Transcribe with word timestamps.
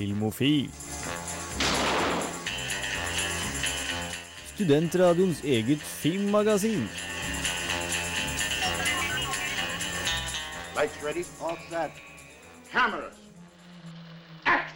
Filmofil. 0.00 0.70
Studentradioens 4.54 5.42
eget 5.44 5.82
filmmagasin. 5.84 6.86
Lights 10.78 10.96
ready, 11.04 11.26
all 11.44 11.60
set. 11.68 12.00
Cameras. 12.72 13.20
Act! 14.48 14.72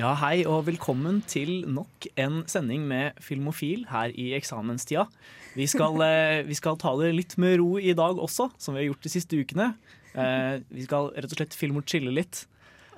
Ja, 0.00 0.10
hei 0.18 0.42
og 0.50 0.66
velkommen 0.66 1.22
til 1.30 1.62
nok 1.70 2.10
en 2.18 2.42
sending 2.50 2.90
med 2.90 3.22
Filmofil 3.22 3.86
her 3.92 4.10
i 4.18 4.32
eksamenstida. 4.34 5.06
Vi 5.54 5.70
skal, 5.70 6.02
eh, 6.10 6.42
vi 6.48 6.58
skal 6.58 6.82
ta 6.82 6.96
det 6.98 7.14
litt 7.14 7.38
med 7.38 7.60
ro 7.62 7.76
i 7.78 7.94
dag 7.94 8.18
også, 8.18 8.50
som 8.58 8.74
vi 8.74 8.82
har 8.82 8.90
gjort 8.90 9.06
de 9.06 9.14
siste 9.14 9.38
ukene. 9.38 9.76
Eh, 10.18 10.54
vi 10.74 10.90
skal 10.90 11.12
rett 11.14 11.30
og 11.30 11.38
slett 11.38 11.54
filme 11.54 11.86
og 11.86 11.86
chille 11.86 12.10
litt. 12.10 12.48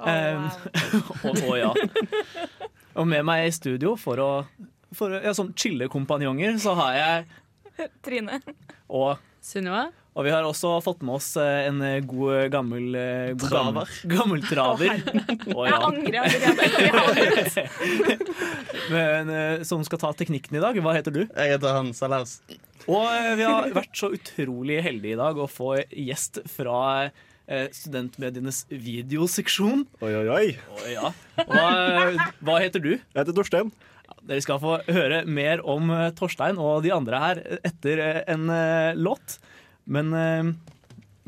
Eh, 0.06 0.60
og, 1.28 1.40
og 1.48 1.56
ja. 1.58 1.72
Og 2.98 3.06
med 3.08 3.24
meg 3.28 3.46
i 3.48 3.54
studio 3.54 3.96
for 4.00 4.20
å 4.22 4.30
for 4.96 5.12
ja, 5.22 5.30
Som 5.36 5.52
chille-kompanjonger, 5.54 6.56
så 6.58 6.72
har 6.74 6.96
jeg 6.96 7.88
Trine. 8.04 8.40
og 8.90 9.20
Sunniva. 9.40 9.86
og 10.18 10.26
vi 10.26 10.32
har 10.34 10.44
også 10.44 10.72
fått 10.84 11.04
med 11.06 11.14
oss 11.14 11.28
eh, 11.40 11.68
en 11.70 11.78
god 12.10 12.50
gammel 12.52 12.96
eh, 12.98 13.30
god 13.38 13.54
Gammel, 13.54 13.92
gammel 14.16 14.42
traver. 14.44 14.98
Å, 15.54 15.60
Jeg 15.64 15.70
ja. 15.70 15.78
angrer 15.86 16.18
allerede. 16.26 17.64
Men, 18.94 19.30
eh, 19.32 19.62
som 19.64 19.86
skal 19.86 20.02
ta 20.02 20.10
teknikken 20.18 20.58
i 20.58 20.62
dag. 20.66 20.76
Hva 20.82 20.92
heter 20.98 21.14
du? 21.14 21.22
Jeg 21.24 21.54
heter 21.54 21.78
Hans 21.78 22.02
Alaus. 22.04 22.36
Og 22.90 23.06
eh, 23.06 23.32
vi 23.38 23.46
har 23.46 23.70
vært 23.78 23.94
så 23.96 24.10
utrolig 24.18 24.82
heldige 24.84 25.14
i 25.16 25.20
dag 25.22 25.38
å 25.40 25.48
få 25.48 25.76
gjest 25.88 26.42
fra 26.50 26.80
eh, 27.06 27.26
studentmedienes 27.74 28.64
videoseksjon. 28.70 29.86
Oi, 30.04 30.12
oi, 30.22 30.26
oi. 30.30 30.46
Oh, 30.76 30.84
ja, 30.90 31.12
hva, 31.48 31.64
hva 32.46 32.58
heter 32.62 32.82
du? 32.84 32.92
Jeg 32.94 33.18
heter 33.18 33.36
Torstein. 33.36 33.72
Dere 34.26 34.42
skal 34.44 34.60
få 34.60 34.78
høre 34.90 35.22
mer 35.26 35.62
om 35.68 35.90
eh, 35.94 36.08
Torstein 36.18 36.58
og 36.60 36.82
de 36.84 36.92
andre 36.94 37.20
her 37.22 37.40
etter 37.66 38.02
eh, 38.04 38.18
en 38.30 38.50
eh, 38.52 38.98
låt. 38.98 39.38
Men 39.90 40.12
eh, 40.14 40.50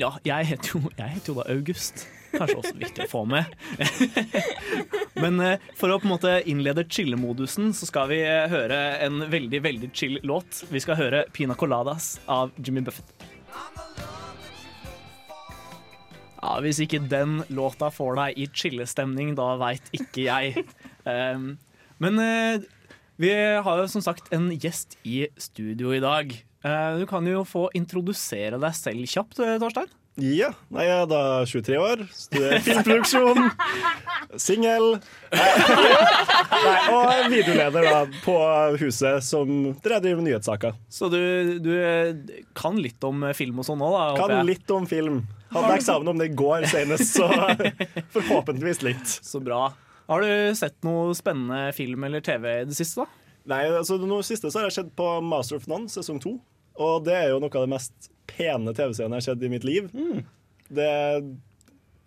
ja, 0.03 0.13
jeg 0.27 0.51
heter, 0.53 0.75
jo, 0.77 0.91
jeg 0.99 1.15
heter 1.17 1.33
jo 1.33 1.39
da 1.41 1.47
August. 1.55 2.05
Kanskje 2.33 2.59
også 2.63 2.77
viktig 2.81 3.07
å 3.07 3.11
få 3.11 3.23
med. 3.29 3.49
Men 5.23 5.41
eh, 5.45 5.67
for 5.79 5.93
å 5.93 5.99
på 6.01 6.09
en 6.09 6.15
måte 6.15 6.37
innlede 6.49 6.85
chillemodusen, 6.89 7.73
så 7.77 7.89
skal 7.89 8.09
vi 8.13 8.23
eh, 8.25 8.47
høre 8.53 8.79
en 9.05 9.25
veldig, 9.33 9.61
veldig 9.67 9.93
chill 9.97 10.19
låt. 10.29 10.63
Vi 10.73 10.81
skal 10.83 11.01
høre 11.01 11.25
Pina 11.33 11.57
Coladas 11.59 12.15
av 12.31 12.53
Jimmy 12.61 12.85
Buffett. 12.85 13.13
Ja, 16.43 16.59
Hvis 16.59 16.81
ikke 16.83 16.99
den 17.07 17.41
låta 17.55 17.89
får 17.95 18.17
deg 18.19 18.39
i 18.43 18.49
chillestemning, 18.51 19.37
da 19.39 19.55
veit 19.61 19.87
ikke 19.95 20.27
jeg. 20.27 20.65
Um, 21.07 21.55
men 22.03 22.19
uh, 22.19 22.65
vi 23.23 23.31
har 23.63 23.79
jo 23.79 23.87
som 23.91 24.03
sagt 24.03 24.33
en 24.35 24.51
gjest 24.51 24.99
i 25.07 25.29
studio 25.39 25.95
i 25.95 26.03
dag. 26.03 26.35
Uh, 26.67 26.99
du 26.99 27.07
kan 27.11 27.27
jo 27.31 27.45
få 27.47 27.69
introdusere 27.79 28.59
deg 28.63 28.75
selv 28.75 29.07
kjapt, 29.07 29.39
eh, 29.43 29.59
Torstein. 29.63 29.91
Ja, 30.21 30.51
nei, 30.69 30.83
jeg 30.85 30.93
er 30.93 31.07
da 31.09 31.21
23 31.49 31.77
år, 31.81 32.03
studerer 32.13 32.61
filmproduksjon, 32.61 33.47
singel. 34.37 34.99
Og 36.93 36.99
er 37.15 37.31
videoleder 37.33 37.87
da, 37.87 38.03
på 38.21 38.35
huset 38.83 39.25
som 39.25 39.49
dere 39.81 40.03
driver 40.05 40.21
med 40.21 40.29
nyhetssaker. 40.29 40.77
Så 40.93 41.09
du, 41.13 41.17
du 41.65 41.71
eh, 41.79 42.13
kan 42.59 42.77
litt 42.77 43.01
om 43.09 43.25
eh, 43.25 43.33
film 43.39 43.65
og 43.65 43.69
sånn 43.71 43.81
òg, 43.81 43.97
da? 43.97 44.05
Kan 44.21 44.37
jeg. 44.37 44.49
litt 44.51 44.77
om 44.77 44.85
film. 44.91 45.23
Hadde 45.57 45.79
eksamen 45.81 46.13
om 46.13 46.21
det 46.21 46.29
i 46.29 46.37
går 46.37 46.69
senest, 46.69 47.17
så 47.17 47.33
forhåpentligvis 48.19 48.85
litt. 48.85 49.17
Så 49.25 49.41
bra. 49.41 49.71
Har 50.13 50.29
du 50.29 50.55
sett 50.61 50.77
noe 50.85 51.17
spennende 51.17 51.71
film 51.73 52.05
eller 52.05 52.21
TV 52.21 52.51
i 52.59 52.65
det 52.69 52.77
siste, 52.77 53.07
da? 53.07 53.23
Nei, 53.49 53.65
altså 53.73 53.97
Noe 53.99 54.23
siste 54.23 54.53
så 54.53 54.61
har 54.61 54.69
jeg 54.69 54.77
sett 54.77 54.93
på 54.99 55.09
Master 55.25 55.57
of 55.57 55.65
None 55.73 55.89
sesong 55.91 56.21
to. 56.23 56.37
Og 56.77 57.01
det 57.09 57.17
er 57.17 57.31
jo 57.33 57.41
noe 57.41 57.49
av 57.57 57.65
det 57.65 57.73
mest 57.73 58.13
pene 58.37 58.75
tv-scenen 58.77 59.17
jeg 59.17 59.23
har 59.23 59.27
sett 59.31 59.43
i 59.47 59.51
mitt 59.53 59.67
liv. 59.69 59.91
Det 60.69 60.89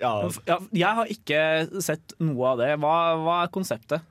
Ja. 0.01 0.29
Ja, 0.45 0.57
jeg 0.75 0.95
har 0.99 1.11
ikke 1.11 1.41
sett 1.81 2.17
noe 2.19 2.51
av 2.51 2.59
det. 2.59 2.73
Hva, 2.83 2.95
hva 3.21 3.37
er 3.43 3.53
konseptet? 3.53 4.03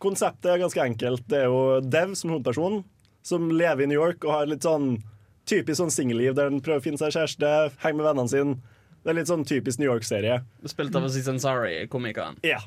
Konseptet 0.00 0.48
er 0.52 0.62
ganske 0.62 0.80
enkelt. 0.84 1.26
Det 1.28 1.42
er 1.42 1.50
jo 1.50 1.80
Dev 1.84 2.14
som 2.16 2.32
hovedperson, 2.32 2.82
som 3.26 3.50
lever 3.52 3.84
i 3.84 3.90
New 3.90 4.00
York 4.00 4.24
og 4.24 4.32
har 4.32 4.48
litt 4.48 4.64
sånn 4.64 4.96
typisk 5.46 5.78
sånn 5.78 5.92
singelliv 5.94 6.34
der 6.36 6.50
han 6.50 6.62
prøver 6.64 6.82
å 6.82 6.86
finne 6.88 7.00
seg 7.00 7.14
kjæreste, 7.14 7.52
henger 7.84 8.00
med 8.00 8.08
vennene 8.08 8.32
sine. 8.32 8.56
Det 9.06 9.12
er 9.12 9.18
litt 9.20 9.30
sånn 9.30 9.44
typisk 9.46 9.78
New 9.78 9.86
York-serie. 9.86 10.40
Spilt 10.66 10.96
av 10.98 11.04
Aziz 11.06 11.28
Ansari, 11.30 11.84
komikeren. 11.86 12.40
Ja. 12.42 12.58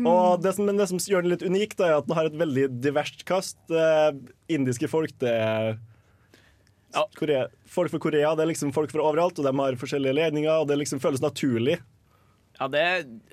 Og 0.00 0.40
det 0.40 0.54
som, 0.56 0.64
men 0.64 0.78
det 0.80 0.86
som 0.88 0.96
gjør 0.96 1.26
den 1.26 1.34
litt 1.34 1.44
unik, 1.44 1.74
da, 1.76 1.90
er 1.90 1.98
at 1.98 2.06
den 2.08 2.16
har 2.16 2.30
et 2.30 2.38
veldig 2.40 2.64
diverst 2.80 3.26
kast. 3.28 3.58
Eh, 3.68 4.16
indiske 4.56 4.88
folk, 4.88 5.12
det 5.20 5.34
er 5.42 5.74
Ja. 6.94 7.04
Korea, 7.18 7.48
folk 7.66 7.90
fra 7.90 8.00
Korea, 8.02 8.34
det 8.38 8.44
er 8.44 8.52
liksom 8.52 8.70
folk 8.74 8.92
fra 8.92 9.02
overalt, 9.02 9.38
og 9.40 9.48
de 9.48 9.52
har 9.58 9.80
forskjellige 9.80 10.14
ledninger, 10.20 10.52
og 10.54 10.68
det 10.70 10.78
liksom 10.80 11.02
føles 11.02 11.22
naturlig. 11.24 11.80
Ja, 12.60 12.68
det, 12.70 12.82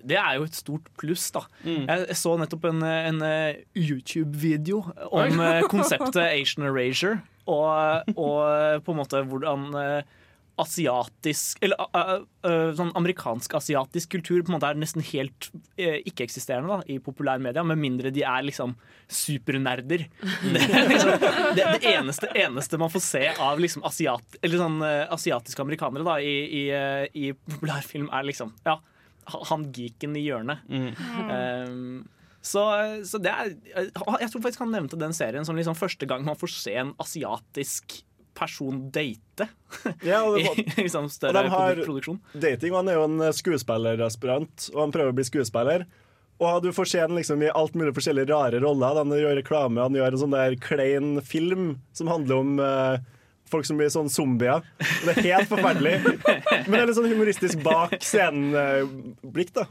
det 0.09 0.17
er 0.17 0.39
jo 0.39 0.47
et 0.47 0.57
stort 0.57 0.87
pluss, 0.97 1.27
da. 1.35 1.43
Jeg, 1.63 2.07
jeg 2.09 2.17
så 2.17 2.33
nettopp 2.41 2.65
en, 2.71 2.81
en 2.81 3.21
eh, 3.21 3.59
YouTube-video 3.77 4.79
om 5.11 5.43
eh, 5.45 5.61
konseptet 5.69 6.23
Asian 6.25 6.65
Erasure, 6.65 7.19
og, 7.45 8.09
og 8.15 8.81
på 8.85 8.93
en 8.93 8.99
måte 9.01 9.21
hvordan 9.29 9.69
eh, 9.77 10.17
asiatisk 10.61 11.59
Eller 11.65 11.79
uh, 11.97 12.21
uh, 12.45 12.71
sånn 12.77 12.93
amerikansk-asiatisk 12.97 14.11
kultur 14.15 14.41
på 14.41 14.51
en 14.51 14.55
måte 14.55 14.69
er 14.71 14.79
nesten 14.79 15.03
helt 15.11 15.49
uh, 15.51 15.99
ikke-eksisterende 16.07 16.81
i 16.87 17.01
i 17.01 17.03
populærmedia, 17.03 17.63
med 17.65 17.79
mindre 17.81 18.11
de 18.13 18.23
er 18.27 18.45
liksom 18.45 18.75
supernerder. 19.11 20.05
Det, 20.21 20.61
liksom, 20.91 21.11
det, 21.55 21.65
det 21.65 21.91
eneste, 21.95 22.29
eneste 22.35 22.79
man 22.81 22.93
får 22.93 23.05
se 23.05 23.25
av 23.41 23.59
liksom 23.61 23.85
asiat, 23.87 24.39
eller 24.41 24.61
sånn, 24.61 24.79
eh, 24.85 25.03
asiatiske 25.11 25.63
amerikanere 25.63 26.05
da, 26.07 26.17
i, 26.21 26.37
i, 26.61 26.63
eh, 26.75 27.05
i 27.13 27.31
populærfilm, 27.33 28.09
er 28.13 28.27
liksom 28.29 28.53
ja, 28.67 28.77
han 29.51 29.67
geeken 29.75 30.17
i 30.17 30.25
hjørnet. 30.25 30.65
Um, 30.71 32.07
så, 32.41 32.63
så 33.05 33.19
det 33.21 33.29
er 33.29 33.51
Jeg 33.77 34.31
tror 34.33 34.41
faktisk 34.41 34.63
han 34.63 34.71
nevnte 34.73 34.97
den 34.97 35.13
serien 35.13 35.45
som 35.45 35.53
liksom 35.59 35.77
første 35.77 36.07
gang 36.09 36.23
man 36.25 36.39
får 36.39 36.55
se 36.55 36.73
en 36.81 36.95
asiatisk 37.03 37.99
person 38.37 38.83
date 38.93 39.47
Ja, 40.07 40.21
og 40.27 40.37
i 40.41 40.45
liksom 40.77 41.07
Og 41.09 41.13
større 41.13 41.43
de 41.43 41.51
har- 41.53 41.81
produksjon. 41.85 42.19
dating, 42.33 42.73
han 42.77 42.87
er 42.91 42.99
jo 42.99 43.03
en 43.09 43.19
skuespilleraspirant, 43.33 44.69
og 44.75 44.79
han 44.85 44.93
prøver 44.95 45.13
å 45.13 45.17
bli 45.17 45.25
skuespiller. 45.27 45.85
Og 46.41 46.63
du 46.65 46.71
får 46.73 46.87
se 46.89 46.99
ham 47.03 47.13
liksom 47.13 47.43
i 47.45 47.51
alt 47.53 47.75
mulig 47.77 47.91
forskjellige 47.93 48.31
rare 48.31 48.57
roller. 48.63 48.97
Han 48.97 49.11
gjør 49.13 49.35
reklame, 49.37 49.81
han 49.83 49.93
gjør 49.93 50.15
en 50.15 50.21
sånn 50.23 50.33
der 50.33 50.55
klein 50.57 51.09
film 51.21 51.75
som 51.93 52.09
handler 52.09 52.39
om 52.41 52.55
eh, 52.65 52.95
folk 53.51 53.67
som 53.67 53.77
blir 53.77 53.91
sånn 53.93 54.09
zombier. 54.09 54.63
Og 54.81 55.03
det 55.05 55.13
er 55.19 55.27
helt 55.35 55.51
forferdelig. 55.51 55.99
Men 56.65 56.73
det 56.73 56.79
er 56.81 56.89
litt 56.89 56.97
sånn 56.97 57.11
humoristisk 57.13 57.61
bak 57.61 57.93
scenen-blikk, 58.01 59.53
da. 59.59 59.67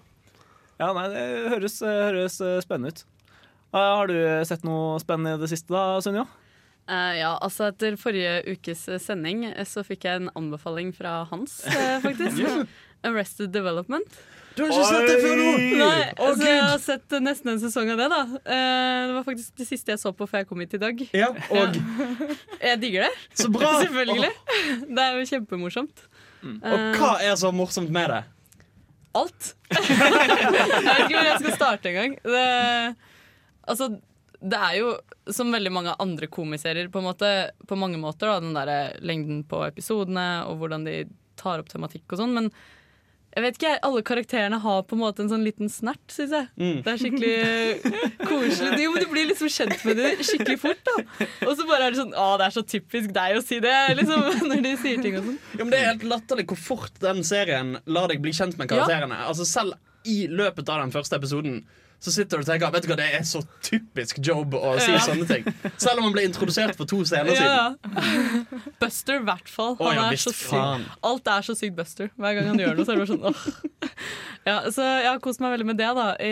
Ja, 0.80 0.92
nei, 0.96 1.08
det 1.12 1.24
høres, 1.52 1.80
høres 1.84 2.38
spennende 2.64 2.94
ut. 2.94 3.02
Uh, 3.74 3.78
har 4.00 4.06
du 4.10 4.16
sett 4.48 4.62
noe 4.66 4.96
spennende 5.02 5.36
i 5.36 5.42
det 5.42 5.50
siste, 5.52 5.70
da, 5.74 5.98
Sunniva? 6.02 6.26
Eh, 6.90 7.14
ja, 7.20 7.34
altså 7.38 7.68
Etter 7.70 7.94
forrige 8.00 8.40
ukes 8.50 8.88
eh, 8.90 8.98
sending 9.02 9.44
eh, 9.52 9.66
så 9.68 9.84
fikk 9.86 10.08
jeg 10.08 10.24
en 10.24 10.30
anbefaling 10.38 10.90
fra 10.96 11.20
Hans, 11.30 11.60
uh, 11.70 11.98
faktisk. 12.06 12.66
Arrested 13.06 13.52
Development. 13.54 14.18
Du 14.56 14.64
har 14.64 14.72
ikke 14.74 14.86
sett 14.88 15.06
det 15.06 15.18
før 15.22 15.36
nå! 15.38 15.50
Nei, 15.78 16.00
oh, 16.18 16.32
så 16.34 16.48
Jeg 16.48 16.64
har 16.66 16.80
sett 16.82 17.14
nesten 17.22 17.52
en 17.52 17.60
sesong 17.62 17.92
av 17.94 18.02
det. 18.02 18.08
da 18.10 18.18
Uh, 18.26 19.06
Det 19.06 19.14
var 19.14 19.24
faktisk 19.28 19.62
det 19.62 19.66
siste 19.68 19.94
jeg 19.94 20.02
så 20.02 20.12
på 20.16 20.26
før 20.28 20.42
jeg 20.42 20.48
kom 20.50 20.60
hit 20.64 20.74
i 20.74 20.82
dag. 20.82 21.04
Ja, 21.16 21.30
og 21.54 21.78
Jeg 22.68 22.80
digger 22.82 23.06
det. 23.06 23.12
så 23.38 23.48
bra! 23.54 23.70
Selvfølgelig. 23.84 24.34
Det 24.90 25.06
er 25.06 25.16
jo 25.20 25.30
kjempemorsomt. 25.30 26.04
Og 26.42 26.84
hva 26.98 27.14
er 27.22 27.38
så 27.38 27.54
morsomt 27.54 27.92
med 27.94 28.10
det? 28.10 28.20
Alt. 29.20 29.54
jeg 29.70 29.86
vet 29.86 31.00
ikke 31.06 31.16
hvor 31.16 31.26
jeg 31.30 31.40
skal 31.40 31.56
starte 31.56 31.90
engang. 31.90 32.18
Det, 32.26 32.44
altså, 33.70 33.88
det 34.40 34.56
er 34.56 34.74
jo 34.78 34.90
som 35.32 35.52
veldig 35.52 35.72
mange 35.72 35.94
andre 36.00 36.26
komiserier 36.32 36.88
på, 36.92 37.02
måte, 37.04 37.50
på 37.68 37.76
mange 37.78 38.00
måter, 38.00 38.30
da, 38.30 38.40
den 38.40 38.56
der 38.56 38.98
lengden 39.04 39.42
på 39.48 39.62
episodene 39.66 40.46
og 40.48 40.60
hvordan 40.62 40.86
de 40.88 40.98
tar 41.40 41.60
opp 41.62 41.68
tematikk 41.72 42.06
og 42.14 42.22
sånn, 42.22 42.36
men 42.36 42.52
jeg 43.30 43.44
vet 43.44 43.58
ikke, 43.60 43.72
Alle 43.86 44.00
karakterene 44.02 44.58
har 44.58 44.80
på 44.90 44.96
en 44.96 45.00
måte 45.04 45.22
en 45.22 45.28
sånn 45.30 45.44
liten 45.46 45.68
snert, 45.70 46.02
syns 46.10 46.32
jeg. 46.34 46.48
Det 46.82 46.90
er 46.90 46.98
skikkelig 46.98 48.24
koselig. 48.26 48.80
Jo, 48.82 48.90
men 48.90 49.04
Du 49.04 49.12
blir 49.12 49.28
liksom 49.30 49.52
kjent 49.54 49.84
med 49.86 50.00
det 50.00 50.08
skikkelig 50.26 50.56
fort. 50.58 50.80
da 50.88 51.28
Og 51.46 51.52
så 51.54 51.66
bare 51.68 51.86
er 51.86 51.94
det 51.94 52.00
sånn 52.00 52.10
Å, 52.18 52.24
det 52.40 52.48
er 52.48 52.56
så 52.56 52.64
typisk 52.66 53.12
deg 53.14 53.38
å 53.38 53.44
si 53.44 53.60
det, 53.62 53.76
liksom, 54.00 54.24
når 54.50 54.64
de 54.66 54.72
sier 54.82 55.04
ting 55.04 55.20
og 55.20 55.28
sånn. 55.28 55.38
Ja, 55.54 55.60
men 55.62 55.70
Det 55.70 55.78
er 55.78 55.88
helt 55.92 56.08
latterlig 56.10 56.48
hvor 56.50 56.58
fort 56.58 56.98
den 57.04 57.22
serien 57.26 57.76
lar 57.86 58.10
deg 58.10 58.24
bli 58.24 58.34
kjent 58.34 58.58
med 58.58 58.72
karakterene. 58.72 59.20
Altså 59.30 59.46
Selv 59.46 59.78
i 60.10 60.24
løpet 60.26 60.66
av 60.66 60.82
den 60.82 60.94
første 60.96 61.20
episoden 61.20 61.62
så 62.00 62.12
sitter 62.14 62.40
du 62.40 62.44
og 62.44 62.48
tenker 62.48 62.72
Vet 62.72 62.86
du 62.86 62.88
hva, 62.88 62.96
det 62.96 63.08
er 63.18 63.24
så 63.28 63.42
typisk 63.64 64.20
Job 64.24 64.54
å 64.56 64.72
si 64.80 64.92
Ja. 64.94 65.02
sånne 65.04 65.26
ting. 65.28 65.44
Selv 65.76 66.00
om 66.00 66.06
han 66.08 66.14
ble 66.16 66.24
introdusert 66.28 66.72
for 66.78 66.88
to 66.88 67.02
scener 67.04 67.36
siden. 67.36 67.44
Ja, 67.44 67.74
ja. 68.56 68.72
Buster, 68.80 69.20
i 69.20 69.24
hvert 69.28 69.48
fall. 69.52 69.76
Han 69.82 70.00
ja. 70.00 70.78
Alt 71.10 71.28
er 71.28 71.44
så 71.44 71.56
sykt 71.58 71.76
Buster. 71.76 72.08
Hver 72.16 72.38
gang 72.38 72.48
han 72.54 72.62
gjør 72.62 72.78
noe, 72.80 72.88
så 72.88 72.94
er 72.94 72.96
det 72.96 73.04
bare 73.04 73.12
sånn 73.12 73.28
åh. 73.30 73.90
Ja, 74.48 74.54
så 74.72 74.80
jeg 74.80 75.04
har 75.10 75.18
kost 75.20 75.42
meg 75.44 75.52
veldig 75.52 75.66
med 75.68 75.76
det 75.76 75.90
da 75.98 76.06
i 76.24 76.30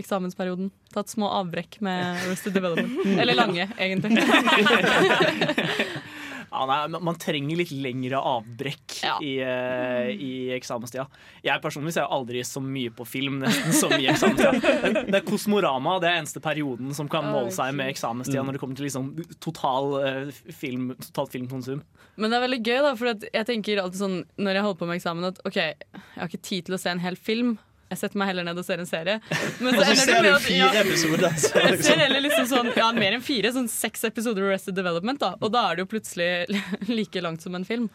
eksamensperioden. 0.00 0.70
Tatt 0.94 1.12
små 1.12 1.28
avbrekk 1.36 1.82
med 1.84 2.24
Rusted 2.30 2.56
Development. 2.56 3.04
Eller 3.20 3.36
lange, 3.36 3.68
egentlig. 3.76 4.24
Ja, 6.52 6.66
nei, 6.68 7.00
man 7.00 7.16
trenger 7.20 7.56
litt 7.56 7.70
lengre 7.72 8.20
avbrekk 8.20 8.98
Ja. 9.02 9.14
i, 9.24 9.32
uh, 9.40 10.10
i 10.12 10.32
eksamenstida. 10.56 11.06
Jeg 11.44 11.62
personlig 11.64 11.94
ser 11.96 12.10
aldri 12.12 12.42
så 12.44 12.60
mye 12.62 12.92
på 12.94 13.06
film 13.08 13.40
nesten 13.42 13.72
som 13.80 13.94
i 13.96 14.06
eksamenstida. 14.12 14.52
Det, 14.82 15.06
det 15.08 15.18
er 15.22 15.26
Kosmorama 15.26 15.96
det 16.02 16.10
er 16.10 16.20
eneste 16.20 16.42
perioden 16.44 16.92
som 16.96 17.08
kan 17.08 17.26
måle 17.32 17.50
seg 17.54 17.72
med 17.78 17.88
eksamenstida 17.94 18.44
når 18.44 18.58
det 18.58 18.62
kommer 18.62 18.78
til 18.78 18.86
liksom 18.90 19.10
total, 19.40 19.90
uh, 20.04 20.44
film, 20.52 20.92
totalt 21.08 21.32
filmkonsum. 21.34 21.82
Men 22.20 22.28
det 22.28 22.36
er 22.36 22.44
veldig 22.46 22.60
gøy, 22.62 22.78
da, 22.84 22.94
for 23.00 23.12
jeg 23.32 23.48
tenker 23.48 23.80
alltid 23.80 24.02
sånn 24.04 24.18
når 24.36 24.58
jeg 24.58 24.66
holder 24.68 24.80
på 24.82 24.88
med 24.90 25.00
eksamen, 25.00 25.28
at 25.32 25.40
OK, 25.48 25.56
jeg 25.56 26.02
har 26.20 26.28
ikke 26.28 26.44
tid 26.44 26.68
til 26.68 26.76
å 26.76 26.80
se 26.82 26.92
en 26.92 27.00
hel 27.02 27.16
film. 27.16 27.56
Jeg 27.92 28.00
setter 28.00 28.20
meg 28.22 28.32
heller 28.32 28.46
ned 28.48 28.58
og 28.58 28.64
ser 28.66 28.80
en 28.82 28.88
serie. 28.88 29.18
Men 29.60 29.74
Og 29.74 29.78
så 29.78 29.86
ender 29.92 30.10
det 30.10 30.18
med 30.24 30.32
at- 30.32 30.50
ja, 30.56 30.72
episoder. 30.82 31.28
Så 31.36 31.52
Jeg 31.52 31.62
ser 31.62 31.76
liksom. 31.76 32.02
heller 32.06 32.20
liksom 32.26 32.46
sånn, 32.56 32.72
ja, 32.80 32.90
mer 32.96 33.12
enn 33.18 33.24
fire, 33.24 33.52
sånn 33.52 33.68
seks 33.70 34.04
episoder 34.08 34.48
Arrested 34.48 34.74
Development, 34.78 35.20
da. 35.20 35.34
Og 35.40 35.52
da 35.52 35.68
er 35.70 35.76
det 35.76 35.84
jo 35.86 35.90
plutselig 35.92 36.28
like 36.98 37.20
langt 37.24 37.42
som 37.44 37.54
en 37.58 37.64
film. 37.68 37.88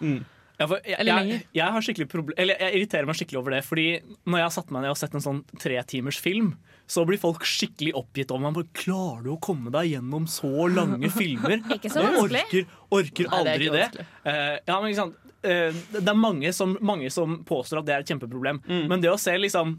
Ja, 0.58 0.66
for 0.66 0.80
jeg, 0.82 0.96
Eller 0.98 1.12
jeg, 1.12 1.28
lenger. 1.28 1.42
jeg, 1.54 2.48
jeg 2.58 2.74
irriterer 2.80 3.06
meg 3.06 3.16
skikkelig 3.20 3.38
over 3.44 3.54
det. 3.54 3.60
Fordi 3.68 3.84
når 4.26 4.40
jeg 4.42 4.46
har 4.48 4.56
satt 4.56 4.72
meg 4.74 4.82
ned 4.88 4.90
og 4.96 4.98
sett 4.98 5.14
en 5.14 5.22
sånn 5.22 5.42
tre 5.62 5.78
timers 5.86 6.18
film, 6.24 6.56
så 6.90 7.04
blir 7.06 7.20
folk 7.22 7.44
skikkelig 7.46 7.92
oppgitt 8.00 8.32
over 8.34 8.48
meg. 8.50 8.70
Klarer 8.74 9.22
du 9.28 9.32
å 9.36 9.40
komme 9.44 9.70
deg 9.76 9.92
gjennom 9.92 10.26
så 10.32 10.50
lange 10.72 11.12
filmer? 11.14 11.62
Ikke 11.78 11.92
så 11.94 12.02
vanskelig. 12.08 12.42
Orker, 12.48 12.66
orker 12.90 13.30
Nei, 13.30 13.44
det 13.44 13.52
er 13.52 13.54
aldri 13.54 13.68
ikke 13.68 13.76
det. 13.78 13.86
vanskelig. 13.86 14.08
Eh, 14.34 14.60
ja, 14.72 14.80
men 14.82 14.90
ikke 14.94 15.02
sant? 15.04 15.24
Eh, 15.48 15.78
det 15.94 16.10
er 16.10 16.18
mange 16.18 16.50
som, 16.58 16.74
mange 16.82 17.12
som 17.14 17.38
påstår 17.46 17.84
at 17.84 17.86
det 17.92 17.94
er 17.94 18.02
et 18.08 18.10
kjempeproblem. 18.16 18.58
Mm. 18.66 18.88
Men 18.90 19.04
det 19.06 19.12
å 19.14 19.20
se 19.22 19.36
liksom 19.38 19.76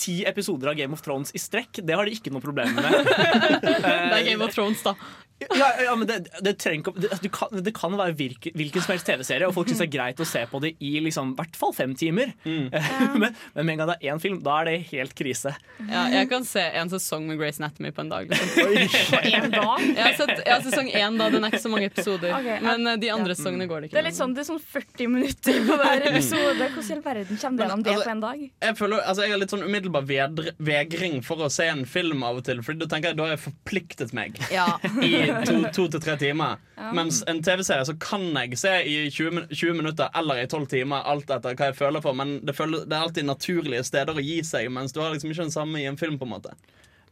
ti 0.00 0.22
episoder 0.26 0.72
av 0.72 0.78
Game 0.78 0.96
of 0.96 1.02
Thrones 1.04 1.30
i 1.34 1.40
strekk, 1.42 1.80
det 1.86 1.94
har 1.96 2.06
de 2.08 2.16
ikke 2.16 2.32
noe 2.34 2.42
problem 2.44 2.74
med. 2.76 2.96
Det 3.64 4.18
er 4.18 4.26
Game 4.26 4.44
of 4.44 4.54
Thrones, 4.54 4.82
da. 4.84 4.94
Ja, 5.42 5.68
ja 5.82 5.96
men 5.96 6.06
det, 6.08 6.18
det, 6.40 6.54
trenger 6.62 6.94
det, 6.96 7.10
du 7.22 7.28
kan, 7.32 7.50
det 7.64 7.74
kan 7.76 7.94
være 7.98 8.14
virke, 8.18 8.52
hvilken 8.54 8.84
som 8.84 8.94
helst 8.94 9.06
TV-serie, 9.08 9.48
og 9.48 9.54
folk 9.56 9.68
syns 9.70 9.82
det 9.82 9.88
er 9.88 9.94
greit 9.96 10.22
å 10.22 10.26
se 10.28 10.44
på 10.50 10.60
det 10.62 10.74
i 10.84 10.92
liksom, 11.04 11.34
hvert 11.38 11.58
fall 11.58 11.74
fem 11.76 11.94
timer. 11.98 12.32
men, 12.44 13.26
men 13.26 13.34
med 13.66 13.74
en 13.74 13.82
gang 13.82 13.90
det 13.90 13.96
er 13.98 14.14
én 14.14 14.22
film, 14.22 14.40
da 14.44 14.60
er 14.62 14.70
det 14.70 14.76
helt 14.92 15.14
krise. 15.18 15.54
Ja, 15.88 16.06
jeg 16.12 16.30
kan 16.30 16.46
se 16.48 16.62
en 16.62 16.92
sesong 16.92 17.26
med 17.28 17.40
Grace 17.40 17.60
Anatomy 17.62 17.92
på 17.94 18.04
en 18.04 18.12
dag. 18.12 18.30
Liksom. 18.30 18.72
På 19.14 19.20
én 19.26 19.50
dag. 19.52 19.82
Jeg 19.84 20.04
har 20.04 20.16
sett 20.18 20.32
jeg 20.38 20.52
har 20.52 20.64
sesong 20.64 20.88
én, 20.90 21.18
da. 21.18 21.28
Den 21.34 21.46
er 21.46 21.52
ikke 21.52 21.62
så 21.64 21.72
mange 21.72 21.88
episoder. 21.90 22.30
Okay, 22.38 22.56
ja. 22.56 22.62
Men 22.64 22.92
eh, 22.94 22.98
de 23.02 23.10
andre 23.14 23.36
sesongene 23.36 23.68
går 23.70 23.84
det 23.84 23.90
ikke. 23.90 23.96
Det 23.96 24.02
er 24.02 24.08
litt 24.08 24.18
sånn, 24.18 24.34
det 24.36 24.44
er 24.44 24.48
sånn 24.48 24.62
40 24.62 25.12
minutter 25.12 25.60
på 25.68 25.78
hver 25.80 26.06
episode. 26.10 26.70
Hvordan 26.74 26.94
i 26.94 26.96
all 26.96 27.04
verden 27.04 27.40
kommer 27.42 27.58
det 27.58 27.68
gjennom 27.68 27.84
det 27.84 27.94
altså- 27.94 28.08
på 28.08 28.14
en 28.14 28.24
dag? 28.24 28.44
Jeg 28.68 28.78
føler, 28.80 29.04
altså 29.04 29.26
jeg 29.26 29.34
har 29.34 29.42
litt 29.42 29.54
sånn 29.54 29.66
umiddelbar 29.66 30.08
vedre- 30.08 30.54
vegring 30.70 31.20
for 31.26 31.44
å 31.44 31.50
se 31.52 31.68
en 31.72 31.84
film 31.88 32.24
av 32.26 32.40
og 32.40 32.46
til. 32.48 32.62
Fordi 32.64 32.84
da 32.84 32.90
tenker 32.94 33.12
jeg 33.12 33.20
da 33.20 33.28
har 33.28 33.36
jeg 33.36 33.44
forpliktet 33.48 34.14
meg 34.16 34.40
Ja. 34.54 34.66
i 35.04 35.23
to, 35.46 35.56
to 35.76 35.88
til 35.94 36.02
tre 36.04 36.16
timer. 36.20 36.62
Mens 36.96 37.22
en 37.30 37.42
TV-serie 37.44 37.86
så 37.88 37.96
kan 38.00 38.26
jeg 38.34 38.58
se 38.60 38.74
i 38.84 38.96
20, 39.10 39.48
20 39.50 39.78
minutter 39.80 40.10
eller 40.18 40.42
i 40.42 40.46
12 40.46 40.66
timer, 40.74 41.04
alt 41.10 41.30
etter 41.30 41.56
hva 41.56 41.70
jeg 41.70 41.78
føler 41.78 42.04
for. 42.04 42.16
Men 42.18 42.38
det, 42.46 42.56
føler, 42.58 42.86
det 42.88 42.96
er 42.96 43.08
alltid 43.08 43.28
naturlige 43.28 43.84
steder 43.86 44.16
å 44.16 44.24
gi 44.24 44.40
seg, 44.46 44.70
mens 44.72 44.94
du 44.94 45.02
har 45.02 45.14
liksom 45.14 45.32
ikke 45.32 45.46
den 45.46 45.54
samme 45.54 45.82
i 45.82 45.86
en 45.90 46.00
film. 46.00 46.18
på 46.20 46.28
en 46.28 46.34
måte 46.36 46.56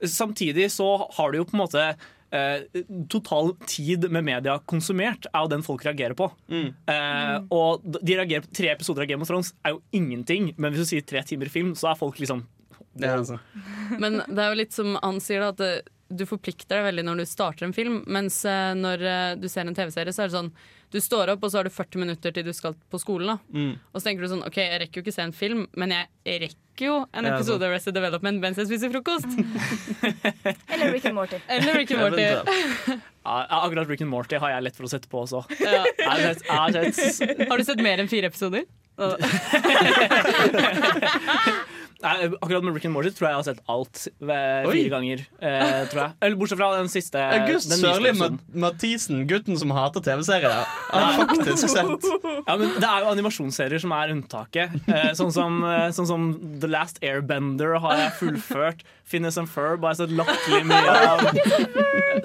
Samtidig 0.02 0.72
så 0.74 1.10
har 1.14 1.30
du 1.30 1.38
jo 1.38 1.44
på 1.46 1.54
en 1.54 1.60
måte 1.62 1.82
eh, 2.34 2.64
Total 3.12 3.52
tid 3.70 4.08
med 4.10 4.24
media 4.26 4.56
konsumert 4.66 5.28
er 5.30 5.44
jo 5.44 5.52
den 5.52 5.62
folk 5.66 5.84
reagerer 5.86 6.16
på. 6.18 6.26
Eh, 6.50 7.36
og 7.54 7.84
de 8.00 8.16
reagerer 8.18 8.46
på 8.46 8.56
Tre 8.58 8.72
episoder 8.72 9.04
av 9.04 9.12
Game 9.12 9.22
of 9.22 9.30
Thrones 9.30 9.52
er 9.62 9.76
jo 9.76 9.82
ingenting, 9.94 10.52
men 10.56 10.74
hvis 10.74 10.88
du 10.88 10.94
sier 10.94 11.06
tre 11.06 11.22
timer 11.28 11.52
film, 11.52 11.76
så 11.78 11.92
er 11.92 12.00
folk 12.00 12.18
liksom 12.22 12.44
Det 12.98 13.08
er 13.08 13.20
altså. 13.20 13.38
Men 13.98 14.20
det 14.26 14.42
er 14.42 14.50
jo 14.50 14.60
litt 14.64 14.74
som 14.74 14.96
han 14.98 15.20
sier, 15.22 15.44
da, 15.44 15.52
at 15.54 15.62
eh, 15.64 15.92
du 16.18 16.24
forplikter 16.28 16.78
deg 16.78 16.86
veldig 16.90 17.04
når 17.08 17.16
du 17.22 17.26
starter 17.28 17.68
en 17.68 17.74
film. 17.76 17.94
Mens 18.12 18.42
eh, 18.48 18.72
når 18.78 18.98
eh, 19.08 19.32
du 19.40 19.46
ser 19.50 19.66
en 19.66 19.76
TV-serie, 19.76 20.12
så 20.14 20.20
er 20.24 20.26
det 20.30 20.36
sånn 20.38 20.52
du 20.92 20.98
står 21.00 21.30
opp, 21.32 21.44
og 21.46 21.48
så 21.48 21.56
har 21.58 21.64
du 21.64 21.72
40 21.72 22.02
minutter 22.02 22.34
til 22.36 22.44
du 22.44 22.52
skal 22.52 22.74
på 22.92 22.98
skolen. 23.00 23.30
da 23.32 23.36
Og 23.94 24.00
så 24.00 24.04
tenker 24.10 24.26
du 24.26 24.28
sånn 24.28 24.42
OK, 24.44 24.58
jeg 24.60 24.80
rekker 24.82 25.00
jo 25.00 25.04
ikke 25.06 25.14
se 25.14 25.24
en 25.24 25.32
film, 25.32 25.62
men 25.80 25.94
jeg 25.94 26.04
rekker 26.42 26.84
jo 26.84 26.96
en 27.16 27.28
episode 27.30 27.64
av 27.64 27.72
Rested 27.72 27.96
Development 27.96 28.36
mens 28.42 28.60
jeg 28.60 28.68
spiser 28.68 28.92
frokost. 28.92 29.30
Eller 30.72 30.92
Rick 30.92 31.06
and 31.08 31.16
Morty. 31.16 31.38
Eller 31.48 31.80
Ricky 31.80 31.96
Morty. 31.96 32.26
Ja, 33.22 33.46
Akkurat 33.62 33.86
Rick 33.86 34.00
and 34.02 34.10
Morty 34.10 34.34
har 34.42 34.50
jeg 34.50 34.64
lett 34.66 34.74
for 34.74 34.82
å 34.88 34.90
sette 34.90 35.06
på 35.06 35.20
også. 35.22 35.44
Ja. 35.62 35.86
Jeg 35.86 36.08
har 36.08 36.18
sett, 36.26 36.42
jeg 36.42 36.58
har 36.58 36.74
sett, 36.90 37.38
Har 37.52 37.60
du 37.60 37.64
sett 37.68 37.78
mer 37.86 38.02
enn 38.02 38.10
fire 38.10 38.26
episoder? 38.32 38.66
nei, 42.02 42.28
akkurat 42.42 42.64
med 42.66 42.74
Rick 42.76 42.86
and 42.88 42.94
Morty 42.96 43.10
tror 43.14 43.28
jeg 43.28 43.32
jeg 43.32 43.38
har 43.40 43.46
sett 43.46 43.62
alt 43.72 44.02
fire 44.18 44.70
Oi. 44.70 44.82
ganger. 44.92 45.22
Eh, 45.40 45.82
tror 45.92 46.00
jeg 46.02 46.16
Eller 46.20 46.38
Bortsett 46.40 46.60
fra 46.60 46.70
den 46.76 46.90
siste. 46.92 47.22
August 47.38 47.70
den 47.72 47.82
Sørli 47.82 48.12
Mathisen, 48.64 49.22
gutten 49.30 49.58
som 49.60 49.72
hater 49.76 50.04
TV-serier, 50.04 50.66
har 50.92 51.18
faktisk 51.22 51.70
sett 51.72 52.08
Ja, 52.48 52.56
men 52.58 52.72
Det 52.76 52.88
er 52.88 53.04
jo 53.04 53.12
animasjonsserier 53.14 53.82
som 53.82 53.94
er 53.96 54.12
unntaket. 54.14 54.74
Eh, 54.90 55.12
sånn, 55.18 55.32
som, 55.34 55.60
eh, 55.68 55.88
sånn 55.94 56.08
som 56.10 56.28
The 56.62 56.70
Last 56.70 56.98
Airbender 57.04 57.78
har 57.82 57.96
jeg 58.00 58.16
fullført. 58.20 58.82
Finnes 59.08 59.36
and 59.40 59.50
Ferb 59.50 59.84
har 59.84 59.94
jeg 59.94 60.02
sett 60.04 60.14
latterlig 60.16 60.62
mye 60.66 60.94
av. 61.06 61.26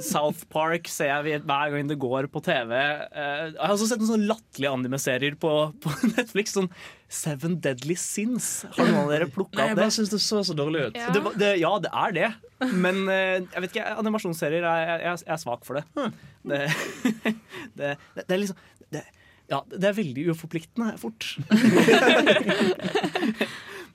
South 0.04 0.46
Park 0.54 0.88
ser 0.92 1.12
jeg 1.28 1.42
hver 1.46 1.74
gang 1.74 1.90
det 1.90 1.98
går 2.02 2.30
på 2.34 2.42
TV. 2.46 2.74
Eh, 2.78 3.44
jeg 3.54 3.62
har 3.62 3.74
også 3.76 3.90
sett 3.92 4.02
noen 4.02 4.14
sånne 4.14 4.30
latterlige 4.32 4.74
animeserier 4.80 5.38
på, 5.40 5.54
på 5.84 5.94
Netflix. 6.16 6.56
Sånn 6.58 6.70
Seven 7.08 7.56
Deadly 7.64 7.96
Sins. 8.00 8.66
Har 8.76 8.90
noen 8.90 9.06
av 9.06 9.12
dere 9.14 9.28
plukka 9.32 9.54
opp 9.54 9.62
det? 9.62 9.68
jeg 9.72 9.80
bare 9.80 9.94
syns 9.96 10.12
det 10.12 10.20
så 10.24 10.42
så 10.44 10.56
dårlig 10.58 10.90
ut. 10.90 10.98
Ja. 11.00 11.12
Det, 11.16 11.22
det, 11.40 11.52
ja, 11.62 11.72
det 11.84 11.92
er 12.04 12.16
det. 12.18 12.32
Men 12.74 13.04
eh, 13.12 13.38
jeg 13.44 13.64
vet 13.64 13.76
ikke, 13.76 13.86
animasjonsserier 14.02 14.66
er, 14.68 14.82
jeg, 14.82 15.06
jeg, 15.06 15.22
jeg 15.28 15.36
er 15.38 15.44
svak 15.44 15.64
for 15.68 15.80
det. 15.80 15.86
Det, 16.48 16.60
det, 17.80 17.80
det, 17.80 17.94
det 18.26 18.28
er 18.28 18.44
liksom 18.44 18.60
det, 18.96 19.06
Ja, 19.48 19.62
det 19.72 19.88
er 19.88 19.94
veldig 19.96 20.26
uforpliktende 20.34 20.98
fort. 21.00 21.24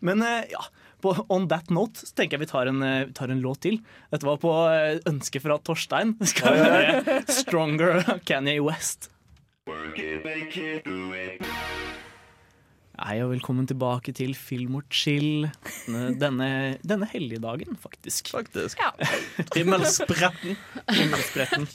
Men 0.06 0.24
eh, 0.24 0.46
ja, 0.54 0.62
på 1.04 1.12
On 1.28 1.44
That 1.52 1.68
Note 1.74 2.00
så 2.00 2.14
tenker 2.16 2.38
jeg 2.38 2.46
vi 2.46 2.50
tar 2.54 2.70
en, 2.70 2.80
eh, 2.86 3.02
vi 3.10 3.16
tar 3.18 3.28
en 3.34 3.42
låt 3.44 3.60
til. 3.66 3.76
Dette 4.14 4.24
var 4.26 4.40
på 4.40 4.54
ønske 5.10 5.42
fra 5.44 5.58
Torstein. 5.60 6.16
Skal 6.32 6.56
vi 6.56 6.64
høre 6.64 7.20
'Stronger' 7.28 8.00
av 8.06 8.24
Kanye 8.24 8.56
West. 8.64 9.10
Hei 13.02 13.16
og 13.18 13.32
velkommen 13.32 13.66
tilbake 13.66 14.12
til 14.14 14.30
Film 14.38 14.76
og 14.78 14.84
chill 14.94 15.48
denne, 16.20 16.46
denne 16.86 17.08
helligdagen, 17.10 17.74
faktisk. 17.82 18.30
Faktisk. 18.30 18.78
Ja. 18.78 18.92
Himmelspretten. 19.56 20.54
Himmelspretten. 20.86 21.66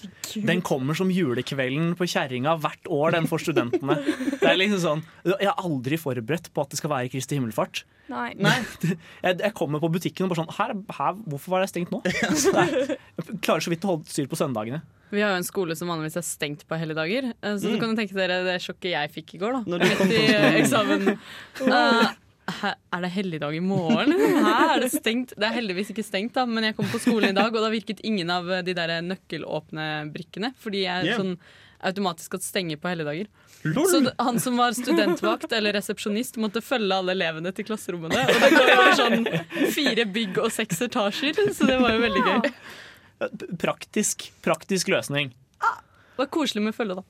Den 0.47 0.63
kommer 0.63 0.95
som 0.95 1.11
julekvelden 1.11 1.97
på 1.99 2.07
kjerringa 2.07 2.55
hvert 2.63 2.87
år, 2.87 3.17
den 3.17 3.27
for 3.27 3.43
studentene. 3.43 3.99
Det 4.39 4.47
er 4.47 4.55
liksom 4.61 4.79
sånn, 4.85 5.03
Jeg 5.27 5.51
er 5.51 5.59
aldri 5.67 5.99
forberedt 5.99 6.47
på 6.55 6.63
at 6.63 6.71
det 6.71 6.79
skal 6.79 6.95
være 6.95 7.11
Kristi 7.11 7.35
himmelfart. 7.35 7.83
Nei. 8.09 8.29
Jeg, 8.39 9.39
jeg 9.43 9.53
kommer 9.57 9.81
på 9.83 9.89
butikken 9.91 10.25
og 10.27 10.31
bare 10.31 10.43
sånn 10.45 10.53
her, 10.57 10.73
her, 10.99 11.17
Hvorfor 11.27 11.55
var 11.55 11.65
det 11.65 11.71
stengt 11.73 11.91
nå? 11.91 11.99
Jeg 12.07 13.39
klarer 13.43 13.63
så 13.65 13.73
vidt 13.73 13.83
å 13.87 13.95
holde 13.95 14.07
styr 14.11 14.29
på 14.31 14.37
søndagene. 14.39 14.79
Vi 15.11 15.21
har 15.23 15.33
jo 15.33 15.39
en 15.41 15.47
skole 15.47 15.75
som 15.79 15.87
vanligvis 15.91 16.17
er 16.19 16.25
stengt 16.27 16.65
på 16.67 16.77
helligdager. 16.79 17.29
eh, 17.39 17.57
Så 17.59 17.71
du 17.71 17.77
kan 17.79 17.91
jo 17.93 17.97
tenke 17.99 18.15
dere 18.17 18.41
det 18.47 18.57
sjokket 18.63 18.91
jeg 18.91 19.11
fikk 19.15 19.35
i 19.37 19.41
går, 19.43 19.57
da. 19.59 19.61
Når 19.71 19.83
du 19.83 19.91
kom 19.99 20.11
i 20.15 20.23
eksamen. 20.61 21.11
Uh, 21.67 22.73
er 22.95 23.01
det 23.03 23.09
helligdag 23.11 23.55
i 23.57 23.59
morgen? 23.59 24.13
Hæ, 24.15 24.51
er 24.77 24.79
det 24.85 24.91
stengt? 24.93 25.33
Det 25.35 25.43
er 25.43 25.55
heldigvis 25.57 25.89
ikke 25.91 26.05
stengt, 26.07 26.31
da, 26.37 26.45
men 26.47 26.63
jeg 26.69 26.77
kom 26.77 26.87
på 26.87 27.01
skolen 27.03 27.33
i 27.33 27.35
dag, 27.35 27.51
og 27.51 27.59
da 27.65 27.71
virket 27.73 27.99
ingen 28.07 28.31
av 28.31 28.47
de 28.63 28.75
der 28.77 28.93
nøkkelåpne 29.03 29.87
brikkene. 30.15 30.53
Fordi 30.63 30.85
jeg 30.85 31.09
Yeah. 31.09 31.19
sånn 31.19 31.33
automatisk 31.83 32.31
skal 32.31 32.39
stenge 32.45 32.77
på 32.79 32.87
helligdager. 32.89 33.27
Lol. 33.73 33.87
Så 33.91 34.01
han 34.21 34.39
som 34.43 34.59
var 34.59 34.75
studentvakt 34.77 35.51
eller 35.57 35.75
resepsjonist, 35.77 36.39
måtte 36.41 36.61
følge 36.65 36.99
alle 37.01 37.15
elevene 37.17 37.53
til 37.55 37.67
klasserommene. 37.67 38.23
Og 38.27 38.43
det 38.43 38.51
går 38.53 38.73
over 38.75 38.93
sånn 38.99 39.27
fire 39.75 40.07
bygg 40.17 40.39
og 40.43 40.53
seks 40.53 40.83
etasjer, 40.87 41.41
så 41.55 41.69
det 41.69 41.79
var 41.81 41.95
jo 41.95 42.03
veldig 42.05 42.23
gøy. 42.27 42.53
Praktisk, 43.57 44.29
praktisk 44.45 44.91
løsning. 44.93 45.33
Det 46.17 46.23
var 46.23 46.29
koselig 46.33 46.63
med 46.65 46.73
følge, 46.73 46.95
da. 46.97 47.03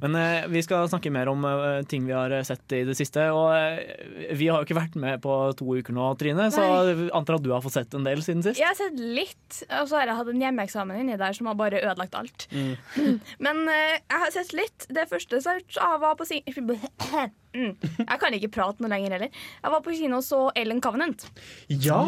Men 0.00 0.14
eh, 0.16 0.46
vi 0.48 0.62
skal 0.64 0.86
snakke 0.88 1.10
mer 1.12 1.28
om 1.28 1.44
eh, 1.44 1.82
ting 1.90 2.06
vi 2.08 2.14
har 2.16 2.32
sett 2.48 2.72
i 2.72 2.80
det 2.88 2.94
siste. 2.96 3.26
Og 3.36 3.50
eh, 3.52 4.32
vi 4.32 4.48
har 4.48 4.62
jo 4.62 4.64
ikke 4.64 4.78
vært 4.78 4.96
med 4.96 5.20
på 5.20 5.34
to 5.60 5.76
uker 5.76 5.92
nå, 5.92 6.06
Trine, 6.16 6.48
så 6.54 6.64
jeg 6.64 7.10
antar 7.16 7.36
at 7.36 7.44
du 7.44 7.50
har 7.52 7.60
fått 7.64 7.76
sett 7.76 7.92
en 7.98 8.06
del 8.08 8.24
siden 8.24 8.40
sist. 8.46 8.56
Jeg 8.62 8.70
har 8.70 8.78
sett 8.78 8.96
litt, 8.96 9.60
og 9.68 9.90
så 9.90 10.00
har 10.00 10.08
jeg 10.08 10.18
hatt 10.22 10.32
en 10.32 10.40
hjemmeeksamen 10.46 11.02
inni 11.02 11.18
der 11.20 11.36
som 11.36 11.50
har 11.52 11.58
bare 11.60 11.82
ødelagt 11.84 12.16
alt. 12.16 12.48
Men 13.44 13.62
eh, 13.68 13.98
jeg 14.00 14.22
har 14.24 14.32
sett 14.38 14.56
litt. 14.56 14.88
Det 14.96 15.04
første 15.12 15.42
som 15.44 15.60
jeg 15.60 16.00
var 16.06 16.16
på 16.16 16.28
sing 16.32 16.48
Jeg 17.56 18.18
kan 18.22 18.36
ikke 18.36 18.50
prate 18.54 18.82
noe 18.84 18.90
lenger 18.92 19.16
heller. 19.16 19.30
Jeg 19.62 19.72
var 19.74 19.82
på 19.84 19.94
kino 19.96 20.20
og 20.20 20.24
så 20.26 20.40
Ellen 20.58 20.80
Covenant. 20.84 21.26
Ja! 21.68 22.00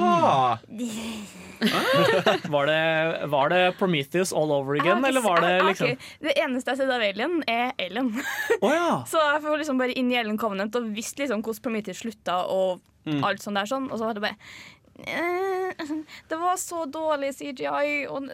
Var 2.49 2.67
det, 2.71 3.26
var 3.33 3.49
det 3.50 3.61
Prometheus 3.78 4.31
all 4.33 4.52
over 4.55 4.76
again, 4.78 5.05
eller 5.05 5.21
var 5.21 5.40
det 5.43 5.57
liksom 5.67 5.97
Det 6.23 6.35
eneste 6.38 6.71
jeg 6.71 6.76
har 6.76 6.85
sett 6.85 6.93
av 6.95 7.02
Alien, 7.02 7.40
er 7.50 7.73
Ellen. 7.83 8.12
Oh, 8.61 8.71
ja! 8.71 9.00
Så 9.11 9.19
jeg 9.19 9.43
får 9.43 9.59
liksom 9.64 9.81
bare 9.81 9.97
inn 9.99 10.12
i 10.12 10.19
Ellen 10.21 10.38
Covenant 10.38 10.78
og 10.78 10.87
visste 10.95 11.25
liksom 11.25 11.43
hvordan 11.43 11.64
Prometheus 11.64 12.02
slutta 12.05 12.45
og 12.52 12.85
alt 13.25 13.43
sånt 13.43 13.59
der 13.59 13.67
sånn. 13.71 13.88
Og 13.90 13.99
så 13.99 14.07
var 14.07 14.19
det 14.19 14.23
bare 14.28 14.37
eh, 15.09 15.90
Det 16.31 16.38
var 16.38 16.57
så 16.61 16.85
dårlig 16.93 17.33
CGI 17.40 18.07
og 18.12 18.31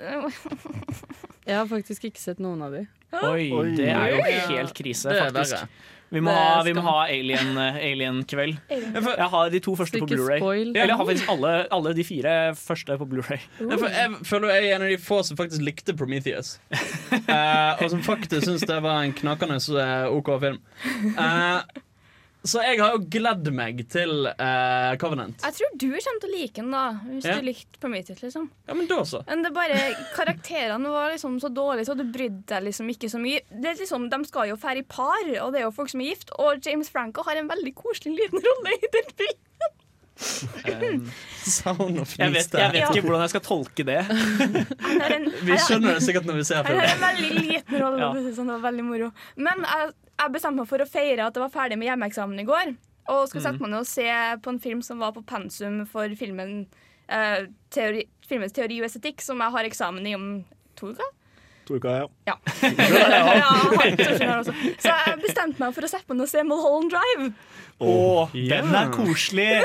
Jeg 1.49 1.59
har 1.59 1.66
faktisk 1.68 2.06
ikke 2.09 2.21
sett 2.23 2.40
noen 2.40 2.62
av 2.64 2.73
de. 2.76 2.85
Oi, 3.14 3.49
Oi. 3.52 3.66
det 3.76 3.90
er 3.92 4.14
jo 4.14 4.23
helt 4.54 4.73
krise, 4.76 5.12
faktisk. 5.12 5.66
Vi 6.14 6.23
må 6.23 6.33
ha, 6.35 6.62
vi 6.66 6.73
må 6.76 6.85
ha 6.87 6.97
Alien, 7.11 7.52
eh. 7.59 7.78
Alien. 7.90 8.21
Jeg 8.30 9.28
har 9.35 9.50
de 9.50 9.61
to 9.64 9.75
første 9.78 9.99
på 10.02 10.06
Blu-ray. 10.11 10.38
Eller 10.40 10.87
jeg 10.87 10.99
har 10.99 11.09
faktisk 11.09 11.30
alle, 11.35 11.54
alle 11.75 11.94
de 11.99 12.04
fire 12.06 12.35
første 12.59 12.99
på 13.00 13.09
Blu-ray. 13.11 13.40
Jeg, 13.61 13.80
føl- 13.83 13.97
jeg 13.99 14.21
føler 14.30 14.54
jeg 14.54 14.68
er 14.71 14.76
en 14.78 14.87
av 14.87 14.92
de 14.94 15.00
få 15.02 15.23
som 15.26 15.38
faktisk 15.40 15.64
likte 15.66 15.97
Prometheus. 15.99 16.54
uh, 16.71 17.75
og 17.83 17.88
som 17.90 18.04
faktisk 18.06 18.47
syns 18.47 18.66
det 18.68 18.78
var 18.85 19.02
en 19.02 19.16
knakende 19.16 19.59
OK 20.14 20.30
film. 20.42 20.61
Eh, 21.18 21.83
så 22.44 22.60
jeg 22.64 22.78
har 22.80 22.92
jo 22.94 23.00
gledd 23.10 23.48
meg 23.56 23.78
til 23.92 24.26
uh, 24.28 24.92
Covenant. 25.00 25.40
Jeg 25.46 25.56
tror 25.56 25.76
du 25.80 25.86
kommer 25.94 26.20
til 26.22 26.28
å 26.30 26.32
like 26.34 26.58
den, 26.60 26.70
da, 26.74 26.82
hvis 27.08 27.24
Ja. 27.28 27.36
du 27.40 27.46
likte 27.48 27.80
Prometheus. 27.80 28.20
liksom 28.22 28.50
Ja, 28.68 28.74
men 28.76 28.86
da 28.90 28.98
så. 29.08 29.22
Men 29.28 29.42
det 29.44 29.50
er 29.50 29.56
bare 29.56 29.78
karakterene 30.16 30.92
var 30.92 31.10
liksom 31.14 31.38
så 31.40 31.48
dårlige, 31.52 31.86
så 31.88 31.96
du 31.96 32.04
brydde 32.04 32.44
deg 32.52 32.66
liksom 32.68 32.90
ikke 32.92 33.08
så 33.10 33.20
mye. 33.22 33.40
Det 33.50 33.72
er 33.72 33.80
liksom, 33.80 34.10
De 34.12 34.20
skal 34.28 34.48
jo 34.52 34.56
fære 34.60 34.82
i 34.84 34.86
par, 34.88 35.24
og 35.44 35.52
det 35.54 35.62
er 35.62 35.66
jo 35.68 35.72
folk 35.72 35.88
som 35.90 36.00
er 36.04 36.12
gift. 36.12 36.30
Og 36.38 36.60
James 36.66 36.90
Franco 36.92 37.24
har 37.26 37.40
en 37.40 37.48
veldig 37.48 37.74
koselig 37.74 38.14
liten 38.20 38.44
rolle 38.44 38.76
i 38.76 38.92
den 38.92 39.10
filmen. 39.16 39.40
Um, 40.64 41.08
Sound 41.42 41.98
of 41.98 42.12
jeg, 42.16 42.30
vet, 42.30 42.52
jeg 42.54 42.70
vet 42.72 42.84
ikke 42.94 43.02
hvordan 43.02 43.24
jeg 43.24 43.32
skal 43.32 43.42
tolke 43.44 43.84
det. 43.88 43.96
En, 45.10 45.26
Vi 45.42 45.56
skjønner 45.58 45.96
det 45.98 46.04
sikkert 46.06 46.28
når 46.28 46.38
vi 46.38 46.44
ser 46.46 46.62
Han 46.62 46.78
har 46.78 46.86
er 46.86 46.92
en 46.94 47.02
veldig 47.02 47.30
liten 47.48 47.82
rolle. 47.82 47.98
Ja. 48.04 48.12
det 48.14 48.34
Sånn, 48.36 48.46
det 48.52 48.54
var 48.60 48.64
veldig 48.70 48.84
moro. 48.86 49.10
Men 49.36 49.66
jeg, 49.66 49.90
jeg 50.21 50.35
bestemte 50.35 50.61
meg 50.62 50.71
for 50.71 50.83
å 50.83 50.88
feire 50.88 51.26
at 51.26 51.37
jeg 51.37 51.44
var 51.44 51.52
ferdig 51.52 51.78
med 51.80 51.90
hjemmeeksamen 51.90 52.40
i 52.40 52.47
går. 52.49 52.75
Og 53.12 53.26
skulle 53.28 53.44
sette 53.44 53.61
meg 53.61 53.73
ned 53.75 53.83
og 53.83 53.88
se 53.90 54.09
på 54.40 54.52
en 54.54 54.62
film 54.62 54.80
som 54.85 55.02
var 55.02 55.12
på 55.16 55.25
pensum 55.28 55.83
for 55.90 56.12
filmen 56.16 56.64
eh, 57.12 57.50
teori, 57.75 58.06
filmens 58.25 58.54
teori 58.56 58.80
og 58.80 58.88
estetikk, 58.88 59.21
som 59.25 59.42
jeg 59.44 59.54
har 59.56 59.68
eksamen 59.68 60.09
i 60.09 60.14
om 60.16 60.28
to 60.78 60.94
uker. 60.94 61.11
To 61.64 61.78
uker, 61.78 62.02
ja. 62.02 62.06
Ja. 62.28 62.35
ja. 64.21 64.42
Så 64.44 64.52
jeg 64.92 65.16
bestemte 65.23 65.56
meg 65.62 65.73
for 65.76 65.83
å 65.87 65.88
sette 65.88 66.04
meg 66.11 66.16
ned 66.18 66.26
og 66.26 66.30
se 66.33 66.42
Mulholland 66.44 66.90
Drive. 66.92 67.30
Å, 67.83 68.30
Ja. 68.38 68.61
den 68.62 68.71
er 68.78 68.87
koselig! 68.94 69.59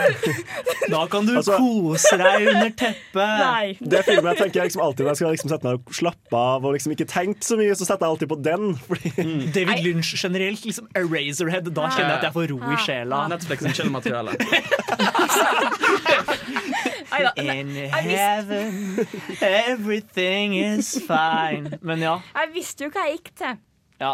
Da 0.89 1.03
kan 1.11 1.21
du 1.27 1.35
Altså- 1.37 1.59
kose 1.61 2.15
deg 2.17 2.47
under 2.49 2.71
teppet. 2.73 3.13
Nei. 3.13 3.77
Det 3.77 3.99
filmet 4.01 4.07
filmen 4.09 4.33
jeg 4.33 4.39
tenker 4.41 4.63
liksom 4.65 4.81
alltid 4.81 5.05
når 5.05 5.11
jeg 5.13 5.19
skal 5.19 5.29
liksom 5.35 5.51
sette 5.51 5.65
meg 5.67 5.73
og 5.77 5.83
slappe 5.99 6.33
av 6.39 6.65
og 6.65 6.73
liksom 6.73 6.89
ikke 6.95 7.05
tenkt 7.11 7.45
så 7.45 7.53
mye, 7.59 7.75
så 7.77 7.85
setter 7.85 8.01
jeg 8.07 8.11
alltid 8.15 8.29
på 8.31 8.39
den. 8.47 8.63
Fordi 8.87 9.11
David 9.59 9.83
Lynch 9.85 10.09
generelt, 10.17 10.63
liksom 10.65 10.87
Eraserhead. 10.97 11.69
Da 11.75 11.85
kjenner 11.93 12.15
jeg 12.15 12.17
at 12.17 12.25
jeg 12.29 12.33
får 12.39 12.45
ro 12.55 12.59
i 12.73 12.79
sjela. 12.87 13.17
Netflix 13.35 13.61
kjenner 13.67 13.77
chill-materiale. 13.77 14.33
In 17.39 17.71
heaven, 17.89 19.07
everything 19.41 20.53
is 20.57 20.91
fine. 21.07 21.77
Men 21.81 22.03
ja, 22.03 22.19
jeg 22.35 22.53
visste 22.53 22.85
jo 22.87 22.93
hva 22.93 23.07
jeg 23.07 23.19
gikk 23.19 23.33
til. 23.41 23.57
ja 23.99 24.11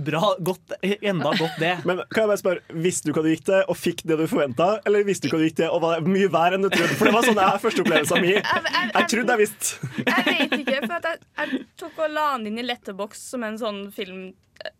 bra. 0.00 0.22
Godt, 0.40 0.72
enda 0.82 1.32
godt 1.36 1.58
det. 1.60 1.72
Men 1.84 2.00
kan 2.08 2.22
jeg 2.24 2.30
bare 2.30 2.40
spørre, 2.40 2.78
visste 2.86 3.10
du 3.10 3.12
hva 3.16 3.24
du 3.26 3.30
gikk 3.34 3.44
til, 3.50 3.60
og 3.68 3.76
fikk 3.76 4.00
det 4.08 4.16
du 4.22 4.24
forventa? 4.30 4.68
Eller 4.88 5.04
visste 5.04 5.28
du 5.28 5.34
hva 5.34 5.42
du 5.42 5.46
gikk 5.48 5.58
til, 5.60 5.68
og 5.74 5.82
var 5.84 6.00
det 6.00 6.14
mye 6.14 6.30
verre 6.32 6.56
enn 6.56 6.64
du 6.64 6.70
trodde? 6.72 6.96
For 6.96 7.10
det 7.10 7.14
var 7.18 7.28
sånn 7.28 7.42
jeg 7.42 7.62
første 7.66 7.84
opplevelse 7.84 8.22
min. 8.22 8.32
Jeg, 8.38 8.64
jeg, 8.78 8.88
Jeg 8.94 9.10
trodde 9.12 9.36
jeg 9.36 9.42
visste. 9.44 9.92
Jeg 10.06 10.26
vet 10.30 10.58
ikke, 10.62 10.80
for 10.86 10.96
at 11.00 11.10
jeg, 11.10 11.22
jeg 11.42 11.62
tok 11.82 12.02
og 12.06 12.16
la 12.16 12.26
den 12.38 12.50
inn 12.52 12.62
i 12.62 12.66
Letterbox 12.66 13.26
som 13.34 13.44
en 13.46 13.60
sånn 13.60 13.82
film 13.94 14.24
eh, 14.64 14.72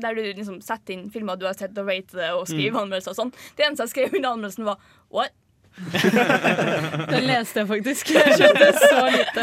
der 0.00 0.14
du 0.16 0.22
liksom 0.38 0.60
setter 0.64 0.94
inn 0.94 1.08
filmer 1.12 1.40
du 1.40 1.48
har 1.48 1.58
sett, 1.58 1.74
og 1.80 1.90
rater 1.90 2.22
det 2.22 2.30
og 2.36 2.46
skriver 2.48 2.84
anmeldelser 2.84 3.16
og 3.16 3.18
sånn. 3.24 3.34
Det 3.58 3.66
eneste 3.66 3.88
jeg 3.88 3.96
skrev 3.96 4.18
under 4.20 4.36
anmeldelsen, 4.36 4.68
var 4.70 4.78
What? 5.10 5.34
Den 5.80 7.24
leste 7.28 7.62
jeg 7.62 7.68
faktisk. 7.70 8.10
Jeg 8.14 8.36
skjønte 8.36 8.70
så 8.76 9.02
lite. 9.14 9.40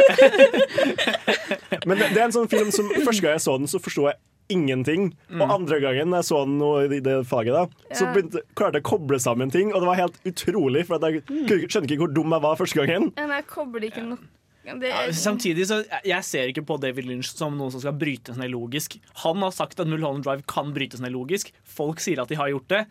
Men 1.88 1.98
det, 2.00 2.10
det 2.14 2.20
er 2.22 2.26
en 2.28 2.36
sånn 2.36 2.50
film 2.52 2.72
som 2.76 2.90
første 2.94 3.22
gang 3.24 3.38
jeg 3.38 3.44
så 3.48 3.58
den, 3.62 3.70
så 3.72 3.82
forsto 3.84 4.08
jeg 4.10 4.20
ingenting. 4.54 5.10
Og 5.36 5.50
andre 5.52 5.80
gangen 5.84 6.14
jeg 6.16 6.28
så 6.28 6.44
den 6.48 6.62
i 6.96 7.02
det 7.04 7.18
faget, 7.28 7.54
da 7.58 7.96
så 7.98 8.08
begynte, 8.14 8.44
klarte 8.56 8.80
jeg 8.80 8.86
å 8.86 8.90
koble 8.94 9.20
sammen 9.20 9.52
ting, 9.52 9.74
og 9.74 9.84
det 9.84 9.90
var 9.90 10.00
helt 10.00 10.18
utrolig. 10.30 10.86
For 10.88 11.00
at 11.00 11.08
jeg 11.10 11.24
skjønner 11.68 11.90
ikke 11.92 12.04
hvor 12.06 12.14
dum 12.16 12.36
jeg 12.38 12.46
var 12.46 12.60
første 12.60 12.80
gangen. 12.84 13.10
Men 13.18 13.34
jeg 13.40 13.48
kobler 13.52 13.88
ikke 13.90 14.04
nok. 14.08 14.26
Det, 14.68 14.90
Ja, 14.92 15.06
samtidig 15.16 15.64
så 15.70 15.78
Jeg 16.04 16.26
ser 16.28 16.50
ikke 16.52 16.66
på 16.68 16.76
David 16.84 17.06
Lynch 17.08 17.30
som 17.32 17.54
noen 17.56 17.72
som 17.72 17.80
skal 17.80 17.96
brytes 17.96 18.36
ned 18.36 18.52
logisk. 18.52 18.98
Han 19.24 19.40
har 19.46 19.54
sagt 19.56 19.80
at 19.80 19.88
Mulholland 19.88 20.26
Drive 20.28 20.44
kan 20.44 20.74
brytes 20.76 21.00
ned 21.00 21.14
logisk. 21.16 21.54
Folk 21.64 22.04
sier 22.04 22.20
at 22.20 22.28
de 22.28 22.36
har 22.36 22.52
gjort 22.52 22.68
det, 22.74 22.82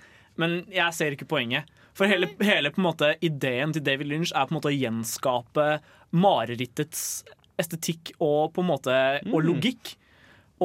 men 0.41 0.63
jeg 0.73 0.97
ser 0.97 1.13
ikke 1.13 1.29
poenget. 1.29 1.69
For 1.97 2.09
hele, 2.11 2.29
hele 2.45 2.73
på 2.73 2.83
en 2.83 2.89
måte 2.91 3.15
ideen 3.25 3.73
til 3.73 3.85
David 3.85 4.11
Lynch 4.11 4.35
er 4.35 4.49
på 4.49 4.53
en 4.53 4.59
måte 4.59 4.69
å 4.69 4.77
gjenskape 4.77 5.67
marerittets 6.17 7.25
estetikk 7.61 8.13
og 8.21 8.53
på 8.57 8.65
en 8.65 8.69
måte 8.69 8.97
og 9.33 9.39
logikk. 9.47 9.95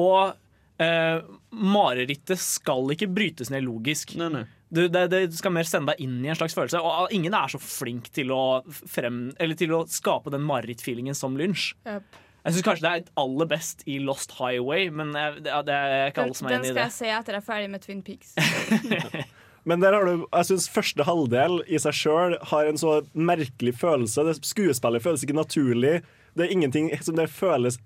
Og 0.00 0.34
eh, 0.82 1.22
marerittet 1.56 2.40
skal 2.40 2.92
ikke 2.92 3.08
brytes 3.12 3.52
ned 3.52 3.64
logisk. 3.64 4.16
Nei, 4.20 4.28
nei. 4.34 4.44
Du, 4.72 4.86
det, 4.88 5.06
det 5.12 5.26
skal 5.36 5.52
mer 5.52 5.68
sende 5.68 5.92
deg 5.92 6.04
inn 6.04 6.20
i 6.24 6.30
en 6.32 6.36
slags 6.38 6.56
følelse. 6.56 6.80
Og 6.80 7.12
ingen 7.12 7.34
er 7.36 7.52
så 7.52 7.60
flink 7.60 8.08
til 8.16 8.32
å, 8.32 8.62
frem, 8.68 9.26
eller 9.40 9.58
til 9.58 9.74
å 9.76 9.82
skape 9.88 10.32
den 10.32 10.44
marerittfeelingen 10.48 11.16
som 11.16 11.36
Lynch. 11.40 11.72
Yep. 11.84 12.20
Jeg 12.42 12.56
syns 12.56 12.64
kanskje 12.66 12.84
det 12.84 12.92
er 12.92 13.10
aller 13.22 13.48
best 13.52 13.84
i 13.86 14.00
Lost 14.02 14.32
Highway, 14.34 14.88
men 14.90 15.12
jeg, 15.14 15.44
det, 15.44 15.58
det 15.68 15.76
er 15.76 16.08
ikke 16.10 16.24
alle 16.24 16.38
som 16.38 16.48
er 16.48 16.56
den 16.56 16.64
enig 16.64 16.72
i 16.72 16.74
skal 16.74 16.88
jeg 16.88 16.96
se 16.96 17.10
etter 17.14 17.36
jeg 17.36 17.42
er 17.42 17.46
ferdig 17.46 17.68
med 17.70 17.84
Twin 17.84 18.00
Peaks. 18.02 18.32
Men 19.68 19.82
der 19.82 19.94
har 19.94 20.06
du, 20.08 20.24
jeg 20.26 20.48
synes 20.48 20.68
første 20.72 21.04
halvdel 21.06 21.60
i 21.70 21.78
seg 21.78 21.94
sjøl 21.94 22.36
har 22.50 22.66
en 22.66 22.80
så 22.80 22.98
merkelig 23.14 23.76
følelse. 23.78 24.24
Det 24.26 24.40
Skuespillet 24.42 25.04
føles 25.04 25.22
ikke 25.22 25.38
naturlig. 25.38 26.00
Det 26.34 26.46
er 26.46 26.54
ingenting 26.54 26.90
som 27.04 27.18
det 27.18 27.28
føles 27.30 27.78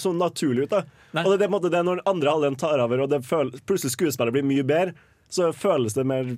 sånn 0.00 0.20
naturlig 0.20 0.66
ut. 0.66 0.74
da 0.74 0.82
Nei. 1.12 1.24
Og 1.24 1.38
det, 1.38 1.46
er 1.46 1.60
det 1.64 1.72
det 1.74 1.82
Når 1.86 2.04
andre 2.08 2.34
halvdelen 2.34 2.60
tar 2.60 2.80
over, 2.80 3.04
og 3.04 3.10
det 3.12 3.22
føl, 3.28 3.52
plutselig 3.68 3.94
skuespillet 3.96 4.34
blir 4.34 4.46
mye 4.48 4.64
bedre, 4.66 4.94
så 5.32 5.52
føles 5.56 5.96
det 5.96 6.06
mer 6.08 6.34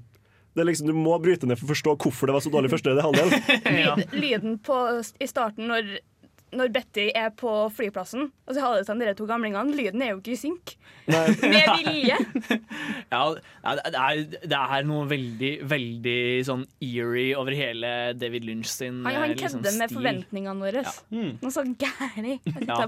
det 0.54 0.62
er 0.62 0.68
liksom, 0.68 0.87
Du 0.87 0.94
må 0.94 1.16
bryte 1.18 1.49
ned 1.50 1.58
for 1.58 1.66
å 1.66 1.73
forstå 1.73 1.94
hvorfor 2.04 2.30
det 2.30 2.34
var 2.37 2.42
så 2.44 2.50
dårlig 2.54 2.70
første 2.70 2.94
halvdel. 2.94 3.32
Ja. 3.84 3.96
Lyden 4.14 4.61
på, 4.62 4.76
i 5.18 5.26
starten 5.26 5.66
når, 5.70 5.96
når 6.56 6.73
Betty 6.75 7.08
er 7.16 7.30
på 7.37 7.50
flyplassen, 7.75 8.30
og 8.46 8.56
så 8.56 8.62
har 8.62 8.78
det 8.78 8.87
seg 8.88 9.02
de 9.02 9.14
to 9.18 9.26
gamlingene, 9.28 9.75
lyden 9.76 10.02
er 10.04 10.14
jo 10.14 10.20
ikke 10.20 10.34
i 10.34 10.40
synk. 10.40 10.75
Med 11.11 11.37
vilje. 11.44 12.16
Ja, 13.14 13.20
ja, 13.37 13.73
det, 13.76 13.99
er, 14.00 14.20
det 14.49 14.58
er 14.58 14.87
noe 14.88 15.04
veldig, 15.06 15.50
veldig 15.70 16.16
sånn 16.49 16.64
eerie 16.82 17.37
over 17.38 17.54
hele 17.54 17.90
David 18.18 18.46
Lynch 18.49 18.70
sin 18.73 19.02
Han, 19.04 19.14
han 19.20 19.34
kødder 19.37 19.61
liksom, 19.61 19.78
med 19.78 19.92
forventningene 19.94 20.64
våre. 20.64 20.82
Noe 21.12 21.52
så 21.54 21.62
gærent. 21.68 22.49
Ja. 22.64 22.80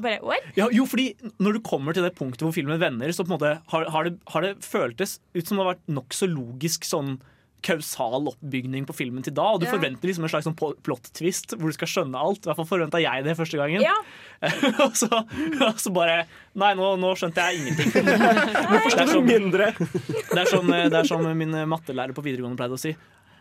Ja, 0.56 0.68
jo, 0.72 0.86
fordi 0.88 1.10
når 1.42 1.58
du 1.58 1.62
kommer 1.66 1.96
til 1.96 2.06
det 2.06 2.14
punktet 2.18 2.46
hvor 2.46 2.54
filmen 2.56 2.80
vender, 2.80 3.12
så 3.14 3.26
på 3.26 3.30
en 3.30 3.36
måte 3.36 3.52
har, 3.70 3.88
har, 3.92 4.08
det, 4.08 4.16
har 4.32 4.46
det 4.48 4.54
føltes 4.64 5.18
ut 5.36 5.44
som 5.44 5.58
det 5.58 5.62
har 5.62 5.72
vært 5.74 5.96
nokså 6.00 6.30
logisk 6.32 6.88
sånn 6.88 7.18
kausal 7.66 8.30
oppbygning 8.30 8.86
på 8.86 8.94
filmen 8.96 9.24
til 9.26 9.34
da, 9.36 9.48
og 9.56 9.60
du 9.62 9.66
Ja. 9.66 9.72
forventer 9.74 10.06
liksom 10.06 10.26
en 10.26 10.30
slags 10.32 10.46
sånn 10.46 10.56
plot 10.56 11.10
twist 11.16 11.56
hvor 11.56 11.72
du 11.72 11.76
skal 11.76 11.90
skjønne 11.90 12.20
alt. 12.20 12.44
I 12.44 12.50
hvert 12.50 12.60
fall 12.60 12.68
forventa 12.70 13.02
jeg 13.02 13.26
det 13.26 13.34
første 13.38 13.58
gangen. 13.58 13.82
Ja, 13.82 13.96
og, 14.86 14.94
så, 14.98 15.10
og 15.10 15.82
så 15.82 15.92
bare 15.94 16.22
Nei, 16.56 16.70
nå, 16.78 16.94
nå 17.00 17.10
skjønte 17.18 17.42
jeg 17.50 17.60
ingenting. 17.60 17.92
det, 18.06 19.02
er 19.02 19.10
som, 19.10 19.26
Mindre. 19.26 19.72
det, 19.76 20.38
er 20.40 20.48
som, 20.48 20.70
det 20.72 20.96
er 21.02 21.08
som 21.08 21.26
min 21.36 21.52
mattelærer 21.68 22.16
på 22.16 22.24
videregående 22.24 22.56
pleide 22.56 22.78
å 22.78 22.80
si. 22.80 22.94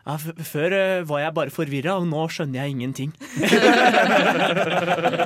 Ja, 0.06 0.18
f 0.22 0.28
før 0.52 0.74
eh, 0.76 1.04
var 1.10 1.24
jeg 1.24 1.34
bare 1.34 1.54
forvirra, 1.54 1.96
og 1.98 2.06
nå 2.12 2.26
skjønner 2.30 2.66
jeg 2.66 2.76
ingenting. 2.76 3.16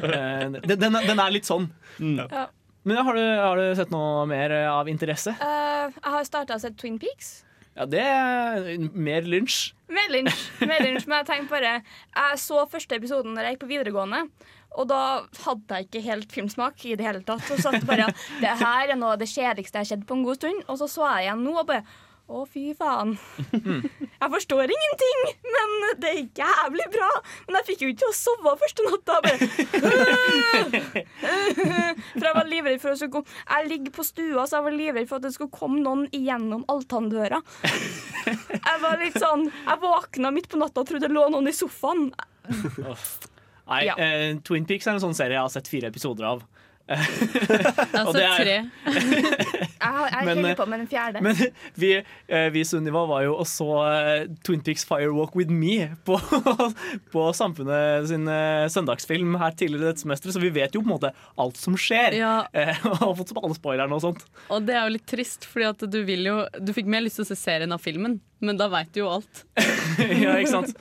Eh, 0.10 0.46
den, 0.64 0.80
den, 0.80 0.96
den 1.06 1.20
er 1.20 1.34
litt 1.34 1.48
sånn. 1.48 1.68
Ja. 2.00 2.48
Men 2.88 3.02
har 3.06 3.18
du, 3.18 3.22
har 3.22 3.60
du 3.60 3.76
sett 3.78 3.92
noe 3.94 4.24
mer 4.30 4.54
av 4.72 4.88
interesse? 4.92 5.34
Uh, 5.42 5.90
jeg 5.92 6.14
har 6.14 6.26
starta 6.28 6.56
å 6.56 6.62
se 6.62 6.72
Twin 6.80 6.98
Peaks. 7.02 7.42
Ja, 7.80 7.86
det 7.88 8.02
er 8.04 8.90
mer 8.92 9.24
lynsj. 9.24 9.70
Mer 9.90 10.10
lunsj. 10.12 10.42
Mer 10.68 10.84
Lynch. 10.84 11.06
Men 11.08 11.22
jeg 11.22 11.28
tenkte 11.30 11.54
bare 11.54 11.78
Jeg 11.80 12.40
så 12.42 12.66
første 12.70 12.98
episoden 13.00 13.32
når 13.34 13.48
jeg 13.48 13.56
gikk 13.56 13.64
på 13.64 13.70
videregående. 13.72 14.26
Og 14.78 14.90
da 14.92 15.00
hadde 15.46 15.78
jeg 15.80 15.88
ikke 15.88 16.04
helt 16.06 16.36
filmsmak 16.36 16.84
i 16.86 16.98
det 17.00 17.08
hele 17.08 17.24
tatt. 17.26 17.48
Og 17.56 17.64
satt 17.64 17.88
bare 17.88 18.12
Det 18.44 18.52
her 18.60 18.92
er 18.92 19.00
noe 19.00 19.16
av 19.16 19.24
det 19.24 19.30
kjedeligste 19.32 19.80
jeg 19.80 19.88
har 19.88 19.92
sett 19.94 20.06
på 20.10 20.20
en 20.20 20.28
god 20.28 20.42
stund. 20.42 20.62
Og 20.68 20.82
så 20.82 20.90
så 20.92 21.08
jeg 21.16 21.30
igjen 21.30 21.46
nå 21.48 21.56
og 21.56 21.72
bare 21.72 21.86
Å, 22.30 22.44
fy 22.46 22.76
faen. 22.78 23.16
Jeg 24.22 24.30
forstår 24.36 24.70
ingenting, 24.70 25.22
men 25.56 25.72
det 26.04 26.10
er 26.12 26.20
jævlig 26.38 26.86
bra. 26.94 27.08
Men 27.48 27.58
jeg 27.58 27.66
fikk 27.72 27.82
jo 27.82 27.90
ikke 27.90 28.02
til 28.04 28.12
å 28.12 28.18
sove 28.20 28.54
første 28.62 28.86
natta. 28.86 29.16
For 32.20 32.28
jeg 32.28 32.36
var 32.36 32.50
livredd 32.50 32.80
for 32.82 32.92
at 32.92 32.96
det 32.96 33.00
skulle 33.02 33.16
komme 33.16 33.34
Jeg 33.50 33.70
ligger 33.72 33.96
på 33.96 34.06
stua, 34.06 34.46
så 34.46 34.60
jeg 34.60 34.66
var 34.68 34.76
livredd 34.78 35.10
for 35.10 35.18
at 35.20 35.26
det 35.26 35.34
skulle 35.36 35.54
komme 35.56 35.82
noen 35.84 36.06
igjennom 36.16 36.64
altandøra. 36.72 37.40
Jeg 38.28 38.78
var 38.84 39.00
litt 39.02 39.18
sånn 39.22 39.48
Jeg 39.50 39.82
våkna 39.82 40.32
midt 40.36 40.50
på 40.52 40.60
natta 40.62 40.84
og 40.84 40.90
trodde 40.92 41.08
det 41.10 41.16
lå 41.16 41.26
noen 41.34 41.50
i 41.50 41.56
sofaen. 41.56 42.10
Nei, 43.70 43.82
Ja. 43.86 43.96
uh, 43.98 44.38
Twin 44.46 44.66
Peaks 44.70 44.88
er 44.90 44.98
en 44.98 45.04
sånn 45.04 45.18
serie 45.18 45.38
jeg 45.38 45.46
har 45.46 45.54
sett 45.54 45.70
fire 45.70 45.90
episoder 45.92 46.26
av. 46.36 46.46
Altså 48.00 48.20
er- 48.20 48.40
tre. 48.40 48.56
Jeg, 49.80 50.26
Men, 50.26 50.38
holder 50.42 50.50
eh, 50.52 50.56
på 50.60 50.66
med 50.70 50.82
den 50.82 50.88
fjerde. 50.92 51.22
Men 51.24 51.38
vi, 51.80 51.92
eh, 52.28 52.48
vi 52.54 52.64
Sunniva 52.68 53.06
var 53.10 53.24
jo 53.24 53.36
og 53.40 53.48
så 53.48 53.68
eh, 53.88 54.26
Twin 54.46 54.62
Peaks 54.66 54.84
Firewalk 54.90 55.36
With 55.38 55.54
Me 55.54 55.92
på, 56.08 56.18
på 57.14 57.24
Samfunnet 57.38 58.10
sin 58.12 58.28
eh, 58.32 58.66
søndagsfilm 58.74 59.38
her 59.40 59.56
tidligere 59.60 59.94
dette 59.94 60.04
semesteret, 60.04 60.36
så 60.36 60.42
vi 60.44 60.52
vet 60.56 60.76
jo 60.76 60.82
på 60.84 60.90
en 60.90 60.96
måte 60.98 61.14
alt 61.40 61.60
som 61.62 61.78
skjer. 61.80 62.18
Ja, 62.20 62.34
Eh, 62.60 62.76
og 62.88 62.96
har 63.02 63.14
fått 63.20 63.32
alle 63.38 63.56
spoilerne 63.56 63.96
og 63.96 64.02
sånt. 64.04 64.24
og 64.50 64.64
det 64.66 64.74
er 64.76 64.88
jo 64.88 64.94
litt 64.96 65.06
trist, 65.10 65.46
fordi 65.48 65.68
at 65.70 65.84
du 65.92 65.98
vil 66.08 66.26
jo 66.26 66.36
Du 66.64 66.72
fikk 66.76 66.88
mer 66.90 67.04
lyst 67.06 67.20
til 67.20 67.26
å 67.28 67.30
se 67.30 67.38
serien 67.38 67.72
av 67.76 67.82
filmen, 67.84 68.18
men 68.42 68.58
da 68.60 68.68
veit 68.72 68.90
du 68.96 69.02
jo 69.04 69.10
alt. 69.12 69.44
ja, 70.00 70.34
ikke 70.40 70.52
sant? 70.52 70.74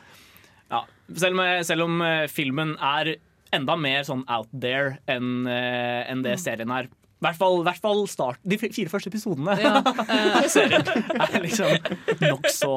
Ja. 0.72 0.82
Selv, 1.16 1.38
om, 1.38 1.42
selv 1.64 1.86
om 1.86 2.00
eh, 2.04 2.24
filmen 2.32 2.74
er 2.84 3.14
enda 3.54 3.76
mer 3.80 4.04
sånn 4.06 4.24
out 4.30 4.50
there 4.52 4.98
enn 5.10 5.46
eh, 5.50 6.04
enn 6.10 6.24
det 6.26 6.38
serien 6.42 6.72
er. 6.74 6.88
I 7.18 7.26
hvert 7.26 7.38
fall, 7.40 7.64
hvert 7.66 7.82
fall 7.82 8.04
start, 8.06 8.38
de 8.46 8.60
fire 8.60 8.90
første 8.92 9.10
episodene 9.10 9.56
Ja, 9.58 9.80
eh, 10.04 10.36
av 10.38 10.46
serien 10.52 10.86
er 10.86 11.40
liksom 11.42 11.72
nokså 12.22 12.74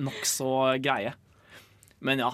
nok 0.00 0.22
så 0.28 0.54
greie. 0.80 1.12
Men 2.00 2.24
ja. 2.24 2.32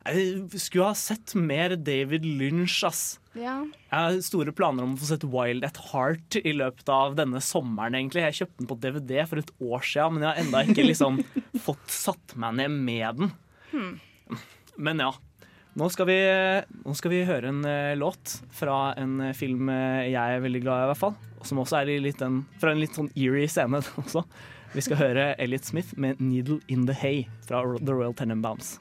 Jeg 0.00 0.60
skulle 0.62 0.86
ha 0.88 0.96
sett 0.96 1.34
mer 1.36 1.74
David 1.76 2.24
Lynch, 2.24 2.78
ass. 2.88 3.18
Ja. 3.36 3.58
Jeg 3.68 3.92
har 3.92 4.20
store 4.24 4.54
planer 4.56 4.86
om 4.86 4.94
å 4.94 5.00
få 5.00 5.10
sett 5.10 5.26
Wild 5.28 5.66
at 5.66 5.76
Heart 5.90 6.38
i 6.40 6.54
løpet 6.56 6.88
av 6.88 7.18
denne 7.18 7.42
sommeren. 7.44 7.98
egentlig. 7.98 8.22
Jeg 8.24 8.38
kjøpte 8.38 8.62
den 8.62 8.70
på 8.70 8.78
DVD 8.80 9.26
for 9.28 9.42
et 9.42 9.52
år 9.60 9.84
siden, 9.84 10.16
men 10.16 10.24
jeg 10.24 10.30
har 10.30 10.40
enda 10.40 10.62
ikke 10.64 10.86
liksom 10.88 11.20
fått 11.66 11.92
satt 11.92 12.36
meg 12.40 12.56
ned 12.62 12.78
med 12.78 13.20
den. 13.20 13.34
Men 14.80 15.04
ja. 15.04 15.12
Nå 15.78 15.86
skal 15.90 16.06
vi, 16.06 16.18
nå 16.82 16.94
skal 16.98 17.12
vi 17.12 17.24
høre 17.28 17.50
en 17.52 17.64
eh, 17.64 17.96
låt 17.98 18.40
fra 18.50 18.92
en 18.98 19.20
eh, 19.22 19.34
film 19.36 19.68
eh, 19.70 20.10
jeg 20.10 20.18
er 20.18 20.42
veldig 20.42 20.62
glad 20.64 20.80
i, 20.80 20.86
i 20.86 20.90
hvert 20.90 21.02
fall. 21.04 21.14
Som 21.46 21.62
også 21.62 21.78
er 21.78 21.92
en, 22.26 22.40
fra 22.60 22.72
en 22.74 22.82
litt 22.82 22.98
sånn 22.98 23.10
eerie 23.14 23.48
scene 23.48 23.78
også. 24.02 24.24
Vi 24.74 24.82
skal 24.86 24.98
høre 25.00 25.34
Elliot 25.38 25.66
Smith 25.66 25.94
med 25.96 26.18
'Needle 26.18 26.60
in 26.68 26.86
the 26.86 26.94
Hay' 26.94 27.28
fra 27.46 27.62
The 27.78 27.94
Royal 27.94 28.14
Tenenbaums. 28.14 28.78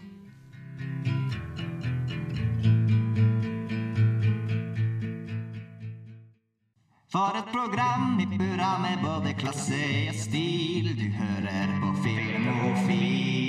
For 7.10 7.34
et 7.38 7.50
program 7.54 8.20
i 8.22 8.26
burra 8.38 8.78
med 8.82 9.02
både 9.02 9.34
klasse 9.34 9.82
og 10.10 10.18
stil. 10.18 10.94
Du 10.94 11.08
hører 11.18 11.78
på 11.82 11.94
Filmofil. 12.06 13.49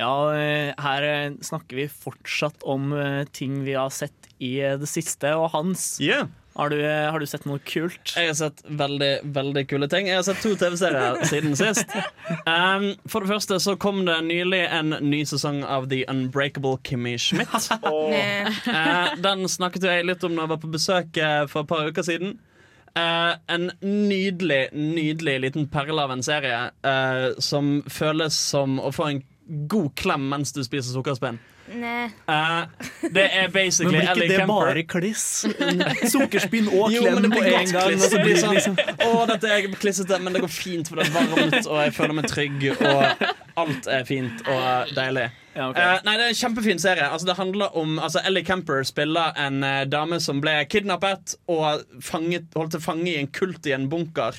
Ja, 0.00 0.32
eh, 0.32 0.72
her 0.80 1.04
eh, 1.04 1.32
snakker 1.44 1.76
vi 1.76 1.88
fortsatt 1.92 2.62
om 2.62 2.92
eh, 2.96 3.24
ting 3.32 3.64
vi 3.64 3.76
har 3.76 3.90
sett 3.92 4.30
i 4.38 4.56
det 4.60 4.88
siste. 4.88 5.34
Og 5.36 5.50
Hans, 5.52 5.98
Yeah. 6.00 6.28
har 6.56 6.70
du, 6.72 6.80
har 6.82 7.20
du 7.20 7.26
sett 7.28 7.44
noe 7.44 7.60
kult? 7.60 8.14
Jeg 8.16 8.30
har 8.30 8.34
sett 8.38 8.62
veldig 8.64 9.10
veldig 9.36 9.66
kule 9.68 9.88
ting. 9.92 10.08
Jeg 10.08 10.16
har 10.16 10.24
sett 10.24 10.40
to 10.40 10.54
TV-serier 10.56 11.20
siden 11.30 11.56
sist. 11.58 11.92
Um, 12.48 12.94
for 13.04 13.20
det 13.20 13.34
første 13.34 13.60
så 13.60 13.76
kom 13.76 14.06
det 14.08 14.16
nylig 14.24 14.62
en 14.72 14.96
ny 15.04 15.20
sesong 15.28 15.60
av 15.64 15.90
The 15.92 16.06
Unbreakable 16.08 16.78
Kimmy 16.86 17.18
Schmidt. 17.20 17.52
oh. 17.84 18.08
uh, 18.08 19.12
den 19.20 19.44
snakket 19.52 19.84
jeg 19.90 20.08
litt 20.08 20.24
om 20.24 20.32
når 20.32 20.46
jeg 20.46 20.54
var 20.54 20.62
på 20.64 20.72
besøk 20.78 21.20
for 21.52 21.66
et 21.66 21.74
par 21.74 21.92
uker 21.92 22.08
siden. 22.08 22.38
Uh, 22.96 23.36
en 23.46 23.68
nydelig, 23.84 24.72
nydelig 24.74 25.36
liten 25.44 25.68
perle 25.70 26.02
av 26.02 26.10
en 26.10 26.24
serie 26.26 26.70
uh, 26.82 27.36
som 27.38 27.84
føles 27.86 28.34
som 28.34 28.80
å 28.82 28.90
få 28.90 29.06
en 29.06 29.20
god 29.70 29.94
klem 29.98 30.28
mens 30.30 30.52
du 30.54 30.60
spiser 30.64 30.94
sukkerspinn. 30.94 31.38
ne. 31.70 32.10
Eh, 32.26 32.86
det 33.14 33.24
er 33.30 33.48
Men 33.52 33.52
blir 33.52 34.00
ikke 34.02 34.10
Ellie 34.10 34.28
det 34.28 34.38
Kemper. 34.40 34.70
bare 34.70 34.82
kliss? 34.90 35.24
Sukkerspinn 36.10 36.68
og 36.68 36.90
Jo, 36.94 37.02
men 37.04 37.20
klem 37.20 37.22
det 37.22 37.30
på 37.30 37.42
blir 37.42 37.58
en 37.58 37.72
gang. 37.74 37.94
og 37.94 38.06
så 38.06 38.22
blir 38.22 38.34
det 38.34 38.40
sånn, 38.42 38.56
liksom 38.56 38.78
Å, 39.06 39.26
dette 39.30 39.50
er 39.50 39.68
klissete, 39.78 40.18
men 40.22 40.34
det 40.34 40.42
går 40.44 40.52
fint, 40.54 40.88
for 40.90 40.98
det 40.98 41.06
er 41.06 41.14
varmt, 41.14 41.60
og 41.66 41.76
jeg 41.84 41.94
føler 41.94 42.18
meg 42.18 42.30
trygg, 42.30 42.66
og 42.78 43.26
alt 43.64 43.90
er 43.90 44.06
fint 44.08 44.42
og 44.48 44.94
deilig. 44.96 45.28
ja, 45.54 45.68
okay. 45.68 45.82
uh, 45.82 46.00
nei, 46.06 46.16
det 46.16 46.24
er 46.24 46.32
en 46.34 46.40
kjempefin 46.40 46.82
serie. 46.82 47.06
Altså, 47.10 47.30
det 47.30 47.38
handler 47.38 47.76
om 47.78 47.98
altså, 47.98 48.22
Ellie 48.26 48.46
Kemper 48.46 48.82
spiller 48.88 49.36
en 49.38 49.62
uh, 49.66 49.82
dame 49.90 50.20
som 50.22 50.40
ble 50.42 50.56
kidnappet 50.70 51.36
og 51.50 51.84
fanget, 52.02 52.50
holdt 52.56 52.74
til 52.76 52.82
fange 52.84 53.10
i 53.12 53.18
en 53.20 53.30
kult 53.34 53.66
i 53.66 53.76
en 53.76 53.88
bunker 53.90 54.38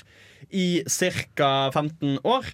i 0.52 0.84
ca. 0.88 1.70
15 1.72 2.20
år. 2.28 2.52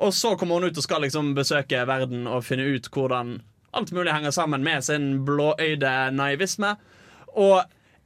Og 0.00 0.14
så 0.16 0.34
kommer 0.40 0.58
hun 0.58 0.70
ut 0.70 0.78
og 0.80 0.84
skal 0.84 1.04
liksom 1.04 1.34
besøke 1.36 1.82
verden 1.88 2.26
og 2.30 2.44
finne 2.46 2.68
ut 2.72 2.88
hvordan 2.92 3.38
alt 3.76 3.92
mulig 3.92 4.12
henger 4.14 4.32
sammen 4.34 4.64
med 4.64 4.84
sin 4.84 5.10
blåøyde 5.26 5.92
naivisme. 6.16 6.74
Og 7.36 7.60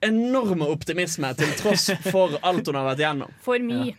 enorme 0.04 0.66
optimisme 0.68 1.30
til 1.38 1.54
tross 1.60 1.90
for 2.12 2.38
alt 2.42 2.66
hun 2.66 2.80
har 2.80 2.90
vært 2.90 3.04
igjennom. 3.04 3.36
For 3.44 3.62
mye. 3.62 3.94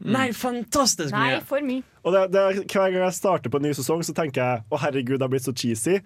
Nei, 0.00 0.32
fantastisk 0.36 1.12
Nei, 1.14 1.34
mye! 1.36 1.42
for 1.48 1.62
mye. 1.64 1.82
Og 2.04 2.12
det, 2.12 2.22
det, 2.34 2.40
er- 2.40 2.64
Hver 2.68 2.90
gang 2.92 3.04
jeg 3.06 3.14
starter 3.16 3.50
på 3.52 3.56
en 3.60 3.64
ny 3.64 3.70
sesong, 3.76 4.02
så 4.04 4.12
tenker 4.12 4.42
jeg 4.42 4.64
å 4.74 4.80
herregud, 4.82 5.16
det 5.20 5.24
har 5.24 5.30
blitt 5.32 5.46
så 5.46 5.54
cheesy. 5.56 6.00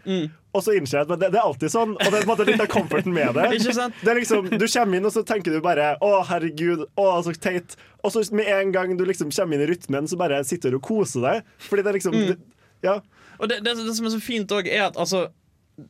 Og 0.55 0.63
så 0.63 0.75
innser 0.79 1.01
jeg 1.01 1.07
at 1.07 1.11
men 1.11 1.19
det, 1.23 1.31
det 1.35 1.41
er 1.41 1.49
alltid 1.49 1.73
sånn, 1.73 1.97
og 1.97 2.05
det 2.05 2.21
er 2.21 2.23
på 2.23 2.29
en 2.29 2.31
måte 2.31 2.47
litt 2.47 2.63
av 2.63 2.69
comforten 2.71 3.15
med 3.17 3.35
det. 3.35 3.49
Ikke 3.59 3.75
sant? 3.75 3.97
Det 4.05 4.13
er 4.13 4.21
liksom, 4.21 4.51
Du 4.55 4.67
kommer 4.69 5.01
inn, 5.01 5.09
og 5.09 5.15
så 5.17 5.25
tenker 5.27 5.57
du 5.57 5.61
bare 5.65 5.89
å 6.05 6.13
herregud, 6.29 6.85
å 7.01 7.09
så 7.27 7.35
teit. 7.35 7.75
Og 8.05 8.15
så 8.15 8.23
med 8.37 8.47
en 8.53 8.71
gang 8.77 8.95
du 8.99 9.03
liksom 9.09 9.33
kommer 9.35 9.59
inn 9.59 9.65
i 9.67 9.71
rytmen, 9.73 10.07
så 10.07 10.21
bare 10.21 10.45
sitter 10.47 10.71
du 10.77 10.79
og 10.79 10.87
koser 10.87 11.25
deg. 11.27 11.51
Fordi 11.67 11.83
det 11.87 11.91
er 11.95 11.99
liksom 11.99 12.19
det, 12.21 12.39
Ja. 12.87 13.01
Og 13.41 13.49
det, 13.51 13.61
det, 13.67 13.75
det 13.87 13.97
som 13.99 14.07
er 14.07 14.15
så 14.15 14.23
fint 14.23 14.51
òg, 14.55 14.69
er 14.71 14.89
at 14.93 14.97
altså 14.99 15.27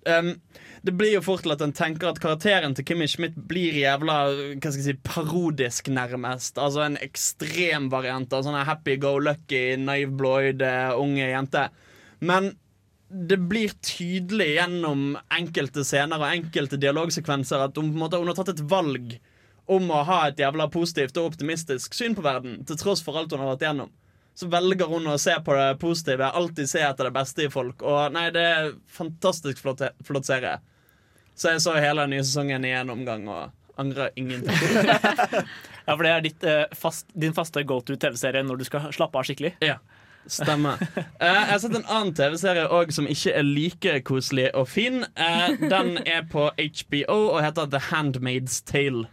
em, 0.08 0.34
Det 0.82 0.94
blir 0.94 1.16
jo 1.16 1.22
fort 1.24 1.42
til 1.42 1.54
at 1.54 1.62
en 1.64 1.74
tenker 1.74 2.10
at 2.10 2.20
karakteren 2.22 2.76
til 2.76 2.86
Kimmy 2.86 3.08
Schmidt 3.10 3.36
blir 3.50 3.74
jævla 3.80 4.18
hva 4.30 4.70
skal 4.70 4.78
jeg 4.78 4.86
si, 4.86 4.94
parodisk, 5.06 5.90
nærmest. 5.90 6.58
Altså 6.60 6.84
en 6.84 6.98
ekstrem 7.02 7.88
variant 7.92 8.32
av 8.32 8.44
sånne 8.46 8.62
happy-go-lucky, 8.68 9.64
naiv 9.82 10.14
blåøyde 10.18 10.72
unge 10.98 11.26
jente. 11.32 11.68
Men 12.20 12.52
det 13.08 13.40
blir 13.48 13.72
tydelig 13.82 14.50
gjennom 14.58 15.16
enkelte 15.32 15.84
scener 15.86 16.20
og 16.20 16.28
enkelte 16.28 16.78
dialogsekvenser 16.80 17.64
at 17.64 17.78
hun, 17.80 17.92
på 17.92 17.96
en 17.96 18.04
måte, 18.04 18.20
hun 18.20 18.30
har 18.30 18.38
tatt 18.38 18.52
et 18.54 18.66
valg 18.68 19.16
om 19.68 19.90
å 19.92 20.02
ha 20.08 20.20
et 20.28 20.40
jævla 20.40 20.68
positivt 20.72 21.16
og 21.20 21.32
optimistisk 21.32 21.96
syn 21.96 22.16
på 22.16 22.24
verden, 22.24 22.62
til 22.68 22.78
tross 22.80 23.02
for 23.04 23.18
alt 23.18 23.32
hun 23.32 23.42
har 23.44 23.54
vært 23.54 23.66
gjennom 23.66 23.90
så 24.38 24.46
velger 24.46 24.86
hun 24.86 25.08
å 25.10 25.16
se 25.18 25.34
på 25.42 25.54
det 25.56 25.78
positive, 25.82 26.28
alltid 26.30 26.70
se 26.70 26.82
etter 26.86 27.08
det 27.08 27.14
beste 27.16 27.46
i 27.48 27.50
folk. 27.50 27.82
Og 27.82 28.12
nei, 28.14 28.28
det 28.34 28.44
er 28.46 28.68
fantastisk 28.94 29.58
flott, 29.64 29.82
flott 30.06 30.28
serie. 30.28 30.60
Så 31.38 31.54
jeg 31.54 31.64
så 31.64 31.74
hele 31.78 32.04
den 32.04 32.14
nye 32.14 32.26
sesongen 32.26 32.66
i 32.66 32.70
en 32.78 32.92
omgang 32.94 33.26
og 33.30 33.48
angrer 33.78 34.14
ingenting. 34.18 34.54
Ja, 35.88 35.94
for 35.96 36.04
det 36.04 36.10
er 36.12 36.20
ditt, 36.20 36.42
eh, 36.44 36.74
fast, 36.76 37.06
din 37.16 37.32
faste 37.32 37.62
go 37.64 37.78
to 37.80 37.94
TV-serie 37.96 38.42
når 38.44 38.58
du 38.60 38.64
skal 38.68 38.90
slappe 38.92 39.16
av 39.16 39.24
skikkelig. 39.24 39.54
Ja, 39.64 39.78
stemmer. 40.28 40.82
Eh, 40.98 41.24
jeg 41.24 41.46
har 41.48 41.62
sett 41.62 41.78
en 41.78 41.86
annen 41.88 42.10
TV-serie 42.12 42.66
også 42.68 42.98
som 42.98 43.08
ikke 43.08 43.32
er 43.32 43.46
like 43.46 43.94
koselig 44.04 44.50
og 44.52 44.68
fin. 44.68 45.06
Eh, 45.16 45.54
den 45.62 45.94
er 46.04 46.26
på 46.28 46.50
HBO 46.52 47.16
og 47.22 47.40
heter 47.40 47.70
The 47.72 47.80
Handmaid's 47.88 48.60
Tale. 48.68 49.06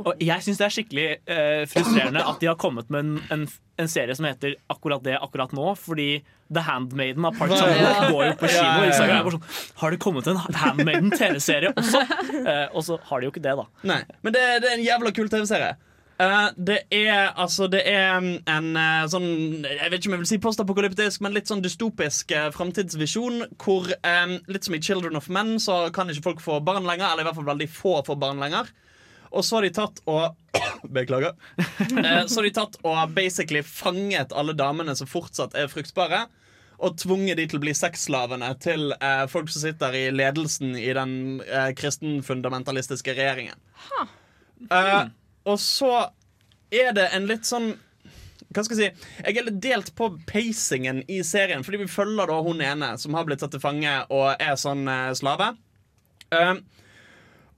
Og 0.00 0.22
jeg 0.22 0.44
syns 0.44 0.60
det 0.60 0.66
er 0.66 0.74
skikkelig 0.74 1.04
eh, 1.30 1.64
frustrerende 1.70 2.22
at 2.32 2.40
de 2.42 2.48
har 2.50 2.56
kommet 2.60 2.88
med 2.92 3.04
en, 3.04 3.12
en, 3.34 3.44
en 3.82 3.90
serie 3.90 4.16
som 4.18 4.26
heter 4.28 4.56
akkurat 4.72 5.04
det 5.04 5.18
akkurat 5.18 5.52
nå, 5.56 5.68
fordi 5.78 6.08
The 6.52 6.64
Handmaiden 6.66 7.24
av 7.28 7.36
Park 7.38 7.54
Chan-wook 7.54 7.80
Ja. 7.82 8.08
går 8.10 8.26
jo 8.26 8.34
på 8.40 8.50
kino. 8.52 8.66
Ja, 8.66 8.90
ja, 8.90 9.22
sånn, 9.22 9.46
har 9.82 9.94
det 9.94 10.00
kommet 10.02 10.28
en 10.32 10.42
Handmaiden-TV-serie 10.42 11.72
også? 11.76 12.02
Eh, 12.42 12.66
og 12.72 12.84
så 12.86 12.98
har 13.08 13.20
de 13.20 13.28
jo 13.28 13.32
ikke 13.34 13.44
det, 13.44 13.54
da. 13.58 13.64
Nei, 13.88 14.02
men 14.24 14.34
det, 14.34 14.42
det 14.64 14.70
er 14.72 14.78
en 14.78 14.84
jævla 14.84 15.12
kul 15.16 15.30
TV-serie. 15.32 15.74
Uh, 16.22 16.50
det 16.54 16.76
er 16.92 17.32
altså 17.40 17.66
Det 17.72 17.80
er 17.88 18.12
en 18.20 18.66
uh, 18.76 19.06
sånn 19.10 19.64
Jeg 19.64 19.88
vet 19.90 19.96
ikke 19.96 20.10
om 20.10 20.14
jeg 20.14 20.20
vil 20.20 20.28
si 20.28 20.38
postapokalyptisk, 20.44 21.22
men 21.24 21.34
litt 21.34 21.48
sånn 21.50 21.62
dystopisk 21.64 22.34
uh, 22.36 22.50
framtidsvisjon. 22.54 23.46
Hvor 23.58 23.88
eh, 23.90 24.36
litt 24.52 24.68
som 24.68 24.76
i 24.76 24.82
Children 24.84 25.18
of 25.18 25.30
Men, 25.32 25.56
så 25.62 25.86
kan 25.94 26.12
ikke 26.12 26.26
folk 26.28 26.44
få 26.44 26.60
barn 26.62 26.86
lenger. 26.86 27.08
Eller 27.08 27.24
i 27.24 27.28
hvert 27.30 27.40
fall 27.40 27.48
veldig 27.48 27.68
få 27.72 27.96
får 28.06 28.20
barn 28.22 28.42
lenger. 28.44 28.70
Og 29.32 29.44
så 29.44 29.58
har 29.58 29.66
de 29.66 29.72
tatt 29.74 30.02
og 30.10 30.36
Beklager. 30.94 31.34
Eh, 32.02 32.24
så 32.26 32.40
har 32.40 32.46
de 32.46 32.54
tatt 32.54 32.78
og 32.86 33.12
basically 33.16 33.62
fanget 33.66 34.32
alle 34.36 34.54
damene 34.56 34.94
som 34.98 35.08
fortsatt 35.10 35.56
er 35.58 35.70
fruktbare. 35.72 36.26
Og 36.82 36.96
tvunget 36.98 37.38
de 37.38 37.46
til 37.46 37.60
å 37.60 37.62
bli 37.62 37.74
sexslavene 37.76 38.48
til 38.62 38.90
eh, 38.96 39.24
folk 39.30 39.50
som 39.52 39.62
sitter 39.62 39.94
i 39.94 40.04
ledelsen 40.14 40.74
i 40.78 40.90
den 40.96 41.14
eh, 41.46 41.70
kristenfundamentalistiske 41.78 43.14
regjeringen. 43.14 43.58
Eh, 44.66 45.04
og 45.46 45.58
så 45.62 45.92
er 46.72 46.92
det 46.96 47.08
en 47.14 47.28
litt 47.30 47.46
sånn 47.48 47.72
hva 48.52 48.64
skal 48.66 48.80
Jeg 48.82 48.92
si 48.92 49.24
Jeg 49.24 49.38
er 49.38 49.46
litt 49.46 49.60
delt 49.64 49.90
på 49.96 50.10
pacingen 50.28 51.00
i 51.08 51.22
serien, 51.24 51.64
fordi 51.64 51.82
vi 51.84 51.90
følger 51.90 52.28
da 52.28 52.40
hun 52.44 52.60
ene 52.60 52.90
som 53.00 53.16
har 53.16 53.24
blitt 53.28 53.40
tatt 53.40 53.54
til 53.54 53.62
fange 53.62 53.94
og 54.12 54.34
er 54.36 54.58
sånn 54.60 54.84
eh, 54.90 55.12
slave. 55.16 55.54
Um, 56.32 56.60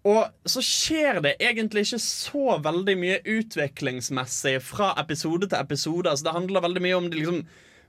og 0.04 0.48
så 0.48 0.60
skjer 0.60 1.22
det 1.24 1.36
egentlig 1.40 1.86
ikke 1.86 2.02
så 2.04 2.58
veldig 2.64 2.94
mye 3.00 3.20
utviklingsmessig 3.24 4.58
fra 4.60 4.90
episode 5.00 5.48
til 5.48 5.56
episode. 5.56 6.10
Altså, 6.10 6.26
det 6.26 6.34
handler 6.34 6.64
veldig 6.66 6.82
mye 6.84 6.98
om 6.98 7.06
de 7.08 7.22
liksom 7.22 7.44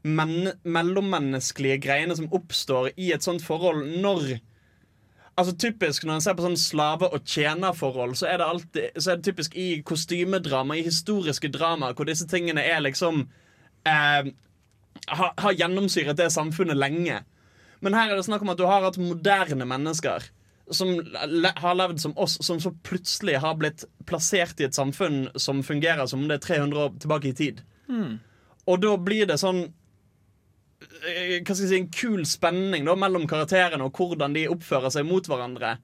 men 0.05 0.51
mellommenneskelige 0.61 1.79
greiene 1.81 2.13
som 2.13 2.29
oppstår 2.35 2.91
i 2.93 3.09
et 3.15 3.25
sånt 3.25 3.41
forhold 3.41 3.87
når 4.03 4.37
Altså 5.35 5.51
typisk 5.59 6.05
Når 6.05 6.13
en 6.13 6.21
ser 6.23 6.35
på 6.37 6.45
sånn 6.45 6.59
slave- 6.59 7.09
og 7.11 7.25
tjenerforhold, 7.27 8.13
så 8.15 8.29
er 8.29 8.37
det 8.39 8.45
alltid 8.47 9.01
Så 9.01 9.11
er 9.11 9.17
det 9.17 9.25
typisk 9.27 9.55
i 9.59 9.81
kostymedrama, 9.83 10.77
i 10.77 10.85
historiske 10.85 11.49
drama, 11.51 11.89
hvor 11.91 12.07
disse 12.07 12.27
tingene 12.31 12.63
er 12.63 12.79
liksom 12.85 13.25
eh, 13.83 14.29
Har 15.09 15.33
har 15.37 15.57
gjennomsyret 15.57 16.15
det 16.15 16.31
samfunnet 16.31 16.77
lenge. 16.77 17.19
Men 17.81 17.93
her 17.93 18.09
er 18.09 18.15
det 18.15 18.25
snakk 18.29 18.45
om 18.45 18.53
at 18.53 18.57
du 18.57 18.63
har 18.65 18.85
hatt 18.85 18.97
moderne 18.97 19.65
mennesker 19.67 20.29
som 20.73 20.95
har 21.55 21.75
levd 21.77 22.01
som 22.01 22.17
oss, 22.17 22.37
som 22.45 22.59
så 22.61 22.71
plutselig 22.83 23.37
har 23.43 23.57
blitt 23.59 23.85
plassert 24.09 24.59
i 24.59 24.67
et 24.67 24.77
samfunn 24.77 25.27
som 25.35 25.63
fungerer 25.63 26.07
som 26.09 26.23
om 26.23 26.29
det 26.29 26.39
er 26.39 26.47
300 26.47 26.85
år 26.85 26.95
tilbake 27.01 27.29
i 27.29 27.37
tid. 27.37 27.61
Og 28.65 28.81
da 28.81 28.95
blir 28.97 29.29
det 29.29 29.37
sånn 29.41 29.61
eh, 29.65 31.37
hva 31.41 31.53
skal 31.53 31.65
jeg 31.65 31.69
si, 31.69 31.81
en 31.83 31.91
kul 31.93 32.25
spenning 32.29 32.87
da, 32.87 32.97
mellom 32.97 33.27
karakterene 33.29 33.85
og 33.85 33.99
hvordan 33.99 34.33
de 34.37 34.47
oppfører 34.49 34.93
seg 34.93 35.05
mot 35.07 35.27
hverandre. 35.29 35.77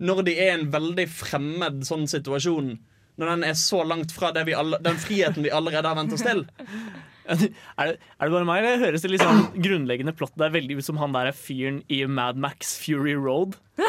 Når 0.00 0.22
de 0.28 0.36
er 0.38 0.54
i 0.54 0.60
en 0.60 0.70
veldig 0.72 1.08
fremmed 1.12 1.82
sånn 1.84 2.06
situasjon. 2.08 2.76
Når 3.20 3.34
den 3.34 3.48
er 3.50 3.58
så 3.58 3.82
langt 3.84 4.14
fra 4.14 4.30
det 4.32 4.46
vi 4.48 4.54
alle, 4.56 4.78
den 4.80 4.96
friheten 4.96 5.44
vi 5.44 5.52
allerede 5.52 5.90
har 5.90 5.98
vent 5.98 6.14
oss 6.16 6.24
til. 6.24 6.46
Er 7.80 7.92
det, 7.92 7.98
er 8.00 8.26
det 8.26 8.34
bare 8.34 8.46
meg, 8.48 8.64
eller 8.64 8.82
høres 8.82 9.04
det 9.04 9.12
litt 9.12 9.22
sånn 9.24 9.44
grunnleggende 9.64 10.14
plott 10.16 10.34
Det 10.38 10.48
er 10.48 10.56
veldig 10.56 10.80
ut 10.80 10.86
som 10.86 10.98
han 11.00 11.14
der 11.14 11.30
er 11.30 11.36
fyren 11.36 11.80
i 11.92 12.02
Mad 12.10 12.40
Max 12.40 12.74
Fury 12.82 13.14
Road? 13.18 13.56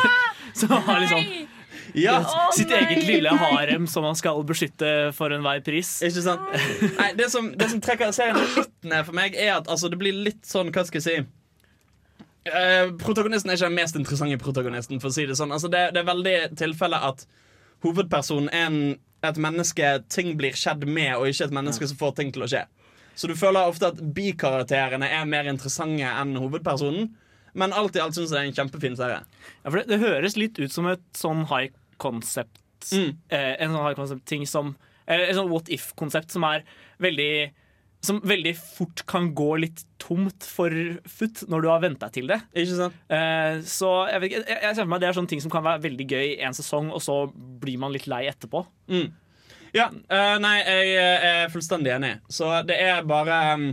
Som 0.60 0.70
har 0.70 1.00
liksom 1.00 1.24
Ja, 1.94 2.20
sitt 2.54 2.70
eget 2.70 3.02
lille 3.06 3.32
harem 3.34 3.86
som 3.90 4.04
han 4.06 4.14
skal 4.18 4.44
beskytte 4.46 5.10
for 5.16 5.32
enhver 5.34 5.58
pris. 5.66 5.96
ikke 6.06 6.22
sant? 6.22 6.44
Nei, 6.98 7.08
det 7.18 7.26
som, 7.32 7.50
det 7.58 7.70
som 7.72 7.82
trekker 7.82 8.12
serien 8.14 8.38
litt 8.38 8.86
ned 8.86 9.06
for 9.08 9.16
meg, 9.16 9.34
er 9.34 9.56
at 9.56 9.70
altså, 9.70 9.90
det 9.90 9.98
blir 9.98 10.14
litt 10.14 10.44
sånn 10.46 10.70
Hva 10.74 10.84
skal 10.86 11.00
jeg 11.00 11.06
si? 11.08 11.16
Uh, 12.46 12.94
protagonisten 13.02 13.50
er 13.50 13.58
ikke 13.58 13.68
den 13.68 13.76
mest 13.76 13.98
interessante 13.98 14.38
protagonisten. 14.40 15.02
For 15.02 15.10
å 15.10 15.14
si 15.14 15.26
Det 15.28 15.36
sånn 15.38 15.52
altså, 15.54 15.70
det, 15.72 15.88
det 15.96 16.04
er 16.04 16.08
veldig 16.08 16.36
tilfelle 16.60 17.00
at 17.10 17.26
hovedpersonen 17.84 18.50
er 18.52 18.66
en, 18.68 18.80
et 19.26 19.40
menneske 19.40 19.90
ting 20.12 20.34
blir 20.40 20.56
skjedd 20.56 20.86
med, 20.88 21.14
og 21.16 21.28
ikke 21.30 21.48
et 21.48 21.54
menneske 21.56 21.88
som 21.90 21.98
får 22.00 22.14
ting 22.20 22.30
til 22.34 22.44
å 22.46 22.50
skje. 22.50 22.64
Så 23.18 23.28
du 23.28 23.34
føler 23.36 23.68
ofte 23.68 23.90
at 23.90 23.98
bikarakterene 24.16 25.08
er 25.12 25.26
mer 25.28 25.48
interessante 25.50 26.08
enn 26.08 26.36
hovedpersonen. 26.40 27.10
Men 27.52 27.72
alt 27.74 27.96
i 27.98 28.00
alt 28.00 28.14
syns 28.14 28.30
jeg 28.30 28.36
det 28.36 28.40
er 28.44 28.48
en 28.52 28.58
kjempefin 28.60 28.96
serie. 28.96 29.22
Ja, 29.64 29.70
for 29.72 29.80
det, 29.80 29.88
det 29.90 29.98
høres 30.04 30.36
litt 30.38 30.58
ut 30.62 30.72
som 30.72 30.86
et 30.86 31.02
sånn 31.18 31.46
high 31.50 31.72
concept 32.00 32.56
Mm. 32.94 33.10
eh, 33.28 33.56
En 33.60 33.74
sånn 33.74 33.82
high 33.84 33.94
concept 33.98 34.22
ting 34.24 34.46
som 34.48 34.70
eh, 35.06 35.26
Et 35.28 35.34
sånn 35.36 35.50
what 35.50 35.68
if-konsept 35.68 36.30
som 36.32 36.46
er 36.48 36.62
veldig 36.98 37.50
Som 38.00 38.22
veldig 38.24 38.54
fort 38.56 39.02
kan 39.10 39.28
gå 39.36 39.48
litt 39.60 39.82
tomt 40.00 40.46
for 40.48 40.72
futt 41.04 41.42
når 41.52 41.64
du 41.64 41.68
har 41.68 41.82
vent 41.82 42.00
deg 42.00 42.14
til 42.14 42.30
det. 42.30 42.38
Ikke 42.56 42.78
sant? 42.78 43.00
Uh, 43.12 43.60
så 43.68 43.90
jeg, 44.08 44.22
vet 44.22 44.36
jeg, 44.38 44.46
jeg 44.48 44.70
ser 44.70 44.86
for 44.86 44.92
meg 44.94 45.02
Det 45.02 45.10
er 45.10 45.18
sånne 45.18 45.32
ting 45.34 45.42
som 45.44 45.52
kan 45.52 45.66
være 45.66 45.84
veldig 45.84 46.06
gøy 46.08 46.30
i 46.30 46.38
en 46.48 46.56
sesong, 46.56 46.88
og 46.96 47.04
så 47.04 47.18
blir 47.34 47.80
man 47.82 47.92
litt 47.92 48.08
lei 48.10 48.24
etterpå. 48.30 48.64
Ja, 49.76 49.90
Uh, 50.10 50.34
nei, 50.42 50.56
jeg 50.64 50.88
jeg 50.96 51.30
er 51.44 51.52
fullstendig 51.52 51.92
enig. 51.94 52.16
Så 52.32 52.48
det 52.66 52.80
er 52.82 53.04
bare 53.06 53.36
um, 53.54 53.68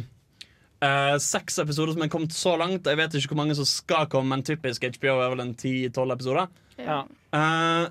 uh, 0.84 1.16
seks 1.22 1.58
episoder 1.64 1.96
som 1.96 2.04
er 2.06 2.12
kommet 2.14 2.36
så 2.36 2.54
langt. 2.60 2.86
Jeg 2.86 3.00
vet 3.00 3.16
ikke 3.18 3.34
hvor 3.34 3.42
mange 3.42 3.58
som 3.58 3.66
skal 3.66 4.06
komme, 4.12 4.30
men 4.36 4.46
typisk 4.46 4.86
HBO 5.00 5.18
er 5.24 5.34
vel 5.34 5.46
en 5.48 5.56
10-12 5.56 6.14
episoder. 6.18 6.52
Ja. 6.78 7.00
Eh, 7.34 7.88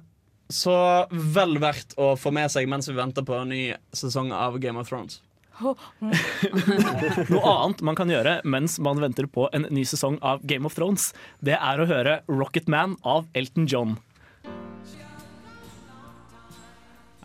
så 0.53 0.77
vel 1.11 1.59
verdt 1.62 1.96
å 1.99 2.12
få 2.18 2.31
med 2.35 2.53
seg 2.53 2.68
mens 2.70 2.88
vi 2.90 2.94
venter 2.96 3.27
på 3.27 3.35
en 3.35 3.51
ny 3.51 3.62
sesong 3.96 4.31
av 4.35 4.61
Game 4.62 4.79
of 4.79 4.90
Thrones. 4.90 5.20
Noe 5.61 7.53
annet 7.53 7.81
man 7.87 7.97
kan 7.97 8.11
gjøre 8.12 8.40
mens 8.45 8.77
man 8.83 9.01
venter 9.01 9.29
på 9.31 9.49
en 9.57 9.64
ny 9.73 9.85
sesong 9.88 10.19
av 10.25 10.45
Game 10.49 10.69
of 10.69 10.77
Thrones, 10.77 11.12
det 11.40 11.57
er 11.57 11.81
å 11.81 11.88
høre 11.88 12.21
Rocket 12.29 12.69
Man 12.73 12.97
av 13.07 13.27
Elton 13.37 13.66
John. 13.71 13.97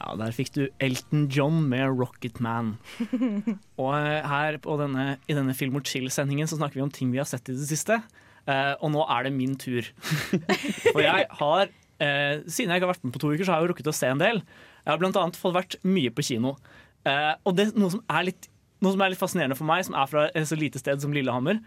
Ja, 0.01 0.15
der 0.17 0.33
fikk 0.33 0.49
du 0.55 0.63
Elton 0.81 1.27
John 1.29 1.61
med 1.69 1.91
Rocket 1.99 2.39
Man. 2.41 2.73
Og 3.81 3.91
eh, 3.99 4.25
her 4.25 4.57
på 4.63 4.77
denne, 4.79 5.19
i 5.29 5.35
denne 5.37 5.53
Film 5.57 5.77
og 5.77 5.85
chill-sendingen 5.85 6.49
så 6.49 6.57
snakker 6.57 6.79
vi 6.79 6.85
om 6.87 6.93
ting 6.93 7.11
vi 7.13 7.21
har 7.21 7.29
sett 7.29 7.51
i 7.51 7.57
det 7.57 7.67
siste. 7.69 7.99
Eh, 8.49 8.73
og 8.81 8.89
nå 8.95 9.05
er 9.05 9.27
det 9.27 9.35
min 9.35 9.53
tur. 9.61 9.85
For 10.95 11.03
jeg 11.05 11.27
har, 11.41 11.69
eh, 12.01 12.41
siden 12.47 12.73
jeg 12.73 12.81
ikke 12.81 12.87
har 12.87 12.93
vært 12.95 13.05
med 13.05 13.13
på 13.13 13.21
to 13.21 13.33
uker, 13.35 13.45
så 13.45 13.53
har 13.53 13.61
jeg 13.61 13.69
jo 13.69 13.73
rukket 13.75 13.91
å 13.91 13.97
se 13.99 14.09
en 14.09 14.23
del. 14.23 14.41
Jeg 14.81 14.89
har 14.89 15.05
annet 15.05 15.37
fått 15.37 15.53
vært 15.53 15.77
mye 15.85 16.09
på 16.09 16.25
kino. 16.25 16.55
Eh, 17.07 17.33
og 17.47 17.57
det, 17.57 17.71
noe, 17.79 17.93
som 17.93 18.03
er 18.11 18.27
litt, 18.29 18.47
noe 18.83 18.95
som 18.95 19.03
er 19.03 19.13
litt 19.13 19.21
fascinerende 19.21 19.57
for 19.57 19.69
meg, 19.69 19.83
som 19.87 19.97
er 19.97 20.11
fra 20.11 20.27
et 20.29 20.47
så 20.49 20.57
lite 20.59 20.81
sted 20.81 21.01
som 21.03 21.13
Lillehammer, 21.15 21.61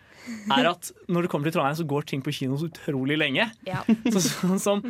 er 0.55 0.71
at 0.71 0.91
når 1.09 1.27
du 1.27 1.33
kommer 1.33 1.49
til 1.49 1.57
Trondheim, 1.57 1.79
så 1.79 1.89
går 1.91 2.09
ting 2.11 2.25
på 2.25 2.35
kino 2.35 2.59
så 2.61 2.71
utrolig 2.71 3.19
lenge. 3.21 3.49
Ja. 3.69 3.83
Så, 4.15 4.23
sånn 4.29 4.63
som, 4.63 4.83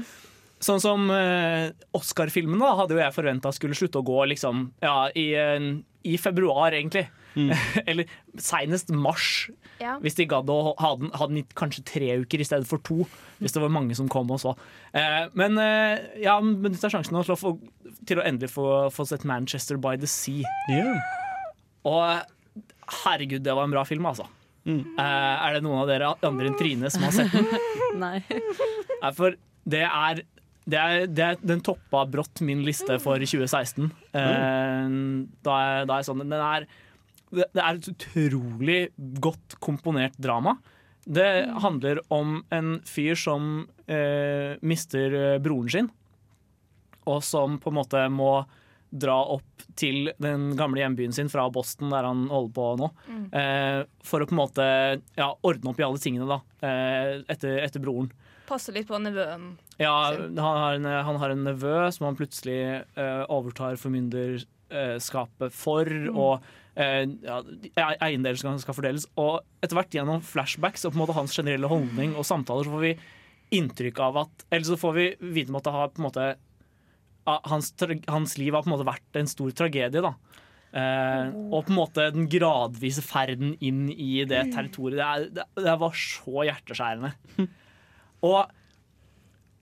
sånn 0.64 0.82
som 0.84 1.10
uh, 1.12 1.68
Oscar-filmen 1.96 2.62
da, 2.62 2.74
hadde 2.80 2.96
jo 2.96 3.02
jeg 3.02 3.16
forventa 3.16 3.52
skulle 3.56 3.76
slutte 3.78 4.00
å 4.00 4.06
gå 4.06 4.24
liksom, 4.32 4.68
ja, 4.84 4.96
i, 5.16 5.28
uh, 5.36 5.70
i 6.04 6.16
februar, 6.20 6.76
egentlig. 6.76 7.06
Eller 7.88 8.08
seinest 8.40 8.92
mars, 8.94 9.48
Ja. 9.84 9.96
hvis 10.00 10.16
de 10.16 10.26
gadd 10.30 10.48
å 10.50 10.58
ha 10.80 10.94
den, 11.00 11.10
ha 11.12 11.28
den 11.28 11.42
i 11.42 11.46
kanskje 11.58 11.84
tre 11.88 12.10
uker 12.22 12.40
i 12.40 12.46
stedet 12.48 12.68
for 12.70 12.82
to. 12.86 13.04
Hvis 13.42 13.52
det 13.56 13.62
var 13.62 13.72
mange 13.74 13.96
som 13.98 14.08
kom 14.10 14.30
og 14.32 14.40
så. 14.40 14.54
Eh, 14.96 15.24
men 15.36 15.60
eh, 15.60 16.06
ja, 16.24 16.38
benytt 16.40 16.80
sjansen 16.80 17.12
til 17.20 17.34
å, 17.34 17.38
få, 17.38 17.56
til 18.08 18.20
å 18.22 18.24
endelig 18.24 18.54
få, 18.54 18.68
få 18.94 19.06
sett 19.10 19.26
Manchester 19.28 19.80
by 19.80 19.98
the 20.00 20.08
Sea. 20.10 20.48
Og 21.84 22.24
herregud, 23.04 23.44
det 23.44 23.52
var 23.54 23.68
en 23.68 23.74
bra 23.74 23.84
film, 23.88 24.08
altså. 24.08 24.26
Eh, 24.64 25.00
er 25.00 25.56
det 25.56 25.64
noen 25.64 25.82
av 25.82 25.90
dere 25.90 26.12
andre 26.24 26.48
enn 26.48 26.56
Trine 26.56 26.90
som 26.92 27.04
har 27.04 27.12
sett 27.12 27.34
den? 27.34 27.48
Nei. 28.04 28.16
Nei, 29.02 29.10
for 29.16 29.36
det 29.68 29.82
er, 29.84 30.22
det 30.64 30.80
er, 30.80 31.04
det 31.08 31.26
er 31.26 31.42
Den 31.44 31.60
toppa 31.64 32.04
brått 32.08 32.40
min 32.44 32.62
liste 32.64 32.96
for 33.02 33.20
2016. 33.20 33.90
Eh, 34.16 34.96
da, 35.44 35.58
er, 35.58 35.88
da 35.90 35.98
er 35.98 36.08
sånn 36.08 36.24
Den 36.24 36.38
er 36.38 36.68
det, 37.36 37.48
det 37.54 37.62
er 37.62 37.78
et 37.78 37.90
utrolig 37.92 38.78
godt 39.22 39.58
komponert 39.64 40.16
drama. 40.22 40.56
Det 41.04 41.28
handler 41.60 42.00
om 42.14 42.38
en 42.54 42.78
fyr 42.88 43.18
som 43.18 43.66
eh, 43.86 44.56
mister 44.64 45.16
eh, 45.18 45.38
broren 45.44 45.72
sin, 45.72 45.90
og 47.04 47.20
som 47.24 47.58
på 47.60 47.72
en 47.72 47.78
måte 47.82 48.04
må 48.08 48.38
dra 48.94 49.16
opp 49.34 49.64
til 49.76 50.12
den 50.22 50.52
gamle 50.58 50.80
hjembyen 50.80 51.14
sin 51.14 51.28
fra 51.32 51.48
Boston, 51.52 51.90
der 51.92 52.06
han 52.06 52.28
holder 52.30 52.52
på 52.54 52.66
nå, 52.80 52.90
eh, 53.34 53.80
for 54.06 54.22
å 54.22 54.28
på 54.30 54.36
en 54.36 54.40
måte 54.40 54.66
ja, 55.18 55.32
ordne 55.42 55.72
opp 55.72 55.82
i 55.82 55.86
alle 55.86 56.00
tingene 56.00 56.28
da, 56.30 56.38
eh, 56.64 57.24
etter, 57.34 57.58
etter 57.66 57.82
broren. 57.82 58.12
Passe 58.48 58.72
litt 58.76 58.86
på 58.88 59.00
nevøen. 59.00 59.54
Ja, 59.80 60.12
han 60.14 60.38
har 60.38 60.76
en, 60.76 60.84
han 60.86 61.20
har 61.20 61.32
en 61.32 61.46
nevø 61.46 61.76
som 61.96 62.10
han 62.10 62.18
plutselig 62.18 62.58
eh, 62.76 63.22
overtar 63.32 63.80
formynderskapet 64.74 65.54
for, 65.54 65.90
og 66.14 66.44
eh, 66.76 67.04
ja, 67.24 67.40
eiendeler 68.02 68.38
skal, 68.40 68.58
skal 68.62 68.76
fordeles. 68.76 69.06
Og 69.20 69.42
etter 69.62 69.78
hvert 69.78 69.94
gjennom 69.94 70.24
flashbacks 70.24 70.84
og 70.84 70.94
på 70.94 70.98
en 70.98 71.04
måte 71.04 71.18
hans 71.18 71.36
generelle 71.36 71.70
holdning 71.70 72.16
og 72.18 72.26
samtaler, 72.28 72.66
så 72.66 72.74
får 72.74 72.84
vi 72.84 72.94
inntrykk 73.54 74.00
av 74.00 74.16
at 74.24 74.46
Eller 74.50 74.66
så 74.66 74.78
får 74.80 74.94
vi 74.96 75.10
vite 75.36 75.52
om 75.52 75.58
at 75.60 75.66
det 75.66 75.74
har 75.74 75.92
på 75.92 76.02
en 76.02 76.08
måte 76.08 76.30
hans, 77.24 77.70
hans 78.10 78.38
liv 78.40 78.54
har 78.54 78.64
på 78.64 78.68
en 78.68 78.74
måte 78.74 78.88
vært 78.88 79.20
en 79.20 79.30
stor 79.30 79.52
tragedie, 79.56 80.02
da. 80.04 80.14
Eh, 80.74 81.28
og 81.54 81.68
på 81.68 81.70
en 81.70 81.78
måte 81.78 82.08
den 82.12 82.26
gradvise 82.28 83.04
ferden 83.04 83.54
inn 83.62 83.86
i 83.92 84.24
det 84.26 84.42
territoriet. 84.52 84.98
Det, 84.98 85.06
er, 85.06 85.30
det, 85.38 85.64
det 85.68 85.78
var 85.80 85.96
så 85.96 86.48
hjerteskjærende. 86.50 87.14
Og 88.24 88.50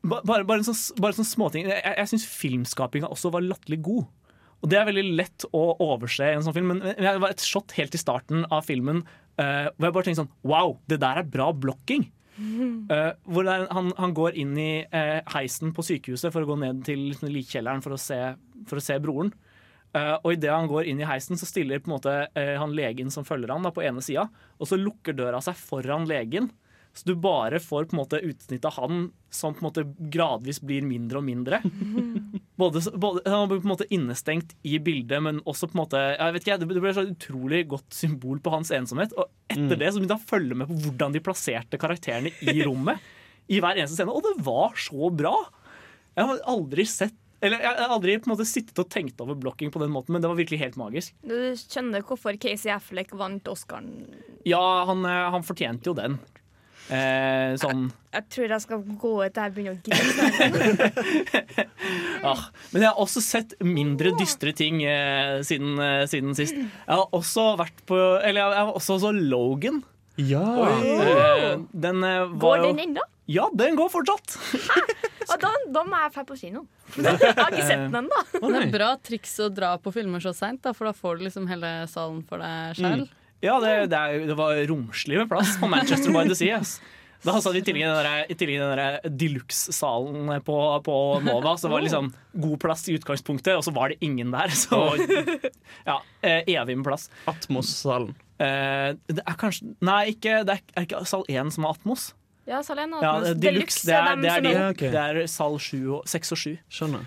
bare, 0.03 0.43
bare 0.47 0.61
en 0.61 0.67
sånn, 0.67 0.99
bare 0.99 1.15
en 1.15 1.21
sånn 1.21 1.29
småting. 1.29 1.69
Jeg, 1.71 1.83
jeg 2.01 2.11
syns 2.11 2.27
filmskapinga 2.27 3.11
også 3.13 3.31
var 3.35 3.45
latterlig 3.45 3.81
god. 3.87 4.09
Og 4.63 4.71
det 4.71 4.79
er 4.79 4.87
veldig 4.87 5.05
lett 5.19 5.45
å 5.51 5.63
overse 5.83 6.23
i 6.23 6.37
en 6.37 6.45
sånn 6.47 6.55
film, 6.55 6.69
men 6.71 6.83
det 6.95 7.13
var 7.19 7.33
et 7.35 7.43
shot 7.43 7.75
helt 7.75 7.95
i 7.97 8.01
starten 8.01 8.45
av 8.47 8.63
filmen 8.69 9.01
uh, 9.03 9.67
hvor 9.75 9.89
jeg 9.89 9.95
bare 9.97 10.07
tenkte 10.07 10.21
sånn 10.23 10.35
Wow, 10.47 10.77
det 10.87 11.01
der 11.03 11.23
er 11.23 11.31
bra 11.39 11.53
blokking. 11.53 12.09
Eh, 12.43 13.11
hvor 13.29 13.45
det 13.47 13.53
er, 13.53 13.67
han, 13.71 13.91
han 14.01 14.15
går 14.17 14.35
inn 14.41 14.55
i 14.59 14.83
uh, 14.89 15.21
heisen 15.35 15.71
på 15.77 15.85
sykehuset 15.85 16.33
for 16.33 16.43
å 16.43 16.49
gå 16.49 16.57
ned 16.59 16.81
til 16.87 16.99
liksom, 17.11 17.29
likkjelleren 17.31 17.83
for, 17.85 17.95
å 17.95 18.01
se- 18.01 18.33
for 18.67 18.81
å 18.81 18.83
se 18.83 18.97
broren. 19.05 19.31
Uh, 19.95 20.17
og 20.25 20.33
idet 20.35 20.51
han 20.51 20.67
går 20.71 20.89
inn 20.91 21.03
i 21.05 21.07
heisen, 21.07 21.39
så 21.39 21.47
stiller 21.47 21.83
på 21.85 21.91
en 21.91 21.95
måte 21.95 22.15
han 22.35 22.75
legen 22.75 23.13
som 23.13 23.27
følger 23.29 23.53
han 23.53 23.63
da, 23.69 23.71
på 23.77 23.85
ene 23.85 24.03
sida, 24.03 24.25
og 24.59 24.69
så 24.69 24.81
lukker 24.81 25.15
døra 25.17 25.43
seg 25.45 25.61
foran 25.61 26.09
legen. 26.09 26.49
Så 26.93 27.09
du 27.09 27.15
bare 27.17 27.61
får 27.61 27.87
på 27.89 27.97
en 27.97 28.03
måte 28.03 28.21
utsnitt 28.21 28.67
av 28.69 28.77
han 28.77 29.07
som 29.33 29.55
på 29.57 29.63
en 29.63 29.69
måte 29.71 29.85
gradvis 30.13 30.61
blir 30.61 30.85
mindre 30.85 31.23
og 31.23 31.25
mindre. 31.25 31.63
Både, 32.63 32.83
både, 33.01 33.23
han 33.27 33.49
blir 33.49 33.63
på 33.63 33.67
en 33.67 33.73
måte 33.73 33.87
innestengt 33.91 34.53
i 34.63 34.77
bildet, 34.79 35.19
men 35.25 35.41
også 35.49 35.67
på 35.67 35.75
en 35.75 35.81
måte 35.81 36.03
jeg 36.13 36.35
vet 36.37 36.45
ikke, 36.45 36.59
Det 36.61 36.69
ble 36.69 36.91
et 36.93 36.99
så 36.99 37.07
utrolig 37.09 37.63
godt 37.73 37.97
symbol 37.97 38.39
på 38.45 38.53
hans 38.53 38.71
ensomhet. 38.77 39.17
Og 39.19 39.33
etter 39.51 39.81
det 39.81 39.89
så 39.89 39.99
begynte 39.99 40.19
han 40.19 40.23
å 40.23 40.31
følge 40.31 40.59
med 40.61 40.71
på 40.71 40.77
hvordan 40.85 41.17
de 41.17 41.25
plasserte 41.25 41.81
karakterene 41.81 42.31
i 42.53 42.61
rommet. 42.63 43.01
I 43.51 43.59
hver 43.59 43.81
eneste 43.81 43.99
scene, 43.99 44.15
Og 44.15 44.23
det 44.29 44.37
var 44.47 44.77
så 44.79 45.11
bra! 45.11 45.35
Jeg 46.13 46.29
har 46.29 46.45
aldri 46.53 46.87
sett 46.87 47.19
eller 47.43 47.59
Jeg 47.59 47.75
har 47.75 47.91
aldri 47.91 48.15
på 48.23 48.29
en 48.29 48.37
måte 48.37 48.47
sittet 48.47 48.79
og 48.79 48.87
tenkt 48.93 49.19
over 49.25 49.35
blokking 49.35 49.73
på 49.75 49.81
den 49.83 49.91
måten, 49.91 50.15
men 50.15 50.23
det 50.23 50.29
var 50.31 50.39
virkelig 50.39 50.61
helt 50.61 50.77
magisk. 50.79 51.17
Du 51.27 51.35
skjønner 51.59 52.05
hvorfor 52.07 52.39
Casey 52.39 52.71
Affleck 52.71 53.11
vant 53.19 53.51
Oscaren. 53.51 53.89
Ja, 54.47 54.63
han, 54.87 55.03
eh, 55.03 55.31
han 55.35 55.43
fortjente 55.43 55.91
jo 55.91 55.97
den. 55.99 56.21
Eh, 56.93 57.55
sånn 57.63 57.87
Jeg 58.13 58.25
tror 58.35 58.53
jeg 58.53 58.63
skal 58.65 58.81
gå 59.01 59.13
ut 59.23 59.37
der 59.37 59.49
og 59.49 59.55
begynne 59.57 59.73
å 59.73 59.81
grine. 59.87 60.91
ah. 62.33 62.43
Men 62.73 62.85
jeg 62.85 62.89
har 62.91 63.01
også 63.01 63.23
sett 63.25 63.55
mindre 63.65 64.13
dystre 64.19 64.53
ting 64.57 64.83
eh, 64.85 65.39
siden, 65.47 65.79
eh, 65.81 66.03
siden 66.11 66.37
sist. 66.37 66.59
Jeg 66.59 66.91
har 66.91 67.07
også 67.17 67.53
vært 67.61 67.81
på 67.89 67.97
Eller 68.21 68.43
jeg 68.43 68.59
har 68.59 68.75
også 68.77 68.99
så 69.07 69.15
Logan. 69.17 69.81
Ja. 70.21 70.45
Eh, 70.77 71.57
den 71.73 72.05
eh, 72.05 72.27
var 72.29 72.37
Går 72.45 72.67
den 72.69 72.85
ennå? 72.89 73.07
Ja, 73.31 73.47
den 73.55 73.79
går 73.79 73.89
fortsatt! 73.89 74.35
Og 75.31 75.37
da, 75.41 75.51
da 75.73 75.85
må 75.87 75.97
jeg 76.03 76.13
dra 76.17 76.25
på 76.29 76.37
kino. 76.37 76.65
Jeg 76.99 77.15
har 77.39 77.47
ikke 77.47 77.65
sett 77.65 77.85
den 77.87 78.01
ennå. 78.03 78.23
Det 78.35 78.59
er 78.59 78.73
bra 78.75 78.89
triks 79.01 79.39
å 79.41 79.47
dra 79.49 79.71
på 79.81 79.93
filmer 79.95 80.21
så 80.21 80.35
seint, 80.37 80.67
for 80.75 80.91
da 80.91 80.93
får 80.93 81.21
du 81.21 81.29
liksom 81.29 81.47
hele 81.49 81.71
salen 81.89 82.21
for 82.29 82.43
deg 82.43 82.77
sjøl. 82.77 83.07
Ja, 83.43 83.59
det, 83.63 83.71
det, 83.91 83.99
er, 83.99 84.27
det 84.31 84.37
var 84.39 84.59
romslig 84.71 85.19
med 85.19 85.31
plass 85.33 85.57
på 85.61 85.69
Manchester 85.71 86.15
by 86.15 86.27
the 86.31 86.37
Sea. 86.39 86.61
Da 87.23 87.37
satt 87.39 87.55
vi 87.55 87.61
i 87.61 87.63
tillegg 87.63 87.85
i 88.31 88.35
den 88.35 88.59
der- 88.59 88.79
der 89.03 89.11
deluxe-salen 89.11 90.31
på, 90.43 90.57
på 90.83 90.95
Nova. 91.23 91.53
Så 91.57 91.69
det 91.69 91.73
var 91.75 91.85
liksom 91.85 92.09
god 92.35 92.57
plass 92.61 92.89
i 92.91 92.97
utgangspunktet, 92.99 93.55
og 93.57 93.63
så 93.67 93.71
var 93.75 93.93
det 93.93 94.01
ingen 94.03 94.33
der. 94.35 94.51
Så 94.51 94.81
ja, 95.91 96.01
eh, 96.23 96.43
evig 96.51 96.77
med 96.81 96.85
plass. 96.87 97.09
Atmos-salen. 97.31 98.15
Eh, 98.43 98.95
det 99.07 99.23
er 99.23 99.39
kanskje 99.39 99.71
Nei, 99.87 100.01
ikke, 100.17 100.41
det 100.49 100.57
er, 100.59 100.65
er 100.75 100.87
ikke 100.89 101.05
sal 101.07 101.23
1 101.31 101.53
som 101.55 101.69
har 101.69 101.77
Atmos. 101.79 102.09
Ja, 102.51 102.59
Salena. 102.67 102.99
Ja, 103.03 103.13
Atmos. 103.21 103.39
Deluxe, 103.43 103.87
det 103.87 103.95
er, 103.95 104.09
dem 104.11 104.23
det 104.25 104.33
er, 104.33 104.41
de, 104.43 104.53
Ja, 104.57 104.71
det 105.15 105.23
er 105.23 105.27
sal 105.31 105.59
7 105.63 106.01
6 106.11 106.35
og 106.35 106.43
7. 106.43 106.57
Skjønner. 106.75 107.07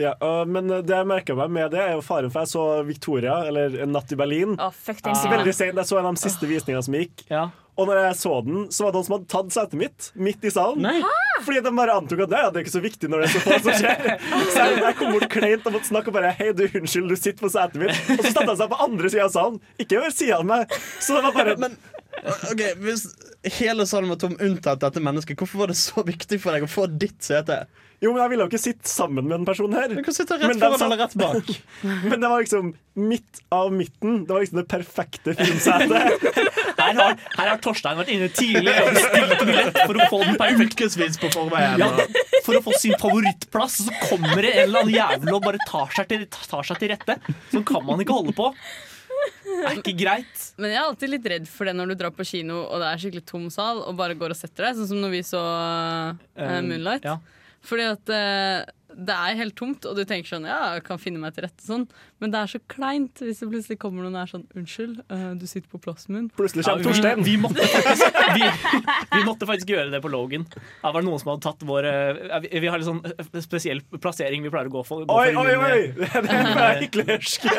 Ja, 0.00 0.14
uh, 0.22 0.42
men 0.48 0.68
det 0.70 0.90
jeg 0.90 1.06
merka 1.06 1.36
meg 1.38 1.52
med 1.54 1.74
det, 1.74 1.82
er 1.82 1.92
jo 1.96 2.04
faren 2.04 2.32
for 2.32 2.44
jeg 2.44 2.52
så 2.54 2.64
Victoria, 2.86 3.40
eller 3.48 3.76
En 3.84 3.92
natt 3.94 4.10
i 4.10 4.18
Berlin. 4.18 4.56
Oh, 4.58 4.72
fuck 4.74 5.02
den 5.04 5.14
Ah. 5.14 5.28
Veldig 5.36 5.54
sent. 5.54 5.76
Jeg 5.78 5.86
så 5.90 6.00
en 6.00 6.08
av 6.10 6.16
de 6.16 6.22
siste 6.24 6.48
visningene 6.50 6.82
som 6.82 6.96
gikk. 6.98 7.22
Ja. 7.30 7.50
Og 7.74 7.88
når 7.88 7.98
jeg 8.04 8.16
så 8.20 8.32
den, 8.46 8.66
så 8.70 8.84
var 8.84 8.92
det 8.92 8.98
noen 9.00 9.06
som 9.06 9.14
hadde 9.16 9.30
tatt 9.32 9.54
setet 9.54 9.78
mitt 9.78 10.08
midt 10.14 10.44
i 10.46 10.50
salen. 10.54 10.84
Nei. 10.84 11.00
Fordi 11.42 11.62
de 11.64 11.72
bare 11.74 11.96
antok 11.98 12.20
at 12.22 12.30
nei, 12.30 12.42
det 12.54 12.60
er 12.60 12.62
ikke 12.62 12.74
så 12.76 12.82
viktig 12.84 13.10
når 13.10 13.24
det 13.24 13.26
er 13.26 13.32
så 13.32 13.42
få 13.42 13.56
som 13.64 13.78
skjer. 13.80 14.04
Så 14.54 14.60
jeg, 14.60 14.76
jeg 14.84 14.96
kom 15.00 15.10
bort 15.16 15.26
kleint 15.32 15.66
og 15.66 15.74
måtte 15.74 15.90
snakke 15.90 16.12
og 16.12 16.14
bare 16.14 16.30
Hei, 16.38 16.52
du, 16.54 16.62
unnskyld, 16.68 17.10
du 17.10 17.18
sitter 17.18 17.42
på 17.42 17.50
setet 17.50 17.80
mitt. 17.82 17.98
Og 18.14 18.22
så 18.22 18.30
satte 18.30 18.46
han 18.52 18.60
seg 18.60 18.70
på 18.70 18.78
andre 18.86 19.10
sida 19.10 19.26
av 19.26 19.34
salen. 19.34 19.58
Ikke 19.82 20.04
ved 20.04 20.14
sida 20.14 20.38
av 20.38 20.46
meg. 20.46 20.78
Så 21.02 21.18
det 21.18 21.24
var 21.26 21.34
bare 21.34 21.56
Men 21.64 21.74
ok, 22.52 22.62
Hvis 22.84 23.06
hele 23.58 23.86
salen 23.88 24.12
var 24.12 24.20
tom 24.22 24.36
unntatt 24.40 24.82
dette 24.84 25.02
mennesket, 25.04 25.38
hvorfor 25.40 25.64
var 25.64 25.72
det 25.72 25.78
så 25.80 26.04
viktig 26.06 26.40
for 26.42 26.56
deg 26.56 26.66
å 26.66 26.70
få 26.70 26.86
ditt 26.90 27.20
sete? 27.24 27.64
Jo, 28.02 28.10
men 28.12 28.20
jeg 28.20 28.32
ville 28.34 28.44
jo 28.44 28.50
ikke 28.50 28.60
sitte 28.60 28.90
sammen 28.90 29.24
med 29.24 29.32
den 29.38 29.44
personen 29.48 29.76
her. 29.78 29.92
Du 29.94 30.02
kan 30.04 30.12
sitte 30.16 30.36
Men 30.36 30.50
rett 30.50 30.58
den 30.60 30.64
foran 30.64 30.80
satt- 30.82 30.86
eller 30.88 31.00
rett 31.00 31.14
bak. 31.14 31.60
Men 32.10 32.20
det 32.20 32.28
var 32.28 32.42
liksom 32.42 32.72
midt 33.00 33.40
av 33.54 33.70
midten. 33.72 34.18
Det 34.26 34.34
var 34.34 34.42
liksom 34.44 34.58
det 34.60 34.64
perfekte 34.68 35.34
filmsetet. 35.38 35.94
Her, 36.74 36.96
har, 36.98 37.12
her 37.38 37.48
har 37.48 37.60
Torstein 37.62 37.96
vært 37.96 38.10
inne 38.12 38.26
tidlig 38.34 38.72
og 38.82 38.88
bestilt 38.96 39.44
billett 39.46 39.76
for 39.86 39.96
å 39.96 40.08
få 40.10 40.18
den 40.24 40.34
perfekte 40.36 40.88
på 41.22 41.30
forveien. 41.32 41.80
ja, 41.80 41.86
For 42.44 42.58
å 42.58 42.60
få 42.66 42.74
sin 42.76 42.96
favorittplass, 43.00 43.78
og 43.84 43.88
så 43.88 44.08
kommer 44.10 44.42
det 44.42 44.50
en 44.56 44.64
eller 44.66 44.82
annen 44.82 44.92
jævel 44.92 45.36
og 45.38 45.46
bare 45.46 45.62
tar 45.70 45.94
seg 45.94 46.10
til, 46.10 46.26
tar 46.34 46.66
seg 46.66 46.82
til 46.82 46.90
rette. 46.92 47.16
Sånn 47.54 47.64
kan 47.70 47.86
man 47.86 48.02
ikke 48.04 48.18
holde 48.18 48.34
på. 48.36 48.50
Er 49.54 49.78
ikke 49.78 49.94
greit. 49.96 50.46
Men 50.60 50.72
jeg 50.72 50.80
er 50.80 50.88
alltid 50.88 51.12
litt 51.12 51.28
redd 51.34 51.48
for 51.50 51.68
det 51.68 51.76
når 51.76 51.92
du 51.92 51.98
drar 52.02 52.14
på 52.14 52.26
kino 52.28 52.62
og 52.64 52.82
det 52.82 52.90
er 52.90 53.02
skikkelig 53.02 53.24
tom 53.28 53.46
sal, 53.52 53.82
og 53.84 53.96
bare 53.98 54.16
går 54.18 54.34
og 54.34 54.38
setter 54.38 54.68
deg, 54.68 54.78
sånn 54.78 54.90
som 54.92 55.02
når 55.04 55.14
vi 55.14 55.22
så 55.26 55.42
uh, 55.42 56.60
Moonlight. 56.64 57.06
Ja. 57.06 57.18
Fordi 57.64 57.86
at 57.88 58.10
eh, 58.12 58.64
det 58.94 59.14
er 59.14 59.38
helt 59.38 59.56
tomt, 59.58 59.84
og 59.88 59.96
du 59.98 60.04
tenker 60.06 60.36
sånn 60.36 60.46
Ja, 60.48 60.74
jeg 60.76 60.84
kan 60.86 61.00
finne 61.00 61.20
meg 61.22 61.34
til 61.36 61.46
rette 61.46 61.64
sånn, 61.64 61.86
men 62.22 62.32
det 62.32 62.40
er 62.40 62.50
så 62.54 62.60
kleint 62.70 63.22
hvis 63.22 63.40
det 63.42 63.48
plutselig 63.50 63.78
kommer 63.82 64.04
noen 64.04 64.16
og 64.16 64.22
er 64.22 64.30
sånn 64.30 64.44
Unnskyld, 64.54 65.00
eh, 65.12 65.26
du 65.38 65.46
sitter 65.50 65.68
på 65.72 65.80
plassen 65.82 66.14
min. 66.16 66.28
Plutselig 66.36 66.64
Ja, 66.64 66.74
kommer 66.74 66.86
Torstein. 66.88 67.22
vi, 67.24 67.34
vi, 67.34 67.40
måtte 67.42 67.66
faktisk, 67.74 68.20
vi, 68.36 68.44
vi 69.14 69.22
måtte 69.26 69.48
faktisk 69.48 69.72
gjøre 69.74 69.90
det 69.92 70.00
på 70.04 70.12
Logan. 70.12 70.46
Da 70.54 70.92
var 70.94 71.02
det 71.02 71.08
noen 71.08 71.22
som 71.22 71.32
hadde 71.32 71.44
tatt 71.46 71.64
vår 71.66 71.88
eh, 71.90 72.38
Vi, 72.46 72.52
vi 72.64 72.70
har 72.70 72.80
litt 72.80 72.88
sånn 72.88 73.02
eh, 73.10 73.40
spesiell 73.44 73.82
plassering 73.98 74.44
vi 74.44 74.52
pleier 74.54 74.70
å 74.70 74.74
gå 74.76 74.84
for. 74.86 75.06
Gå 75.08 75.18
Oi, 75.18 75.32
for 75.34 75.50
oi, 75.50 75.56
oi! 75.58 75.82
Det 76.24 76.68
er 76.68 76.82
hyklersk. 76.84 77.48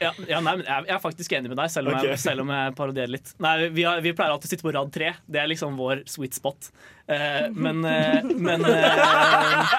Ja, 0.00 0.10
ja, 0.28 0.38
nei, 0.40 0.56
men 0.58 0.64
jeg, 0.64 0.86
jeg 0.88 0.94
er 0.94 1.00
faktisk 1.02 1.32
enig 1.36 1.50
med 1.52 1.58
deg, 1.60 1.70
selv 1.72 1.90
om, 1.90 1.96
okay. 1.98 2.10
jeg, 2.12 2.20
selv 2.22 2.44
om 2.44 2.50
jeg 2.52 2.72
parodierer 2.78 3.12
litt. 3.12 3.32
Nei, 3.42 3.54
vi, 3.74 3.84
har, 3.86 4.00
vi 4.04 4.12
pleier 4.16 4.32
alltid 4.34 4.48
å 4.48 4.52
sitte 4.54 4.66
på 4.66 4.72
rad 4.74 4.92
tre. 4.94 5.12
Det 5.28 5.40
er 5.40 5.50
liksom 5.50 5.76
vår 5.78 6.02
sweet 6.10 6.36
spot. 6.36 6.70
Eh, 7.08 7.46
men 7.54 7.84
eh, 7.86 8.24
men 8.34 8.64
eh, 8.66 9.74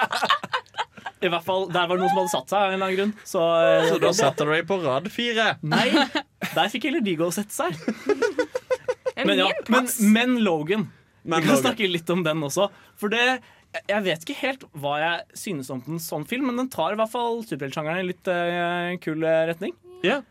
I 1.20 1.28
hvert 1.28 1.44
fall, 1.44 1.66
Der 1.68 1.88
var 1.90 1.98
det 1.98 2.04
noen 2.04 2.12
som 2.12 2.20
hadde 2.22 2.32
satt 2.32 2.52
seg 2.52 2.58
av 2.58 2.70
en 2.70 2.76
eller 2.78 2.86
annen 2.86 2.98
grunn. 2.98 3.12
Så, 3.26 3.42
eh, 3.42 3.88
Så 3.90 3.98
da 4.02 4.12
satte 4.16 4.46
du 4.46 4.52
deg 4.54 4.68
på 4.70 4.78
rad 4.84 5.10
fire. 5.12 5.48
Nei, 5.66 5.88
der 6.54 6.70
fikk 6.72 6.86
heller 6.88 7.04
de 7.04 7.16
gå 7.18 7.26
og 7.28 7.34
sette 7.36 7.52
seg. 7.52 7.74
Men, 9.18 9.34
ja, 9.40 9.48
men, 9.68 9.88
men 10.14 10.36
Logan. 10.46 10.84
Men 11.26 11.42
vi 11.42 11.48
kan 11.48 11.56
Logan. 11.56 11.64
snakke 11.66 11.88
litt 11.90 12.10
om 12.14 12.22
den 12.22 12.44
også. 12.46 12.68
For 13.00 13.10
det 13.12 13.40
jeg 13.90 14.00
vet 14.06 14.22
ikke 14.24 14.36
helt 14.38 14.62
hva 14.80 14.94
jeg 15.02 15.38
synes 15.42 15.68
om 15.74 15.82
en 15.90 15.98
sånn 16.00 16.22
film, 16.30 16.46
men 16.48 16.56
den 16.62 16.70
tar 16.72 16.94
i 16.94 16.96
hvert 16.96 17.10
fall 17.12 17.42
superheltsjangeren 17.44 17.98
i 17.98 18.04
en 18.04 18.08
litt 18.08 18.30
uh, 18.30 18.94
kul 19.04 19.26
retning. 19.50 19.74
Ja. 20.06 20.22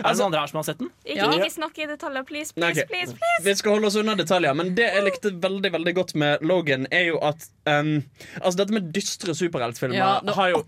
Er 0.00 0.08
det 0.08 0.18
noen 0.18 0.26
andre 0.28 0.42
her 0.42 0.52
som 0.52 0.60
har 0.60 0.66
sett 0.68 0.80
den? 0.82 0.90
Ikke, 1.04 1.18
Ja. 1.20 1.30
ikke 1.36 1.54
snakk 1.54 1.78
i 1.78 1.86
detaljer, 1.90 2.26
please. 2.28 2.54
Please, 2.56 2.84
okay. 2.84 2.86
please, 2.90 3.16
please. 3.16 3.44
Vi 3.46 3.54
skal 3.60 3.76
holde 3.76 3.90
oss 3.90 3.96
unna 4.00 4.14
detaljer, 4.18 4.54
men 4.58 4.74
det 4.78 4.88
jeg 4.88 5.06
likte 5.06 5.32
veldig 5.42 5.72
veldig 5.76 5.94
godt 6.00 6.14
med 6.14 6.44
Logan, 6.46 6.86
er 6.90 7.10
jo 7.10 7.18
at 7.24 7.48
um, 7.66 8.02
Altså 8.40 8.56
Dette 8.62 8.76
med 8.76 8.92
dystre 8.94 9.34
superheltfilmer 9.34 9.96
Ja, 9.96 10.12
har 10.36 10.52
jo 10.54 10.64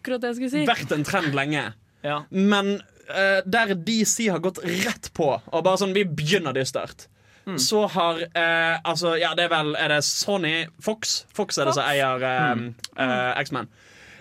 si. 0.48 0.64
vært 0.68 0.92
en 0.92 1.05
trend 1.05 1.35
lenge. 1.37 1.72
Ja. 2.03 2.22
Men 2.31 2.81
uh, 3.11 3.40
der 3.46 3.75
DC 3.75 4.29
har 4.31 4.42
gått 4.42 4.62
rett 4.64 5.12
på 5.14 5.35
og 5.38 5.64
bare 5.64 5.79
sånn 5.81 5.94
Vi 5.94 6.05
begynner 6.05 6.55
dystert. 6.57 7.09
Så 7.59 7.87
har 7.90 8.20
uh, 8.22 8.79
Altså, 8.87 9.16
ja, 9.18 9.33
det 9.35 9.48
er 9.48 9.51
vel 9.53 9.75
Er 9.75 9.96
det 9.96 10.03
Sony 10.07 10.66
Fox? 10.83 11.25
Fox 11.35 11.59
er 11.59 11.66
det 11.68 11.75
som 11.75 11.88
eier 11.88 12.22
eh, 12.22 12.61
eh, 13.03 13.40
X-Men. 13.42 13.68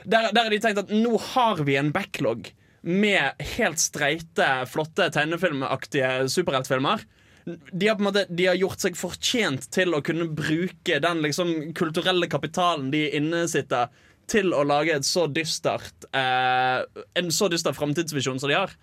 Der, 0.01 0.31
der 0.33 0.47
har 0.47 0.49
de 0.49 0.59
tenkt 0.63 0.81
at 0.81 0.89
nå 0.89 1.17
har 1.33 1.61
vi 1.67 1.75
en 1.77 1.91
backlog 1.93 2.49
med 2.81 3.41
helt 3.55 3.81
streite, 3.81 4.47
flotte 4.69 5.09
tegnefilmaktige 5.13 6.29
superheltfilmer. 6.33 7.03
De 7.45 7.87
har, 7.87 7.97
på 7.97 8.03
en 8.03 8.09
måte, 8.09 8.25
de 8.29 8.47
har 8.49 8.59
gjort 8.59 8.83
seg 8.83 8.97
fortjent 8.97 9.65
til 9.73 9.95
å 9.97 10.03
kunne 10.05 10.29
bruke 10.29 10.99
den 11.01 11.23
liksom, 11.25 11.73
kulturelle 11.77 12.29
kapitalen 12.29 12.91
de 12.93 13.07
innesitter, 13.17 13.89
til 14.31 14.53
å 14.55 14.61
lage 14.63 14.95
så 15.03 15.25
dystert 15.27 16.05
eh, 16.15 16.83
en 17.19 17.31
så 17.35 17.49
dyster 17.51 17.75
framtidsvisjon 17.75 18.39
som 18.39 18.51
de 18.51 18.55
har. 18.55 18.75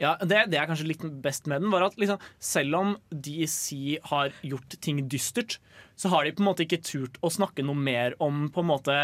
Ja, 0.00 0.14
det, 0.22 0.46
det 0.50 0.58
er 0.58 0.66
kanskje 0.66 0.88
litt 0.88 1.02
best 1.22 1.46
med 1.50 1.62
den, 1.62 1.70
var 1.74 1.84
at 1.86 1.98
liksom, 2.00 2.22
selv 2.42 2.78
om 2.78 2.94
DC 3.10 3.98
har 4.10 4.32
gjort 4.46 4.78
ting 4.82 5.02
dystert, 5.10 5.58
så 5.94 6.10
har 6.10 6.24
de 6.24 6.32
på 6.34 6.42
en 6.42 6.48
måte 6.48 6.64
ikke 6.64 6.82
turt 6.82 7.20
å 7.22 7.30
snakke 7.30 7.66
noe 7.66 7.78
mer 7.78 8.16
om 8.22 8.48
på 8.54 8.64
en 8.64 8.70
måte 8.72 8.96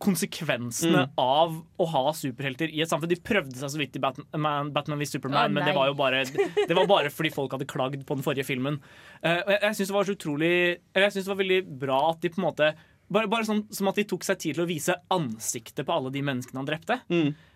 konsekvensene 0.00 1.04
av 1.20 1.56
å 1.60 1.86
ha 1.92 2.04
superhelter 2.16 2.72
i 2.72 2.82
et 2.84 2.90
samfunn. 2.90 3.10
De 3.12 3.18
prøvde 3.20 3.56
seg 3.58 3.72
så 3.72 3.80
vidt 3.80 3.98
i 3.98 4.02
Batman, 4.02 4.72
Batman 4.74 5.00
vs 5.00 5.16
Superman, 5.16 5.52
oh, 5.52 5.54
men 5.54 5.68
det 5.68 5.76
var 5.76 5.90
jo 5.90 5.96
bare, 5.98 6.24
det 6.24 6.76
var 6.76 6.88
bare 6.90 7.12
fordi 7.12 7.32
folk 7.34 7.54
hadde 7.56 7.68
klagd 7.70 8.02
på 8.06 8.18
den 8.18 8.26
forrige 8.26 8.46
filmen. 8.48 8.80
Uh, 9.20 9.40
og 9.44 9.54
jeg, 9.54 9.60
jeg 9.60 9.78
syns 9.78 9.92
det 9.92 9.96
var 9.96 10.08
så 10.08 10.16
utrolig 10.18 10.52
Eller 10.92 11.06
jeg 11.06 11.14
synes 11.14 11.26
det 11.26 11.32
var 11.32 11.40
veldig 11.40 11.60
bra 11.84 12.00
at 12.10 12.20
de 12.22 12.30
på 12.32 12.40
en 12.40 12.46
måte 12.48 12.70
bare, 13.12 13.28
bare 13.30 13.46
sånn 13.46 13.64
som 13.74 13.90
at 13.90 13.98
de 14.00 14.06
tok 14.08 14.24
seg 14.26 14.40
tid 14.40 14.56
til 14.56 14.64
å 14.64 14.68
vise 14.68 14.96
ansiktet 15.12 15.84
på 15.86 15.94
alle 15.94 16.12
de 16.14 16.22
menneskene 16.24 16.62
han 16.62 16.68
drepte. 16.68 16.98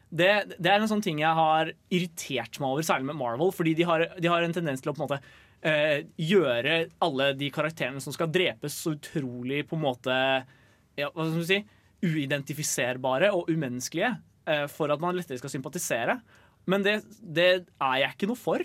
Det, 0.08 0.30
det 0.56 0.70
er 0.70 0.78
en 0.78 0.88
sånn 0.88 1.04
ting 1.04 1.20
jeg 1.20 1.36
har 1.36 1.72
irritert 1.92 2.60
meg 2.62 2.70
over, 2.70 2.86
særlig 2.86 3.10
med 3.10 3.18
Marvel. 3.20 3.52
Fordi 3.54 3.74
de 3.78 3.86
har, 3.88 4.06
de 4.16 4.30
har 4.30 4.44
en 4.44 4.54
tendens 4.54 4.84
til 4.84 4.92
å 4.92 4.96
på 4.96 5.02
en 5.02 5.08
måte 5.08 5.20
eh, 5.66 6.04
gjøre 6.20 6.78
alle 7.04 7.32
de 7.38 7.50
karakterene 7.54 8.02
som 8.04 8.14
skal 8.14 8.30
drepes, 8.32 8.76
så 8.76 8.94
utrolig 8.96 9.64
på 9.68 9.78
en 9.78 9.84
måte 9.84 10.14
ja, 10.98 11.10
Hva 11.12 11.26
skal 11.26 11.42
du 11.42 11.48
si 11.48 11.60
uidentifiserbare 12.04 13.32
og 13.34 13.50
umenneskelige. 13.50 14.16
eh, 14.48 14.66
for 14.72 14.90
at 14.92 15.00
man 15.00 15.16
lettere 15.16 15.38
skal 15.40 15.52
sympatisere. 15.52 16.20
Men 16.68 16.84
det, 16.84 17.00
det 17.20 17.48
er 17.80 17.96
jeg 18.02 18.14
ikke 18.14 18.28
noe 18.30 18.38
for. 18.38 18.62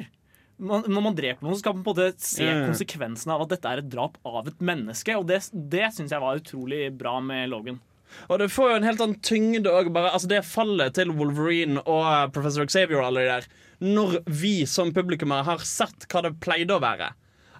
Man, 0.63 0.85
når 0.87 1.03
man 1.03 1.15
dreper 1.17 1.43
noen, 1.43 1.55
så 1.57 1.63
skal 1.63 1.75
man 1.75 1.83
på 1.83 1.93
en 1.93 1.97
måte 1.97 2.23
se 2.23 2.45
ja. 2.45 2.59
konsekvensene 2.67 3.35
av 3.35 3.45
at 3.45 3.55
dette 3.55 3.71
er 3.71 3.81
et 3.81 3.89
drap 3.89 4.19
av 4.27 4.47
et 4.47 4.61
menneske. 4.63 5.15
Og 5.19 5.25
det, 5.27 5.41
det 5.51 5.89
syns 5.95 6.13
jeg 6.13 6.23
var 6.23 6.39
utrolig 6.39 6.85
bra 6.95 7.17
med 7.23 7.49
Logan. 7.51 7.81
Og 8.29 8.37
det 8.39 8.51
får 8.53 8.69
jo 8.69 8.77
en 8.77 8.85
helt 8.85 9.01
annen 9.01 9.19
tyngde 9.25 9.71
òg. 9.73 9.89
Altså 10.03 10.29
det 10.29 10.43
fallet 10.47 10.95
til 10.95 11.13
Wolverine 11.17 11.81
og 11.83 12.05
eh, 12.05 12.29
Professor 12.35 12.67
Xavier 12.69 13.01
og 13.01 13.09
alle 13.09 13.25
de 13.25 13.31
der. 13.31 13.49
Når 13.83 14.19
vi 14.29 14.55
som 14.69 14.93
publikummere 14.95 15.47
har 15.47 15.65
sett 15.67 16.07
hva 16.11 16.23
det 16.27 16.37
pleide 16.43 16.77
å 16.77 16.83
være. 16.83 17.11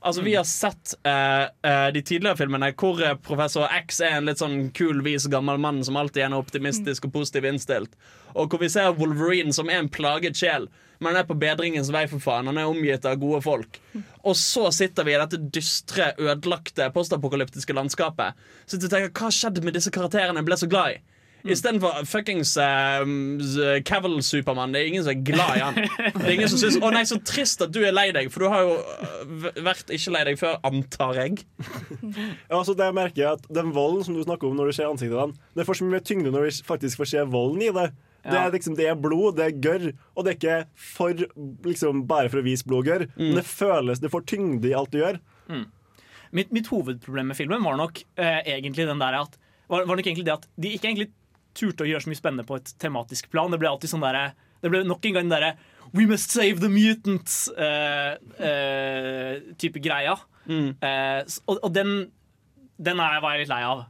Altså 0.04 0.22
Vi 0.22 0.36
har 0.36 0.44
sett 0.44 0.94
uh, 1.08 1.46
uh, 1.70 1.90
de 1.96 2.02
tidligere 2.04 2.36
filmene 2.42 2.74
hvor 2.76 3.00
eh, 3.00 3.16
professor 3.24 3.72
X 3.72 4.02
er 4.04 4.18
en 4.18 4.28
litt 4.28 4.42
sånn 4.42 4.66
kul, 4.76 5.00
vis 5.06 5.30
gammel 5.32 5.62
mann 5.64 5.80
som 5.88 5.96
alltid 5.96 6.26
er 6.26 6.36
optimistisk 6.36 7.08
og 7.08 7.14
positiv 7.14 7.48
innstilt. 7.48 7.96
Og 8.36 8.52
hvor 8.52 8.60
vi 8.60 8.68
ser 8.74 8.92
Wolverine 8.98 9.56
som 9.56 9.72
er 9.72 9.80
en 9.80 9.88
plaget 9.88 10.36
sjel, 10.36 10.68
men 11.00 11.14
han 11.14 11.22
er 11.22 11.30
på 11.30 11.38
bedringens 11.40 11.92
vei, 11.94 12.04
for 12.12 12.20
faen. 12.24 12.50
Han 12.52 12.60
er 12.60 12.68
omgitt 12.68 13.08
av 13.08 13.16
gode 13.22 13.40
folk. 13.46 13.80
Og 14.24 14.36
så 14.40 14.68
sitter 14.76 15.08
vi 15.08 15.16
i 15.16 15.22
dette 15.22 15.40
dystre, 15.56 16.12
ødelagte, 16.20 16.90
postapokalyptiske 16.96 17.76
landskapet. 17.76 18.40
Så 18.68 18.80
du 18.80 18.90
tenker, 18.90 19.12
hva 19.16 19.32
skjedde 19.32 19.64
med 19.64 19.76
disse 19.78 19.92
karakterene 19.94 20.44
jeg 20.44 20.50
ble 20.52 20.60
så 20.60 20.70
glad 20.72 20.98
i? 20.98 21.02
Istedenfor 21.44 22.06
fuckings 22.08 22.54
um, 22.58 23.40
Cavill-Supermann. 23.84 24.72
Det 24.74 24.82
er 24.82 24.92
ingen 24.92 25.04
som 25.04 25.12
er 25.12 25.24
glad 25.28 25.58
i 25.58 25.64
han. 25.64 25.80
Det 26.16 26.24
er 26.24 26.36
ingen 26.38 26.52
som 26.52 26.62
synes, 26.62 26.78
Å 26.80 26.92
nei, 26.94 27.04
så 27.10 27.18
trist 27.20 27.64
at 27.66 27.74
du 27.76 27.82
er 27.84 27.96
lei 27.96 28.08
deg, 28.16 28.30
for 28.32 28.46
du 28.46 28.52
har 28.54 28.64
jo 28.64 28.78
øh, 28.80 29.50
vært 29.66 29.92
ikke 29.94 30.14
lei 30.16 30.24
deg 30.30 30.40
før, 30.40 30.58
antar 30.70 31.20
jeg. 31.20 31.44
Ja, 32.50 32.60
altså 32.60 32.76
det 32.78 32.88
merker 32.96 33.20
jeg 33.22 33.38
at 33.40 33.46
Den 33.54 33.72
volden 33.74 34.04
som 34.06 34.16
du 34.16 34.22
snakker 34.24 34.50
om 34.50 34.58
når 34.58 34.70
du 34.70 34.76
ser 34.78 34.90
ansiktet 34.90 35.18
av 35.18 35.32
dem, 35.32 35.38
det 35.58 35.66
får 35.68 35.80
så 35.80 35.88
mye 35.88 36.04
tyngde 36.06 36.32
når 36.34 36.48
vi 36.48 36.56
faktisk 36.68 37.02
får 37.02 37.10
se 37.12 37.24
volden 37.34 37.64
i 37.66 37.72
det. 37.76 37.88
Det 38.24 38.40
er, 38.40 38.52
liksom, 38.54 38.76
det 38.80 38.86
er 38.88 39.00
blod, 39.00 39.36
det 39.36 39.46
er 39.50 39.58
gørr, 39.64 39.88
og 40.16 40.24
det 40.24 40.32
er 40.32 40.38
ikke 40.38 40.60
for, 40.80 41.24
liksom, 41.68 42.06
bare 42.08 42.30
for 42.32 42.40
å 42.40 42.46
vise 42.46 42.68
blod 42.68 42.86
og 42.86 42.92
gørr. 42.92 43.06
Men 43.20 43.40
det 43.42 43.44
føles, 43.50 44.00
det 44.00 44.12
får 44.14 44.24
tyngde 44.32 44.70
i 44.70 44.76
alt 44.78 44.94
du 44.94 45.02
gjør. 45.02 45.20
Mitt, 46.34 46.54
mitt 46.56 46.70
hovedproblem 46.72 47.34
med 47.34 47.38
filmen 47.38 47.66
var 47.66 47.76
nok 47.78 48.00
eh, 48.16 48.40
egentlig 48.56 48.88
den 48.88 49.02
der 49.04 49.20
at 49.20 49.36
var, 49.68 49.84
var 49.90 50.00
nok 50.00 50.08
egentlig 50.08 50.26
det 50.28 50.38
at 50.38 50.48
de 50.60 50.72
ikke 50.76 50.90
egentlig 50.92 51.10
turte 51.58 51.86
å 51.86 51.90
gjøre 51.90 52.06
så 52.06 52.12
mye 52.12 52.20
spennende 52.20 52.48
på 52.48 52.58
et 52.60 52.74
tematisk 52.82 53.30
plan. 53.34 53.52
Det 53.52 53.60
ble 53.62 53.72
alltid 53.72 53.94
sånn 53.94 54.04
derre 54.06 54.34
Det 54.64 54.72
ble 54.72 54.84
nok 54.88 55.06
en 55.06 55.16
gang 55.18 55.28
den 55.28 55.36
derre 55.36 55.54
We 55.94 56.08
must 56.10 56.32
save 56.34 56.62
the 56.64 56.70
mutants 56.72 57.52
eh, 57.54 58.16
uh, 58.18 59.34
type 59.62 59.82
greia. 59.84 60.16
Mm. 60.50 60.72
Uh, 60.82 61.20
og 61.46 61.60
og 61.68 61.74
den, 61.76 61.92
den 62.82 63.02
er, 63.04 63.20
var 63.22 63.36
jeg 63.36 63.44
litt 63.44 63.52
lei 63.52 63.60
av. 63.68 63.84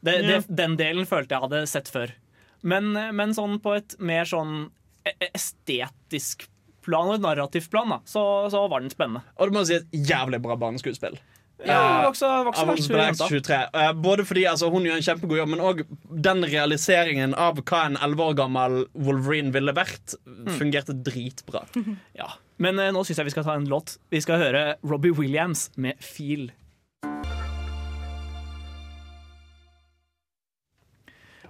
Det, 0.00 0.14
det, 0.24 0.38
den 0.48 0.78
delen 0.80 1.04
følte 1.06 1.36
jeg 1.36 1.44
hadde 1.44 1.60
sett 1.68 1.90
før. 1.92 2.14
Men, 2.62 2.94
men 2.94 3.34
sånn 3.36 3.58
på 3.60 3.74
et 3.76 3.98
mer 4.00 4.24
sånn 4.30 4.70
e- 5.04 5.12
e- 5.12 5.28
estetisk 5.34 6.46
plan 6.82 7.12
og 7.12 7.22
narrativt 7.22 7.70
plan, 7.70 7.90
da, 7.90 8.00
så, 8.08 8.22
så 8.50 8.64
var 8.70 8.82
den 8.82 8.90
spennende. 8.94 9.22
Og 9.36 9.50
du 9.50 9.58
må 9.58 9.66
si 9.66 9.76
et 9.76 9.94
jævlig 10.08 10.40
bra 10.42 10.56
barneskuespill. 10.58 11.18
Ja, 11.66 12.12
på 12.12 12.52
hun 12.66 12.76
jenta. 12.76 13.26
X23. 13.28 13.58
Eh, 13.72 13.92
både 13.92 14.26
fordi 14.28 14.46
altså, 14.50 14.70
hun 14.72 14.86
gjør 14.86 14.98
en 14.98 15.06
kjempegod 15.06 15.42
jobb, 15.42 15.52
men 15.54 15.64
òg 15.64 15.82
den 16.28 16.46
realiseringen 16.48 17.36
av 17.38 17.60
hva 17.62 17.84
en 17.88 17.98
11 17.98 18.24
år 18.28 18.38
gammel 18.40 18.78
Wolverine 18.94 19.52
ville 19.54 19.74
vært, 19.76 20.16
fungerte 20.58 20.96
dritbra. 20.96 21.66
Ja. 22.18 22.28
Men 22.62 22.78
eh, 22.78 22.92
nå 22.94 23.02
syns 23.06 23.18
jeg 23.18 23.26
vi 23.26 23.32
skal 23.34 23.46
ta 23.46 23.54
en 23.58 23.68
låt. 23.70 23.96
Vi 24.12 24.20
skal 24.22 24.38
høre 24.38 24.64
Robbie 24.86 25.14
Williams 25.16 25.70
med 25.76 25.98
'Feel'. 25.98 26.50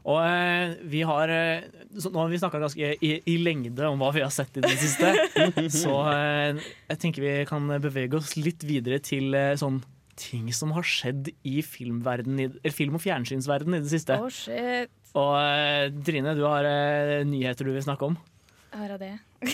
Og 0.02 0.18
eh, 0.18 0.72
vi 0.90 1.02
har 1.06 1.30
eh, 1.30 1.62
så 1.98 2.10
Nå 2.10 2.24
har 2.24 2.30
vi 2.32 2.40
snakka 2.40 2.58
ganske 2.62 2.94
i, 2.98 3.12
i 3.28 3.36
lengde 3.38 3.86
om 3.86 4.00
hva 4.02 4.10
vi 4.14 4.24
har 4.24 4.32
sett 4.34 4.56
i 4.58 4.64
det 4.64 4.74
siste. 4.80 5.12
så 5.82 5.96
eh, 6.10 6.62
jeg 6.90 7.02
tenker 7.02 7.22
vi 7.24 7.34
kan 7.48 7.68
bevege 7.82 8.18
oss 8.18 8.34
litt 8.38 8.66
videre 8.66 8.98
til 9.04 9.34
eh, 9.38 9.54
sånn 9.60 9.82
ting 10.22 10.46
som 10.54 10.70
har 10.76 10.84
skjedd 10.86 11.32
i 11.42 11.62
i, 11.66 12.50
eller 12.62 12.74
film- 12.74 12.96
og 12.98 13.02
fjernsynsverdenen 13.04 13.78
i 13.78 13.82
det 13.84 13.92
siste. 13.92 14.12
Å, 14.16 14.18
shit. 14.32 14.90
Og 15.18 15.34
eh, 15.36 15.92
Trine, 16.06 16.32
du 16.38 16.42
har 16.46 16.62
uh, 16.64 17.26
nyheter 17.28 17.64
du 17.68 17.72
vil 17.74 17.84
snakke 17.84 18.04
om. 18.08 18.14
Har 18.72 18.88
jeg 18.94 19.00
det? 19.02 19.14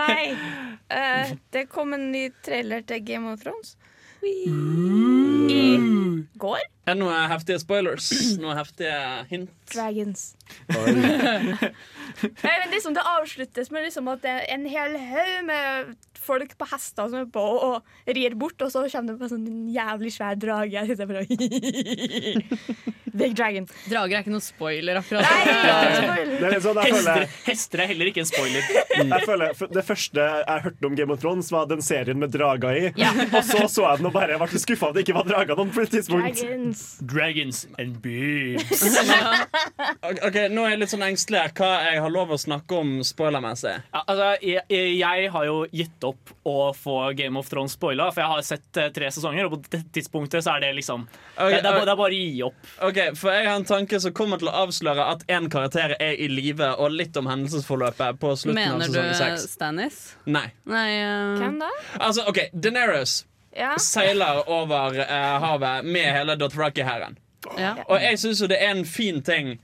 Nei. 0.00 0.24
Uh, 0.90 1.26
det 1.54 1.64
kom 1.70 1.94
en 1.94 2.10
ny 2.10 2.24
trailer 2.42 2.82
til 2.88 2.98
Game 3.06 3.30
of 3.30 3.38
Thrones. 3.44 3.76
I 4.22 4.46
går. 6.38 6.60
Er 6.82 6.96
det 6.96 6.98
noen 6.98 7.28
heftige 7.30 7.60
spoilers? 7.62 8.08
Noen 8.42 8.58
heftige 8.58 8.94
hint? 9.30 9.50
Dragons. 9.70 10.32
Nei, 12.42 12.54
men 12.58 12.72
liksom 12.74 12.96
Det 12.96 13.04
avsluttes 13.06 13.70
med 13.72 13.86
liksom 13.86 14.10
at 14.12 14.24
det 14.24 14.32
er 14.32 14.48
en 14.56 14.66
hel 14.68 14.98
haug 14.98 15.46
med 15.48 15.92
folk 16.22 16.52
på 16.58 16.66
hester 16.70 17.08
som 17.10 17.18
er 17.22 17.30
på 17.34 17.42
og 17.42 17.82
rir 18.14 18.34
bort, 18.38 18.60
og 18.62 18.70
så 18.70 18.84
kommer 18.92 19.12
det 19.14 19.18
på 19.18 19.26
en 19.26 19.32
sånn 19.32 19.70
jævlig 19.74 20.12
svær 20.14 20.36
drage. 20.38 20.74
Jeg 20.76 20.92
sitter 20.92 21.08
bare 21.10 21.26
Big 23.12 23.34
dragon. 23.36 23.66
Drager 23.90 24.16
er 24.16 24.22
ikke 24.22 24.32
noen 24.32 24.44
spoiler, 24.44 24.96
akkurat. 25.02 25.26
Nei, 25.28 26.22
Det 26.40 26.46
er 26.48 26.62
sånn, 26.64 26.78
Hester, 26.80 27.26
hester 27.44 27.82
er 27.84 27.90
heller 27.90 28.08
ikke 28.08 28.22
en 28.22 28.28
spoiler. 28.30 28.62
jeg 29.02 29.26
føler 29.28 29.52
Det 29.76 29.84
første 29.84 30.28
jeg 30.38 30.64
hørte 30.64 30.88
om 30.88 30.96
Game 30.96 31.12
of 31.12 31.20
Thrones, 31.20 31.50
var 31.52 31.66
den 31.68 31.84
serien 31.84 32.22
med 32.22 32.32
drager 32.32 32.78
i. 32.78 32.86
Og 32.94 33.42
så 33.44 33.66
så 33.68 33.84
jeg 33.90 34.00
den 34.00 34.08
og 34.08 34.14
bare 34.16 34.38
ble 34.40 34.62
skuffa 34.62 34.88
at 34.92 34.96
det 34.96 35.04
ikke 35.04 35.18
var 35.18 35.28
drager 35.28 35.60
noen 35.60 35.74
på 35.74 35.84
et 35.84 35.92
tidspunkt. 35.98 36.40
Dragons. 36.72 36.98
Dragons 37.12 37.66
and 37.78 38.02
boobs. 38.02 38.82
Ok, 40.02 40.36
Nå 40.52 40.64
er 40.66 40.74
jeg 40.74 40.80
litt 40.82 40.90
sånn 40.92 41.04
engstelig. 41.06 41.38
her. 41.42 41.52
Hva 41.56 41.68
jeg 41.86 42.00
har 42.02 42.12
lov 42.12 42.32
å 42.34 42.38
snakke 42.40 42.76
om 42.78 42.90
spoilermessig? 43.06 43.74
Ja, 43.92 44.02
altså, 44.06 44.28
jeg, 44.44 44.62
jeg- 44.98 45.30
har 45.32 45.44
jo 45.46 45.56
gitt 45.72 46.04
opp 46.04 46.32
å 46.48 46.72
få 46.76 47.14
Game 47.16 47.38
of 47.38 47.48
Thrones 47.48 47.72
spoila, 47.76 48.10
for 48.12 48.22
jeg 48.22 48.30
har 48.32 48.42
sett 48.46 48.76
eh, 48.80 48.90
tre 48.94 49.10
sesonger, 49.14 49.46
og 49.46 49.54
på 49.54 49.60
dette 49.70 49.90
tidspunktet 49.94 50.44
så 50.44 50.56
er 50.56 50.64
det 50.66 50.72
liksom 50.80 51.04
okay, 51.06 51.58
det, 51.58 51.62
det, 51.62 51.68
er, 51.68 51.72
bare- 51.72 51.86
det 51.86 51.94
er 51.94 52.00
bare 52.02 52.12
å 52.12 52.18
gi 52.18 52.42
opp. 52.48 52.70
Ok, 52.88 53.00
For 53.18 53.32
jeg 53.36 53.46
har 53.48 53.56
en 53.60 53.68
tanke 53.68 54.00
som 54.02 54.14
kommer 54.16 54.42
til 54.42 54.50
å 54.50 54.56
avsløre 54.64 55.08
at 55.14 55.24
én 55.32 55.48
karakter 55.52 55.96
er 55.98 56.16
i 56.18 56.28
live, 56.32 56.72
og 56.78 56.94
litt 56.98 57.16
om 57.20 57.30
hendelsesforløpet 57.30 58.20
på 58.22 58.34
slutten 58.36 58.58
Mener 58.58 58.86
av 58.88 58.92
du 58.92 58.98
sesong 58.98 59.36
seks. 59.38 59.48
Stannis? 59.56 60.00
Nei. 60.26 60.48
Nei 60.68 60.88
uh... 61.02 61.36
Hvem 61.40 61.60
da? 61.62 61.70
Altså, 62.00 62.26
ok, 62.30 62.48
Daenerys 62.54 63.22
Ja. 63.56 63.74
seiler 63.78 64.42
over 64.48 64.96
eh, 65.04 65.34
havet 65.44 65.84
med 65.84 66.08
hele 66.14 66.36
Dothraki-hæren. 66.40 67.18
ja. 67.58 67.74
Og 67.88 68.00
jeg 68.00 68.18
syns 68.22 68.40
jo 68.40 68.48
det 68.48 68.62
er 68.62 68.70
en 68.76 68.84
fin 68.88 69.22
ting 69.22 69.58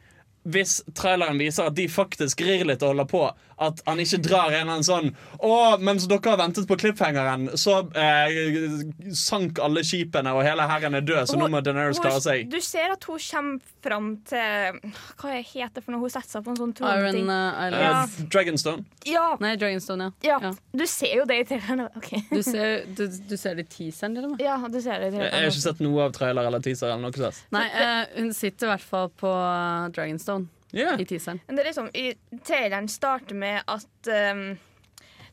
hvis 0.49 0.79
traileren 0.97 1.37
viser 1.41 1.67
at 1.69 1.75
de 1.77 1.85
faktisk 1.93 2.41
rir 2.41 2.63
litt 2.65 2.83
og 2.83 2.95
holder 2.95 3.09
på. 3.11 3.23
At 3.61 3.83
han 3.89 3.99
ikke 4.01 4.21
drar 4.23 4.53
en 4.55 4.55
eller 4.61 4.77
annen 4.79 4.87
sånn 4.87 5.09
Å, 5.45 5.77
mens 5.83 6.07
dere 6.09 6.31
har 6.31 6.39
ventet 6.41 6.69
på 6.71 6.77
cliffhangeren, 6.79 7.49
så 7.59 7.81
eh, 7.99 8.79
sank 9.19 9.59
alle 9.61 9.83
skipene, 9.85 10.33
og 10.33 10.47
hele 10.47 10.69
hæren 10.71 10.95
er 10.95 11.05
død, 11.05 11.25
så 11.29 11.41
nå 11.41 11.51
må 11.53 11.61
Daenerys 11.67 12.01
klare 12.01 12.23
seg. 12.23 12.47
Du 12.53 12.61
ser 12.65 12.95
at 12.95 13.05
hun 13.11 13.19
kommer 13.19 13.59
fram 13.89 14.11
til 14.29 14.79
Hva 15.19 15.35
heter 15.35 15.75
det 15.79 15.85
for 15.85 15.95
noe? 15.95 16.03
Hun 16.05 16.13
setter 16.13 16.37
seg 16.37 16.45
på 16.47 16.55
en 16.55 16.61
sånn 16.61 16.75
Iron 16.77 17.09
troneting. 17.11 17.31
uh, 17.33 17.63
Island. 17.67 17.83
Ja. 17.83 17.95
Uh, 18.05 18.29
Dragonstone. 18.35 18.85
Ja, 19.09 19.25
Nei, 19.43 19.55
Dragonstone, 19.61 20.11
ja. 20.27 20.39
ja. 20.45 20.53
Du 20.77 20.85
ser 20.91 21.17
jo 21.23 21.27
det 21.29 21.41
i 21.43 21.49
traileren. 21.49 21.87
Okay. 21.99 22.23
Du 22.31 22.43
ser, 22.47 22.85
du, 22.99 23.07
du 23.09 23.35
ser 23.41 23.59
det 23.59 23.67
i 23.67 23.73
teaseren, 23.73 24.15
til 24.19 24.29
og 24.29 24.37
med? 24.37 24.45
Ja, 24.45 24.59
du 24.69 24.79
ser 24.85 25.03
det 25.03 25.11
i 25.13 25.19
Jeg 25.19 25.27
jeg 25.29 25.49
har 25.49 25.51
ikke 25.51 25.65
sett 25.65 25.83
noe 25.85 26.07
av 26.07 26.15
trailer 26.17 26.49
eller 26.51 26.63
teaser. 26.65 26.93
eller 26.93 27.09
noe 27.09 27.19
sånt. 27.19 27.43
Nei, 27.55 27.67
uh, 27.75 28.05
hun 28.19 28.31
sitter 28.37 28.69
i 28.69 28.73
hvert 28.75 28.89
fall 28.93 29.11
på 29.19 29.33
uh, 29.33 29.89
Dragonstone 29.95 30.49
yeah. 30.73 31.01
i 31.01 31.07
teaseren. 31.09 31.41
Det 31.49 31.63
er 31.63 31.71
liksom, 31.71 31.91
i 31.95 32.13
Traileren 32.45 32.89
starter 32.93 33.39
med 33.39 33.63
at 33.67 34.13
um, 34.33 34.49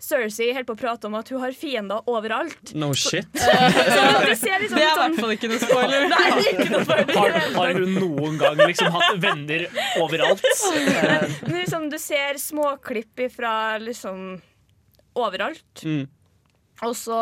Cersei 0.06 0.52
holder 0.54 0.68
på 0.70 0.76
å 0.76 0.80
prate 0.80 1.10
om 1.10 1.16
at 1.18 1.30
hun 1.34 1.42
har 1.42 1.56
fiender 1.58 2.10
overalt. 2.12 2.74
No 2.78 2.92
shit. 2.94 3.28
Så 3.34 4.04
det, 4.26 4.36
ser 4.38 4.62
liksom 4.62 4.78
Det 4.80 4.86
er 4.86 4.92
i 4.92 4.96
sånn 4.96 5.16
hvert 5.16 5.22
fall 5.24 5.36
ikke 5.36 5.50
noe 5.52 5.62
spoiler. 5.64 6.08
Nei, 6.14 6.24
det 6.30 6.44
er 6.44 6.52
ikke 6.54 6.72
noe 6.74 6.86
spoiler. 6.86 7.16
Har, 7.18 7.38
har 7.58 7.80
hun 7.80 7.96
noen 7.98 8.40
gang 8.42 8.62
liksom 8.62 8.92
hatt 8.96 9.22
venner 9.24 9.68
overalt? 10.04 10.46
Eh, 10.72 11.28
Men 11.48 11.60
liksom, 11.62 11.90
du 11.90 11.98
ser 12.02 12.42
småklipp 12.42 13.26
fra 13.34 13.54
liksom 13.82 14.26
overalt. 15.16 15.86
Mm. 15.86 16.06
Og 16.86 16.96
så 17.00 17.20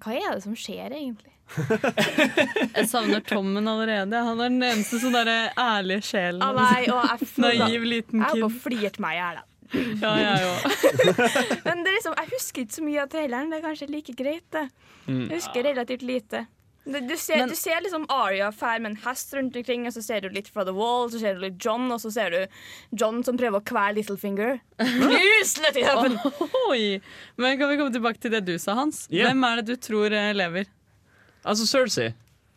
Hva 0.00 0.14
er 0.16 0.30
det 0.32 0.42
som 0.46 0.56
skjer, 0.58 0.90
egentlig? 0.90 1.34
Jeg 2.76 2.88
savner 2.90 3.22
Tommen 3.24 3.68
allerede. 3.68 4.22
Han 4.26 4.40
er 4.40 4.50
den 4.52 4.64
eneste 4.64 5.00
sånn 5.02 5.14
derre 5.16 5.52
ærlige 5.56 6.04
sjelen. 6.10 6.42
Ah, 6.44 6.52
nei, 6.56 6.82
jeg 6.88 7.28
Naiv 7.40 7.86
liten 7.86 8.20
kid. 8.20 8.24
Jeg 8.24 8.28
har 8.28 8.42
bare 8.42 8.64
flirt 8.66 8.98
meg 9.02 9.16
i 9.16 9.20
hjel. 9.22 9.40
Ja, 10.02 10.12
jeg 10.16 10.46
òg. 10.48 10.68
Men 11.66 11.82
det 11.84 11.90
er 11.90 11.96
liksom, 11.98 12.14
jeg 12.16 12.30
husker 12.34 12.62
ikke 12.64 12.76
så 12.78 12.84
mye 12.86 13.02
av 13.02 13.10
traileren. 13.12 13.50
Det 13.52 13.58
er 13.58 13.66
kanskje 13.66 13.90
like 13.92 14.14
greit, 14.18 14.46
det. 14.54 14.68
Jeg 15.08 15.34
husker 15.40 15.66
relativt 15.68 16.02
lite. 16.06 16.46
Du 16.88 17.16
ser, 17.20 17.36
Men- 17.42 17.50
du 17.52 17.54
ser 17.58 17.82
liksom 17.84 18.06
Aria 18.08 18.48
fær 18.50 18.80
med 18.80 18.94
en 18.94 19.00
hest 19.04 19.34
rundt 19.36 19.56
omkring, 19.60 19.82
og 19.86 19.92
så 19.92 20.00
ser 20.02 20.22
du 20.24 20.30
litt 20.32 20.48
fra 20.48 20.64
The 20.64 20.72
Wall, 20.72 21.10
så 21.12 21.20
ser 21.20 21.34
du 21.36 21.42
litt 21.42 21.58
John, 21.60 21.90
og 21.92 22.00
så 22.00 22.08
ser 22.14 22.32
du 22.32 22.38
John 22.96 23.20
som 23.26 23.36
prøver 23.36 23.60
å 23.60 23.64
kvele 23.68 23.98
Littlefinger. 24.00 24.54
Oi. 26.70 27.00
Men 27.36 27.58
kan 27.60 27.68
vi 27.68 27.76
komme 27.76 27.92
tilbake 27.92 28.22
til 28.24 28.32
det 28.32 28.44
du 28.48 28.54
sa, 28.58 28.74
Hans? 28.78 29.04
Yeah. 29.12 29.28
Hvem 29.28 29.44
er 29.50 29.60
det 29.60 29.66
du 29.68 29.76
tror 29.76 30.16
eh, 30.16 30.30
lever? 30.36 30.70
Altså 31.44 31.68
Cersei. 31.68 32.14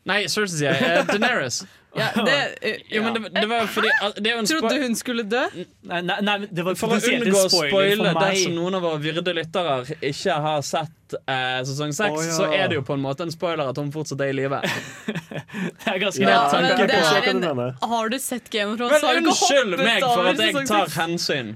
Nei, 0.09 0.23
Cersei 0.31 0.57
sier 0.57 0.73
jeg. 0.73 0.97
Eh, 1.01 1.05
Daenerys. 1.11 1.63
Ja, 1.93 2.23
det, 2.25 2.55
eh, 2.61 2.75
Jo, 2.89 3.03
men 3.03 3.13
det, 3.13 3.29
det 3.41 3.45
var 3.45 3.65
fordi 3.67 3.89
Det 4.15 4.29
er 4.29 4.35
jo 4.35 4.39
en 4.39 4.45
Trodde 4.47 4.75
hun 4.79 4.93
skulle 4.95 5.23
dø? 5.27 5.41
Nei, 5.81 5.99
nei, 6.01 6.15
nei, 6.23 6.37
det 6.47 6.63
var 6.63 6.77
For 6.79 6.95
å 6.95 6.99
unngå 7.01 7.33
å 7.35 7.49
spoiler 7.51 7.97
spoile 7.99 8.13
dersom 8.15 8.55
noen 8.55 8.77
av 8.79 8.85
våre 8.85 9.01
vyrde 9.03 9.33
lyttere 9.35 9.75
ikke 10.07 10.37
har 10.45 10.63
sett 10.63 11.17
eh, 11.19 11.59
sesong 11.67 11.91
seks, 11.91 12.15
oh, 12.15 12.23
ja. 12.23 12.37
så 12.37 12.47
er 12.47 12.71
det 12.71 12.79
jo 12.79 12.85
på 12.87 12.95
en 12.95 13.03
måte 13.03 13.27
en 13.27 13.33
spoiler 13.33 13.67
at 13.67 13.81
hun 13.81 13.91
fortsatt 13.91 14.23
er 14.23 14.31
i 14.31 14.37
live. 14.39 14.61
Det 15.11 15.91
er 15.91 15.99
ganske 15.99 16.23
Ja, 16.23 16.37
men 16.53 16.69
tanke 16.69 16.87
det 16.87 16.95
er 16.95 17.25
en, 17.33 17.43
har 17.91 18.11
du 18.13 18.17
sett 18.23 18.47
Game 18.53 18.71
of 18.71 18.79
Thrones? 18.79 19.01
så 19.01 19.09
har 19.09 19.19
du 19.19 19.27
ikke 19.27 19.35
hoppet 19.35 19.83
meg 19.83 20.05
for 20.05 20.29
at 20.31 20.43
jeg 20.45 20.67
tar 20.69 20.93
hensyn. 20.95 21.55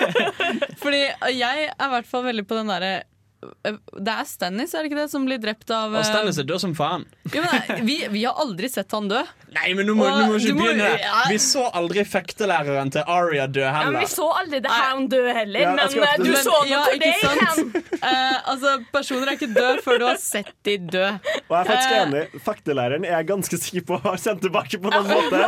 Fordi 0.82 1.00
jeg 1.34 1.66
er 1.66 1.74
i 1.74 1.90
hvert 1.96 2.06
fall 2.06 2.28
veldig 2.28 2.46
på 2.46 2.60
den 2.60 2.70
derre 2.70 2.92
det 3.40 4.12
er 4.12 4.26
Stannis, 4.28 4.74
er 4.76 4.82
det 4.84 4.90
ikke 4.90 4.98
det, 5.00 5.06
som 5.12 5.22
blir 5.24 5.38
drept 5.40 5.70
av 5.72 5.94
Og 5.96 6.02
Stannis 6.04 6.36
er 6.42 6.44
død 6.44 6.60
som 6.60 6.74
faen. 6.76 7.06
Ja, 7.34 7.40
men, 7.46 7.84
vi, 7.86 7.94
vi 8.12 8.24
har 8.26 8.34
aldri 8.42 8.68
sett 8.68 8.90
han 8.92 9.06
dø. 9.08 9.20
Nei, 9.54 9.70
men 9.78 9.86
nå 9.88 9.94
må, 9.96 10.04
Og 10.04 10.18
nå 10.18 10.26
må 10.32 10.38
ikke 10.40 10.50
du 10.50 10.58
må- 10.58 10.66
begynne 10.66 10.88
ja. 11.00 11.22
Vi 11.30 11.38
så 11.40 11.62
aldri 11.78 12.04
fektelæreren 12.06 12.90
til 12.92 13.06
Aria 13.08 13.46
dø 13.48 13.62
Ja, 13.64 13.84
men 13.90 14.00
vi 14.02 14.08
så 14.12 14.26
aldri 14.42 14.60
The 14.64 14.72
Hound 14.74 15.08
dø 15.14 15.22
heller, 15.32 15.60
Ja, 15.64 15.70
men 15.72 15.84
eh, 15.86 16.16
du 16.20 16.28
men, 16.30 16.42
så 16.44 16.58
ja, 16.68 16.82
noe 16.82 16.90
for 16.90 16.98
det. 17.00 17.14
uh. 17.24 17.86
Eh, 18.10 18.36
altså, 18.48 18.70
personer 18.94 19.28
er 19.28 19.36
ikke 19.36 19.50
død 19.52 19.80
før 19.84 19.98
du 20.00 20.04
har 20.08 20.16
sett 20.20 20.52
de 20.64 20.76
dø. 20.88 21.06
Og 21.10 21.52
jeg 21.52 21.60
er 21.60 21.68
faktisk 21.68 21.90
Eh. 21.90 22.02
enig. 22.06 22.42
Faktelæreren 22.46 23.04
er 23.04 23.16
jeg 23.18 23.26
ganske 23.28 23.58
sikker 23.60 23.84
på 23.90 23.98
har 24.06 24.16
sendt 24.20 24.40
tilbake 24.46 24.80
på 24.80 24.88
noen 24.88 25.10
måte. 25.10 25.42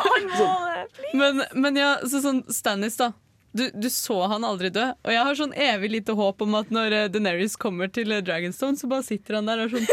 Men, 1.16 1.42
men 1.54 1.76
ja, 1.80 1.94
så 2.04 2.20
sånn 2.24 2.42
Stannis, 2.52 2.96
da. 3.00 3.12
Du, 3.52 3.70
du 3.74 3.90
så 3.92 4.26
han 4.32 4.44
aldri 4.48 4.70
dø. 4.72 4.86
Og 5.04 5.12
jeg 5.12 5.24
har 5.28 5.34
sånn 5.36 5.52
evig 5.52 5.90
lite 5.92 6.16
håp 6.16 6.42
om 6.44 6.54
at 6.56 6.72
når 6.72 6.96
uh, 6.96 7.08
Daenerys 7.12 7.56
kommer 7.60 7.90
til 7.92 8.12
eh, 8.12 8.22
Dragonstone, 8.24 8.78
så 8.80 8.88
bare 8.88 9.04
sitter 9.04 9.38
han 9.38 9.48
der 9.50 9.66
og 9.66 9.74
sånn 9.74 9.86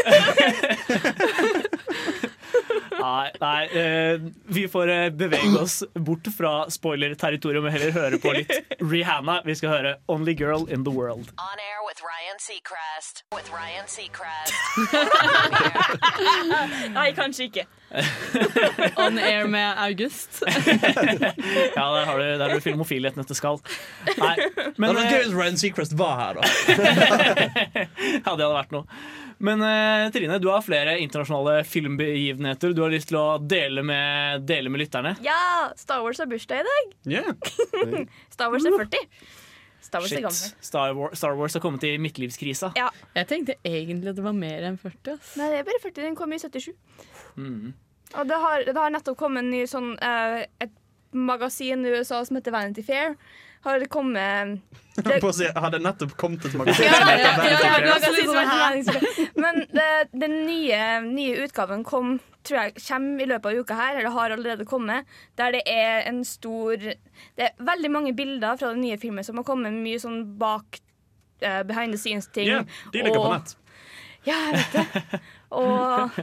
Nei, 3.00 3.30
nei 3.40 3.66
eh, 3.80 4.20
vi 4.44 4.66
får 4.68 4.90
eh, 4.92 5.10
bevege 5.10 5.56
oss 5.60 5.80
bort 5.94 6.28
fra 6.36 6.52
spoiler-territorium 6.70 7.64
og 7.68 7.72
heller 7.74 7.94
høre 7.96 8.20
på 8.20 8.34
litt 8.36 8.52
Rihanna. 8.80 9.40
Vi 9.46 9.56
skal 9.56 9.74
høre 9.74 9.94
'Only 10.06 10.34
Girl 10.36 10.68
in 10.68 10.84
the 10.84 10.92
World'. 10.92 11.32
On 11.40 11.64
air 11.68 11.80
with 11.88 12.00
Ryan 12.04 12.38
Seacrest. 12.38 13.24
With 13.34 13.48
Ryan 13.52 13.88
Seacrest. 13.88 14.52
Nei, 16.98 17.10
kanskje 17.16 17.48
ikke. 17.48 17.66
on 19.04 19.18
air 19.18 19.46
med 19.50 19.74
August. 19.78 20.42
Ja, 21.76 21.86
der 21.94 22.04
har 22.06 22.18
du, 22.18 22.24
der 22.24 22.44
har 22.44 22.54
du 22.54 22.60
filmofil 22.62 23.04
i 23.04 23.08
et 23.10 23.16
nøtteskall. 23.18 23.58
Nei, 24.18 24.34
Det 24.38 24.76
men 24.78 24.90
hadde 24.90 25.00
vært 25.00 25.08
eh, 25.08 25.16
gøy 25.16 25.24
hvis 25.24 25.34
Ryan 25.38 25.58
Seacrest 25.60 25.96
var 25.98 26.14
her, 26.20 26.38
da. 26.38 26.42
Ja, 28.24 28.36
det 28.36 28.44
hadde 28.44 28.52
vært 28.54 28.74
noe. 28.74 29.00
Men 29.40 29.62
eh, 29.64 30.06
Trine, 30.14 30.36
du 30.42 30.50
har 30.52 30.62
flere 30.64 30.98
internasjonale 31.00 31.62
filmbegivenheter 31.64 32.74
du 32.76 32.82
har 32.84 32.92
lyst 32.92 33.08
til 33.10 33.18
å 33.20 33.26
dele 33.40 33.82
med, 33.86 34.44
dele 34.48 34.72
med 34.72 34.82
lytterne. 34.84 35.14
Ja, 35.24 35.70
Star 35.80 36.02
Wars 36.04 36.20
har 36.20 36.28
bursdag 36.30 36.60
i 36.62 36.66
dag. 36.68 36.96
Yeah. 37.16 38.04
Star 38.34 38.52
Wars 38.52 38.66
er 38.68 38.76
40. 38.76 39.06
Star 39.80 40.04
Wars 40.04 40.12
er 40.12 40.20
Shit. 40.20 40.26
gammel. 40.26 40.52
Star 40.68 40.92
Wars, 40.94 41.18
Star 41.18 41.38
Wars 41.38 41.56
har 41.56 41.62
kommet 41.64 41.84
i 41.88 41.94
midtlivskrisa. 41.98 42.72
Ja. 42.78 42.90
Jeg 43.16 43.26
tenkte 43.32 43.56
egentlig 43.66 44.12
at 44.12 44.18
det 44.20 44.26
var 44.26 44.36
mer 44.36 44.68
enn 44.68 44.76
40. 44.78 45.16
Ass. 45.16 45.32
Nei, 45.40 45.48
det 45.54 45.62
er 45.62 45.66
bare 45.70 45.80
40. 45.82 46.04
Den 46.04 46.18
kom 46.18 46.36
i 46.36 46.38
77. 46.38 46.74
Mm. 47.36 47.72
Og 48.18 48.26
det 48.26 48.38
har, 48.42 48.64
det 48.66 48.76
har 48.76 48.90
nettopp 48.90 49.18
kommet 49.18 49.44
en 49.44 49.52
ny 49.52 49.62
sånn 49.70 49.92
eh, 50.02 50.40
Et 50.64 50.72
magasin 51.14 51.86
i 51.86 51.92
USA 51.94 52.24
som 52.26 52.38
heter 52.38 52.54
Vanity 52.54 52.82
Fair. 52.86 53.14
Har 53.62 53.84
kommet 53.92 54.60
det, 54.96 55.18
På 55.20 55.30
å 55.30 55.34
si, 55.36 55.44
hadde 55.44 55.82
nettopp 55.84 56.14
kommet 56.18 56.44
et 56.48 56.54
magasin 56.56 56.86
Ja, 56.86 57.00
ja, 57.12 57.32
ja, 57.44 57.72
ja, 57.76 57.92
magasin. 57.92 59.30
Men 59.36 59.64
det, 59.68 59.88
den 60.16 60.36
nye, 60.46 60.80
nye 61.04 61.44
utgaven 61.44 61.84
kom 61.84 62.18
tror 62.46 62.62
jeg 62.62 62.80
kommer 62.86 63.20
i 63.20 63.28
løpet 63.28 63.50
av 63.50 63.58
uka 63.60 63.76
her, 63.76 63.98
eller 64.00 64.14
har 64.14 64.32
allerede 64.32 64.64
kommet, 64.68 65.08
der 65.36 65.52
det 65.52 65.60
er 65.68 66.06
en 66.08 66.22
stor 66.24 66.76
Det 66.80 67.44
er 67.50 67.52
veldig 67.58 67.90
mange 67.92 68.14
bilder 68.16 68.56
fra 68.56 68.72
den 68.72 68.80
nye 68.84 68.96
filmen 69.00 69.26
som 69.26 69.36
har 69.36 69.44
kommet, 69.44 69.76
mye 69.76 70.00
sånn 70.00 70.22
bak 70.40 70.80
uh, 71.44 71.62
behind 71.68 71.92
the 71.92 72.00
scenes-ting. 72.00 72.48
Ja, 72.48 72.62
de 72.92 73.04
ligger 73.04 73.20
på 73.20 73.34
nett. 73.34 73.56
Ja, 74.24 74.36
jeg 74.48 74.56
vet 74.56 74.78
det. 74.78 75.20
Og, 75.50 76.18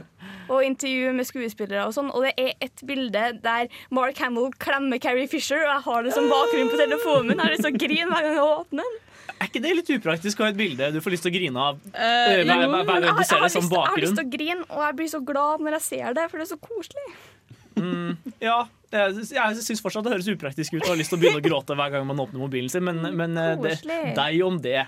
og 0.48 0.62
intervju 0.64 1.10
med 1.12 1.26
skuespillere 1.28 1.84
og 1.84 1.92
sånn. 1.96 2.08
Og 2.16 2.24
det 2.24 2.32
er 2.40 2.54
et 2.64 2.84
bilde 2.88 3.24
der 3.44 3.68
Mark 3.94 4.20
Hamill 4.22 4.54
klemmer 4.60 5.00
Carrie 5.02 5.28
Fisher, 5.28 5.60
og 5.66 5.74
jeg 5.74 5.84
har 5.88 6.06
det 6.06 6.14
som 6.16 6.30
bakgrunn 6.32 6.72
på 6.72 6.80
telefonen 6.80 7.28
min. 7.32 7.36
Jeg 7.36 7.44
har 7.44 7.54
lyst 7.56 7.66
til 7.66 7.74
å 7.74 7.82
grine 7.84 8.08
hver 8.12 8.24
gang 8.24 8.38
jeg 8.38 8.46
åpner 8.46 8.88
den. 8.88 9.04
Er 9.38 9.50
ikke 9.50 9.60
det 9.62 9.74
litt 9.76 9.90
upraktisk 9.94 10.40
å 10.40 10.46
ha 10.46 10.50
et 10.50 10.56
bilde 10.58 10.88
du 10.90 10.98
får 11.04 11.14
lyst 11.14 11.22
til 11.26 11.30
å 11.30 11.36
grine 11.36 11.66
av 11.68 11.76
hver, 11.92 12.40
hver, 12.42 12.48
hver 12.48 12.48
Jeg 12.48 12.48
gang 12.48 12.72
har, 12.74 13.20
du 13.20 13.28
ser 13.28 13.44
det 13.44 13.50
som 13.54 13.68
lyst, 13.68 13.74
jeg 13.76 13.92
har 13.92 14.02
lyst 14.02 14.16
til 14.18 14.24
å 14.24 14.32
grine, 14.32 14.64
og 14.66 14.80
jeg 14.82 14.96
blir 14.98 15.10
så 15.12 15.20
glad 15.28 15.62
når 15.62 15.76
jeg 15.78 15.84
ser 15.84 16.16
det, 16.18 16.24
for 16.30 16.40
det 16.40 16.46
er 16.46 16.50
så 16.50 16.58
koselig. 16.64 17.06
Ja, 18.42 18.58
jeg, 18.88 19.24
jeg 19.34 19.64
syns 19.66 19.82
fortsatt 19.84 20.06
det 20.06 20.14
høres 20.14 20.28
upraktisk 20.32 20.76
ut 20.76 20.82
og 20.82 20.92
har 20.92 20.98
lyst 21.00 21.12
til 21.12 21.18
å 21.18 21.20
begynne 21.20 21.40
å 21.42 21.44
gråte 21.44 21.76
hver 21.76 21.92
gang 21.92 22.06
man 22.08 22.22
åpner 22.22 22.40
mobilen 22.40 22.70
sin, 22.72 22.86
men, 22.86 23.02
men 23.18 23.36
eh, 23.36 23.52
det, 23.60 23.74
deg 24.16 24.38
om 24.46 24.56
det. 24.64 24.86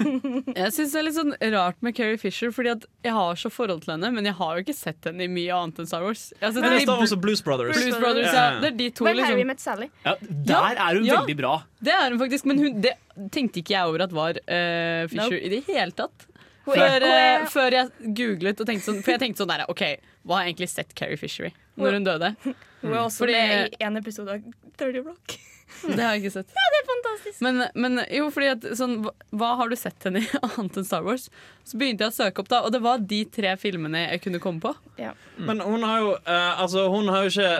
Jeg 0.60 0.74
syns 0.76 0.94
det 0.94 1.00
er 1.00 1.06
litt 1.06 1.16
sånn 1.16 1.34
rart 1.54 1.78
med 1.84 1.96
Carrie 1.96 2.18
Fisher, 2.20 2.52
Fordi 2.54 2.72
at 2.74 2.86
jeg 3.04 3.14
har 3.14 3.38
så 3.38 3.50
forhold 3.52 3.84
til 3.84 3.94
henne, 3.94 4.10
men 4.14 4.26
jeg 4.28 4.36
har 4.38 4.56
jo 4.56 4.64
ikke 4.64 4.76
sett 4.76 5.06
henne 5.08 5.24
i 5.24 5.28
mye 5.30 5.56
annet 5.56 5.80
enn 5.82 5.88
Star 5.88 6.04
Wars. 6.04 6.28
Jeg 6.36 6.44
har 6.44 6.54
sett 6.54 6.66
Men 6.66 6.92
også 6.94 7.18
Blues 7.20 7.42
Brothers. 7.44 7.76
Blues 7.78 7.98
Brothers. 8.00 8.28
Ja, 8.28 8.38
Ja. 8.40 8.60
Det 8.60 8.70
er 8.72 8.76
de 8.78 8.88
to, 8.96 9.06
liksom. 9.06 9.26
Harry 9.30 9.46
met 9.48 9.62
Sally. 9.62 9.90
Ja, 10.04 10.14
der 10.20 10.80
er 10.80 10.98
hun 10.98 11.06
ja. 11.06 11.20
veldig 11.20 11.36
bra. 11.38 11.54
Det 11.80 11.94
er 11.94 12.12
hun 12.12 12.20
faktisk, 12.20 12.48
men 12.50 12.62
hun, 12.62 12.80
det 12.84 12.94
tenkte 13.32 13.62
ikke 13.62 13.74
jeg 13.76 13.92
over 13.92 14.04
at 14.06 14.14
var 14.16 14.40
uh, 14.40 15.08
Fisher 15.10 15.38
i 15.40 15.52
det 15.52 15.62
hele 15.68 15.96
tatt. 15.96 16.26
Før, 16.70 17.02
er, 17.02 17.46
før 17.50 17.74
jeg 17.74 18.14
googlet 18.16 18.60
og 18.60 18.68
tenkte 18.68 18.84
sånn 18.84 18.98
For 19.00 19.14
jeg 19.14 19.22
tenkte 19.22 19.42
sånn 19.42 19.50
der, 19.50 19.64
OK, 19.72 19.80
hva 20.26 20.36
har 20.40 20.46
jeg 20.46 20.54
egentlig 20.54 20.70
sett 20.72 20.94
Carrie 20.98 21.16
Fisher 21.20 21.48
i 21.48 21.54
når 21.80 21.96
hun 21.96 22.04
døde? 22.08 22.34
hun 22.82 22.92
er 22.92 22.98
også 23.04 23.24
Fordi- 23.24 23.38
med 23.38 23.78
i 23.78 23.84
en 23.86 23.96
episode 24.00 24.34
av 24.36 24.50
30 24.80 25.06
Rock. 25.06 25.38
Det 25.86 26.02
har 26.02 26.16
jeg 26.16 26.24
ikke 26.24 26.32
sett. 26.34 26.50
Ja, 26.50 26.64
Det 26.74 26.78
er 26.80 26.86
fantastisk. 26.88 27.40
Men, 27.46 27.60
men 27.78 28.00
jo, 28.10 28.24
fordi 28.34 28.48
at 28.50 28.64
sånn, 28.76 28.96
hva, 29.04 29.12
hva 29.38 29.50
har 29.60 29.70
du 29.70 29.76
sett 29.78 30.02
henne 30.08 30.18
i 30.24 30.26
annet 30.48 30.80
enn 30.80 30.86
Star 30.88 31.04
Wars? 31.06 31.28
Så 31.64 31.78
begynte 31.80 32.04
jeg 32.04 32.10
å 32.10 32.16
søke 32.16 32.42
opp, 32.42 32.50
da, 32.50 32.58
og 32.66 32.74
det 32.74 32.80
var 32.84 32.98
de 32.98 33.20
tre 33.32 33.52
filmene 33.60 34.02
jeg 34.08 34.24
kunne 34.26 34.40
komme 34.42 34.60
på. 34.64 34.74
Men 35.38 35.62
hun 35.62 35.86
har 35.86 36.02
jo 36.02 36.10
eh, 36.18 36.60
Altså, 36.64 36.88
hun 36.90 37.08
har 37.14 37.24
jo 37.24 37.30
ikke 37.30 37.52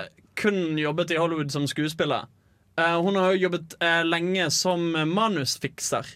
kun 0.42 0.60
jobbet 0.80 1.14
i 1.14 1.20
Hollywood 1.20 1.54
som 1.54 1.68
skuespiller. 1.70 2.26
Eh, 2.80 2.96
hun 2.98 3.16
har 3.20 3.30
jo 3.36 3.44
jobbet 3.46 3.78
eh, 3.78 4.02
lenge 4.08 4.50
som 4.58 4.90
manusfikser. 5.14 6.10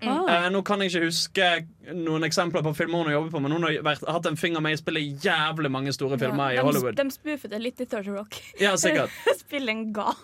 Ah. 0.00 0.46
Uh, 0.46 0.48
nå 0.54 0.62
kan 0.64 0.80
jeg 0.80 0.92
ikke 0.92 1.08
huske 1.08 1.48
noen 1.96 2.24
eksempler 2.24 2.62
på 2.64 2.72
filmer 2.78 3.02
hun 3.02 3.10
har 3.10 3.16
jobbet 3.18 3.34
på, 3.34 3.40
men 3.44 3.54
hun 3.56 3.66
har 3.66 3.76
vært, 3.84 4.04
hatt 4.08 4.28
en 4.30 4.38
finger 4.40 4.62
med 4.64 4.76
i 4.76 4.80
spillet 4.80 5.24
jævlig 5.24 5.70
mange 5.72 5.92
store 5.96 6.18
filmer 6.20 6.54
i 6.54 6.58
de, 6.58 6.64
Hollywood. 6.64 6.96
de 6.96 7.14
spoofet 7.14 7.52
det 7.52 7.60
litt 7.60 7.82
i 7.82 7.88
30 7.90 8.16
Rock. 8.16 8.38
Ja, 8.60 8.76
sikkert. 8.80 9.14
Spille 9.42 9.74
en 9.74 9.82
gal, 9.96 10.14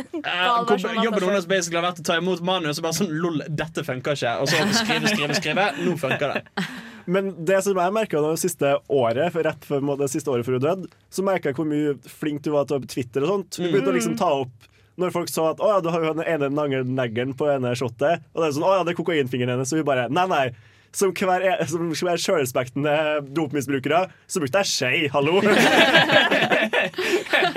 Eh, 0.00 0.22
gal 0.24 0.70
uh, 0.70 1.02
jobben 1.04 1.26
hennes 1.26 1.48
basically 1.48 1.80
har 1.80 1.88
vært 1.90 2.02
å 2.02 2.06
ta 2.06 2.16
imot 2.20 2.42
manus 2.46 2.80
og 2.80 2.86
bare 2.86 2.98
sånn 3.00 3.12
lol, 3.12 3.42
dette 3.48 3.84
funker 3.86 4.16
ikke. 4.16 4.36
Og 4.42 4.50
så 4.50 4.62
skrive, 4.78 5.12
skrive, 5.12 5.36
skrive. 5.38 5.66
Nå 5.84 5.96
funker 6.00 6.36
det. 6.36 6.66
Men 7.10 7.32
det 7.46 7.62
som 7.66 7.78
jeg 7.80 7.94
merka 7.96 8.20
det 8.22 8.34
siste 8.42 8.74
året, 8.92 9.34
rett 9.34 9.64
før 9.66 9.86
det 9.98 10.10
siste 10.12 10.30
året 10.30 10.46
før 10.46 10.58
hun 10.58 10.66
døde, 10.66 10.90
så 11.10 11.24
merka 11.26 11.50
jeg 11.50 11.58
hvor 11.58 11.68
mye 11.68 11.96
flink 12.20 12.44
du 12.44 12.52
var 12.54 12.68
til 12.70 12.78
å 12.78 12.90
Twitter 12.90 13.26
og 13.26 13.34
sånt. 13.34 13.58
Du 13.58 13.66
begynte 13.66 13.92
å 13.92 13.96
liksom 13.96 14.18
ta 14.20 14.30
opp 14.44 14.68
når 15.00 15.14
folk 15.14 15.30
så 15.32 15.50
at 15.54 15.62
å 15.64 15.70
ja, 15.74 15.78
du 15.84 15.88
har 15.92 16.04
jo 16.04 16.12
den 16.18 16.26
ene 16.28 16.50
naglen 16.94 17.32
på 17.38 17.48
ene 17.54 17.72
shotet, 17.78 18.26
og 18.34 18.42
det 18.42 18.50
er 18.50 18.56
sånn 18.58 18.66
å 18.68 18.74
ja, 18.78 18.84
det 18.86 18.92
er 18.94 19.00
kokainfingeren 19.00 19.56
hennes, 19.56 19.72
og 19.72 19.80
vi 19.80 19.88
bare 19.88 20.08
nei, 20.12 20.26
nei. 20.30 20.44
Som 20.90 21.12
hver, 21.14 21.44
e- 21.46 21.66
som 21.70 21.84
hver 21.94 22.18
sjølrespektende 22.18 22.92
dopmisbrukere, 23.30 24.00
så 24.26 24.40
brukte 24.42 24.64
jeg 24.64 24.70
skei, 24.72 24.96
hallo! 25.14 25.36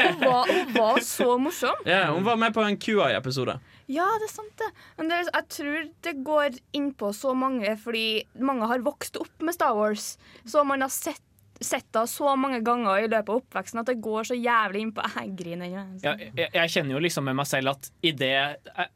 Hun 0.03 0.19
var, 0.21 0.47
hun 0.53 0.73
var 0.75 0.99
så 1.01 1.37
morsom. 1.41 1.79
Ja, 1.87 2.05
hun 2.13 2.23
var 2.25 2.37
med 2.39 2.53
på 2.55 2.61
en 2.63 2.77
QI-episode. 2.79 3.55
Ja, 3.91 4.05
det 4.21 4.27
er 4.29 4.33
sant, 4.33 4.53
det. 4.61 4.69
Men 4.99 5.09
det, 5.11 5.19
jeg 5.27 5.47
tror 5.57 5.79
det 6.05 6.13
går 6.27 6.57
innpå 6.77 7.09
så 7.15 7.33
mange 7.37 7.73
fordi 7.81 8.05
mange 8.39 8.69
har 8.69 8.83
vokst 8.85 9.17
opp 9.21 9.43
med 9.43 9.55
Star 9.57 9.73
Wars. 9.77 10.13
Så 10.45 10.63
man 10.67 10.85
har 10.85 10.93
sett 10.93 11.21
sett 11.67 11.87
det 11.95 12.03
så 12.11 12.33
mange 12.39 12.59
ganger 12.65 13.03
i 13.03 13.07
løpet 13.09 13.29
av 13.29 13.39
oppveksten 13.41 13.81
at 13.81 13.89
det 13.91 13.97
går 14.03 14.29
så 14.31 14.37
jævlig 14.37 14.81
innpå. 14.87 15.05
Jeg 15.17 15.33
griner 15.39 15.65
ennå. 15.69 15.83
Ja, 16.03 16.13
jeg, 16.19 16.49
jeg 16.53 16.73
kjenner 16.75 16.97
jo 16.97 17.01
liksom 17.05 17.27
med 17.29 17.37
meg 17.39 17.47
selv 17.49 17.73
at 17.73 17.89
idet 18.05 18.31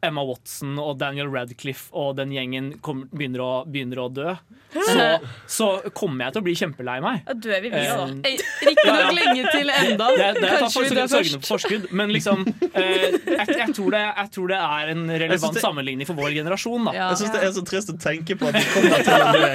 Emma 0.04 0.24
Watson 0.28 0.76
og 0.82 0.98
Daniel 1.00 1.30
Radcliffe 1.32 1.88
og 1.96 2.16
den 2.18 2.32
gjengen 2.34 2.72
kom, 2.84 3.04
begynner, 3.12 3.42
å, 3.44 3.50
begynner 3.68 4.02
å 4.04 4.08
dø, 4.12 4.34
så, 4.74 5.06
så 5.58 5.68
kommer 5.96 6.26
jeg 6.28 6.36
til 6.36 6.42
å 6.42 6.46
bli 6.48 6.56
kjempelei 6.62 6.98
meg. 7.04 7.24
Dø 7.34 7.48
dør 7.48 7.62
vi, 7.64 7.70
vi 7.72 7.84
Eh, 7.88 7.94
òg. 7.96 8.26
Riktignok 8.68 9.12
lenge 9.16 9.44
til 9.54 9.70
enda. 9.72 10.08
Det, 10.18 10.26
det 10.38 10.48
tar 10.48 10.62
Kanskje 10.64 10.82
vi 10.84 10.88
dør 10.98 11.06
sorgene 11.12 11.38
først. 11.40 11.48
forskudd, 11.48 11.86
men 11.96 12.12
liksom 12.12 12.42
eh, 12.74 13.06
jeg, 13.14 13.46
jeg, 13.54 13.68
tror 13.76 13.94
det, 13.94 14.02
jeg 14.04 14.32
tror 14.34 14.50
det 14.52 14.58
er 14.60 14.92
en 14.92 15.04
relevant 15.24 15.56
det- 15.56 15.62
sammenligning 15.64 16.08
for 16.08 16.18
vår 16.18 16.34
generasjon. 16.36 16.88
Da. 16.90 16.94
Ja. 16.96 17.08
Jeg 17.14 17.22
syns 17.22 17.32
det 17.36 17.42
er 17.46 17.54
så 17.56 17.64
trist 17.70 17.92
å 17.92 17.96
tenke 18.02 18.36
på 18.38 18.50
at 18.50 18.58
vi 18.58 18.64
kommer 18.74 19.04
til 19.08 19.14
å 19.16 19.32
dø. 19.32 19.46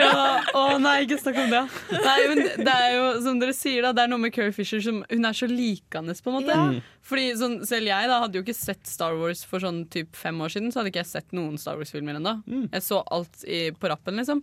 Ja, 0.00 0.24
å 0.58 0.64
nei, 0.82 0.96
ikke 1.06 1.18
snakk 1.20 1.38
om 1.44 1.52
det. 1.52 1.62
Nei, 2.06 2.15
men 2.30 2.40
det 2.66 2.72
er 2.72 2.94
jo 2.94 3.04
som 3.24 3.40
dere 3.40 3.54
sier, 3.56 3.84
da, 3.84 3.92
det 3.96 4.04
er 4.04 4.10
noe 4.12 4.22
med 4.22 4.34
Carrie 4.34 4.54
Fisher 4.54 4.82
som 4.84 5.02
Hun 5.10 5.28
er 5.28 5.36
så 5.36 5.48
likende, 5.50 6.14
på 6.22 6.32
en 6.32 6.38
måte. 6.38 6.56
Ja. 6.56 6.96
Fordi 7.06 7.26
sånn, 7.38 7.58
Selv 7.68 7.90
jeg 7.90 8.10
da 8.10 8.20
hadde 8.24 8.38
jo 8.38 8.44
ikke 8.46 8.56
sett 8.56 8.88
Star 8.90 9.16
Wars 9.20 9.44
for 9.46 9.62
sånn 9.62 9.84
typ 9.92 10.16
fem 10.18 10.40
år 10.42 10.52
siden. 10.54 10.72
Så 10.72 10.80
hadde 10.80 10.92
ikke 10.92 11.04
jeg 11.04 11.12
sett 11.12 11.36
noen 11.36 11.58
Star 11.60 11.78
Wars-filmer 11.80 12.18
ennå. 12.18 12.38
Jeg 12.72 12.86
så 12.86 13.02
alt 13.14 13.44
i, 13.46 13.68
på 13.76 13.92
rappen, 13.92 14.18
liksom. 14.20 14.42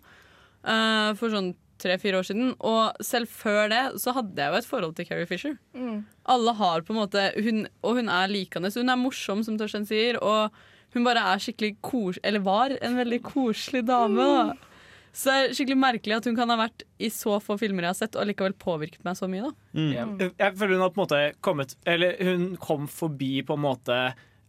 Uh, 0.63 1.11
for 1.19 1.33
sånn 1.33 1.53
tre-fire 1.83 2.19
år 2.21 2.27
siden. 2.27 2.51
Og 2.63 3.03
selv 3.03 3.31
før 3.31 3.71
det 3.73 3.83
så 4.01 4.13
hadde 4.15 4.39
jeg 4.39 4.53
jo 4.53 4.59
et 4.61 4.69
forhold 4.69 4.97
til 4.97 5.07
Carrie 5.09 5.29
Fisher. 5.29 5.57
Mm. 5.75 6.03
Alle 6.33 6.53
har 6.59 6.85
på 6.85 6.95
en 6.95 7.01
måte 7.01 7.31
hun, 7.43 7.65
Og 7.83 7.99
hun 7.99 8.11
er 8.11 8.31
likende. 8.31 8.71
Så 8.71 8.83
hun 8.83 8.93
er 8.93 9.01
morsom, 9.01 9.43
som 9.43 9.57
Torstein 9.59 9.87
sier. 9.89 10.21
Og 10.23 10.53
hun 10.93 11.07
bare 11.07 11.23
er 11.33 11.41
skikkelig 11.41 11.75
kos... 11.81 12.21
Eller 12.23 12.43
var 12.45 12.75
en 12.79 12.99
veldig 12.99 13.23
koselig 13.25 13.83
dame. 13.89 14.23
da 14.23 14.71
Så 15.13 15.29
det 15.29 15.33
er 15.37 15.51
skikkelig 15.53 15.77
merkelig 15.77 16.15
at 16.17 16.25
hun 16.25 16.35
kan 16.39 16.49
ha 16.49 16.55
vært 16.57 16.83
i 16.97 17.09
så 17.13 17.35
få 17.43 17.53
filmer 17.61 17.85
jeg 17.85 17.93
har 17.93 17.99
sett, 17.99 18.15
og 18.17 18.25
likevel 18.31 18.55
påvirket 18.57 19.03
meg 19.05 19.17
så 19.19 19.27
mye. 19.29 19.45
da 19.45 19.83
Jeg, 19.93 20.31
jeg 20.41 20.55
føler 20.57 20.73
hun 20.79 20.81
har 20.87 20.93
på 20.95 20.99
en 21.01 21.05
måte 21.05 21.19
kommet 21.45 21.75
Eller 21.85 22.15
hun 22.25 22.47
kom 22.57 22.87
forbi 22.89 23.43
på 23.45 23.53
en 23.53 23.61
måte 23.67 23.99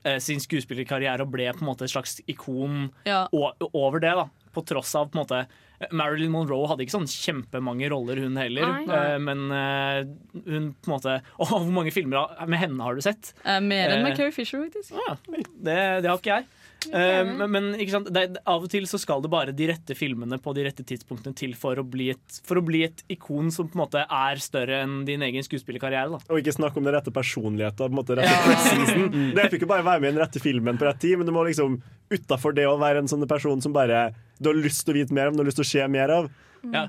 eh, 0.04 0.16
sin 0.24 0.40
skuespillerkarriere 0.40 1.20
og 1.26 1.30
ble 1.36 1.50
på 1.52 1.60
en 1.66 1.68
måte 1.68 1.84
et 1.84 1.92
slags 1.92 2.16
ikon 2.26 2.88
Ja. 3.04 3.26
over 3.34 4.00
det. 4.00 4.14
da 4.16 4.28
På 4.56 4.64
tross 4.64 4.94
av 4.96 5.10
på 5.12 5.18
en 5.20 5.24
måte 5.26 5.44
Marilyn 5.92 6.30
Monroe 6.32 6.64
hadde 6.70 6.84
ikke 6.86 6.94
sånn 6.94 7.08
kjempemange 7.10 7.88
roller, 7.92 8.16
hun 8.22 8.36
heller. 8.40 8.64
Nei. 8.64 8.84
Eh, 8.94 9.18
men 9.20 9.40
eh, 9.52 9.98
hun 10.46 10.70
på 10.80 10.88
en 10.88 10.94
måte 10.94 11.16
Å, 11.42 11.48
Hvor 11.50 11.66
mange 11.74 11.92
filmer 11.92 12.30
med 12.48 12.62
henne 12.62 12.80
har 12.86 12.94
du 12.96 13.02
sett? 13.04 13.34
Eh, 13.44 13.60
mer 13.60 13.90
enn 13.92 13.98
Eh, 14.00 14.04
med 14.08 14.16
Carrie 14.16 14.32
Fisher, 14.32 14.62
faktisk. 14.64 14.94
Ja, 14.96 15.16
det, 15.60 15.76
det 16.06 16.08
har 16.08 16.16
ikke 16.22 16.38
jeg. 16.38 16.46
Eh, 16.90 17.22
men 17.28 17.50
men 17.50 17.68
ikke 17.78 17.94
sant? 17.94 18.10
Det, 18.14 18.24
av 18.50 18.64
og 18.66 18.70
til 18.72 18.86
så 18.90 18.98
skal 19.00 19.22
det 19.24 19.30
bare 19.32 19.54
de 19.56 19.68
rette 19.70 19.96
filmene 19.98 20.38
på 20.42 20.54
de 20.56 20.66
rette 20.66 20.84
tidspunktene 20.86 21.36
til 21.38 21.54
for 21.58 21.80
å 21.80 21.84
bli 21.86 22.10
et, 22.14 22.38
for 22.46 22.60
å 22.60 22.64
bli 22.64 22.84
et 22.86 23.04
ikon 23.12 23.52
som 23.54 23.68
på 23.70 23.78
en 23.78 23.84
måte 23.84 24.04
er 24.04 24.42
større 24.42 24.82
enn 24.84 25.02
din 25.08 25.24
egen 25.26 25.46
skuespillerkarriere. 25.46 26.12
Da. 26.14 26.22
Og 26.28 26.42
ikke 26.42 26.56
snakk 26.56 26.78
om 26.80 26.86
den 26.86 26.96
rette 26.96 27.14
personligheten. 27.14 27.80
På 27.84 27.90
en 27.90 27.98
måte, 27.98 28.18
rette 28.18 28.44
presisen. 28.46 29.32
Det 29.36 29.48
fikk 29.52 29.66
jo 29.66 29.70
bare 29.70 29.86
være 29.86 30.04
med 30.04 30.12
i 30.12 30.16
den 30.16 30.24
rette 30.24 30.42
filmen 30.42 30.80
på 30.80 30.88
rett 30.88 31.00
tid, 31.02 31.18
men 31.20 31.28
du 31.28 31.34
må 31.34 31.46
liksom 31.48 31.80
utafor 32.12 32.54
det 32.56 32.66
å 32.68 32.78
være 32.80 33.02
en 33.02 33.10
sånn 33.10 33.24
person 33.28 33.62
som 33.64 33.74
bare 33.74 34.10
du 34.38 34.50
har 34.50 34.58
lyst 34.58 34.84
til 34.84 34.94
å 34.94 34.98
vite 34.98 35.16
mer 35.16 35.30
om, 35.30 35.36
du 35.36 35.44
har 35.44 35.48
lyst 35.48 35.60
til 35.62 35.66
å 35.66 35.72
se 35.72 35.86
mer 35.90 36.12
av. 36.12 36.28
Ja, 36.72 36.86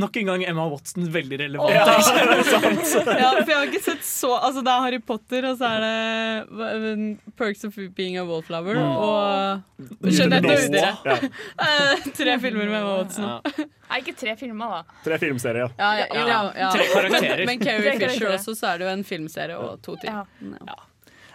nok 0.00 0.16
en 0.16 0.26
gang 0.30 0.44
Emma 0.48 0.64
Watson 0.70 1.08
veldig 1.12 1.38
relevant. 1.40 1.70
Ja, 3.20 3.30
for 3.42 3.50
jeg 3.50 3.56
har 3.56 3.66
ikke 3.68 3.82
sett 3.84 4.04
så 4.06 4.30
Altså, 4.38 4.62
det 4.64 4.72
er 4.72 4.84
Harry 4.86 5.00
Potter, 5.04 5.46
og 5.50 5.58
så 5.60 5.68
er 5.76 5.84
det 5.84 7.34
Perks 7.36 7.64
of 7.68 7.76
Being 7.96 8.16
a 8.20 8.24
Wallflower 8.24 8.78
og 8.80 10.08
Skjønner 10.08 10.40
og 10.44 10.50
dere. 10.72 10.92
Ja, 11.04 11.16
Eh, 11.70 12.08
Tre 12.16 12.38
filmer 12.42 12.66
med 12.70 12.78
Emma 12.80 12.96
Watson. 13.00 13.24
Ja. 13.26 13.66
Nei, 13.90 13.98
ikke 14.04 14.14
tre 14.20 14.36
filmer, 14.38 14.76
da. 14.80 15.00
tre 15.04 15.18
filmserier. 15.18 15.72
Ja, 15.78 15.90
ja, 15.98 16.06
ja, 16.14 16.40
ja. 16.54 16.68
Tre 16.74 16.84
karakterer. 16.92 17.42
Men 17.48 17.62
Carrie 17.62 17.96
Fisher 17.98 18.30
også, 18.36 18.54
så 18.58 18.72
er 18.74 18.78
det 18.80 18.86
jo 18.86 18.92
en 18.94 19.04
filmserie 19.08 19.56
og 19.58 19.80
to 19.82 19.96
til. 20.00 20.12
Ja. 20.12 20.78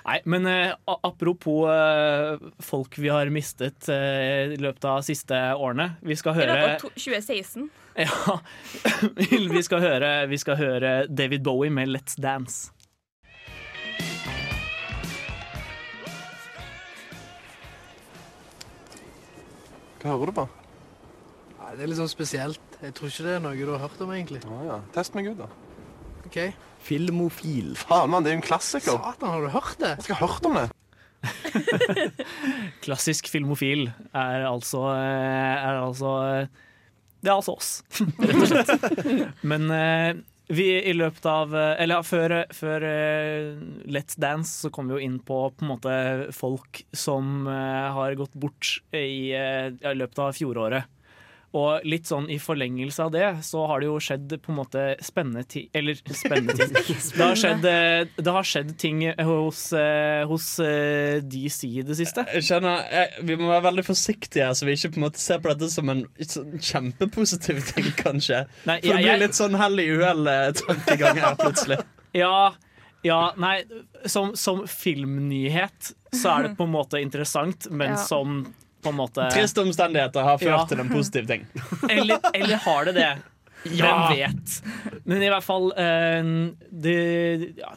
Ja. 0.05 0.11
Nei, 0.11 0.19
men 0.29 0.45
uh, 0.45 0.75
apropos 1.01 1.65
uh, 1.65 2.37
folk 2.61 2.93
vi 3.01 3.09
har 3.09 3.25
mistet 3.33 3.87
uh, 3.89 4.53
i 4.53 4.59
løpet 4.61 4.85
av 4.85 4.99
siste 5.07 5.39
årene. 5.57 5.95
Vi 6.05 6.13
skal 6.19 6.35
I 6.35 6.43
høre 6.43 6.57
løpet 6.59 6.75
av 6.75 6.83
to- 6.83 6.93
2016. 6.93 7.65
Ja, 7.95 8.37
vi 9.55 9.63
skal 9.65 9.81
høre, 9.81 10.11
vi 10.29 10.37
skal 10.37 10.59
høre 10.61 10.93
David 11.09 11.41
Bowie 11.47 11.73
med 11.73 11.89
Let's 11.89 12.19
Dance. 12.21 12.69
Hva 20.01 20.13
hører 20.13 20.29
du 20.31 20.35
på? 20.37 20.45
Nei, 21.59 21.71
det 21.77 21.85
er 21.85 21.89
litt 21.89 21.99
sånn 21.99 22.11
spesielt. 22.11 22.75
Jeg 22.83 22.93
tror 22.97 23.09
ikke 23.09 23.25
det 23.25 23.35
er 23.37 23.43
noe 23.45 23.57
du 23.57 23.71
har 23.73 23.81
hørt 23.87 24.01
om, 24.05 24.11
egentlig. 24.13 24.41
Ah, 24.45 24.63
ja. 24.67 24.79
Test 24.93 25.15
meg 25.17 25.31
ut, 25.31 25.39
da. 25.39 25.47
Ok. 26.25 26.39
Filmofil. 26.85 27.73
Faen, 27.79 28.11
mann, 28.13 28.25
det 28.25 28.31
er 28.31 28.37
jo 28.37 28.41
en 28.43 28.49
klassiker. 28.49 28.99
Satan, 28.99 29.31
har 29.31 29.45
du 29.45 29.53
hørt 29.53 29.79
det? 29.81 29.95
Jeg 29.97 30.07
skal 30.07 30.19
ha 30.19 30.27
hørt 30.27 30.49
om 30.49 30.59
det. 30.59 30.67
Klassisk 32.85 33.29
filmofil 33.31 33.87
er 34.13 34.45
altså, 34.45 34.83
eh, 34.93 35.65
er 35.65 35.79
altså 35.81 36.13
eh, 36.27 36.63
Det 37.23 37.31
er 37.31 37.35
altså 37.39 37.55
oss, 37.57 37.71
rett 38.21 38.41
og 38.43 38.49
slett. 38.51 39.39
Men 39.41 39.69
eh, 39.73 40.11
vi 40.53 40.67
i 40.77 40.93
løpet 40.93 41.25
av 41.25 41.55
Eller 41.57 41.97
ja, 41.97 42.03
før, 42.05 42.35
før 42.53 42.83
Let's 43.89 44.19
Dance 44.21 44.61
så 44.61 44.69
kom 44.69 44.91
vi 44.91 44.93
jo 44.93 45.01
inn 45.01 45.15
på 45.25 45.39
på 45.49 45.65
en 45.65 45.71
måte 45.71 45.95
folk 46.37 46.83
som 46.93 47.47
har 47.49 48.13
gått 48.19 48.37
bort 48.37 48.75
i, 48.93 49.33
i 49.33 49.95
løpet 49.97 50.21
av 50.21 50.37
fjoråret. 50.37 50.85
Og 51.55 51.85
litt 51.87 52.03
sånn 52.09 52.25
i 52.33 52.35
forlengelse 52.41 52.99
av 53.05 53.11
det, 53.13 53.27
så 53.47 53.61
har 53.69 53.79
det 53.79 53.87
jo 53.87 53.95
skjedd 54.03 54.33
på 54.43 54.51
en 54.51 54.57
måte 54.57 54.81
spennende 55.05 55.45
ting 55.47 55.69
Eller 55.77 55.95
spennende 56.11 56.55
ting. 56.57 56.73
Det 57.15 57.21
har 57.23 57.37
skjedd, 57.39 57.67
eh, 57.69 58.09
det 58.19 58.33
har 58.35 58.43
skjedd 58.49 58.73
ting 58.81 59.05
hos, 59.23 59.61
eh, 59.77 60.25
hos 60.27 60.49
eh, 60.59 61.21
DC 61.23 61.69
i 61.69 61.85
det 61.87 61.95
siste. 61.95 62.25
Jeg 62.35 62.43
skjønner, 62.49 62.83
jeg, 62.91 63.23
Vi 63.29 63.37
må 63.39 63.47
være 63.53 63.63
veldig 63.69 63.85
forsiktige, 63.87 64.49
så 64.57 64.67
vi 64.67 64.75
ikke 64.75 64.91
på 64.97 64.99
en 64.99 65.05
måte 65.07 65.21
ser 65.23 65.39
på 65.39 65.53
dette 65.53 65.69
som 65.71 65.93
en 65.93 66.03
sånn 66.27 66.57
kjempepositiv 66.59 67.61
ting, 67.71 67.87
kanskje. 68.03 68.43
Nei, 68.67 68.81
For 68.81 68.91
det 68.91 68.99
jeg- 68.99 69.07
blir 69.07 69.23
litt 69.23 69.39
sånn 69.39 69.55
hell 69.61 69.79
i 69.79 69.87
uhell-tankegang 69.95 71.23
her 71.23 71.39
plutselig. 71.39 71.79
Ja, 72.15 72.53
ja 73.03 73.21
nei, 73.39 73.57
som, 74.07 74.35
som 74.39 74.61
filmnyhet 74.71 75.89
så 76.15 76.29
er 76.37 76.45
det 76.49 76.53
på 76.59 76.63
en 76.67 76.71
måte 76.75 77.01
interessant, 77.03 77.67
men 77.71 77.91
Ja. 77.95 78.03
som 78.07 78.37
på 78.85 78.91
en 78.93 78.99
måte 79.01 79.25
Triste 79.33 79.63
omstendigheter 79.65 80.23
har 80.27 80.37
ført 80.41 80.53
Ja. 80.53 80.65
til 80.69 80.83
en 80.85 80.91
positiv 80.93 81.27
ting. 81.29 81.47
Eller, 81.89 82.21
eller 82.33 82.61
har 82.65 82.85
det 82.89 82.93
det? 82.99 83.09
Hvem 83.65 84.03
vet? 84.13 84.59
Men 85.09 85.23
i 85.25 85.29
hvert 85.33 85.43
fall 85.45 85.71
eh, 85.81 86.27
det, 86.69 86.97
ja, 87.57 87.71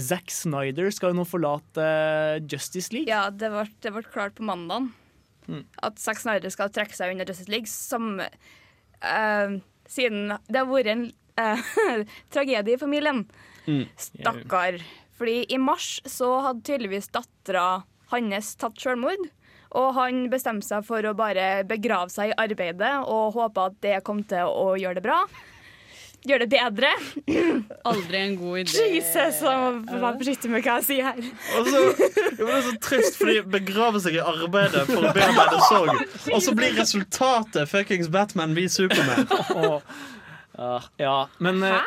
Zack 0.00 0.30
Snyder 0.32 0.88
skal 0.94 1.12
jo 1.12 1.18
nå 1.20 1.26
forlate 1.28 1.84
eh, 1.84 2.38
Justice 2.48 2.88
League. 2.94 3.10
Ja, 3.10 3.26
det 3.30 3.50
ble, 3.52 3.66
det 3.84 3.92
ble 3.98 4.04
klart 4.08 4.38
på 4.40 4.46
mandag 4.48 4.88
Mm. 5.50 5.64
at 5.82 5.96
Zack 5.98 6.20
Snyder 6.20 6.52
skal 6.52 6.68
trekke 6.70 6.94
seg 6.94 7.10
under 7.10 7.26
Justice 7.26 7.50
League, 7.50 7.66
som 7.66 8.20
eh, 8.20 9.54
Siden 9.90 10.28
det 10.46 10.60
har 10.60 10.68
vært 10.68 10.90
en 10.92 11.00
eh, 11.40 11.62
tragedie 12.34 12.76
i 12.76 12.78
familien. 12.78 13.24
Mm. 13.66 13.80
Stakkar. 13.98 14.78
Fordi 15.18 15.40
i 15.50 15.58
mars 15.58 15.96
så 16.06 16.28
hadde 16.44 16.62
tydeligvis 16.68 17.10
dattera 17.10 17.64
hans 18.12 18.52
tatt 18.60 18.78
selvmord. 18.78 19.26
Og 19.78 19.92
han 19.94 20.24
bestemte 20.32 20.66
seg 20.66 20.82
for 20.86 21.04
å 21.06 21.14
bare 21.14 21.62
begrave 21.68 22.10
seg 22.10 22.32
i 22.32 22.36
arbeidet 22.42 22.96
og 23.06 23.36
håpe 23.36 23.70
at 23.70 23.80
det 23.84 24.00
kom 24.06 24.24
til 24.26 24.50
å 24.50 24.74
gjøre 24.80 24.98
det 24.98 25.04
bra. 25.06 25.22
Gjøre 26.28 26.44
det 26.44 26.58
bedre. 26.58 26.90
Aldri 27.88 28.18
en 28.18 28.34
god 28.36 28.58
idé. 28.60 28.82
Jesus, 28.96 29.38
jeg 29.40 29.60
må 29.62 30.00
være 30.02 30.18
forsiktig 30.20 30.50
med 30.52 30.66
hva 30.66 30.74
jeg 30.80 30.86
sier 30.90 31.06
her. 31.06 31.30
Og 31.56 31.70
så, 31.70 31.84
det 32.36 32.48
er 32.48 32.66
så 32.66 32.74
trist, 32.84 33.16
fordi 33.16 33.38
begrave 33.54 34.02
seg 34.04 34.18
i 34.18 34.20
arbeidet 34.20 34.84
for 34.90 35.06
å 35.06 35.14
bearbeide 35.16 35.62
sorg, 35.70 36.02
og 36.34 36.42
så 36.44 36.54
blir 36.58 36.76
resultatet 36.76 37.70
fuckings 37.70 38.10
Batman 38.12 38.52
vi 38.58 38.66
Superman. 38.68 39.24
Og, 39.54 39.96
ja, 40.60 40.76
ja, 41.00 41.16
men 41.40 41.64
Hæ? 41.64 41.80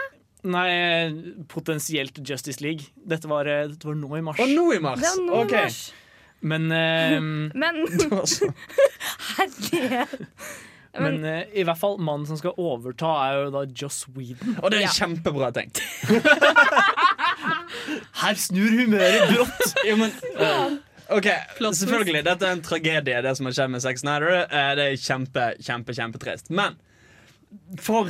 Nei, 0.43 1.13
potensielt 1.47 2.17
Justice 2.19 2.59
League. 2.59 2.89
Dette 2.99 3.29
var, 3.31 3.47
eh, 3.47 3.69
dette 3.71 3.87
var 3.87 3.95
nå 3.95 4.09
i 4.17 4.23
mars. 4.25 4.41
Og 4.43 4.49
nå 4.51 4.65
i 4.75 4.79
mars! 4.83 4.99
Det 4.99 5.07
er 5.13 5.21
nå 5.23 5.43
i 5.45 5.51
mars. 5.53 5.77
Men, 6.43 6.69
eh, 6.75 7.19
Men 7.63 7.83
herlighet. 9.37 10.15
men 10.99 11.23
eh, 11.25 11.45
i 11.57 11.63
hvert 11.65 11.79
fall 11.79 11.95
mannen 12.03 12.27
som 12.29 12.37
skal 12.37 12.53
overta, 12.61 13.13
er 13.25 13.37
jo 13.45 13.51
da 13.55 13.63
Joss 13.79 14.03
Whedon. 14.13 14.57
Og 14.61 14.69
det 14.73 14.81
er 14.81 14.85
Ja. 14.89 14.91
kjempebra 14.93 15.49
tenkt. 15.55 15.79
Her 18.23 18.37
snur 18.39 18.69
humøret 18.77 19.31
brått! 19.33 19.73
Jo, 19.87 19.95
men, 19.99 20.11
eh, 20.37 20.75
ok, 21.17 21.27
Selvfølgelig, 21.73 22.23
dette 22.27 22.47
er 22.47 22.55
en 22.57 22.61
tragedie, 22.65 23.21
det 23.25 23.33
som 23.39 23.49
har 23.49 23.55
skjedd 23.57 23.73
med 23.73 23.83
Zack 23.83 23.97
Snyder. 24.01 24.35
Eh, 24.45 24.69
Det 24.77 24.85
er 24.91 25.01
kjempe, 25.01 25.47
kjempe, 25.65 25.95
kjempetrist. 25.97 26.49
Men 26.53 26.77
for 27.81 28.09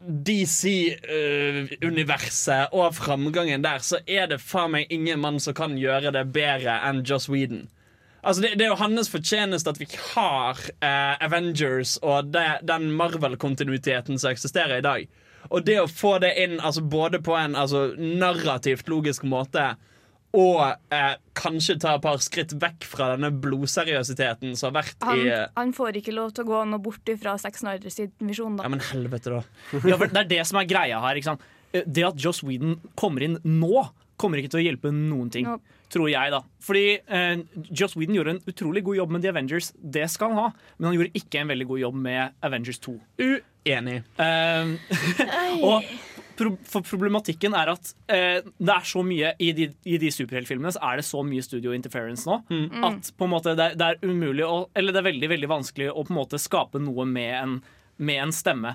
DC-universet 0.00 2.72
og 2.72 2.94
framgangen 2.96 3.62
der, 3.64 3.78
så 3.84 3.96
er 4.08 4.26
det 4.30 4.40
faen 4.40 4.70
meg 4.72 4.86
ingen 4.92 5.20
mann 5.20 5.40
som 5.42 5.54
kan 5.56 5.78
gjøre 5.78 6.10
det 6.16 6.32
bedre 6.32 6.80
enn 6.88 7.04
Joss 7.04 7.28
Whedon. 7.28 7.68
Altså 8.20 8.42
det, 8.44 8.50
det 8.60 8.66
er 8.66 8.70
jo 8.72 8.80
hans 8.80 9.12
fortjeneste 9.12 9.70
at 9.72 9.80
vi 9.80 9.86
har 10.12 10.54
eh, 10.84 11.14
Avengers 11.24 11.98
og 12.04 12.24
det, 12.34 12.48
den 12.68 12.84
Marvel-kontinuiteten 12.96 14.18
som 14.20 14.30
eksisterer 14.32 14.78
i 14.78 14.84
dag. 14.84 15.00
Og 15.48 15.64
det 15.64 15.78
å 15.80 15.88
få 15.88 16.18
det 16.20 16.34
inn 16.40 16.60
altså 16.60 16.82
både 16.84 17.20
på 17.24 17.32
en 17.36 17.56
altså, 17.56 17.94
narrativt 17.96 18.88
logisk 18.92 19.22
måte 19.24 19.74
og 20.36 20.60
eh, 20.94 21.14
kanskje 21.34 21.74
ta 21.82 21.96
et 21.96 22.04
par 22.04 22.20
skritt 22.22 22.52
vekk 22.62 22.86
fra 22.86 23.08
denne 23.14 23.32
blodseriøsiteten 23.42 24.54
som 24.58 24.70
har 24.70 24.84
vært 24.84 25.06
Han, 25.08 25.22
i 25.22 25.32
eh, 25.34 25.48
han 25.56 25.72
får 25.74 25.98
ikke 26.00 26.14
lov 26.14 26.34
til 26.36 26.46
å 26.46 26.50
gå 26.52 26.60
noe 26.70 26.82
bort 26.82 27.10
fra 27.22 27.34
Sex 27.42 27.64
Niders 27.66 27.98
visjon, 28.20 28.58
da. 28.58 28.68
Ja, 28.68 28.72
men 28.72 28.84
helvete, 28.92 29.40
da. 29.40 29.80
Ja, 29.82 29.98
det 29.98 30.22
er 30.22 30.30
det 30.36 30.44
som 30.46 30.60
er 30.60 30.68
greia 30.70 31.00
her. 31.02 31.18
Ikke 31.18 31.32
sant? 31.32 31.48
Det 31.70 32.06
at 32.06 32.18
Joss 32.18 32.44
Whedon 32.46 32.78
kommer 32.98 33.26
inn 33.26 33.38
nå, 33.46 33.84
kommer 34.20 34.40
ikke 34.40 34.52
til 34.54 34.62
å 34.62 34.64
hjelpe 34.68 34.94
noen 34.94 35.30
ting. 35.34 35.48
Nope. 35.48 35.78
Tror 35.90 36.06
jeg, 36.06 36.30
da. 36.30 36.38
Fordi 36.62 36.84
eh, 37.02 37.40
Joss 37.74 37.96
Whedon 37.98 38.14
gjorde 38.14 38.36
en 38.36 38.44
utrolig 38.52 38.84
god 38.86 39.00
jobb 39.00 39.14
med 39.16 39.24
The 39.24 39.32
Avengers. 39.32 39.72
Det 39.74 40.06
skal 40.12 40.30
han 40.30 40.38
ha. 40.38 40.68
Men 40.78 40.90
han 40.90 40.98
gjorde 41.00 41.18
ikke 41.18 41.40
en 41.42 41.50
veldig 41.50 41.66
god 41.72 41.82
jobb 41.82 41.98
med 42.04 42.36
Avengers 42.46 42.78
2. 42.86 42.94
Uenig. 43.26 43.96
Eh, 44.22 44.70
og 45.66 45.90
pro 46.40 46.52
for 46.72 46.82
problematikken 46.88 47.54
er 47.60 47.70
at 47.76 47.92
eh, 48.10 48.40
det 48.58 48.74
er 48.74 48.86
så 48.88 49.02
mye 49.06 49.34
i 49.38 49.50
de, 49.56 49.68
i 49.84 49.98
de 50.02 50.10
superheltfilmene 50.14 50.72
så 50.74 50.80
er 50.90 51.00
det 51.02 51.06
så 51.08 51.20
mye 51.26 51.44
studio 51.44 51.74
interference 51.76 52.24
nå 52.26 52.40
at 52.88 53.12
på 53.16 53.28
en 53.28 53.34
måte 53.36 53.54
det, 53.58 53.70
er- 53.70 53.76
det 53.80 53.90
er 53.92 54.08
umulig 54.08 54.46
å, 54.48 54.62
Eller 54.74 54.96
det 54.96 55.02
er 55.04 55.10
veldig 55.12 55.30
veldig 55.36 55.52
vanskelig 55.52 55.90
å 55.92 56.00
på 56.06 56.14
en 56.14 56.20
måte 56.24 56.40
skape 56.40 56.80
noe 56.82 57.04
med 57.06 57.34
en, 57.42 57.60
med 58.00 58.22
en 58.24 58.32
stemme. 58.34 58.74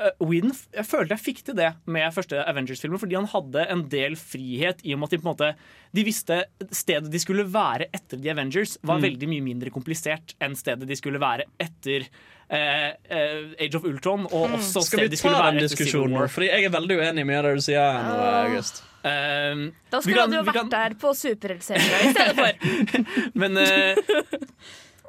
Uh, 0.00 0.08
Whedon 0.24 0.54
Jeg 0.72 0.86
følte 0.88 1.12
jeg 1.12 1.20
fikk 1.26 1.40
til 1.44 1.56
det 1.58 1.74
med 1.84 2.14
første 2.16 2.38
Avengers-filmen, 2.48 2.96
fordi 3.02 3.18
han 3.18 3.26
hadde 3.28 3.66
en 3.68 3.82
del 3.92 4.14
frihet 4.16 4.80
i 4.88 4.94
og 4.94 5.02
med 5.02 5.10
at 5.10 5.12
de 5.12 5.18
på 5.20 5.26
en 5.28 5.32
måte 5.34 5.50
De 5.92 6.04
visste 6.06 6.38
stedet 6.72 7.10
de 7.12 7.20
skulle 7.20 7.44
være 7.52 7.90
etter 7.92 8.16
The 8.22 8.30
Avengers, 8.32 8.78
var 8.80 8.96
Mm. 8.96 9.04
veldig 9.10 9.28
mye 9.34 9.44
mindre 9.50 9.74
komplisert 9.74 10.32
enn 10.40 10.56
stedet 10.56 10.88
de 10.88 10.96
skulle 10.96 11.20
være 11.20 11.44
etter 11.60 12.06
Age 12.50 13.74
of 13.78 13.84
Ultron, 13.86 14.24
og 14.26 14.50
også 14.58 14.80
Mm. 14.80 14.86
Skal 14.86 15.08
vi 15.08 15.16
ta 15.16 15.50
den 15.50 15.60
diskusjonen. 15.62 16.28
Fordi 16.28 16.48
jeg 16.50 16.64
er 16.66 16.72
veldig 16.74 16.96
uenig 16.98 17.26
med 17.26 17.44
det 17.44 17.54
du 17.54 17.60
sier 17.62 17.98
nå, 18.02 18.14
August. 18.44 18.82
Um, 19.00 19.72
Da 19.90 20.00
skulle 20.02 20.16
kan- 20.18 20.30
du 20.30 20.36
jo 20.36 20.42
vært 20.44 20.58
kan- 20.58 20.68
der 20.74 20.94
på 21.00 21.14
superheltserien 21.16 22.08
i 22.08 22.12
stedet 22.12 22.36
for. 22.36 22.52
Men 23.40 23.56
uh, 23.56 23.94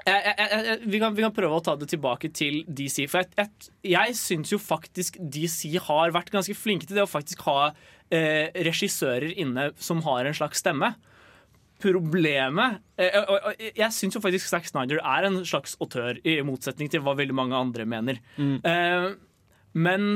jeg, 0.07 0.21
jeg, 0.25 0.35
jeg, 0.37 0.65
jeg, 0.65 0.77
vi, 0.85 0.99
kan, 1.01 1.13
vi 1.17 1.21
kan 1.25 1.33
prøve 1.35 1.57
å 1.59 1.63
ta 1.65 1.75
det 1.75 1.89
tilbake 1.91 2.31
til 2.33 2.61
DC. 2.67 3.07
For 3.11 3.21
jeg, 3.21 3.29
jeg, 3.37 3.71
jeg 3.91 4.15
syns 4.17 4.53
jo 4.53 4.57
faktisk 4.61 5.17
DC 5.19 5.75
har 5.89 6.13
vært 6.15 6.31
ganske 6.33 6.55
flinke 6.57 6.87
til 6.89 6.95
det 6.97 7.03
å 7.03 7.09
faktisk 7.11 7.43
ha 7.49 7.71
eh, 8.11 8.47
regissører 8.65 9.33
inne 9.37 9.71
som 9.81 10.01
har 10.07 10.25
en 10.25 10.33
slags 10.37 10.63
stemme. 10.63 10.93
Problemet 11.81 12.81
eh, 13.01 13.17
og, 13.21 13.63
Jeg 13.77 13.89
syns 13.95 14.17
jo 14.17 14.21
faktisk 14.23 14.49
Zack 14.51 14.69
Snyder 14.69 15.01
er 15.01 15.27
en 15.27 15.41
slags 15.47 15.75
autør, 15.81 16.19
i 16.27 16.39
motsetning 16.45 16.91
til 16.91 17.03
hva 17.05 17.15
veldig 17.17 17.37
mange 17.37 17.57
andre 17.57 17.87
mener. 17.89 18.21
Mm. 18.37 18.59
men 19.73 20.07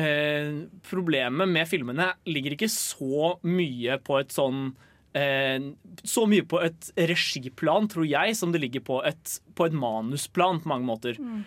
eh, 0.00 0.64
problemet 0.86 1.50
med 1.50 1.68
filmene 1.68 2.10
ligger 2.28 2.56
ikke 2.56 2.70
så 2.72 3.34
mye 3.46 3.98
på 4.04 4.18
et 4.20 4.34
sånn 4.34 4.66
eh, 5.16 5.70
Så 6.04 6.26
mye 6.30 6.46
på 6.46 6.60
et 6.64 6.90
regiplan, 7.10 7.88
tror 7.90 8.06
jeg, 8.08 8.36
som 8.38 8.54
det 8.54 8.62
ligger 8.64 8.84
på 8.84 9.00
et, 9.06 9.38
på 9.54 9.68
et 9.68 9.76
manusplan 9.76 10.62
på 10.62 10.72
mange 10.72 10.88
måter. 10.88 11.20
Mm. 11.20 11.44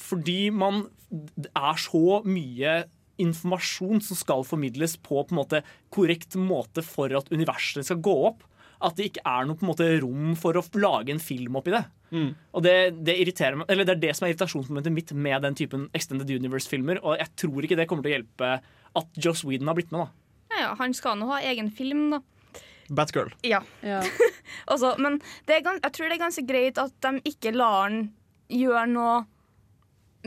fordi 0.00 0.50
man 0.50 0.86
Det 1.10 1.50
er 1.52 1.76
så 1.76 2.22
mye 2.24 2.84
informasjon 3.20 4.02
som 4.02 4.18
skal 4.18 4.44
formidles 4.46 4.96
på, 4.96 5.22
på 5.22 5.34
en 5.34 5.38
måte 5.38 5.60
korrekt 5.94 6.36
måte 6.40 6.82
for 6.86 7.12
at 7.14 7.30
universet 7.32 7.86
skal 7.86 8.02
gå 8.02 8.14
opp. 8.30 8.42
At 8.84 8.96
det 8.98 9.06
ikke 9.10 9.22
er 9.24 9.46
noe 9.48 9.56
på 9.56 9.64
en 9.64 9.70
måte 9.72 9.86
rom 10.02 10.34
for 10.36 10.56
å 10.60 10.62
lage 10.82 11.14
en 11.14 11.22
film 11.22 11.56
oppi 11.56 11.72
det. 11.72 11.84
Og 12.54 12.62
det, 12.62 12.74
det 13.02 13.16
irriterer 13.18 13.56
meg 13.58 13.70
Eller 13.72 13.86
det 13.88 13.94
er 13.96 14.00
det 14.04 14.10
som 14.14 14.26
er 14.26 14.30
irritasjonsmomentet 14.34 14.92
mitt 14.94 15.08
med 15.18 15.42
den 15.42 15.56
typen 15.58 15.88
Extended 15.96 16.28
Universe-filmer. 16.30 17.00
Og 17.02 17.16
jeg 17.18 17.32
tror 17.40 17.64
ikke 17.66 17.78
det 17.80 17.88
kommer 17.90 18.04
til 18.06 18.12
å 18.12 18.18
hjelpe 18.18 18.50
at 19.00 19.18
Joss 19.24 19.42
Whedon 19.48 19.66
har 19.72 19.74
blitt 19.80 19.90
med. 19.90 20.04
da 20.04 20.54
Ja, 20.54 20.60
ja, 20.68 20.74
han 20.78 20.94
skal 20.94 21.16
nå 21.18 21.26
ha 21.32 21.40
egen 21.42 21.72
film, 21.74 22.04
da. 22.14 22.20
Batgirl. 22.94 23.32
Ja. 23.42 23.62
Også, 24.72 24.92
men 25.00 25.16
det 25.48 25.56
er, 25.56 25.64
gans- 25.66 25.80
jeg 25.82 25.92
tror 25.96 26.08
det 26.12 26.18
er 26.18 26.22
ganske 26.26 26.44
greit 26.46 26.78
at 26.78 26.94
de 27.02 27.14
ikke 27.32 27.54
lar 27.56 27.88
han 27.88 27.98
gjøre 28.52 28.86
noe 28.92 29.16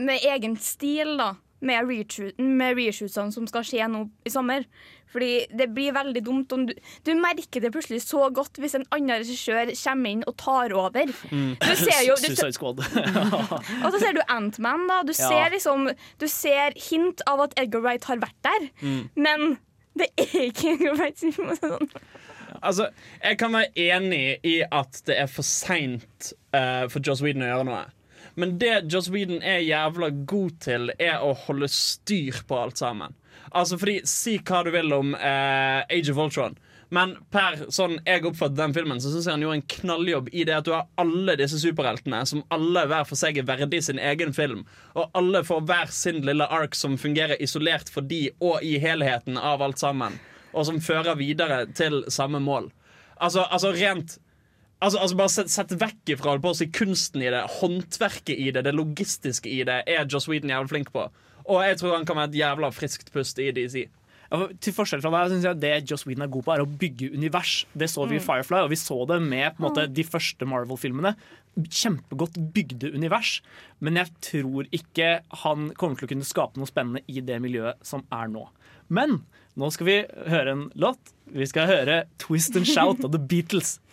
med 0.02 0.26
egen 0.28 0.56
stil, 0.60 1.14
da. 1.18 1.32
Med, 1.60 1.88
reshoot, 1.88 2.38
med 2.38 2.76
reshootene 2.78 3.32
som 3.34 3.46
skal 3.50 3.64
skje 3.66 3.86
nå 3.90 4.04
i 4.24 4.30
sommer. 4.30 4.62
Fordi 5.10 5.46
det 5.56 5.70
blir 5.74 5.94
veldig 5.96 6.20
dumt 6.22 6.52
om 6.52 6.66
du 6.68 6.74
Du 7.06 7.14
merker 7.16 7.60
det 7.64 7.70
plutselig 7.72 8.02
så 8.04 8.28
godt 8.34 8.60
hvis 8.60 8.74
en 8.76 8.84
annen 8.92 9.22
regissør 9.22 9.72
kommer 9.72 10.10
inn 10.12 10.22
og 10.28 10.36
tar 10.36 10.74
over. 10.76 11.08
Du 11.08 11.72
ser 11.80 12.04
jo 12.06 12.14
du, 12.20 12.26
Suicide 12.28 12.52
Squad. 12.52 12.82
Og 13.84 13.88
så 13.94 13.98
ser 14.02 14.12
du 14.14 14.20
Ant-Man. 14.28 14.86
Du 15.08 15.14
Ja. 15.16 15.28
ser 15.32 15.50
liksom 15.56 15.88
Du 16.20 16.28
ser 16.28 16.76
hint 16.90 17.22
av 17.26 17.40
at 17.48 17.56
Edgar 17.58 17.80
Wright 17.80 18.04
har 18.04 18.20
vært 18.22 18.38
der, 18.44 18.68
men 19.16 19.58
det 19.98 20.10
er 20.18 20.50
ikke 20.52 20.76
Edgar 20.76 20.94
Wright 21.00 21.18
sin. 21.18 21.32
Sånn. 21.32 21.88
Altså, 22.62 22.88
Jeg 23.24 23.38
kan 23.38 23.52
være 23.52 23.72
enig 23.74 24.38
i 24.46 24.60
at 24.70 25.02
det 25.06 25.16
er 25.18 25.26
for 25.26 25.42
seint 25.42 26.32
for 26.52 27.00
Joss 27.00 27.22
Whedon 27.24 27.42
å 27.42 27.50
gjøre 27.50 27.66
noe. 27.68 27.86
Men 28.38 28.54
det 28.58 28.86
Joss 28.92 29.08
Whedon 29.10 29.42
er 29.42 29.64
jævla 29.66 30.12
god 30.30 30.60
til, 30.62 30.92
er 30.94 31.18
å 31.26 31.32
holde 31.46 31.66
styr 31.74 32.36
på 32.46 32.54
alt 32.54 32.78
sammen. 32.78 33.16
Altså, 33.50 33.78
fordi 33.80 34.02
Si 34.06 34.36
hva 34.38 34.60
du 34.62 34.70
vil 34.70 34.94
om 34.94 35.16
eh, 35.16 35.82
Age 35.82 36.12
of 36.12 36.20
Ultron. 36.22 36.54
Men 36.94 37.16
per 37.34 37.66
sånn 37.74 37.98
jeg 38.06 38.22
oppfattet 38.24 38.60
den 38.60 38.76
filmen, 38.76 39.00
så 39.02 39.10
syns 39.10 39.26
jeg 39.26 39.34
han 39.34 39.42
gjorde 39.44 39.58
en 39.58 39.66
knalljobb 39.74 40.30
i 40.32 40.44
det 40.48 40.54
at 40.54 40.68
du 40.68 40.72
har 40.72 40.86
alle 41.02 41.34
disse 41.40 41.58
superheltene 41.60 42.22
som 42.30 42.44
alle 42.54 42.86
hver 42.88 43.04
for 43.10 43.20
seg 43.20 43.40
er 43.42 43.48
verdig 43.48 43.82
sin 43.84 43.98
egen 44.00 44.32
film. 44.36 44.62
Og 44.94 45.10
alle 45.18 45.42
får 45.44 45.66
hver 45.68 45.92
sin 45.92 46.22
lille 46.24 46.46
ark 46.46 46.78
som 46.78 46.96
fungerer 47.00 47.42
isolert 47.44 47.90
for 47.92 48.06
de 48.06 48.28
og 48.38 48.64
i 48.64 48.78
helheten 48.80 49.36
av 49.36 49.66
alt 49.66 49.82
sammen. 49.82 50.16
Og 50.54 50.70
som 50.70 50.80
fører 50.80 51.18
videre 51.18 51.64
til 51.76 52.04
samme 52.06 52.40
mål. 52.40 52.70
Altså, 53.18 53.44
altså 53.50 53.74
rent 53.74 54.16
Altså, 54.78 55.00
altså 55.02 55.18
Bare 55.18 55.32
sett, 55.32 55.50
sett 55.50 55.72
vekk 55.80 56.14
ifra 56.14 56.36
på 56.42 56.52
å 56.52 56.56
si, 56.56 56.68
kunsten 56.70 57.24
i 57.24 57.30
det, 57.34 57.42
håndverket 57.58 58.34
i 58.36 58.50
det, 58.54 58.62
det 58.66 58.74
logistiske 58.76 59.50
i 59.50 59.62
det, 59.66 59.80
er 59.90 60.06
Joss 60.06 60.28
Whedon 60.30 60.52
jævlig 60.54 60.72
flink 60.74 60.92
på. 60.94 61.08
Og 61.48 61.62
jeg 61.64 61.80
tror 61.80 61.96
han 61.96 62.06
kan 62.06 62.20
være 62.20 62.30
et 62.32 62.42
jævla 62.42 62.70
friskt 62.74 63.10
pust 63.14 63.40
i 63.42 63.50
DC. 63.56 63.88
Ja, 64.28 64.36
for 64.36 64.52
Til 64.60 64.74
forskjell 64.76 65.02
fra 65.02 65.12
deg 65.14 65.32
synes 65.32 65.46
jeg 65.48 65.60
det 65.62 65.72
Joss 65.90 66.04
Whedon 66.06 66.26
er 66.26 66.32
god 66.32 66.46
på, 66.46 66.54
er 66.54 66.62
å 66.62 66.68
bygge 66.82 67.10
univers. 67.16 67.62
Det 67.72 67.88
så 67.90 68.04
vi 68.10 68.18
i 68.20 68.22
Firefly, 68.22 68.62
og 68.66 68.72
vi 68.74 68.78
så 68.80 69.00
det 69.08 69.18
med 69.24 69.56
på 69.56 69.62
en 69.62 69.68
måte, 69.70 69.86
de 69.90 70.04
første 70.04 70.48
Marvel-filmene. 70.48 71.14
Kjempegodt 71.58 72.36
bygde 72.54 72.92
univers. 72.94 73.38
Men 73.82 73.98
jeg 73.98 74.12
tror 74.28 74.68
ikke 74.70 75.10
han 75.42 75.72
kommer 75.80 75.98
til 75.98 76.06
å 76.06 76.12
kunne 76.12 76.28
skape 76.28 76.60
noe 76.60 76.70
spennende 76.70 77.02
i 77.08 77.24
det 77.24 77.40
miljøet 77.42 77.80
som 77.86 78.04
er 78.14 78.30
nå. 78.30 78.44
Men 78.92 79.22
nå 79.58 79.72
skal 79.74 79.88
vi 79.88 79.98
høre 80.30 80.54
en 80.54 80.66
låt. 80.78 81.00
Vi 81.34 81.48
skal 81.48 81.66
høre 81.68 82.04
'Twist 82.20 82.56
and 82.56 82.68
Shout' 82.68 83.04
av 83.04 83.10
The 83.10 83.18
Beatles. 83.18 83.78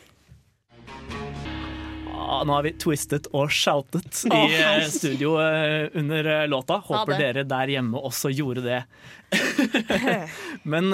Ah, 2.26 2.42
nå 2.48 2.56
har 2.56 2.66
vi 2.66 2.74
twistet 2.82 3.28
og 3.38 3.52
shoutet 3.54 4.24
i 4.26 4.40
eh, 4.58 4.86
studio 4.90 5.36
eh, 5.42 5.92
under 6.00 6.26
eh, 6.32 6.46
låta. 6.50 6.80
Håper 6.88 7.20
dere 7.22 7.44
der 7.48 7.74
hjemme 7.76 8.02
også 8.02 8.32
gjorde 8.34 8.64
det. 8.66 8.82
Men 10.74 10.92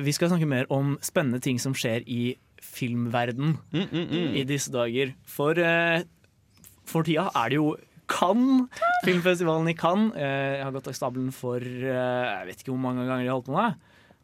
vi 0.00 0.12
skal 0.16 0.30
snakke 0.32 0.48
mer 0.48 0.70
om 0.72 0.94
spennende 1.04 1.42
ting 1.44 1.58
som 1.60 1.74
skjer 1.76 2.06
i 2.08 2.38
filmverden 2.64 3.58
i 3.76 4.44
disse 4.48 4.72
dager. 4.72 5.12
For 5.28 5.58
for 6.88 7.04
tida 7.04 7.26
er 7.36 7.52
det 7.52 7.58
jo 7.58 7.74
Cannes, 8.08 8.72
filmfestivalen 9.04 9.68
i 9.68 9.76
Cannes. 9.76 10.16
Jeg 10.16 10.64
har 10.64 10.72
gått 10.72 10.88
av 10.88 10.96
stabelen 10.96 11.34
for 11.36 11.60
jeg 11.60 12.48
vet 12.48 12.62
ikke 12.62 12.72
hvor 12.72 12.80
mange 12.86 13.04
ganger 13.04 13.26
de 13.26 13.28
har 13.28 13.36
holdt 13.36 13.50
på 13.50 13.58
med. 13.58 13.76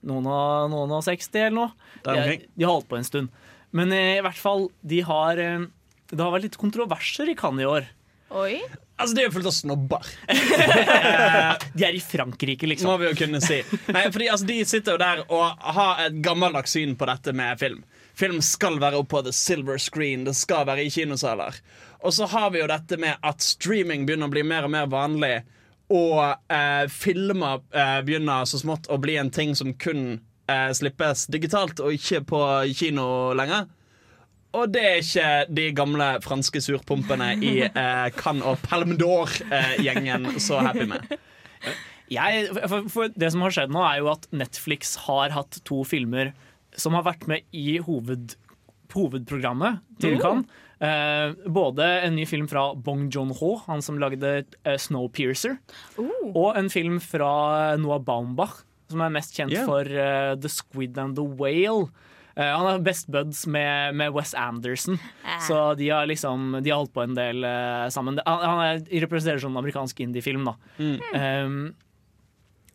Noen 0.08 0.30
av, 0.32 0.70
noen 0.72 0.96
av 0.96 1.04
60 1.04 1.42
eller 1.42 1.58
noe. 1.58 1.90
De, 2.04 2.38
de 2.48 2.64
har 2.64 2.72
holdt 2.78 2.88
på 2.88 2.96
en 2.96 3.06
stund. 3.08 3.43
Men 3.74 3.92
eh, 3.92 4.16
i 4.18 4.24
hvert 4.24 4.38
fall, 4.38 4.68
de 4.86 5.02
har 5.06 5.40
eh, 5.42 5.66
Det 6.12 6.20
har 6.20 6.34
vært 6.34 6.48
litt 6.48 6.60
kontroverser 6.60 7.32
i 7.32 7.36
Cannes 7.38 7.64
i 7.64 7.68
år. 7.68 7.88
Oi. 8.34 8.58
Altså, 8.94 9.14
Det 9.16 9.22
er 9.22 9.26
jo 9.26 9.34
fullt 9.34 9.48
av 9.50 9.54
snobber, 9.56 10.10
De 11.74 11.86
er 11.86 11.96
i 11.98 12.02
Frankrike, 12.02 12.68
liksom. 12.70 12.92
må 12.92 13.00
vi 13.02 13.08
jo 13.08 13.16
kunne 13.18 13.40
si. 13.42 13.58
Nei, 13.90 14.04
fordi 14.14 14.28
altså, 14.30 14.46
De 14.46 14.58
sitter 14.70 14.94
jo 14.94 15.02
der 15.02 15.24
og 15.26 15.66
har 15.78 16.04
et 16.06 16.20
gammeldags 16.22 16.74
syn 16.76 16.94
på 16.98 17.08
dette 17.10 17.34
med 17.34 17.58
film. 17.58 17.82
Film 18.14 18.38
skal 18.46 18.78
være 18.82 19.00
oppe 19.00 19.16
på 19.16 19.24
the 19.26 19.32
silver 19.34 19.80
screen, 19.82 20.22
det 20.28 20.36
skal 20.38 20.68
være 20.68 20.86
i 20.86 20.92
kinosaler. 20.94 21.58
Og 22.06 22.14
så 22.14 22.28
har 22.30 22.52
vi 22.54 22.60
jo 22.62 22.70
dette 22.70 22.98
med 23.02 23.18
at 23.26 23.42
streaming 23.42 24.06
begynner 24.06 24.30
å 24.30 24.34
bli 24.34 24.44
mer 24.46 24.68
og 24.68 24.74
mer 24.76 24.86
vanlig. 24.92 25.40
Og 25.90 26.20
eh, 26.52 26.84
filmer 26.92 27.64
eh, 27.74 27.98
begynner 28.06 28.46
så 28.48 28.60
smått 28.62 28.86
å 28.92 29.00
bli 29.02 29.18
en 29.20 29.32
ting 29.34 29.56
som 29.58 29.74
kun 29.74 30.20
eh, 30.50 30.70
slippes 30.76 31.26
digitalt 31.32 31.80
og 31.82 31.94
ikke 31.96 32.22
på 32.28 32.42
kino 32.76 33.06
lenger. 33.36 33.68
Og 34.54 34.70
det 34.70 34.82
er 34.86 35.00
ikke 35.02 35.30
de 35.50 35.64
gamle 35.74 36.08
franske 36.22 36.62
surpumpene 36.62 37.32
i 37.42 37.54
eh, 37.66 38.08
Cannes 38.14 38.46
og 38.46 38.60
Palme 38.62 38.94
d'Or-gjengen 39.00 40.36
så 40.42 40.60
happy 40.68 40.86
med. 40.92 41.16
Jeg, 42.12 42.50
for, 42.68 42.86
for 42.92 43.14
det 43.16 43.32
som 43.32 43.42
har 43.42 43.54
skjedd 43.56 43.72
nå, 43.74 43.82
er 43.82 44.02
jo 44.02 44.12
at 44.12 44.28
Netflix 44.36 44.94
har 45.06 45.34
hatt 45.34 45.58
to 45.66 45.80
filmer 45.88 46.34
som 46.78 46.94
har 46.94 47.06
vært 47.06 47.26
med 47.30 47.46
i 47.54 47.78
hoved, 47.82 48.36
hovedprogrammet 48.94 49.82
til 50.02 50.20
Cannes. 50.22 50.60
Eh, 50.84 51.32
både 51.48 51.86
en 52.04 52.16
ny 52.18 52.26
film 52.28 52.46
fra 52.50 52.66
Bong 52.74 53.06
Joon-ho, 53.12 53.54
han 53.68 53.82
som 53.82 53.98
lagde 54.02 54.32
eh, 54.42 54.78
Snowpiercer, 54.80 55.56
og 56.34 56.58
en 56.58 56.70
film 56.70 56.98
fra 57.02 57.74
Noah 57.80 58.02
Baumbach, 58.04 58.62
som 58.90 59.00
er 59.04 59.12
mest 59.14 59.34
kjent 59.36 59.52
Yeah. 59.54 59.64
for 59.68 59.84
uh, 59.88 60.34
The 60.36 60.50
Squid 60.52 60.98
and 60.98 61.16
the 61.16 61.24
Whale. 61.24 61.88
Uh, 62.34 62.42
han 62.42 62.66
er 62.66 62.82
best 62.82 63.06
buds 63.14 63.44
med, 63.46 63.94
med 63.94 64.10
Wes 64.16 64.32
Anderson, 64.34 64.96
så 65.46 65.76
de 65.78 65.86
har 65.94 66.08
liksom 66.10 66.56
De 66.64 66.70
har 66.72 66.80
holdt 66.82 66.92
på 66.96 67.04
en 67.04 67.14
del 67.14 67.44
eh, 67.46 67.84
sammen. 67.94 68.18
Han, 68.26 68.42
han 68.42 68.62
er, 68.64 68.80
representerer 69.06 69.38
sånn 69.44 69.54
amerikansk 69.60 70.00
indiefilm, 70.02 70.44
da. 70.50 70.56
Um, 70.82 71.74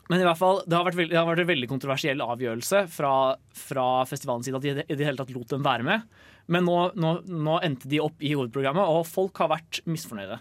men 0.10 0.24
i 0.24 0.26
hvert 0.26 0.40
fall, 0.40 0.64
det 0.66 0.74
har 0.74 0.88
vært, 0.88 0.96
veld- 0.98 1.12
det 1.12 1.20
har 1.20 1.28
vært 1.28 1.44
en 1.44 1.52
veldig 1.52 1.68
kontroversiell 1.70 2.24
avgjørelse 2.26 2.86
fra, 2.90 3.12
fra 3.54 3.84
festivalens 4.10 4.48
side 4.48 4.58
at 4.58 4.64
de 4.66 4.72
i 4.88 4.96
det 4.98 5.06
hele 5.06 5.20
tatt 5.20 5.30
lot 5.36 5.52
dem 5.52 5.62
være 5.68 5.86
med. 5.86 6.08
Men 6.50 6.66
nå, 6.66 6.78
nå, 6.98 7.12
nå 7.30 7.60
endte 7.62 7.92
de 7.92 8.00
opp 8.02 8.24
i 8.26 8.32
hovedprogrammet, 8.34 8.82
og 8.90 9.04
folk 9.06 9.38
har 9.44 9.52
vært 9.52 9.84
misfornøyde. 9.86 10.40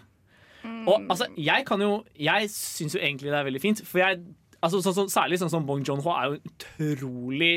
Og 0.89 1.05
altså, 1.05 1.27
jeg 1.39 1.63
kan 1.69 1.79
jo 1.79 2.01
Jeg 2.19 2.49
syns 2.51 2.91
jo 2.97 2.99
egentlig 2.99 3.29
det 3.31 3.37
er 3.37 3.45
veldig 3.47 3.61
fint. 3.63 3.79
For 3.87 4.01
jeg 4.01 4.23
altså, 4.61 4.81
så, 4.85 4.93
så, 4.95 5.07
Særlig 5.11 5.39
sånn 5.41 5.51
som 5.53 5.67
Bong 5.67 5.83
Joon-ho 5.87 6.13
er 6.15 6.29
jo 6.29 6.39
en 6.39 6.89
utrolig 6.91 7.53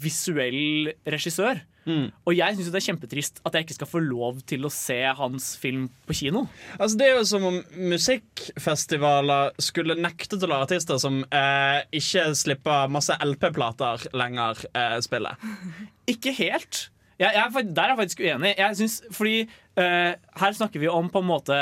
visuell 0.00 0.92
regissør. 1.08 1.62
Og 1.88 2.34
jeg 2.36 2.56
syns 2.56 2.68
det 2.70 2.78
er 2.80 2.84
kjempetrist 2.84 3.40
at 3.46 3.56
jeg 3.56 3.66
ikke 3.66 3.76
skal 3.78 3.90
få 3.90 4.02
lov 4.04 4.40
til 4.48 4.66
å 4.66 4.72
se 4.72 4.98
hans 5.16 5.50
film 5.60 5.88
på 6.06 6.16
kino. 6.20 6.44
Altså, 6.76 6.98
det 7.00 7.08
er 7.08 7.16
jo 7.16 7.26
som 7.28 7.46
om 7.48 7.58
musikkfestivaler 7.90 9.54
skulle 9.62 9.98
nektet 9.98 10.44
å 10.44 10.50
la 10.50 10.60
artister 10.66 11.00
som 11.02 11.22
eh, 11.24 11.80
ikke 11.96 12.28
slipper 12.38 12.92
masse 12.92 13.16
LP-plater 13.24 14.10
lenger, 14.16 14.64
eh, 14.74 14.98
spille. 15.04 15.34
Ikke 16.12 16.32
helt. 16.34 16.88
Jeg, 17.20 17.34
jeg, 17.36 17.44
er 17.44 17.66
der 17.76 17.84
er 17.84 17.92
jeg 17.92 18.00
faktisk 18.00 18.22
uenig. 18.24 18.54
Jeg 18.58 18.76
synes, 18.78 18.94
fordi 19.14 19.36
eh, 19.78 20.12
her 20.42 20.56
snakker 20.56 20.82
vi 20.82 20.88
om 20.90 21.10
på 21.12 21.22
en 21.22 21.28
måte 21.28 21.58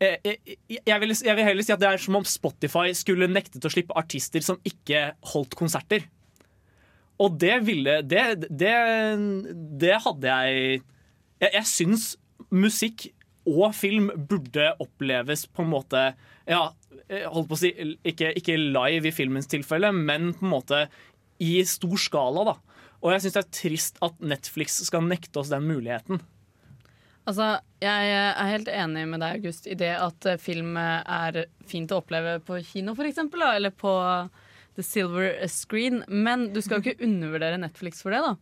jeg, 0.00 0.38
jeg, 0.86 1.00
vil, 1.02 1.12
jeg 1.12 1.36
vil 1.36 1.44
heller 1.44 1.66
si 1.66 1.74
at 1.74 1.82
det 1.82 1.90
er 1.90 2.00
som 2.00 2.16
om 2.20 2.24
Spotify 2.24 2.94
skulle 2.96 3.28
nektet 3.28 3.66
å 3.66 3.72
slippe 3.72 3.96
artister 4.00 4.44
som 4.44 4.60
ikke 4.64 5.10
holdt 5.34 5.56
konserter. 5.58 6.06
Og 7.20 7.36
det 7.36 7.58
ville 7.66 7.98
Det, 8.08 8.48
det, 8.48 8.76
det 9.80 9.96
hadde 10.06 10.30
jeg 10.30 10.80
Jeg, 11.42 11.50
jeg 11.52 11.66
syns 11.68 12.06
musikk 12.48 13.10
og 13.50 13.74
film 13.76 14.10
burde 14.28 14.70
oppleves 14.80 15.46
på 15.48 15.64
en 15.64 15.72
måte 15.72 16.00
Ja, 16.48 16.62
eh, 17.08 17.26
holdt 17.28 17.50
på 17.50 17.56
å 17.56 17.60
si 17.60 17.70
ikke, 18.08 18.32
ikke 18.40 18.56
live 18.56 19.08
i 19.08 19.14
filmens 19.14 19.48
tilfelle, 19.50 19.92
men 19.92 20.32
på 20.36 20.46
en 20.46 20.54
måte 20.54 20.80
i 21.40 21.54
stor 21.64 21.96
skala, 21.96 22.42
da. 22.44 22.56
Og 23.00 23.14
jeg 23.14 23.24
syns 23.24 23.36
det 23.36 23.42
er 23.42 23.54
trist 23.56 24.00
at 24.04 24.18
Netflix 24.20 24.76
skal 24.84 25.06
nekte 25.06 25.40
oss 25.40 25.52
den 25.52 25.64
muligheten. 25.64 26.20
Altså, 27.28 27.48
jeg 27.82 28.12
er 28.12 28.52
helt 28.52 28.70
enig 28.72 29.02
med 29.10 29.22
deg, 29.22 29.40
August, 29.40 29.66
i 29.68 29.76
det 29.78 29.92
at 29.96 30.28
eh, 30.28 30.40
film 30.40 30.76
eh, 30.80 31.02
er 31.04 31.44
fint 31.68 31.92
å 31.92 32.00
oppleve 32.00 32.38
på 32.46 32.60
kino, 32.66 32.94
for 32.98 33.08
eksempel, 33.08 33.44
eller 33.46 33.74
på 33.74 33.92
the 34.78 34.84
silver 34.84 35.34
screen. 35.50 36.02
Men 36.08 36.48
du 36.54 36.62
skal 36.64 36.80
jo 36.80 36.90
ikke 36.90 37.04
undervurdere 37.06 37.60
Netflix 37.60 38.02
for 38.04 38.14
det, 38.14 38.22
da. 38.24 38.32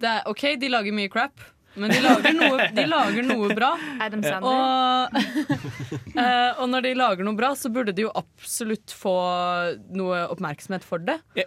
Det 0.00 0.12
er, 0.12 0.28
OK, 0.30 0.44
de 0.60 0.70
lager 0.72 0.96
mye 0.96 1.10
crap, 1.12 1.42
men 1.80 1.92
de 1.92 2.00
lager 2.02 2.34
noe, 2.36 2.68
de 2.76 2.86
lager 2.88 3.26
noe 3.26 3.50
bra. 3.56 3.72
Adam 4.02 4.22
Sandler. 4.24 4.52
Og, 4.52 5.18
eh, 6.24 6.60
og 6.60 6.66
når 6.72 6.86
de 6.86 6.94
lager 6.98 7.26
noe 7.26 7.38
bra, 7.38 7.52
så 7.58 7.72
burde 7.72 7.94
de 7.96 8.06
jo 8.06 8.14
absolutt 8.20 8.94
få 8.96 9.16
noe 9.96 10.24
oppmerksomhet 10.32 10.86
for 10.86 11.02
det. 11.02 11.20
Ja, 11.38 11.46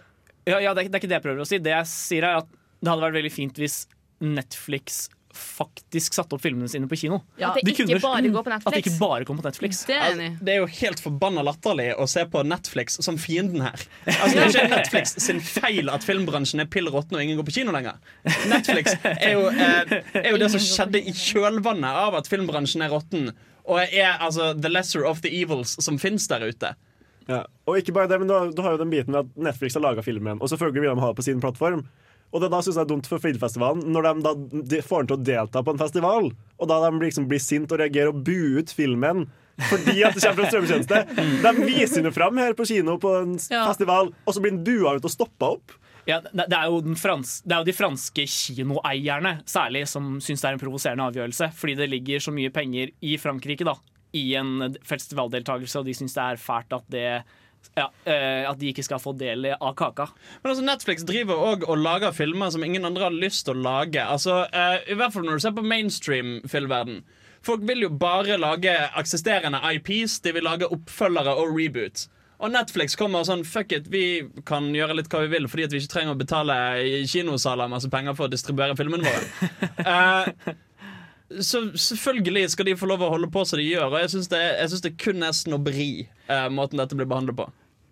ja, 0.58 0.74
det, 0.76 0.84
er, 0.84 0.88
det 0.88 0.98
er 0.98 1.02
ikke 1.02 1.12
det 1.12 1.20
jeg 1.20 1.26
prøver 1.26 1.44
å 1.44 1.48
si. 1.48 1.60
Det 1.62 1.72
jeg 1.72 1.90
sier 1.90 2.28
er 2.28 2.42
at 2.42 2.48
det 2.84 2.90
hadde 2.90 3.06
vært 3.06 3.18
veldig 3.22 3.32
fint 3.32 3.60
hvis 3.60 3.84
Netflix 4.24 5.06
faktisk 5.36 6.14
satte 6.16 6.36
opp 6.36 6.42
filmene 6.44 6.68
sine 6.70 6.88
på 6.90 6.96
kino. 6.98 7.20
Ja. 7.40 7.50
At 7.50 7.60
det 7.60 7.64
De 7.68 7.74
kunne- 7.84 8.00
bare 8.00 8.22
går 8.32 8.42
på 8.44 8.52
At 8.52 8.64
det 8.64 8.64
Netflix. 8.64 8.86
ikke 8.86 8.98
bare 9.00 9.24
går 9.24 9.36
på 9.40 9.44
Netflix. 9.44 9.84
Det 9.86 9.96
er 9.96 10.20
i. 10.20 10.28
Det 10.40 10.54
er 10.54 10.58
jo 10.62 10.66
helt 10.66 11.00
forbanna 11.00 11.42
latterlig 11.44 11.88
å 11.98 12.06
se 12.08 12.24
på 12.24 12.44
Netflix 12.46 12.98
som 13.04 13.16
fienden 13.18 13.62
her. 13.62 13.78
Altså, 14.06 14.34
det 14.34 14.42
er 14.44 14.48
ikke 14.64 14.76
Netflix 14.76 15.14
sin 15.22 15.40
feil 15.40 15.90
at 15.90 16.02
filmbransjen 16.06 16.60
er 16.60 16.66
pill 16.66 16.86
råtten 16.90 17.16
og 17.18 17.22
ingen 17.22 17.36
går 17.40 17.44
på 17.50 17.56
kino 17.60 17.72
lenger. 17.72 17.98
Netflix 18.48 18.94
er 19.04 19.32
jo, 19.36 19.48
eh, 19.48 20.00
er 20.22 20.30
jo 20.30 20.38
det 20.38 20.50
som 20.50 20.60
skjedde 20.60 21.02
i 21.04 21.12
kjølvannet 21.12 21.84
av 22.06 22.14
at 22.14 22.26
filmbransjen 22.30 22.82
er 22.84 22.90
råtten, 22.94 23.32
og 23.66 23.78
er 23.80 24.18
altså 24.20 24.52
the 24.60 24.68
lesser 24.68 25.04
of 25.08 25.20
the 25.22 25.30
evils 25.42 25.76
som 25.82 25.98
fins 25.98 26.26
der 26.28 26.40
ute. 26.48 26.74
Ja. 27.28 27.44
Og 27.66 27.78
ikke 27.80 27.94
bare 27.96 28.06
det, 28.10 28.18
men 28.20 28.28
du 28.28 28.34
har, 28.36 28.50
du 28.52 28.60
har 28.60 28.74
jo 28.76 28.82
den 28.82 28.90
biten 28.92 29.10
med 29.14 29.20
at 29.24 29.36
Netflix 29.46 29.72
har 29.74 29.80
laga 29.80 30.02
filmen, 30.04 30.36
og 30.42 30.48
selvfølgelig 30.50 30.82
vil 30.84 30.90
de 30.94 31.00
ha 31.00 31.06
det 31.08 31.16
på 31.16 31.24
sin 31.24 31.40
plattform. 31.40 31.86
Og 32.34 32.42
det 32.42 32.50
da 32.50 32.58
synes 32.64 32.74
jeg 32.80 32.82
er 32.82 32.90
dumt 32.90 33.06
for 33.06 33.22
filmfestivalen 33.22 33.84
når 33.94 34.08
de 34.08 34.24
da 34.26 34.32
de 34.74 34.80
får 34.82 35.04
den 35.04 35.10
til 35.12 35.16
å 35.20 35.24
delta 35.28 35.62
på 35.62 35.70
en 35.74 35.78
festival, 35.80 36.32
og 36.58 36.68
da 36.70 36.80
de 36.82 36.90
liksom 37.04 37.28
blir 37.30 37.42
sint 37.42 37.70
og 37.70 37.78
reagerer 37.78 38.10
og 38.10 38.24
buer 38.26 38.58
ut 38.60 38.74
filmen 38.74 39.28
fordi 39.70 40.00
at 40.02 40.16
det 40.16 40.24
kommer 40.24 40.34
fra 40.34 40.44
en 40.48 40.50
strømmetjeneste. 40.50 40.98
De 41.44 41.50
viser 41.68 42.00
den 42.00 42.08
jo 42.08 42.14
fram 42.16 42.40
her 42.42 42.56
på 42.58 42.66
kino 42.66 42.96
på 42.98 43.12
en 43.20 43.36
Ja. 43.52 43.60
festival, 43.68 44.10
og 44.26 44.34
så 44.34 44.42
blir 44.42 44.50
den 44.50 44.64
bua 44.66 44.96
ut 44.96 45.06
og 45.06 45.12
stoppa 45.14 45.52
opp. 45.54 45.76
Ja, 46.10 46.18
det, 46.20 46.48
det, 46.50 46.58
er 46.58 46.66
jo 46.68 46.80
den 46.82 46.98
frans, 46.98 47.36
det 47.46 47.54
er 47.54 47.62
jo 47.62 47.68
de 47.70 47.76
franske 47.78 48.26
kinoeierne 48.28 49.36
særlig 49.48 49.86
som 49.88 50.18
syns 50.20 50.42
det 50.42 50.50
er 50.50 50.58
en 50.58 50.60
provoserende 50.64 51.06
avgjørelse. 51.06 51.52
Fordi 51.54 51.76
det 51.78 51.86
ligger 51.92 52.18
så 52.26 52.34
mye 52.34 52.50
penger 52.52 52.90
i 53.00 53.14
Frankrike 53.16 53.64
da 53.64 53.76
i 54.14 54.34
en 54.38 54.74
festivaldeltakelse, 54.86 55.78
og 55.80 55.86
de 55.86 55.94
syns 55.96 56.18
det 56.18 56.26
er 56.26 56.42
fælt 56.42 56.74
at 56.76 56.84
det 56.92 57.06
ja, 57.74 57.88
eh, 58.04 58.44
At 58.48 58.58
de 58.60 58.70
ikke 58.70 58.84
skal 58.86 59.02
få 59.02 59.14
del 59.18 59.48
av 59.54 59.74
kaka. 59.78 60.08
Men 60.42 60.52
altså 60.52 60.64
Netflix 60.64 61.04
driver 61.08 61.40
også 61.50 61.68
og 61.70 61.82
lager 61.82 62.14
filmer 62.16 62.52
som 62.54 62.64
ingen 62.64 62.84
andre 62.84 63.08
har 63.08 63.14
lyst 63.14 63.46
til 63.46 63.56
å 63.56 63.64
lage. 63.64 64.02
Altså, 64.02 64.44
eh, 64.52 64.80
I 64.92 64.98
hvert 64.98 65.14
fall 65.14 65.26
når 65.26 65.38
du 65.40 65.44
ser 65.46 65.56
på 65.56 65.66
mainstream 65.66 66.40
filmverden. 66.50 67.02
Folk 67.44 67.64
vil 67.68 67.84
jo 67.84 67.90
bare 67.92 68.38
lage 68.40 68.72
eksisterende 68.96 69.60
IPs, 69.74 70.20
de 70.24 70.32
vil 70.32 70.46
lage 70.46 70.68
oppfølgere 70.72 71.34
og 71.36 71.52
reboots. 71.58 72.08
Og 72.44 72.50
Netflix 72.52 72.96
kommer 72.98 73.22
og 73.22 73.28
sånn 73.28 73.44
Fuck 73.46 73.72
it, 73.76 73.86
vi 73.92 74.24
kan 74.48 74.66
gjøre 74.74 74.96
litt 74.98 75.10
hva 75.12 75.22
vi 75.24 75.32
vil 75.36 75.46
fordi 75.48 75.66
at 75.68 75.74
vi 75.74 75.80
ikke 75.82 75.92
trenger 75.94 76.16
å 76.16 76.20
betale 76.20 76.56
kinosaler 77.08 77.70
masse 77.70 77.90
penger 77.92 78.16
for 78.18 78.26
å 78.26 78.32
distribuere 78.32 78.76
filmene 78.78 79.08
våre. 79.08 79.24
Eh, 79.84 80.54
så 81.40 81.60
selvfølgelig 81.72 82.50
skal 82.52 82.66
de 82.68 82.74
få 82.76 82.86
lov 82.90 83.02
å 83.02 83.10
holde 83.14 83.30
på 83.32 83.44
som 83.48 83.58
de 83.58 83.64
gjør, 83.66 83.88
og 83.92 84.00
jeg 84.02 84.10
syns 84.12 84.28
det, 84.32 84.40
det 84.84 84.92
kun 85.00 85.22
er 85.24 85.32
snobberi, 85.34 86.06
eh, 86.28 86.48
måten 86.52 86.78
dette 86.82 86.96
blir 86.98 87.08
behandlet 87.10 87.38
på. 87.38 87.46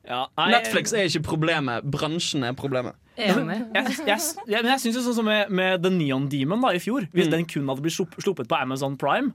Ja, 0.08 0.24
nei, 0.36 0.48
Netflix 0.56 0.92
er 0.92 1.06
ikke 1.06 1.22
problemet, 1.30 1.84
bransjen 1.94 2.42
er 2.44 2.52
problemet. 2.58 2.98
Enig. 3.16 3.58
Jeg, 3.76 3.94
jeg, 4.08 4.18
jeg, 4.48 4.62
men 4.64 4.70
jeg 4.72 4.80
syns 4.82 4.96
jo 4.98 5.02
sånn 5.04 5.16
som 5.20 5.26
med, 5.28 5.50
med 5.52 5.82
The 5.84 5.90
Neon 5.92 6.28
Demon 6.32 6.62
da, 6.64 6.72
i 6.74 6.80
fjor, 6.82 7.06
hvis 7.12 7.28
Mm. 7.28 7.34
den 7.36 7.46
kun 7.46 7.68
hadde 7.68 7.84
blitt 7.84 7.94
sluppet 7.98 8.48
på 8.50 8.56
Amazon 8.58 8.96
Prime, 8.98 9.32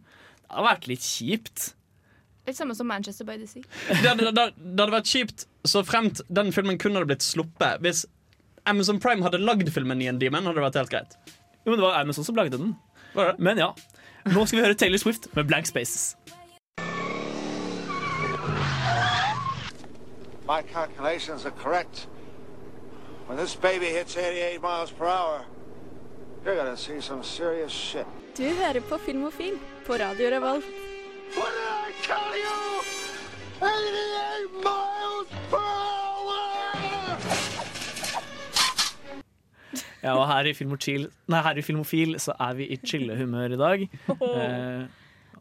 det 0.48 0.56
hadde 0.56 0.68
vært 0.68 0.88
litt 0.90 1.06
kjipt. 1.06 1.70
Litt 2.48 2.58
samme 2.58 2.76
som 2.76 2.88
Manchester 2.88 3.26
by 3.28 3.38
the 3.38 3.48
Sea. 3.48 3.64
Det 3.90 4.08
hadde, 4.08 4.32
det, 4.32 4.46
det 4.58 4.80
hadde 4.82 4.94
vært 4.98 5.12
kjipt 5.12 5.46
så 5.68 5.84
fremt 5.86 6.22
den 6.32 6.52
filmen 6.56 6.78
kun 6.80 6.96
hadde 6.96 7.10
blitt 7.10 7.26
sluppet. 7.26 7.82
Hvis 7.84 8.06
Amazon 8.68 9.00
Prime 9.04 9.24
hadde 9.26 9.40
lagd 9.44 9.70
filmen 9.76 10.00
Neon 10.00 10.20
Demon, 10.20 10.46
hadde 10.48 10.60
det 10.60 10.66
vært 10.68 10.80
helt 10.82 10.94
greit. 10.94 11.18
Jo, 11.66 11.72
men 11.74 11.80
Det 11.82 11.86
var 11.86 12.00
Amazon 12.02 12.24
som 12.28 12.36
lagde 12.40 12.58
den. 12.60 12.76
Men 13.40 13.58
ja. 13.58 13.72
Nå 14.26 14.46
skal 14.46 14.60
vi 14.60 14.64
høre 14.66 14.74
Taylor 14.74 14.98
Swift 14.98 15.28
med 15.36 15.44
Blank 15.44 15.66
Spaces. 15.66 16.18
My 20.48 20.62
calculations 20.74 21.46
are 21.46 21.54
correct. 21.64 22.08
When 23.28 23.38
this 23.38 23.56
baby 23.56 23.86
hits 23.86 24.16
88 24.16 24.62
miles 24.62 24.92
per 24.92 25.06
hour, 25.06 25.46
you're 26.46 26.56
gonna 26.56 26.78
see 26.78 27.02
some 27.02 27.24
serious 27.24 27.72
shit. 27.72 28.06
Du 28.38 28.44
hører 28.44 28.80
på 28.80 28.98
Filmofil 28.98 29.54
på 29.86 29.94
Radio 29.94 30.30
Revolt. 30.30 30.66
What 31.36 31.52
did 31.52 31.68
I 31.88 31.92
tell 32.04 32.34
you? 32.46 32.58
88 33.62 34.64
miles 34.64 35.28
per 35.50 35.58
hour! 35.58 35.97
Ja, 40.04 40.14
og 40.14 40.28
her 40.30 40.50
i, 40.50 40.54
Film 40.58 40.76
og 40.76 40.84
Chill, 40.84 41.08
nei, 41.32 41.42
her 41.46 41.58
i 41.58 41.66
Filmofil 41.66 42.18
så 42.22 42.36
er 42.48 42.58
vi 42.60 42.70
i 42.74 42.80
chillehumør 42.84 43.58
i 43.58 43.62
dag. 43.62 43.88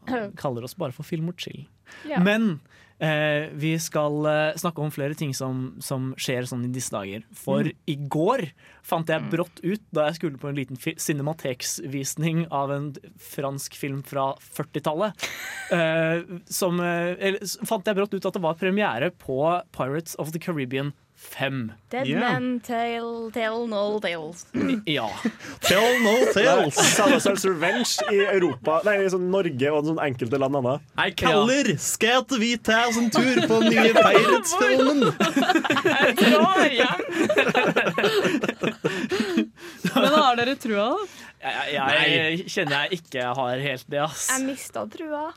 Eh, 0.06 0.30
kaller 0.38 0.66
oss 0.66 0.76
bare 0.78 0.94
for 0.94 1.06
Film 1.06 1.32
og 1.32 1.40
Chill. 1.42 1.64
Ja. 2.08 2.20
Men 2.22 2.60
eh, 3.02 3.52
vi 3.58 3.72
skal 3.82 4.26
eh, 4.30 4.56
snakke 4.58 4.82
om 4.82 4.92
flere 4.94 5.16
ting 5.18 5.32
som, 5.36 5.76
som 5.82 6.12
skjer 6.20 6.46
sånn 6.48 6.64
i 6.68 6.72
disse 6.72 6.94
dager. 6.94 7.24
For 7.36 7.66
i 7.66 7.96
går 7.96 8.46
fant 8.86 9.10
jeg 9.10 9.28
brått 9.32 9.60
ut, 9.64 9.82
da 9.94 10.08
jeg 10.08 10.20
skulle 10.20 10.40
på 10.42 10.50
en 10.50 10.58
liten 10.58 10.78
cinemateksvisning 10.78 12.46
av 12.54 12.72
en 12.74 12.92
fransk 13.22 13.76
film 13.78 14.02
fra 14.06 14.28
40-tallet, 14.42 15.26
eh, 15.74 16.22
som 16.46 16.80
eh, 16.82 17.14
eller, 17.18 17.56
fant 17.68 17.86
jeg 17.86 17.98
brått 17.98 18.14
ut 18.16 18.30
at 18.30 18.38
det 18.38 18.44
var 18.46 18.60
premiere 18.60 19.10
på 19.10 19.40
Pirates 19.76 20.16
of 20.22 20.32
the 20.32 20.42
Caribbean 20.42 20.94
5. 21.16 21.72
Dead 21.90 22.06
Yeah. 22.06 22.20
men 22.20 22.60
tell, 22.60 23.30
tell 23.32 23.66
no 23.66 23.98
tales. 24.00 24.46
Ja. 24.84 25.08
Tell 25.60 26.00
no 26.04 26.32
tales. 26.34 26.74
Salazar's 26.76 27.44
Revenge 27.44 27.96
i 28.12 28.16
Europa, 28.34 28.80
nei, 28.84 28.98
i 29.04 29.08
sånn 29.10 29.30
Norge 29.32 29.70
og 29.72 29.84
sånn 29.88 29.98
enkelte 30.04 30.38
land 30.38 30.56
annet. 30.60 30.80
Hei, 31.00 31.10
kaller! 31.16 31.72
Skal 31.80 32.24
vi 32.40 32.52
ta 32.58 32.84
oss 32.90 32.96
en 33.00 33.08
tur 33.10 33.46
på 33.48 33.60
den 33.64 33.72
nye 33.72 33.92
Pirates-filmen? 33.96 35.00
Men 39.96 40.12
har 40.12 40.36
dere 40.36 40.56
trua, 40.60 40.90
da? 40.92 40.96
Jeg, 41.46 41.74
jeg, 41.76 42.12
jeg 42.12 42.46
kjenner 42.50 42.86
jeg 42.86 42.92
ikke 43.00 43.22
har 43.38 43.60
helt 43.62 43.86
det, 43.92 44.00
ass. 44.02 44.24
Jeg 44.32 44.40
mista 44.48 44.82
trua. 44.90 45.28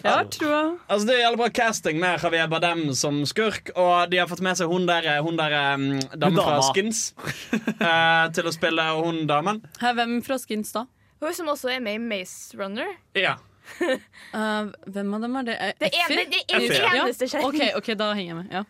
Jeg 0.00 0.12
har 0.12 0.28
trua. 0.32 0.60
Altså, 0.88 1.06
det 1.08 1.14
er 1.16 1.20
jævlig 1.26 1.38
bra 1.42 1.48
casting 1.58 1.98
med 2.00 2.22
Javier 2.24 2.48
Bardem 2.48 2.82
som 2.96 3.20
skurk, 3.28 3.68
og 3.76 4.08
de 4.12 4.20
har 4.22 4.30
fått 4.30 4.40
med 4.44 4.56
seg 4.56 4.70
hun 4.70 4.86
der, 4.88 5.08
hun 5.24 5.36
der 5.36 5.56
um, 5.74 5.84
damen 6.14 6.40
fra. 6.40 6.56
Skins 6.70 7.02
uh, 7.20 8.26
til 8.36 8.48
å 8.48 8.54
spille 8.54 8.86
hun 9.00 9.22
damen. 9.28 9.60
Her, 9.82 9.94
hvem 9.98 10.18
fra 10.24 10.40
Skins, 10.40 10.72
da? 10.76 10.86
Hun 11.20 11.36
som 11.36 11.52
også 11.52 11.68
er 11.74 11.84
med 11.84 11.98
i 11.98 12.02
Maze 12.02 12.56
Runner. 12.56 12.94
Ja. 13.18 13.36
uh, 13.84 14.72
hvem 14.94 15.14
av 15.18 15.26
dem 15.26 15.36
er 15.42 15.48
det? 15.50 15.56
Eh, 15.60 15.72
Det 15.82 15.90
er 15.92 16.04
Effie? 16.06 16.24
det, 16.24 16.44
det 16.48 16.60
det 16.70 16.80
ja. 16.80 16.92
eneste 17.04 17.28
skjedde. 17.28 17.50
OK, 17.50 17.60
ok, 17.82 17.92
da 18.00 18.12
henger 18.16 18.32
jeg 18.34 18.38
med. 18.40 18.54
Ja. 18.60 18.64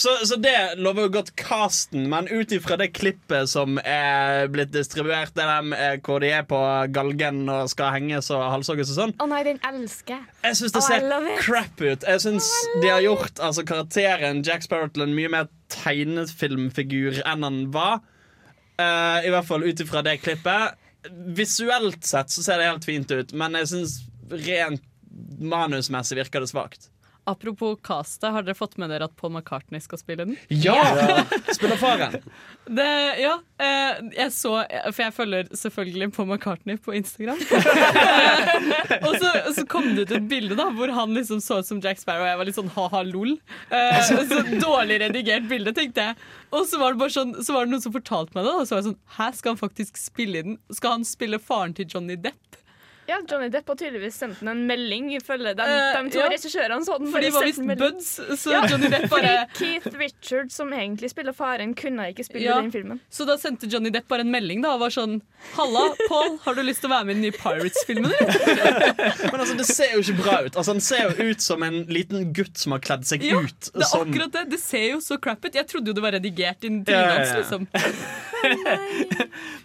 Så, 0.00 0.14
så 0.26 0.36
det 0.40 0.54
lover 0.80 1.06
jo 1.06 1.12
godt 1.18 1.32
casten, 1.38 2.06
men 2.10 2.28
ut 2.30 2.52
ifra 2.56 2.76
det 2.80 2.90
klippet 2.96 3.50
som 3.50 3.76
er 3.84 4.48
blitt 4.52 4.72
distribuert, 4.74 5.36
med, 5.36 6.00
hvor 6.06 6.22
de 6.24 6.30
er 6.32 6.46
på 6.48 6.58
galgen 6.94 7.42
og 7.52 7.68
skal 7.72 7.92
henges 7.96 8.30
og 8.34 8.42
halshogges 8.54 8.94
og 8.94 8.98
sånn, 9.00 9.14
Å 9.20 9.28
nei, 9.30 9.42
den 9.46 9.60
elsker 9.66 10.16
jeg. 10.16 10.24
synes 10.42 10.62
syns 10.62 10.76
det 10.76 10.82
Oh, 10.84 10.88
ser 10.88 11.42
crap 11.42 11.84
ut. 11.84 12.06
Jeg 12.08 12.24
syns 12.24 12.48
de 12.82 12.88
har 12.90 13.04
gjort 13.04 13.42
altså, 13.44 13.66
karakteren 13.68 14.42
Jack 14.46 14.66
Sparrow 14.66 14.90
til 14.94 15.06
en 15.06 15.14
mye 15.16 15.32
mer 15.32 15.50
tegnefilmfigur 15.74 17.20
enn 17.24 17.46
han 17.46 17.60
var. 17.74 18.00
Uh, 18.80 19.20
I 19.22 19.30
hvert 19.30 19.46
fall 19.46 19.66
ut 19.66 19.84
ifra 19.84 20.02
det 20.06 20.18
klippet. 20.24 20.80
Visuelt 21.36 22.04
sett 22.08 22.32
så 22.32 22.42
ser 22.42 22.60
det 22.60 22.70
helt 22.72 22.88
fint 22.88 23.10
ut, 23.12 23.36
men 23.36 23.56
jeg 23.60 23.70
syns 23.74 24.00
rent 24.32 24.82
manusmessig 25.44 26.18
virker 26.18 26.42
det 26.42 26.50
svakt. 26.50 26.88
Apropos 27.26 27.78
castet, 27.82 28.30
har 28.32 28.44
dere 28.44 28.56
fått 28.58 28.76
med 28.80 28.90
dere 28.92 29.06
at 29.08 29.14
Paul 29.16 29.32
McCartney 29.32 29.80
skal 29.80 30.00
spille 30.00 30.26
den? 30.28 30.36
Ja! 30.48 31.24
Spiller 31.54 31.78
faren. 31.80 32.18
Det, 32.64 32.88
ja, 33.20 33.34
eh, 33.60 34.00
jeg 34.16 34.32
så 34.32 34.54
For 34.64 35.02
jeg 35.02 35.14
følger 35.16 35.48
selvfølgelig 35.56 36.10
Paul 36.16 36.28
McCartney 36.28 36.76
på 36.80 36.94
Instagram. 36.96 37.40
og 39.06 39.16
så, 39.20 39.32
så 39.56 39.64
kom 39.68 39.90
det 39.96 40.06
ut 40.06 40.14
et 40.18 40.28
bilde 40.28 40.58
da 40.58 40.68
hvor 40.76 40.92
han 40.96 41.16
liksom 41.16 41.40
så 41.44 41.62
ut 41.62 41.68
som 41.68 41.80
Jack 41.84 42.02
Sparrow, 42.02 42.26
og 42.26 42.32
jeg 42.32 42.40
var 42.40 42.50
litt 42.50 42.58
sånn 42.60 42.72
ha-ha 42.76 43.04
lol. 43.08 43.36
Eh, 43.70 44.00
så 44.08 44.42
dårlig 44.60 45.00
redigert 45.04 45.48
bilde, 45.48 45.74
tenkte 45.76 46.10
jeg. 46.10 46.18
Og 46.54 46.68
så 46.68 46.80
var 46.80 46.94
det 46.94 47.00
bare 47.00 47.14
sånn 47.14 47.32
Så 47.42 47.54
var 47.54 47.64
det 47.64 47.74
noen 47.74 47.82
som 47.82 47.94
fortalte 47.94 48.36
meg 48.36 48.46
det, 48.46 48.52
og 48.54 48.68
så 48.68 48.76
var 48.76 48.82
jeg 48.82 48.90
sånn 48.90 49.00
Hæ, 49.16 49.30
skal 49.38 49.54
han 49.54 49.62
faktisk 49.64 49.98
spille 50.00 50.40
i 50.40 50.44
den? 50.46 50.60
Skal 50.74 50.98
han 50.98 51.08
spille 51.08 51.40
faren 51.42 51.74
til 51.76 51.88
Johnny 51.90 52.18
Depp? 52.20 52.53
Ja, 53.06 53.18
Johnny 53.28 53.50
Depp 53.52 53.68
har 53.68 53.76
tydeligvis 53.76 54.16
sendt 54.16 54.38
den 54.40 54.48
en 54.48 54.62
melding, 54.66 55.10
ifølge 55.18 55.50
de, 55.58 55.62
Eh, 55.64 56.02
de 56.04 56.10
to 56.14 56.18
ja. 56.22 56.28
regissørene. 56.32 56.84
så 56.86 56.96
For 57.12 57.20
de 57.20 57.30
var 57.34 57.44
visst 57.44 57.64
buds, 57.78 58.06
så 58.40 58.50
Ja, 58.54 58.62
Johnny 58.70 58.88
Depp 58.88 59.10
bare 59.12 59.32
Fordi 59.52 59.80
Keith 59.82 59.98
Richards, 60.00 60.54
som 60.56 60.72
egentlig 60.72 61.10
spiller 61.12 61.32
faren, 61.36 61.74
kunne 61.76 62.06
ikke 62.12 62.24
spille 62.24 62.46
Ja. 62.48 62.60
den 62.62 62.72
filmen. 62.72 63.00
Så 63.12 63.26
da 63.28 63.36
sendte 63.36 63.68
Johnny 63.68 63.90
Depp 63.90 64.08
bare 64.08 64.20
en 64.24 64.30
melding 64.32 64.62
da 64.64 64.72
og 64.74 64.80
var 64.80 64.88
sånn 64.94 65.20
Halla, 65.54 65.82
Paul, 66.08 66.38
har 66.46 66.54
du 66.54 66.62
lyst 66.62 66.80
til 66.80 66.88
å 66.88 66.94
være 66.94 67.04
med 67.04 67.16
i 67.16 67.20
den 67.20 67.24
nye 67.28 67.36
Pirates-filmen, 67.36 68.12
eller? 68.20 68.94
Men 69.32 69.40
altså, 69.44 69.56
det 69.58 69.66
ser 69.68 69.92
jo 69.92 70.00
ikke 70.00 70.22
bra 70.22 70.38
ut. 70.46 70.56
Altså, 70.56 70.72
Han 70.72 70.80
ser 70.80 71.02
jo 71.10 71.28
ut 71.28 71.40
som 71.44 71.62
en 71.62 71.82
liten 71.92 72.32
gutt 72.32 72.56
som 72.56 72.72
har 72.72 72.80
kledd 72.80 73.04
seg 73.04 73.22
Ja, 73.22 73.42
ut. 73.44 73.68
det 73.74 73.82
er 73.84 73.90
som 73.90 74.08
akkurat 74.08 74.32
det. 74.32 74.46
Det 74.54 74.60
ser 74.62 74.86
jo 74.94 75.02
så 75.04 75.18
crap 75.20 75.44
ut. 75.44 75.52
Jeg 75.54 75.66
trodde 75.68 75.92
jo 75.92 75.92
det 75.92 76.02
var 76.06 76.12
redigert 76.16 76.64
inn 76.64 76.80
til 76.88 76.96
hans, 76.96 77.28
ja. 77.28 77.42
liksom. 77.42 77.68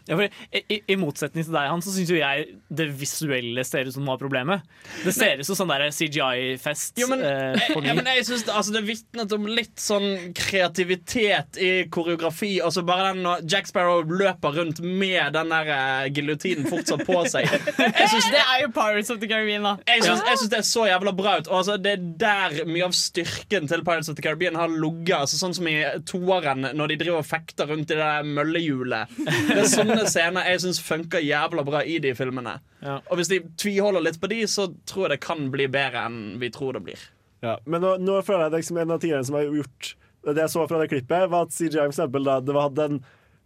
Ja, 0.10 0.16
for 0.18 0.24
i, 0.26 0.62
i, 0.74 0.78
I 0.88 0.96
motsetning 0.98 1.44
til 1.46 1.54
deg, 1.54 1.68
han, 1.70 1.82
så 1.86 1.92
syns 1.94 2.10
jo 2.10 2.18
jeg 2.18 2.46
det 2.74 2.88
visuelle 2.98 3.29
ser 3.68 3.88
ut 3.88 3.94
som 3.94 4.06
noe 4.06 4.18
av 4.18 4.22
problemet. 4.22 4.66
Det 5.04 5.14
ser 5.16 5.40
ut 5.40 5.48
som 5.48 5.58
sånn 5.58 5.72
CGI-fest 5.94 7.00
Ja, 7.00 7.08
men, 7.10 7.22
eh, 7.24 7.70
ja, 7.86 7.94
men 7.94 8.08
jeg 8.10 8.26
synes 8.28 8.46
det, 8.48 8.54
altså, 8.54 8.74
det 8.76 8.84
vitnet 8.88 9.34
om 9.36 9.48
litt 9.48 9.80
sånn 9.82 10.34
kreativitet 10.38 11.60
i 11.62 11.72
koreografi. 11.92 12.58
Altså 12.64 12.84
bare 12.88 13.12
den 13.12 13.24
når 13.26 13.46
Jack 13.50 13.70
Sparrow 13.70 14.04
løper 14.04 14.56
rundt 14.60 14.82
med 14.84 15.34
den 15.36 15.54
der 15.54 15.70
uh, 15.70 16.08
giljotinen 16.14 16.68
fortsatt 16.70 17.06
på 17.08 17.22
seg. 17.30 17.48
Jeg 18.00 18.10
synes 18.12 18.30
Det 18.34 18.42
er 18.42 18.64
jo 18.64 18.72
Pirates 18.74 19.12
of 19.14 19.20
the 19.22 19.30
Caribbean, 19.30 19.66
da. 19.66 19.76
Jeg 19.88 20.04
syns, 20.06 20.22
jeg 20.28 20.40
syns 20.40 20.52
det 20.52 20.58
er 20.60 20.68
så 20.68 20.86
jævla 20.90 21.14
bra 21.16 21.36
ut. 21.40 21.50
Og 21.50 21.58
altså, 21.62 21.78
det 21.82 21.96
er 21.96 22.04
der 22.22 22.70
mye 22.70 22.88
av 22.88 22.96
styrken 22.96 23.70
til 23.70 23.84
Pirates 23.86 24.12
of 24.12 24.18
the 24.18 24.26
Caribbean 24.26 24.58
har 24.60 24.72
ligget. 24.72 25.16
Altså, 25.20 25.40
sånn 25.42 25.56
som 25.58 25.68
i 25.70 25.78
toeren, 26.10 26.70
når 26.78 26.94
de 26.94 27.00
driver 27.04 27.24
og 27.24 27.28
fekter 27.28 27.70
rundt 27.70 27.94
i 27.94 28.00
det 28.00 28.12
møllehjulet. 28.28 29.16
Det 29.20 29.58
er 29.58 29.70
sånne 29.72 30.06
scener 30.14 30.50
jeg 30.50 30.64
syns 30.66 30.82
funker 30.84 31.24
jævla 31.24 31.66
bra 31.68 31.84
i 31.84 32.00
de 32.04 32.14
filmene. 32.18 32.58
Ja. 32.80 33.00
Og 33.10 33.20
hvis 33.20 33.32
de 33.32 33.42
tviholder 33.60 34.04
litt 34.06 34.20
på 34.22 34.30
de, 34.32 34.42
så 34.48 34.70
tror 34.88 35.08
jeg 35.08 35.18
det 35.18 35.24
kan 35.26 35.50
bli 35.54 35.68
bedre 35.72 36.06
enn 36.08 36.20
vi 36.42 36.52
tror 36.54 36.78
det 36.78 36.84
blir. 36.88 37.08
Ja, 37.44 37.58
men 37.66 37.84
nå, 37.84 37.96
nå 38.04 38.20
føler 38.26 38.48
jeg 38.48 38.54
det 38.54 38.62
liksom 38.64 38.80
en 38.82 38.96
av 38.96 39.00
tingene 39.04 39.24
som 39.24 39.38
har 39.38 39.46
gjort 39.48 39.94
Det 40.28 40.42
jeg 40.42 40.52
så 40.52 40.66
fra 40.68 40.82
det 40.82 40.90
klippet, 40.92 41.30
var 41.32 41.46
at 41.46 41.54
CGI 41.56 41.78
for 41.78 41.94
eksempel, 41.94 42.26
da, 42.28 42.42
det, 42.44 42.52
var, 42.56 42.74
den, 42.76 42.98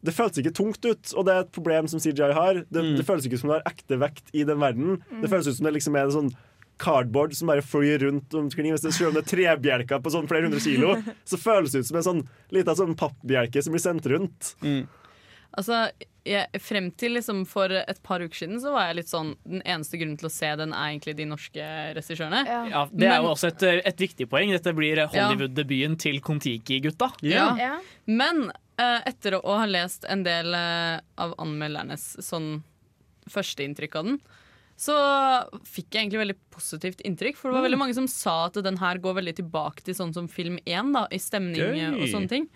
det 0.02 0.16
føltes 0.18 0.42
ikke 0.42 0.56
tungt 0.58 0.88
ut, 0.88 1.12
og 1.14 1.28
det 1.28 1.36
er 1.36 1.44
et 1.46 1.52
problem 1.54 1.90
som 1.92 2.02
CGI 2.02 2.32
har. 2.34 2.64
Det, 2.74 2.84
det 2.98 3.06
føles 3.06 3.28
ikke 3.30 3.38
som 3.40 3.52
det 3.52 3.60
har 3.60 3.70
ekte 3.70 4.00
vekt 4.02 4.34
i 4.34 4.42
den 4.50 4.58
verden. 4.64 4.98
Det 5.22 5.30
føles 5.30 5.52
ut 5.52 5.60
som 5.60 5.70
det 5.70 5.76
liksom 5.78 6.00
er 6.00 6.10
en 6.10 6.16
sånn 6.18 6.34
cardboard 6.82 7.36
som 7.38 7.52
bare 7.52 7.62
flyr 7.62 8.02
rundt 8.08 8.34
omkring. 8.34 8.72
Hvis 8.74 8.82
det, 8.82 8.96
selv 8.98 9.12
om 9.12 9.20
det 9.20 9.24
er 9.28 9.30
trebjelker 9.30 10.02
på 10.02 10.14
sånn 10.16 10.28
flere 10.32 10.50
hundre 10.50 10.64
kilo, 10.64 10.96
så 11.30 11.40
føles 11.40 11.76
det 11.76 11.84
ut 11.84 11.92
som 11.92 12.02
en 12.02 12.08
sånn 12.10 12.24
liten 12.58 12.80
sånn 12.80 12.98
pappbjelke 13.00 13.64
som 13.64 13.78
blir 13.78 13.86
sendt 13.86 14.10
rundt. 14.10 14.56
Altså, 15.54 15.86
jeg, 16.24 16.62
frem 16.64 16.90
til 16.96 17.18
liksom 17.18 17.42
for 17.50 17.72
et 17.76 18.00
par 18.06 18.24
uker 18.24 18.38
siden 18.44 18.62
så 18.64 18.72
var 18.72 18.88
jeg 18.90 19.02
litt 19.02 19.12
sånn 19.12 19.34
Den 19.44 19.64
eneste 19.68 20.00
grunnen 20.00 20.20
til 20.20 20.30
å 20.30 20.32
se 20.32 20.52
den 20.60 20.72
er 20.72 20.92
egentlig 20.94 21.16
de 21.18 21.26
norske 21.28 21.70
regissørene. 21.98 22.44
Ja. 22.48 22.60
Ja, 22.72 22.84
det 22.92 23.08
er 23.08 23.16
Men- 23.18 23.26
jo 23.26 23.32
også 23.34 23.50
et, 23.52 23.64
et 23.92 24.04
viktig 24.06 24.30
poeng. 24.32 24.54
Dette 24.56 24.74
blir 24.78 25.04
Hollywood-debuten 25.08 25.98
til 26.00 26.22
Kon-Tiki-gutta. 26.24 27.12
Ja. 27.28 27.50
Ja. 27.60 27.74
Men 28.08 28.48
uh, 28.80 29.02
etter 29.06 29.40
å 29.40 29.58
ha 29.60 29.66
lest 29.68 30.08
en 30.10 30.24
del 30.24 30.56
uh, 30.56 31.02
av 31.20 31.36
anmeldernes 31.44 32.16
sånn 32.24 32.64
førsteinntrykk 33.32 34.00
av 34.00 34.08
den, 34.10 34.18
så 34.80 34.96
fikk 35.68 35.94
jeg 35.94 36.06
egentlig 36.08 36.24
veldig 36.24 36.40
positivt 36.52 37.04
inntrykk. 37.06 37.38
For 37.38 37.52
det 37.52 37.60
var 37.60 37.68
veldig 37.68 37.80
mange 37.80 37.96
som 37.96 38.08
sa 38.10 38.46
at 38.48 38.58
den 38.66 38.80
her 38.82 39.00
går 39.04 39.20
veldig 39.20 39.36
tilbake 39.44 39.86
til 39.86 39.96
sånn 39.96 40.14
som 40.16 40.28
film 40.32 40.58
1, 40.66 40.94
da, 40.96 41.06
i 41.14 41.20
stemning 41.22 41.62
Gøy. 41.62 42.02
og 42.02 42.08
sånne 42.12 42.32
ting. 42.32 42.48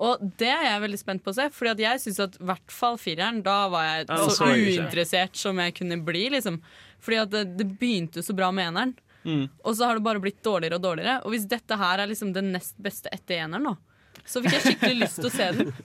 Og 0.00 0.22
det 0.40 0.48
er 0.48 0.64
jeg 0.66 0.82
veldig 0.86 0.98
spent 1.00 1.22
på 1.24 1.30
å 1.32 1.36
se, 1.36 1.48
Fordi 1.52 1.70
at 1.74 1.82
jeg 1.82 2.00
syns 2.00 2.20
at 2.24 2.38
i 2.40 2.46
hvert 2.48 2.72
fall 2.72 2.96
fireren, 2.98 3.42
da 3.44 3.68
var 3.72 3.84
jeg 3.84 4.06
Ja, 4.08 4.16
så 4.24 4.30
så 4.38 4.48
uinteressert 4.48 5.36
som 5.36 5.60
jeg 5.60 5.74
kunne 5.76 6.00
bli. 6.04 6.28
liksom 6.32 6.60
Fordi 7.02 7.20
at 7.22 7.30
det, 7.34 7.44
det 7.60 7.68
begynte 7.78 8.24
så 8.24 8.34
bra 8.34 8.50
med 8.54 8.70
eneren. 8.70 8.94
Mm. 9.24 9.46
Og 9.62 9.76
så 9.76 9.86
har 9.86 9.98
det 9.98 10.04
bare 10.06 10.22
blitt 10.22 10.42
dårligere 10.42 10.80
og 10.80 10.82
dårligere. 10.82 11.20
Og 11.26 11.34
hvis 11.34 11.46
dette 11.50 11.76
her 11.78 12.02
er 12.02 12.10
liksom 12.10 12.32
den 12.34 12.52
nest 12.56 12.74
beste 12.82 13.12
etter 13.14 13.44
eneren, 13.44 13.68
nå, 13.68 13.76
så 14.24 14.42
fikk 14.42 14.56
jeg 14.56 14.64
skikkelig 14.66 14.98
lyst 15.04 15.20
til 15.20 15.30
å 15.30 15.36
se 15.36 15.48
den. 15.60 15.72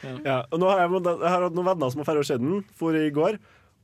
Ja, 0.00 0.46
og 0.48 0.60
nå 0.62 0.68
har 0.70 0.78
jeg, 0.80 1.02
jeg 1.04 1.28
har 1.28 1.42
hatt 1.44 1.56
noen 1.56 1.66
venner 1.68 1.90
som 1.92 2.00
har 2.00 2.06
ferdig 2.08 2.22
sett 2.24 2.40
den, 2.40 2.62
for 2.72 2.96
i 2.96 3.10
går. 3.12 3.36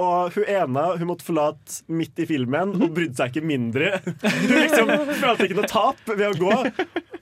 Og 0.02 0.34
hun 0.34 0.44
ene 0.44 0.82
hun 1.00 1.08
måtte 1.08 1.24
forlate 1.24 1.80
midt 1.88 2.20
i 2.20 2.26
filmen 2.28 2.74
og 2.76 2.90
brydde 2.96 3.16
seg 3.16 3.32
ikke 3.32 3.48
mindre. 3.48 3.94
Hun 4.42 4.52
liksom 4.52 4.90
følte 5.22 5.46
ikke 5.46 5.56
noe 5.56 5.70
tap 5.70 6.02
ved 6.10 6.26
å 6.26 6.36
gå. 6.36 6.58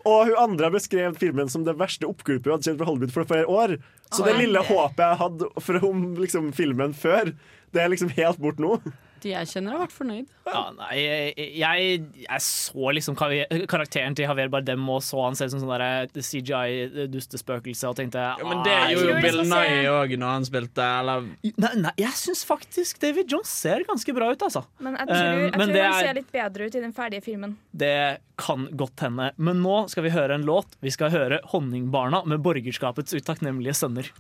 Og 0.05 0.29
hun 0.29 0.41
andre 0.41 0.73
beskrev 0.75 1.15
filmen 1.17 1.49
som 1.49 1.63
det 1.65 1.77
verste 1.81 2.09
oppgulpet 2.09 2.49
hun 2.49 2.57
hadde 2.57 2.67
kjent 2.67 2.81
fra 2.81 2.89
Hollywood 2.91 3.15
for 3.15 3.31
flere 3.31 3.47
år. 3.49 3.77
Så 4.11 4.27
det 4.27 4.35
lille 4.37 4.61
håpet 4.67 5.01
jeg 5.01 5.21
hadde 5.23 5.49
For 5.65 5.87
om 5.87 6.03
liksom, 6.19 6.51
filmen 6.57 6.93
før, 6.99 7.31
det 7.73 7.81
er 7.81 7.95
liksom 7.95 8.11
helt 8.19 8.43
bort 8.43 8.61
nå. 8.61 8.77
De 9.25 9.31
jeg 9.33 9.49
kjenner, 9.49 9.73
har 9.73 9.81
vært 9.87 9.95
fornøyd. 9.97 10.27
Ja, 10.45 10.63
nei, 10.77 10.89
jeg, 11.01 11.45
jeg, 11.57 11.93
jeg 12.27 12.43
så 12.45 12.91
liksom 12.93 13.17
karakteren 13.17 14.17
til 14.19 14.27
Javier 14.27 14.51
Bardem 14.53 14.83
og 14.93 15.01
så 15.07 15.23
han 15.25 15.39
ser 15.39 15.49
ut 15.49 15.55
som 15.55 15.63
sånn 15.65 16.11
CGI-dustespøkelse 16.29 17.89
og 17.89 17.97
tenkte 17.97 18.21
Ja, 18.21 18.45
men 18.45 18.61
det 18.67 18.75
gjorde 18.93 19.15
jo 19.15 19.23
Bill 19.25 19.41
Nye 19.49 19.95
òg 19.95 20.13
når 20.21 20.35
han 20.35 20.47
spilte. 20.49 20.85
Eller 21.01 21.25
Nei, 21.57 21.73
nei 21.87 21.95
jeg 22.03 22.13
syns 22.21 22.45
faktisk 22.49 23.01
David 23.03 23.33
Jones 23.33 23.49
ser 23.65 23.87
ganske 23.89 24.15
bra 24.17 24.29
ut, 24.35 24.45
altså. 24.45 24.65
Men 24.85 24.99
jeg 25.01 25.09
tror, 25.09 25.23
Um, 25.25 25.41
jeg 25.41 25.53
tror 25.55 25.73
det 25.73 25.83
han 25.85 25.93
er- 25.95 26.07
ser 26.07 26.15
litt 26.19 26.33
bedre 26.35 26.67
ut 26.69 26.75
i 26.75 26.81
den 26.85 26.93
ferdige 26.93 27.23
filmen. 27.25 27.57
Det 27.73 28.19
kan 28.37 28.67
godt 28.77 29.01
hende. 29.01 29.31
Men 29.39 29.63
nå 29.63 29.89
skal 29.89 30.03
vi 30.05 30.11
høre 30.11 30.35
en 30.35 30.45
låt. 30.45 30.77
Vi 30.83 30.91
skal 30.91 31.11
høre 31.11 31.41
'Honningbarna' 31.41 32.27
med 32.27 32.43
borgerskapets 32.43 33.15
utakknemlige 33.15 33.73
sønner. 33.75 34.11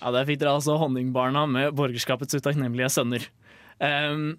Ja, 0.00 0.10
der 0.12 0.24
fikk 0.24 0.38
dere 0.38 0.54
altså 0.54 0.78
'Honningbarna' 0.78 1.48
med 1.50 1.74
borgerskapets 1.74 2.34
utakknemlige 2.34 2.88
sønner. 2.90 3.26
Um, 3.82 4.36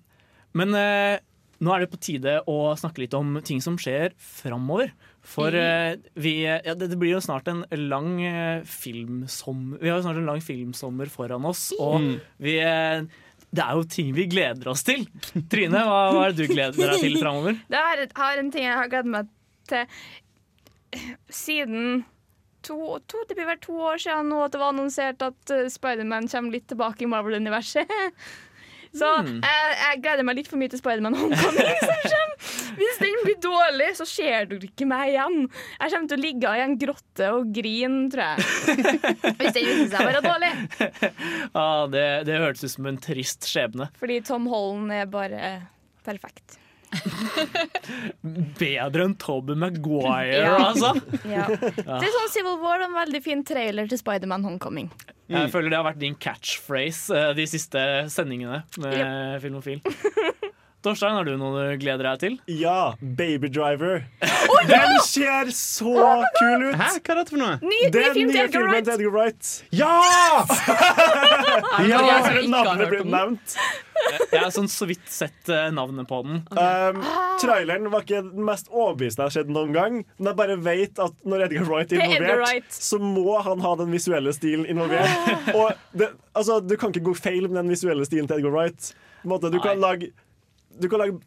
men 0.58 0.74
eh, 0.78 1.20
nå 1.64 1.74
er 1.74 1.84
det 1.84 1.92
på 1.92 2.00
tide 2.02 2.34
å 2.50 2.58
snakke 2.78 3.02
litt 3.04 3.16
om 3.18 3.38
ting 3.46 3.62
som 3.64 3.78
skjer 3.82 4.14
framover. 4.22 4.92
For 5.28 5.56
eh, 5.58 5.98
vi, 6.16 6.40
ja, 6.46 6.76
det, 6.78 6.92
blir 6.96 7.16
jo 7.16 7.24
snart 7.24 7.50
en 7.52 7.66
lang 7.90 8.22
eh, 8.24 8.62
filmsommer 8.64 9.82
Vi 9.82 9.90
har 9.90 10.00
jo 10.00 10.06
snart 10.06 10.22
en 10.22 10.30
lang 10.30 10.44
filmsommer 10.44 11.10
foran 11.12 11.48
oss, 11.50 11.72
og 11.82 12.22
vi 12.44 12.60
eh, 12.62 13.08
det 13.48 13.64
er 13.64 13.80
jo 13.80 13.88
ting 13.90 14.12
vi 14.16 14.28
gleder 14.30 14.70
oss 14.70 14.84
til. 14.88 15.06
Trine, 15.50 15.82
hva, 15.88 16.00
hva 16.14 16.26
er 16.28 16.36
det 16.36 16.46
du 16.46 16.54
gleder 16.54 16.78
deg 16.78 17.02
til 17.02 17.16
framover? 17.16 17.58
Det 17.72 17.80
er, 17.80 18.04
har 18.20 18.42
en 18.42 18.52
ting 18.54 18.68
jeg 18.68 18.76
har 18.76 18.90
gledet 18.92 19.14
meg 19.14 19.30
til 19.72 20.98
siden 21.32 22.04
to, 22.64 22.76
to, 23.08 23.22
Det 23.28 23.36
blir 23.38 23.48
vel 23.48 23.60
to 23.64 23.76
år 23.88 24.02
siden 24.04 24.30
nå 24.32 24.42
at 24.44 24.54
det 24.54 24.60
var 24.62 24.76
annonsert 24.76 25.24
at 25.24 25.56
Spiderman 25.72 26.28
kommer 26.32 26.58
litt 26.58 26.68
tilbake 26.70 27.08
i 27.08 27.10
Marvel-universet. 27.10 27.88
Så 28.96 29.10
mm. 29.26 29.40
jeg, 29.44 29.78
jeg 29.82 30.02
gleder 30.04 30.28
meg 30.28 30.40
litt 30.40 30.50
for 30.52 30.62
mye 30.62 30.72
til 30.72 30.82
Spiderman 30.82 31.18
Homecoming. 31.18 31.72
Hvis 32.78 33.00
den 33.02 33.18
blir 33.24 33.38
dårlig, 33.42 33.90
så 33.98 34.06
ser 34.08 34.46
du 34.50 34.58
ikke 34.60 34.86
meg 34.90 35.14
igjen. 35.14 35.48
Jeg 35.80 35.94
kommer 35.94 36.12
til 36.12 36.20
å 36.20 36.24
ligge 36.24 36.54
i 36.54 36.64
en 36.66 36.76
grotte 36.82 37.32
og 37.34 37.50
grine, 37.56 38.04
tror 38.14 38.24
jeg. 38.24 38.38
Hvis 39.40 39.56
den 39.58 39.66
viser 39.66 39.90
seg 39.94 39.98
å 40.00 40.12
være 40.12 40.24
dårlig. 40.26 40.54
Ah, 41.58 41.88
det, 41.90 42.04
det 42.28 42.38
hørtes 42.38 42.68
ut 42.68 42.74
som 42.76 42.88
en 42.90 43.00
trist 43.02 43.48
skjebne. 43.50 43.88
Fordi 43.98 44.20
Tom 44.28 44.46
Holland 44.52 44.92
er 44.94 45.08
bare 45.10 45.52
perfekt. 46.06 46.58
Bedre 48.60 49.08
enn 49.08 49.16
Tobey 49.20 49.58
Maguire, 49.60 50.38
Ja. 50.38 50.56
altså. 50.70 50.94
Ja. 51.28 51.48
Det 51.50 51.98
er 51.98 52.14
sånn 52.14 52.34
Civil 52.34 52.60
War 52.62 52.82
og 52.84 52.90
en 52.92 52.98
veldig 52.98 53.24
fin 53.26 53.44
trailer 53.48 53.90
til 53.90 54.00
Spiderman 54.02 54.46
Homecoming. 54.48 54.92
Jeg 55.30 55.52
føler 55.52 55.72
det 55.72 55.80
har 55.80 55.88
vært 55.90 56.02
din 56.02 56.16
catchphrase 56.16 57.16
eh, 57.16 57.34
de 57.38 57.48
siste 57.50 57.82
sendingene 58.14 58.62
med 58.80 59.42
Filmofil. 59.44 59.82
Torstein, 60.86 61.16
har 61.18 61.26
du 61.26 61.34
noe 61.42 61.64
du 61.74 61.78
gleder 61.82 62.06
deg 62.06 62.20
til? 62.22 62.36
Ja, 62.54 62.94
Baby 63.02 63.50
Driver. 63.50 64.04
Den 64.70 64.94
ser 65.04 65.50
så 65.56 65.90
kul 66.38 66.68
ut! 66.70 66.76
Hæ, 66.78 66.90
hva 67.02 67.16
er 67.16 67.20
dette 67.24 67.34
for 67.34 67.42
noe? 67.42 67.56
Ny, 67.66 67.80
Det 67.92 68.04
ny 68.04 68.14
film 68.14 68.30
den 68.30 68.30
til 68.30 68.38
nye 68.38 68.44
Edgar 68.46 68.62
filmen 68.62 68.72
Wright. 68.72 68.86
til 68.86 68.94
Edgar 68.94 69.14
Wright. 69.18 69.52
Ja! 69.74 69.94
Ja, 71.88 72.00
jeg 72.02 72.24
har 72.26 72.38
navnet 72.50 72.90
ble 72.92 73.00
nevnt. 73.10 73.54
Jeg 74.32 74.40
har 74.44 74.52
sånn 74.54 74.68
så 74.72 74.86
vidt 74.90 75.06
sett 75.12 75.50
eh, 75.52 75.68
navnet 75.74 76.08
på 76.10 76.20
den. 76.26 76.40
Um, 76.54 77.00
traileren 77.42 77.90
var 77.94 78.04
ikke 78.06 78.22
den 78.28 78.46
mest 78.48 78.70
overbevisende 78.70 79.26
jeg 79.26 79.32
har 79.32 79.36
sett 79.40 79.52
noen 79.54 79.74
gang. 79.76 79.98
Men 80.18 80.30
jeg 80.32 80.40
bare 80.40 80.58
vet 80.66 81.02
at 81.04 81.16
når 81.28 81.48
Edgar 81.48 81.68
Wright 81.70 81.94
er 81.94 82.04
er 82.04 82.14
involvert, 82.14 82.44
Wright. 82.44 82.78
så 82.78 83.00
må 83.02 83.40
han 83.46 83.62
ha 83.66 83.74
den 83.82 83.94
visuelle 83.94 84.34
stilen 84.38 84.68
involvert. 84.70 85.34
Og 85.60 85.74
det, 85.98 86.12
altså, 86.38 86.60
du 86.62 86.76
kan 86.78 86.94
ikke 86.94 87.08
gå 87.10 87.18
feil 87.18 87.48
med 87.50 87.58
den 87.62 87.74
visuelle 87.74 88.06
stilen 88.10 88.30
til 88.30 88.40
Edgar 88.42 88.54
Wright. 88.58 88.92
Måte, 89.28 89.52
du, 89.54 89.60
kan 89.64 89.82
lage, 89.82 90.12
du 90.80 90.88
kan 90.92 91.02
lage 91.02 91.18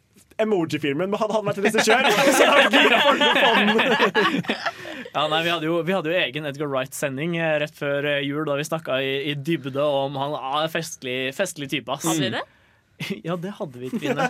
emoji-filmen, 0.41 1.09
men 1.11 1.19
hadde 1.19 1.35
han 1.35 1.47
vært 1.47 1.59
regissør, 1.65 2.07
så 2.37 2.47
hadde 2.49 2.63
han 2.63 2.77
gira 2.77 3.01
folk 3.03 3.25
på 3.37 3.51
den. 3.59 4.45
Ja, 5.11 5.25
nei, 5.27 5.41
vi, 5.43 5.49
hadde 5.51 5.67
jo, 5.67 5.73
vi 5.83 5.91
hadde 5.91 6.07
jo 6.07 6.15
egen 6.15 6.45
Edgar 6.47 6.69
Wright-sending 6.71 7.33
eh, 7.35 7.57
rett 7.59 7.75
før 7.75 8.05
eh, 8.07 8.21
jul, 8.23 8.45
da 8.47 8.55
vi 8.55 8.63
snakka 8.63 9.01
i, 9.03 9.09
i 9.27 9.33
dybde 9.35 9.83
om 9.83 10.15
han 10.15 10.37
ah, 10.37 10.61
festlig, 10.71 11.33
festlig 11.35 11.67
type. 11.73 11.91
Ass. 11.91 12.07
Hadde 12.07 12.29
vi 12.29 12.33
det? 12.37 12.43
Ja, 13.27 13.35
det 13.35 13.51
hadde 13.57 13.81
vi, 13.81 13.89
Trine. 13.91 14.29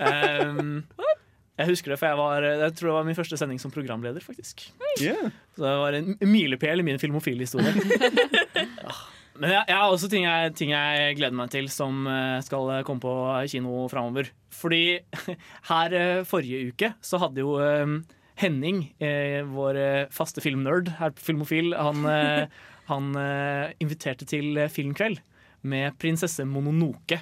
um, 0.00 0.80
jeg 1.60 1.68
husker 1.68 1.92
det, 1.92 1.98
for 2.00 2.08
jeg, 2.08 2.18
var, 2.18 2.46
jeg 2.64 2.74
tror 2.78 2.88
det 2.88 2.94
var 2.96 3.06
min 3.06 3.18
første 3.20 3.38
sending 3.38 3.60
som 3.62 3.70
programleder. 3.70 4.24
faktisk 4.24 4.64
Så 4.96 5.60
det 5.60 5.74
var 5.84 5.98
en 6.00 6.16
milepæl 6.24 6.80
i 6.82 6.86
min 6.88 6.98
filmofilhistorie. 6.98 7.74
Ja. 8.56 8.96
Men 9.42 9.50
jeg, 9.56 9.66
jeg 9.72 9.78
har 9.80 9.90
også 9.90 10.08
ting 10.12 10.24
jeg, 10.28 10.54
ting 10.54 10.70
jeg 10.70 11.16
gleder 11.18 11.34
meg 11.34 11.50
til 11.50 11.66
som 11.72 12.06
eh, 12.06 12.38
skal 12.46 12.84
komme 12.86 13.02
på 13.02 13.14
kino 13.50 13.88
framover. 13.90 14.30
Fordi 14.54 14.84
her 15.72 15.96
eh, 15.98 16.24
forrige 16.28 16.70
uke 16.70 16.92
så 17.02 17.18
hadde 17.24 17.42
jo 17.42 17.56
eh, 17.58 17.96
Henning, 18.42 18.84
eh, 19.02 19.42
vår 19.46 19.78
eh, 19.78 20.12
faste 20.14 20.42
filmnerd 20.44 20.94
her 20.98 21.12
på 21.14 21.26
Filmofil, 21.26 21.74
han, 21.76 22.06
eh, 22.08 22.62
han 22.92 23.10
eh, 23.18 23.74
inviterte 23.82 24.28
til 24.28 24.56
eh, 24.56 24.70
filmkveld 24.72 25.20
med 25.68 25.98
prinsesse 26.02 26.46
Mononoke. 26.48 27.20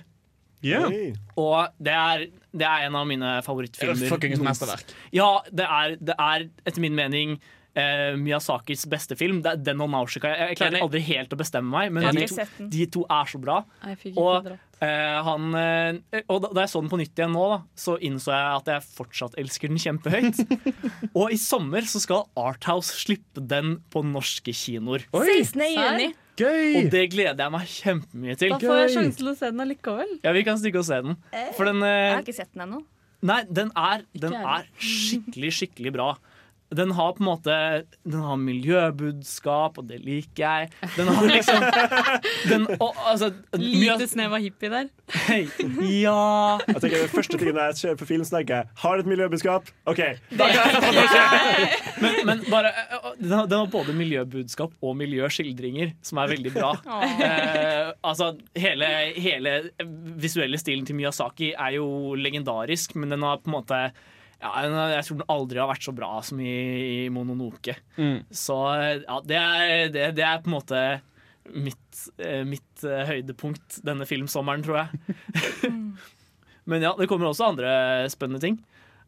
Yeah. 0.61 1.17
Og 1.41 1.73
det 1.81 1.93
er, 1.97 2.27
det 2.53 2.67
er 2.69 2.87
en 2.87 2.97
av 3.01 3.07
mine 3.09 3.39
favorittfilmer. 3.45 4.11
Fuckings 4.13 4.43
mesterverk. 4.45 4.93
Ja, 5.17 5.39
det 5.49 5.65
er, 5.65 5.97
det 5.97 6.17
er 6.21 6.45
etter 6.69 6.85
min 6.85 6.97
mening 6.97 7.39
eh, 7.79 8.17
Miyazakis 8.19 8.87
beste 8.91 9.17
film. 9.19 9.43
Det 9.45 9.53
er 9.53 9.63
den 9.71 9.83
og 9.85 9.91
Nausicaa. 9.93 10.33
Jeg, 10.35 10.55
jeg 10.55 10.61
klarer 10.61 10.87
aldri 10.87 11.03
helt 11.11 11.35
å 11.35 11.39
bestemme 11.41 11.71
meg, 11.73 11.93
men 11.95 12.17
de 12.17 12.27
to, 12.31 12.47
de 12.73 12.89
to 12.97 13.05
er 13.07 13.31
så 13.31 13.41
bra. 13.43 13.61
Jeg 13.87 14.15
Og, 14.21 14.51
eh, 14.83 15.19
han, 15.27 15.51
eh, 15.59 16.23
og 16.27 16.47
da, 16.47 16.53
jeg 16.63 16.73
så 16.73 16.83
den 16.83 16.93
på 16.93 17.01
nytt 17.01 17.21
igjen 17.23 17.35
nå, 17.37 17.45
da, 17.53 17.61
så 17.79 17.97
innså 17.99 18.35
jeg 18.35 18.63
at 18.63 18.73
jeg 18.75 18.89
fortsatt 18.97 19.39
elsker 19.41 19.73
den 19.73 19.83
kjempehøyt. 19.83 20.43
og 21.19 21.35
i 21.35 21.39
sommer 21.41 21.87
så 21.91 22.03
skal 22.03 22.27
Arthouse 22.39 22.97
slippe 23.05 23.45
den 23.53 23.79
på 23.93 24.05
norske 24.07 24.55
kinoer. 24.57 25.07
16. 25.15 25.67
juni. 25.77 26.13
Og 26.41 26.87
det 26.89 27.03
gleder 27.13 27.43
jeg 27.45 27.53
meg 27.53 27.67
kjempemye 27.69 28.39
til. 28.41 28.55
Da 28.55 28.61
får 28.63 28.79
jeg 28.87 28.95
sjansen 28.95 29.19
til 29.19 29.29
å 29.29 29.35
se 29.37 29.51
den 29.53 29.61
allikevel. 29.67 30.15
Ja, 30.25 30.33
Vi 30.33 30.47
kan 30.47 30.57
stikke 30.61 30.81
og 30.81 30.89
se 30.89 31.03
den. 31.05 31.19
For 31.59 31.69
den, 31.69 31.85
Jeg 31.85 32.07
eh, 32.07 32.15
har 32.15 32.25
ikke 32.25 32.39
sett 32.39 32.55
den 32.55 32.65
ennå. 32.65 32.81
Nei, 33.29 33.43
den 33.53 33.69
er, 33.77 34.07
den 34.17 34.33
er 34.33 34.69
skikkelig, 34.81 35.51
skikkelig 35.59 35.93
bra. 35.93 36.07
Den 36.71 36.93
har 36.95 37.13
på 37.17 37.23
en 37.25 37.27
måte 37.27 37.55
Den 38.07 38.21
har 38.23 38.37
miljøbudskap, 38.39 39.79
og 39.81 39.89
det 39.89 39.99
liker 40.05 40.45
jeg. 40.45 40.69
Den 40.95 41.09
har 41.11 41.27
liksom 41.27 41.65
den, 42.51 42.67
og, 42.79 42.95
altså, 43.11 43.33
Lite 43.59 44.07
snev 44.11 44.37
av 44.37 44.45
hippie 44.45 44.71
der. 44.71 44.91
Hei, 45.27 45.41
Ja 45.99 46.59
Jeg 46.69 46.77
tenker, 46.77 46.97
det 47.03 47.11
første 47.11 47.41
tingen 47.41 47.59
jeg 47.59 47.79
ser 47.81 47.99
på 47.99 48.07
film, 48.07 48.23
så 48.27 48.39
tenker 48.39 48.61
jeg 48.61 48.71
Har 48.85 48.97
det 48.99 49.07
et 49.07 49.11
miljøbudskap? 49.11 49.73
OK. 49.91 50.03
Da 50.39 50.51
kan 50.53 50.61
jeg 50.61 50.85
ta 50.85 50.93
det. 51.01 51.67
Men, 52.05 52.21
men 52.29 52.45
bare 52.51 52.71
den 53.19 53.35
har, 53.35 53.49
den 53.51 53.59
har 53.59 53.73
både 53.73 53.95
miljøbudskap 53.97 54.73
og 54.85 54.95
miljøskildringer, 55.01 55.93
som 56.07 56.21
er 56.23 56.31
veldig 56.33 56.53
bra. 56.55 56.71
Eh, 57.25 57.91
altså, 58.07 58.31
hele, 58.59 58.89
hele 59.19 59.57
visuelle 60.21 60.59
stilen 60.61 60.87
til 60.89 60.97
Miyazaki 60.99 61.51
er 61.53 61.77
jo 61.77 62.15
legendarisk, 62.19 62.95
men 63.01 63.13
den 63.15 63.27
har 63.27 63.43
på 63.43 63.51
en 63.51 63.57
måte 63.59 63.83
ja, 64.41 64.51
jeg 64.95 65.05
tror 65.07 65.21
den 65.21 65.31
aldri 65.33 65.61
har 65.61 65.69
vært 65.69 65.85
så 65.85 65.93
bra 65.97 66.11
som 66.25 66.41
i, 66.41 66.57
i 67.05 67.09
Mononoke. 67.13 67.77
Så 68.33 68.57
eh, 68.73 69.03
ja, 69.05 69.21
det 69.25 69.37
er, 69.39 69.91
det, 69.93 70.07
det 70.17 70.25
er 70.25 70.41
på 70.41 70.49
en 70.51 70.57
måte 70.57 70.85
mitt, 71.53 72.07
eh, 72.19 72.43
mitt 72.49 72.85
eh, 72.87 73.05
høydepunkt 73.11 73.81
denne 73.87 74.07
filmsommeren, 74.09 74.65
tror 74.65 74.83
jeg. 74.83 75.75
Men 76.71 76.85
ja, 76.85 76.95
det 76.97 77.09
kommer 77.11 77.31
også 77.31 77.51
andre 77.51 77.73
spennende 78.13 78.43
ting. 78.43 78.61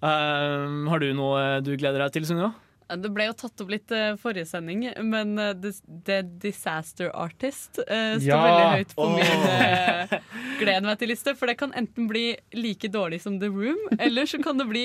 Um, 0.03 0.89
har 0.91 0.99
du 0.99 1.13
noe 1.15 1.61
du 1.63 1.77
gleder 1.79 2.03
deg 2.03 2.17
til, 2.17 2.27
Sunniva? 2.27 2.51
Det 2.93 3.09
ble 3.15 3.29
jo 3.29 3.35
tatt 3.39 3.63
opp 3.63 3.71
litt 3.73 3.93
uh, 3.95 4.19
forrige 4.21 4.49
sending, 4.51 4.83
men 5.07 5.31
uh, 5.39 5.53
The, 5.57 5.71
The 6.05 6.17
Disaster 6.43 7.13
Artist 7.15 7.79
uh, 7.79 8.19
står 8.19 8.27
Ja. 8.27 8.41
veldig 8.43 8.81
høyt 8.83 8.97
på 8.99 9.07
oh! 9.07 9.15
min 9.15 9.47
uh, 9.47 10.43
gleden 10.61 10.91
meg 10.91 10.99
til-liste. 11.01 11.37
For 11.39 11.49
det 11.49 11.57
kan 11.63 11.73
enten 11.79 12.11
bli 12.11 12.33
like 12.59 12.91
dårlig 12.93 13.23
som 13.25 13.39
The 13.41 13.49
Room, 13.53 13.81
eller 13.97 14.29
så 14.29 14.43
kan 14.43 14.61
det 14.61 14.69
bli 14.69 14.85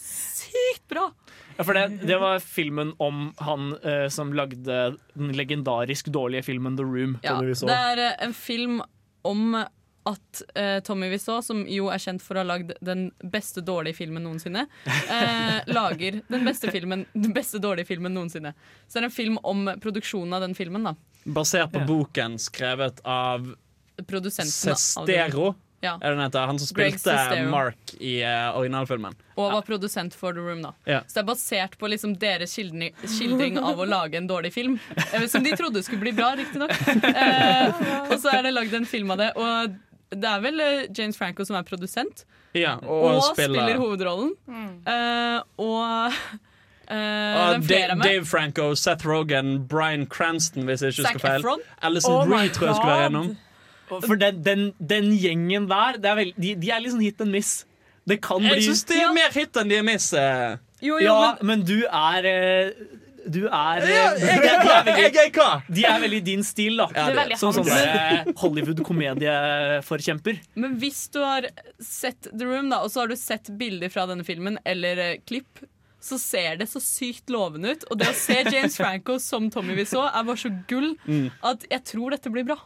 sykt 0.00 0.88
bra. 0.88 1.08
Ja, 1.56 1.64
for 1.64 1.76
det, 1.76 1.86
det 2.02 2.18
var 2.18 2.42
filmen 2.42 2.94
om 3.02 3.28
han 3.38 3.76
eh, 3.82 4.08
som 4.10 4.32
lagde 4.34 4.96
den 5.14 5.32
legendarisk 5.36 6.10
dårlige 6.14 6.42
filmen 6.50 6.76
The 6.76 6.86
Room. 6.86 7.18
Ja, 7.22 7.38
det 7.40 7.78
er 7.78 8.02
eh, 8.08 8.18
en 8.26 8.34
film 8.34 8.82
om 9.22 9.54
at 10.04 10.42
eh, 10.54 10.80
Tommy 10.84 11.08
Wiseau, 11.08 11.40
som 11.42 11.62
jo 11.70 11.88
er 11.92 12.02
kjent 12.02 12.22
for 12.22 12.36
å 12.36 12.42
ha 12.42 12.48
lagd 12.48 12.74
den 12.84 13.06
beste 13.32 13.62
dårlige 13.64 13.96
filmen 14.02 14.26
noensinne, 14.26 14.66
eh, 14.84 15.60
lager 15.78 16.20
den 16.28 16.44
beste, 16.44 16.68
filmen, 16.74 17.06
den 17.14 17.32
beste 17.36 17.60
dårlige 17.62 17.88
filmen 17.88 18.12
noensinne. 18.12 18.52
Så 18.86 18.98
det 18.98 19.04
er 19.04 19.08
en 19.08 19.14
film 19.14 19.38
om 19.42 19.68
produksjonen 19.80 20.36
av 20.36 20.44
den 20.44 20.56
filmen. 20.58 20.90
da 20.90 20.94
Basert 21.24 21.72
på 21.72 21.86
boken 21.88 22.36
skrevet 22.42 23.00
av 23.08 23.54
Produsenten 23.94 24.72
av. 24.74 24.76
Sestero. 24.76 25.52
Ja. 25.84 25.94
Er 26.00 26.14
det 26.14 26.16
den 26.18 26.24
heter? 26.24 26.46
Han 26.48 26.58
som 26.58 26.70
spilte 26.70 27.14
Mark 27.52 27.94
i 28.00 28.16
uh, 28.24 28.56
originalfilmen. 28.56 29.16
Og 29.36 29.50
var 29.52 29.64
produsent 29.66 30.14
for 30.16 30.32
The 30.32 30.42
Room. 30.44 30.62
da 30.64 30.72
Ja. 30.88 31.00
Så 31.06 31.18
det 31.18 31.22
er 31.24 31.28
basert 31.28 31.78
på 31.80 31.90
liksom 31.92 32.14
deres 32.20 32.54
skildring, 32.56 32.94
skildring 33.04 33.58
av 33.60 33.80
å 33.82 33.86
lage 33.88 34.16
en 34.20 34.28
dårlig 34.30 34.52
film. 34.54 34.78
Eh, 35.12 35.26
Som 35.28 35.44
de 35.44 35.52
trodde 35.56 35.82
skulle 35.84 36.00
bli 36.06 36.12
bra, 36.16 36.32
riktignok. 36.38 36.72
Eh, 37.04 37.82
og 38.10 38.16
så 38.22 38.32
er 38.32 38.46
det 38.46 38.54
lagd 38.54 38.74
en 38.74 38.86
film 38.88 39.10
av 39.14 39.20
det. 39.20 39.30
Og 39.36 39.74
det 40.14 40.30
er 40.30 40.40
vel 40.44 40.60
eh, 40.62 40.86
James 40.96 41.18
Franco 41.18 41.44
som 41.44 41.58
er 41.58 41.66
produsent, 41.68 42.24
Ja, 42.54 42.76
og, 42.82 43.04
og, 43.10 43.22
spiller, 43.32 43.60
spiller, 43.60 43.78
hovedrollen. 43.82 44.34
Eh, 44.86 45.40
og 45.58 46.18
Uh, 46.84 47.58
Dave? 47.64 47.94
Dave 48.02 48.26
Franco, 48.26 48.74
Seth 48.74 49.06
Rogan, 49.08 49.64
Brian 49.66 50.04
Cranston, 50.04 50.66
hvis 50.68 50.82
jeg 50.82 50.92
ikke 50.92 51.02
husker 51.02 51.18
feil. 51.18 51.62
Alison 51.80 52.12
Oh 52.12 52.28
Reed 52.28 52.52
tror 52.52 52.66
jeg 52.68 52.76
skulle 52.76 52.96
være 52.98 53.10
God. 53.10 53.36
For 53.88 54.16
den, 54.16 54.42
den, 54.46 54.64
den 54.80 55.12
gjengen 55.18 55.68
der, 55.70 55.98
det 56.00 56.10
er 56.10 56.16
veld, 56.22 56.34
de, 56.40 56.54
de 56.64 56.70
er 56.74 56.80
litt 56.84 56.92
sånn 56.94 57.04
hit 57.04 57.20
and 57.24 57.32
miss. 57.34 57.52
Det 58.08 58.18
kan 58.24 58.38
bli 58.44 58.52
Jeg 58.58 58.66
syns 58.70 58.84
de 58.90 58.98
er 59.00 59.12
mer 59.16 59.30
hit 59.32 59.56
enn 59.56 59.68
de 59.72 59.76
er 59.80 59.86
miss. 59.86 60.10
eh. 60.12 60.56
Jo, 60.84 60.98
jo, 61.00 61.06
Ja, 61.06 61.36
men 61.40 61.46
men 61.60 61.62
du 61.64 61.78
er 61.88 62.26
eh, 62.28 62.70
Du 63.24 63.46
er 63.48 63.78
eh, 63.80 63.88
Ja, 63.88 64.10
de, 64.12 64.26
jeg 64.28 64.40
de 64.42 64.48
er 64.50 64.58
hva? 64.60 64.74
Jeg 64.98 65.14
er 65.22 65.30
hva? 65.32 65.46
de 65.72 65.84
er 65.88 66.00
veldig 66.02 66.18
din 66.26 66.42
stil, 66.44 66.76
da. 66.76 66.88
Ja, 66.92 67.06
Du 67.08 67.20
er 67.22 67.36
Som 67.40 67.54
sånn 67.56 67.70
Hollywood-komedieforkjemper. 68.42 70.40
Men 70.60 70.76
hvis 70.82 71.06
du 71.14 71.20
har 71.24 71.46
sett 71.80 72.28
The 72.30 72.44
Room, 72.44 72.68
da, 72.72 72.82
og 72.84 72.90
så 72.92 73.04
har 73.04 73.08
du 73.12 73.16
sett 73.16 73.48
bilder 73.58 73.88
fra 73.92 74.04
denne 74.10 74.24
filmen, 74.26 74.58
eller 74.68 75.16
klipp, 75.26 75.64
så 76.04 76.18
ser 76.20 76.58
det 76.60 76.68
så 76.68 76.80
sykt 76.84 77.32
lovende 77.32 77.72
ut. 77.72 77.84
Og 77.90 77.96
det 78.02 78.10
å 78.12 78.16
se 78.18 78.36
James 78.52 78.76
Franco 78.76 79.16
som 79.22 79.48
Tommy 79.52 79.72
vi 79.78 79.86
så, 79.88 80.04
er 80.10 80.26
bare 80.28 80.36
så 80.44 80.52
gull 80.68 80.90
at 81.40 81.64
jeg 81.70 81.84
tror 81.94 82.12
dette 82.18 82.28
blir 82.34 82.44
bra. 82.44 82.58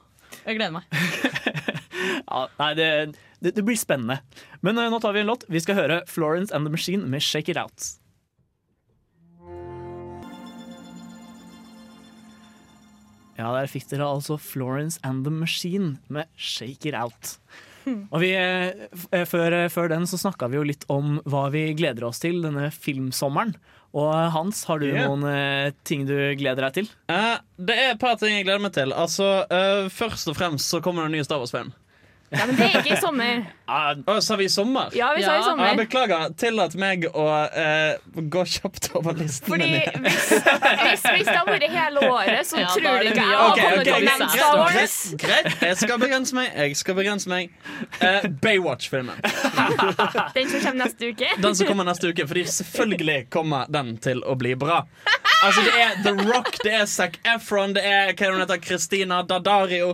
Jeg 0.44 0.58
gleder 0.58 0.74
meg. 0.78 0.88
Ja, 2.28 2.44
nei, 2.60 2.72
det, 2.78 2.88
det, 3.42 3.54
det 3.56 3.64
blir 3.66 3.78
spennende. 3.78 4.20
Men 4.62 4.78
uh, 4.78 4.86
nå 4.92 5.00
tar 5.02 5.16
vi 5.16 5.22
en 5.24 5.30
låt. 5.30 5.46
Vi 5.50 5.62
skal 5.64 5.78
høre 5.78 6.02
Florence 6.06 6.54
and 6.54 6.68
the 6.68 6.72
Machine 6.72 7.08
med 7.10 7.24
Shake 7.24 7.50
It 7.50 7.58
Out. 7.58 7.96
Ja, 13.38 13.52
der 13.54 13.70
fikk 13.70 13.86
dere 13.92 14.08
altså 14.10 14.34
Florence 14.42 14.98
and 15.06 15.22
the 15.26 15.32
Machine 15.32 15.96
med 16.10 16.26
Shake 16.34 16.90
It 16.90 16.96
Out. 16.98 17.36
Og 18.12 18.18
vi, 18.22 18.32
eh, 18.34 18.88
eh, 19.14 19.26
før, 19.28 19.60
før 19.72 19.92
den 19.94 20.08
så 20.10 20.18
snakka 20.20 20.50
vi 20.50 20.58
jo 20.58 20.66
litt 20.66 20.84
om 20.92 21.20
hva 21.28 21.46
vi 21.54 21.68
gleder 21.78 22.08
oss 22.08 22.18
til 22.22 22.42
denne 22.44 22.68
filmsommeren. 22.74 23.54
Og 23.96 24.08
eh, 24.12 24.28
Hans, 24.34 24.62
har 24.68 24.82
du 24.82 24.88
yeah. 24.90 25.08
noen 25.08 25.24
uh, 25.24 25.74
ting 25.88 26.04
du 26.08 26.14
gleder 26.38 26.68
deg 26.68 26.80
til? 26.80 26.90
Uh, 27.08 27.40
det 27.56 27.76
er 27.76 27.92
et 27.94 28.00
par 28.02 28.18
ting 28.20 28.36
jeg 28.36 28.46
gleder 28.46 28.62
meg 28.62 28.74
til. 28.76 28.92
Altså, 28.92 29.28
uh, 29.48 29.88
Først 29.92 30.28
og 30.28 30.36
fremst 30.38 30.68
så 30.68 30.82
kommer 30.84 31.06
det 31.06 31.12
en 31.12 31.18
ny 31.18 31.24
Star 31.26 31.40
Wars-film. 31.40 31.72
Ja, 32.30 32.44
men 32.44 32.56
det 32.58 32.66
er 32.66 32.82
ikke 32.82 32.96
i 32.96 33.00
sommer. 33.00 33.46
Ah, 33.68 33.90
Å, 34.08 34.14
Sa 34.24 34.32
vi 34.40 34.46
i 34.46 34.48
sommer? 34.48 34.88
Ja, 34.96 35.10
vi 35.12 35.20
sa 35.20 35.34
i 35.36 35.42
sommer. 35.44 35.66
Sommer. 35.68 35.76
beklager. 35.76 36.30
Tillat 36.40 36.72
meg 36.80 37.02
å 37.12 37.24
eh, 37.52 37.98
gå 38.16 38.44
kjapt 38.48 38.86
over 38.96 39.12
listen 39.18 39.44
Fordi 39.44 39.66
min. 39.74 40.06
hvis, 40.06 40.30
hvis, 40.30 41.02
hvis 41.04 41.28
det 41.28 41.34
har 41.36 41.44
vært 41.50 41.66
hele 41.74 42.06
året, 42.08 42.48
så 42.48 42.62
Ja, 42.62 42.70
tror 42.72 42.96
du 43.04 43.10
ikke 43.10 43.26
jeg 43.28 43.36
har 43.36 43.50
okay, 43.50 43.66
kommet 43.66 43.90
ok, 43.92 44.08
til 44.22 44.32
Star 44.38 44.56
Wars. 44.62 44.96
greit. 45.20 45.50
Jeg 45.68 45.76
skal 45.82 46.00
begrense 46.00 46.38
meg. 46.38 46.48
Jeg 46.64 46.78
skal 46.80 46.96
begrense 46.96 47.28
meg 47.28 47.52
Eh, 48.00 48.24
Baywatch-filmen. 48.40 49.20
Den 50.38 50.48
som 50.48 50.60
kommer 50.64 50.80
neste 50.86 51.12
uke. 51.12 51.28
Den 51.44 51.56
som 51.60 51.68
kommer 51.68 51.84
neste 51.90 52.08
uke. 52.08 52.24
Fordi 52.32 52.46
selvfølgelig 52.56 53.26
kommer 53.36 53.68
den 53.68 53.98
til 54.00 54.24
å 54.24 54.32
bli 54.40 54.54
bra. 54.56 54.80
Altså, 55.44 55.60
det 55.68 55.74
er 55.84 56.00
The 56.08 56.14
Rock, 56.32 56.56
det 56.64 56.72
er 56.80 56.88
Zac 56.90 57.20
Efron, 57.36 57.76
det 57.76 57.84
er 57.86 58.14
hva 58.16 58.32
hun 58.32 58.40
heter, 58.42 58.58
Christina 58.64 59.20
Dadario. 59.28 59.92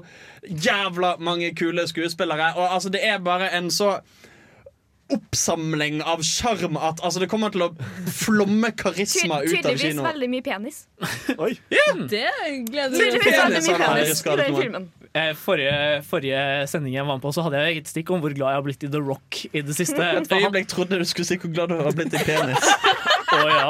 Jævla 0.48 1.14
mange 1.18 1.54
kule 1.56 1.86
skuespillere. 1.88 2.52
Og 2.56 2.74
altså, 2.74 2.88
det 2.92 3.00
er 3.06 3.18
bare 3.18 3.50
en 3.58 3.70
så 3.70 3.98
oppsamling 5.12 5.98
av 6.02 6.22
sjarm 6.24 6.78
at 6.80 7.02
altså, 7.04 7.20
det 7.20 7.28
kommer 7.28 7.52
til 7.52 7.66
å 7.66 7.70
flomme 8.08 8.70
karisma 8.72 9.42
Ty 9.44 9.50
ut 9.50 9.66
av 9.68 9.76
kino. 9.76 9.76
tydeligvis 9.76 10.00
veldig 10.06 10.28
mye 10.32 10.44
penis. 10.46 10.78
Oi. 11.36 11.50
Det 12.08 12.24
gleder 12.70 12.94
vi 12.96 13.08
oss 13.12 14.22
penis 14.24 14.24
i 14.24 14.54
filmen. 14.56 14.88
Eh, 15.14 15.30
Forrige, 15.38 16.00
forrige 16.08 16.38
sending 16.66 16.96
jeg 16.96 17.04
var 17.06 17.20
med 17.20 17.22
på, 17.22 17.30
så 17.36 17.44
hadde 17.46 17.60
jeg 17.62 17.84
et 17.84 17.90
stikk 17.92 18.10
om 18.10 18.22
hvor 18.24 18.32
glad 18.34 18.50
jeg 18.50 18.58
har 18.58 18.64
blitt 18.66 18.82
i 18.82 18.90
The 18.90 19.02
Rock 19.04 19.44
i 19.52 19.60
det 19.62 19.76
siste. 19.76 20.00
Et 20.18 20.32
øyeblikk 20.40 20.72
trodde 20.72 20.98
du 20.98 21.04
skulle 21.06 21.28
si 21.28 21.36
hvor 21.38 21.52
glad 21.54 21.70
du 21.70 21.76
har 21.78 21.94
blitt 21.94 22.16
i 22.16 22.24
penis. 22.24 22.72
Å 23.34 23.44
ja. 23.50 23.68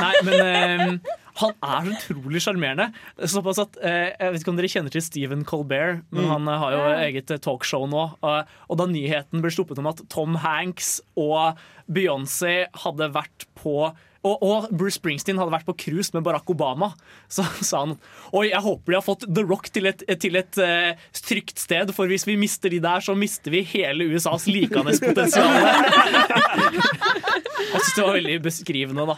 Nei, 0.00 0.14
men 0.26 0.40
eh, 0.42 1.14
han 1.40 1.54
er 1.64 1.86
så 1.86 1.96
utrolig 1.96 2.42
sjarmerende. 2.44 2.90
Såpass 3.30 3.60
at 3.62 3.78
eh, 3.80 4.12
Jeg 4.12 4.34
vet 4.34 4.42
ikke 4.42 4.52
om 4.52 4.60
dere 4.60 4.72
kjenner 4.72 4.92
til 4.92 5.04
Stephen 5.04 5.44
Colbert, 5.48 6.04
men 6.12 6.28
han 6.28 6.48
eh, 6.48 6.60
har 6.60 6.76
jo 6.76 6.82
eget 6.98 7.32
eh, 7.32 7.40
talkshow 7.42 7.86
nå. 7.90 8.04
Og, 8.20 8.54
og 8.68 8.80
da 8.80 8.88
nyheten 8.90 9.44
ble 9.44 9.52
sluppet 9.54 9.80
om 9.80 9.88
at 9.90 10.04
Tom 10.12 10.36
Hanks 10.42 10.98
og 11.16 11.60
Beyoncé 11.92 12.66
hadde 12.84 13.12
vært 13.16 13.48
på 13.58 13.92
og, 14.22 14.36
og 14.38 14.68
Bruce 14.70 15.00
Springsteen 15.00 15.38
hadde 15.40 15.50
vært 15.50 15.66
på 15.66 15.74
cruise 15.82 16.14
med 16.14 16.22
Barack 16.26 16.50
Obama. 16.52 16.92
Så 17.32 17.42
sa 17.66 17.82
han 17.82 17.96
Oi, 18.30 18.46
jeg 18.52 18.62
håper 18.62 18.92
de 18.92 18.98
har 19.00 19.06
fått 19.06 19.26
The 19.26 19.42
Rock 19.46 19.72
til 19.74 19.90
et, 19.90 20.04
til 20.22 20.38
et 20.38 20.60
uh, 20.62 21.08
trygt 21.26 21.58
sted, 21.58 21.90
for 21.96 22.10
hvis 22.10 22.26
vi 22.28 22.38
mister 22.38 22.70
de 22.72 22.78
der, 22.82 23.02
så 23.02 23.16
mister 23.18 23.50
vi 23.54 23.64
hele 23.72 24.06
USAs 24.12 24.46
likandespotensial 24.46 25.50
jeg 27.72 27.80
syns 27.80 27.96
det 27.96 28.04
var 28.04 28.16
veldig 28.18 28.38
beskrivende, 28.44 29.06
da. 29.10 29.16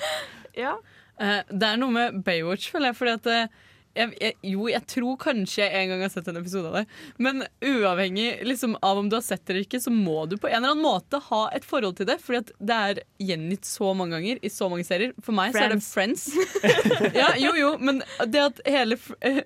Ja. 0.56 0.74
Eh, 1.20 1.42
Det 1.50 1.68
er 1.68 1.76
noe 1.80 1.90
med 1.94 2.22
Baywatch, 2.26 2.70
føler 2.72 2.90
jeg. 2.92 2.96
Fordi 2.96 3.10
at 3.18 3.26
eh, 3.26 3.48
jeg, 3.94 4.14
jeg, 4.20 4.36
jo, 4.50 4.66
jeg 4.70 4.82
tror 4.90 5.18
kanskje 5.22 5.62
jeg 5.64 5.84
en 5.84 5.92
gang 5.92 6.02
har 6.04 6.12
sett 6.12 6.28
en 6.30 6.38
episode 6.40 6.70
av 6.70 6.80
det. 6.80 6.84
Men 7.22 7.44
uavhengig 7.64 8.42
liksom, 8.46 8.76
av 8.82 8.98
om 9.00 9.10
du 9.10 9.16
har 9.18 9.24
sett 9.24 9.44
det 9.44 9.54
eller 9.54 9.66
ikke, 9.66 9.80
så 9.82 9.92
må 9.94 10.24
du 10.30 10.36
på 10.40 10.50
en 10.50 10.58
eller 10.58 10.74
annen 10.74 10.84
måte 10.84 11.20
ha 11.28 11.42
et 11.54 11.66
forhold 11.66 11.98
til 12.00 12.08
det. 12.10 12.18
Fordi 12.24 12.40
at 12.42 12.52
det 12.58 12.78
er 12.88 13.02
gjengitt 13.22 13.68
så 13.68 13.92
mange 13.96 14.18
ganger 14.18 14.42
i 14.42 14.52
så 14.52 14.68
mange 14.72 14.86
serier. 14.86 15.14
For 15.24 15.36
meg 15.36 15.54
så 15.54 15.66
er 15.66 15.74
det 15.76 15.80
Friends. 15.84 16.26
ja, 17.20 17.30
jo, 17.40 17.54
jo, 17.58 17.74
men 17.78 18.02
det 18.30 18.42
at 18.42 18.62
hele 18.66 18.98
eh, 19.24 19.42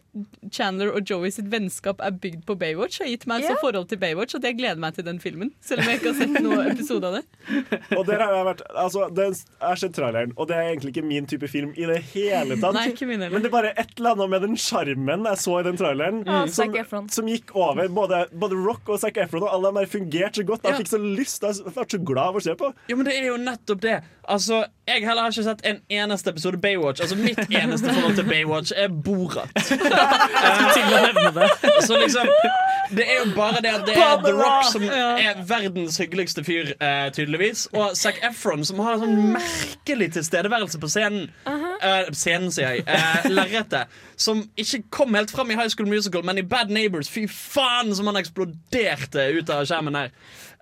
Chandler 0.55 0.95
og 0.95 1.05
Joey 1.09 1.33
sitt 1.35 1.51
vennskap 1.53 2.01
er 2.05 2.17
bygd 2.17 2.47
på 2.49 2.57
Baywatch, 2.59 3.03
har 3.03 3.13
gitt 3.13 3.29
meg 3.29 3.45
et 3.45 3.53
så 3.53 3.61
forhold 3.63 3.91
til 3.93 4.01
Baywatch 4.01 4.39
at 4.39 4.47
jeg 4.49 4.59
gleder 4.59 4.81
meg 4.81 4.97
til 4.97 5.07
den 5.07 5.21
filmen. 5.23 5.53
Selv 5.65 5.85
om 5.85 5.93
jeg 5.93 6.01
ikke 6.01 6.15
har 6.15 6.19
sett 6.23 6.41
noen 6.41 6.73
episode 6.73 7.11
av 7.11 7.19
det. 7.19 7.25
Og 7.99 8.05
der 8.09 8.25
har 8.25 8.35
jeg 8.39 8.49
vært 8.49 8.65
altså, 8.73 9.09
det 9.13 9.29
er, 9.29 9.85
traileren, 9.89 10.35
og 10.37 10.49
det 10.51 10.57
er 10.57 10.71
egentlig 10.73 10.95
ikke 10.97 11.07
min 11.07 11.29
type 11.29 11.49
film 11.51 11.73
i 11.77 11.87
det 11.89 12.01
hele 12.13 12.59
tatt. 12.61 12.77
Nei, 12.77 12.89
ikke 12.93 13.09
min 13.09 13.21
heller. 13.21 13.35
Men 13.37 13.45
det 13.45 13.51
er 13.51 13.55
bare 13.55 13.73
et 13.75 13.95
eller 13.99 14.17
annet 14.17 14.33
med 14.35 14.38
den 14.45 14.57
sjarmen 14.61 15.25
jeg 15.29 15.41
så 15.43 15.59
i 15.61 15.65
den 15.67 15.77
traileren, 15.81 16.23
mm. 16.27 16.49
som, 16.53 16.75
som 17.11 17.29
gikk 17.31 17.55
over. 17.57 17.89
Både, 17.89 18.25
både 18.33 18.59
Rock 18.65 18.89
og 18.89 19.01
Zac 19.03 19.17
Efron 19.21 19.43
og 19.47 19.53
alle 19.55 19.73
de 19.81 19.87
fungerte 19.91 20.43
så 20.43 20.47
godt. 20.49 20.63
Jeg 20.65 20.73
Ja. 20.73 20.79
fikk 20.83 20.93
så 20.93 20.99
lyst. 21.03 21.43
Jeg 21.43 21.75
ble 21.75 21.87
så 21.91 21.99
glad 22.05 22.25
av 22.33 22.37
å 22.41 22.43
se 22.45 22.55
på. 22.59 22.73
Jo, 22.89 22.97
men 22.97 23.07
det 23.09 23.17
er 23.19 23.27
jo 23.31 23.37
nettopp 23.43 23.81
det. 23.85 23.99
Altså, 24.29 24.65
Jeg 24.89 25.03
heller 25.05 25.23
har 25.23 25.33
ikke 25.33 25.45
sett 25.45 25.61
en 25.69 25.81
eneste 25.93 26.31
episode 26.33 26.57
Baywatch. 26.61 27.01
Altså, 27.05 27.17
Mitt 27.17 27.39
eneste 27.51 27.93
forhold 27.93 28.15
til 28.17 28.25
Baywatch 28.25 28.73
er 28.77 28.89
Borat. 28.89 29.53
Til 29.69 30.85
å 30.85 31.01
nevne 31.05 31.33
det. 31.37 31.49
Så 31.85 31.97
liksom 32.01 32.29
Det 32.91 33.05
er 33.05 33.19
jo 33.21 33.33
bare 33.37 33.61
det 33.65 33.73
at 33.75 33.85
det 33.85 33.97
er 34.01 34.23
The 34.25 34.33
Rock 34.33 34.65
som 34.73 34.85
er 34.89 35.43
verdens 35.49 35.99
hyggeligste 36.01 36.45
fyr, 36.47 36.71
eh, 36.81 37.11
tydeligvis. 37.13 37.67
Og 37.77 37.93
Zac 38.01 38.17
Efron, 38.25 38.65
som 38.65 38.81
har 38.81 38.97
en 38.97 39.03
sånn 39.05 39.33
merkelig 39.35 40.13
tilstedeværelse 40.17 40.81
på 40.81 40.89
scenen. 40.89 41.29
Eh, 41.79 42.11
scenen, 42.17 42.51
sier 42.55 42.79
jeg. 42.79 42.85
Uh, 42.89 43.29
Lerretet. 43.31 43.93
Som 44.19 44.45
ikke 44.59 44.83
kom 44.95 45.15
helt 45.19 45.33
fram 45.35 45.53
i 45.53 45.59
High 45.59 45.71
School 45.73 45.91
Musical, 45.91 46.25
men 46.27 46.41
i 46.41 46.47
Bad 46.47 46.73
Neighbors. 46.75 47.11
Fy 47.13 47.27
faen 47.31 47.95
som 47.95 48.11
han 48.11 48.19
eksploderte 48.21 49.29
ut 49.39 49.53
av 49.55 49.67
skjermen 49.69 49.99
her. 49.99 50.15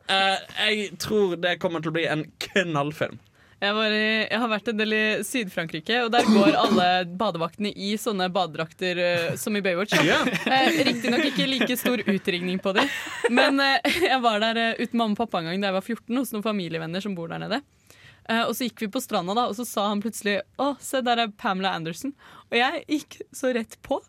Uh, 0.07 0.37
jeg 0.69 0.91
tror 1.03 1.39
det 1.41 1.59
kommer 1.63 1.83
til 1.83 1.95
å 1.95 1.97
bli 1.97 2.07
en 2.11 2.27
knallfilm. 2.49 3.19
Jeg, 3.57 3.73
var 3.73 3.89
i, 3.89 4.09
jeg 4.29 4.37
har 4.43 4.51
vært 4.53 4.67
en 4.69 4.77
del 4.77 4.93
i 4.93 5.05
Syd-Frankrike, 5.25 6.03
og 6.05 6.11
der 6.13 6.27
går 6.29 6.59
alle 6.61 6.89
badevaktene 7.09 7.71
i 7.73 7.95
sånne 7.97 8.29
badedrakter 8.33 9.01
uh, 9.01 9.31
som 9.41 9.57
i 9.57 9.63
Baywatch. 9.65 9.97
Ja. 10.05 10.21
Eh, 10.57 10.77
Riktignok 10.87 11.25
ikke 11.31 11.47
like 11.49 11.77
stor 11.81 12.03
utringning 12.05 12.61
på 12.63 12.75
dem, 12.77 12.91
men 13.33 13.59
eh, 13.65 13.97
jeg 14.11 14.21
var 14.23 14.45
der 14.45 14.61
uh, 14.61 14.83
uten 14.83 15.01
mamma 15.01 15.17
og 15.17 15.23
pappa 15.23 15.41
en 15.41 15.49
gang 15.49 15.65
da 15.65 15.71
jeg 15.71 15.79
var 15.79 15.87
14, 15.89 16.21
hos 16.21 16.35
noen 16.35 16.45
familievenner 16.45 17.03
som 17.03 17.17
bor 17.17 17.33
der 17.33 17.41
nede. 17.43 17.63
Eh, 18.29 18.43
og 18.43 18.57
så 18.59 18.67
gikk 18.67 18.81
vi 18.83 18.89
på 18.91 18.99
stranda, 19.03 19.35
da, 19.39 19.45
og 19.47 19.55
så 19.55 19.63
sa 19.69 19.85
han 19.93 20.01
plutselig 20.03 20.41
Å, 20.59 20.73
se, 20.83 20.99
der 21.07 21.21
er 21.23 21.29
Pamela 21.39 21.71
Anderson. 21.79 22.11
Og 22.51 22.55
jeg 22.59 22.83
gikk 22.87 23.17
så 23.35 23.51
rett 23.55 23.75
på. 23.87 24.01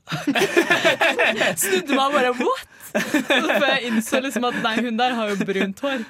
Snudde 1.57 1.93
meg 1.97 2.03
og 2.03 2.13
bare 2.15 2.31
what? 2.37 2.73
Så 2.93 3.47
før 3.49 3.65
jeg 3.71 3.87
innså 3.89 4.19
liksom 4.23 4.45
at 4.47 4.57
nei, 4.63 4.75
hun 4.85 4.97
der 4.99 5.15
har 5.17 5.31
jo 5.31 5.37
brunt 5.45 5.81
hår. 5.85 6.03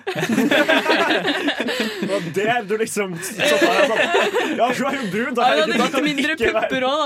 Og 2.07 2.27
der 2.35 2.67
du 2.67 2.75
liksom 2.79 3.15
stoppa 3.23 3.71
deg 3.77 3.91
sånn 3.91 4.01
Ja, 4.59 4.67
hun 4.67 4.85
er 4.89 4.97
jo 4.99 5.07
brun, 5.13 5.33
da. 5.37 5.47
Ja, 5.47 5.65
hun 5.65 5.73
herregud, 5.73 5.73
da 5.73 5.83
hadde 5.83 5.93
kan 5.95 6.03
litt 6.03 6.07
mindre 6.07 6.35
ikke 6.35 6.51
pupper 6.57 6.87
òg, 6.87 6.97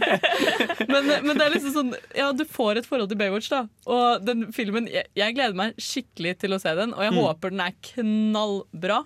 men, 0.92 1.12
men 1.26 1.32
det 1.40 1.44
er 1.46 1.54
liksom 1.54 1.74
sånn 1.76 1.92
Ja, 2.16 2.30
du 2.36 2.44
får 2.48 2.80
et 2.82 2.88
forhold 2.90 3.12
til 3.12 3.20
Baywatch, 3.20 3.50
da. 3.52 3.62
Og 3.90 4.24
den 4.26 4.48
filmen 4.56 4.88
Jeg, 4.90 5.06
jeg 5.18 5.36
gleder 5.36 5.56
meg 5.60 5.76
skikkelig 5.80 6.36
til 6.42 6.56
å 6.56 6.60
se 6.62 6.72
den, 6.78 6.92
og 6.96 7.02
jeg 7.06 7.10
Mm. 7.10 7.16
håper 7.26 7.50
den 7.50 7.60
er 7.64 7.72
knallbra. 7.82 8.98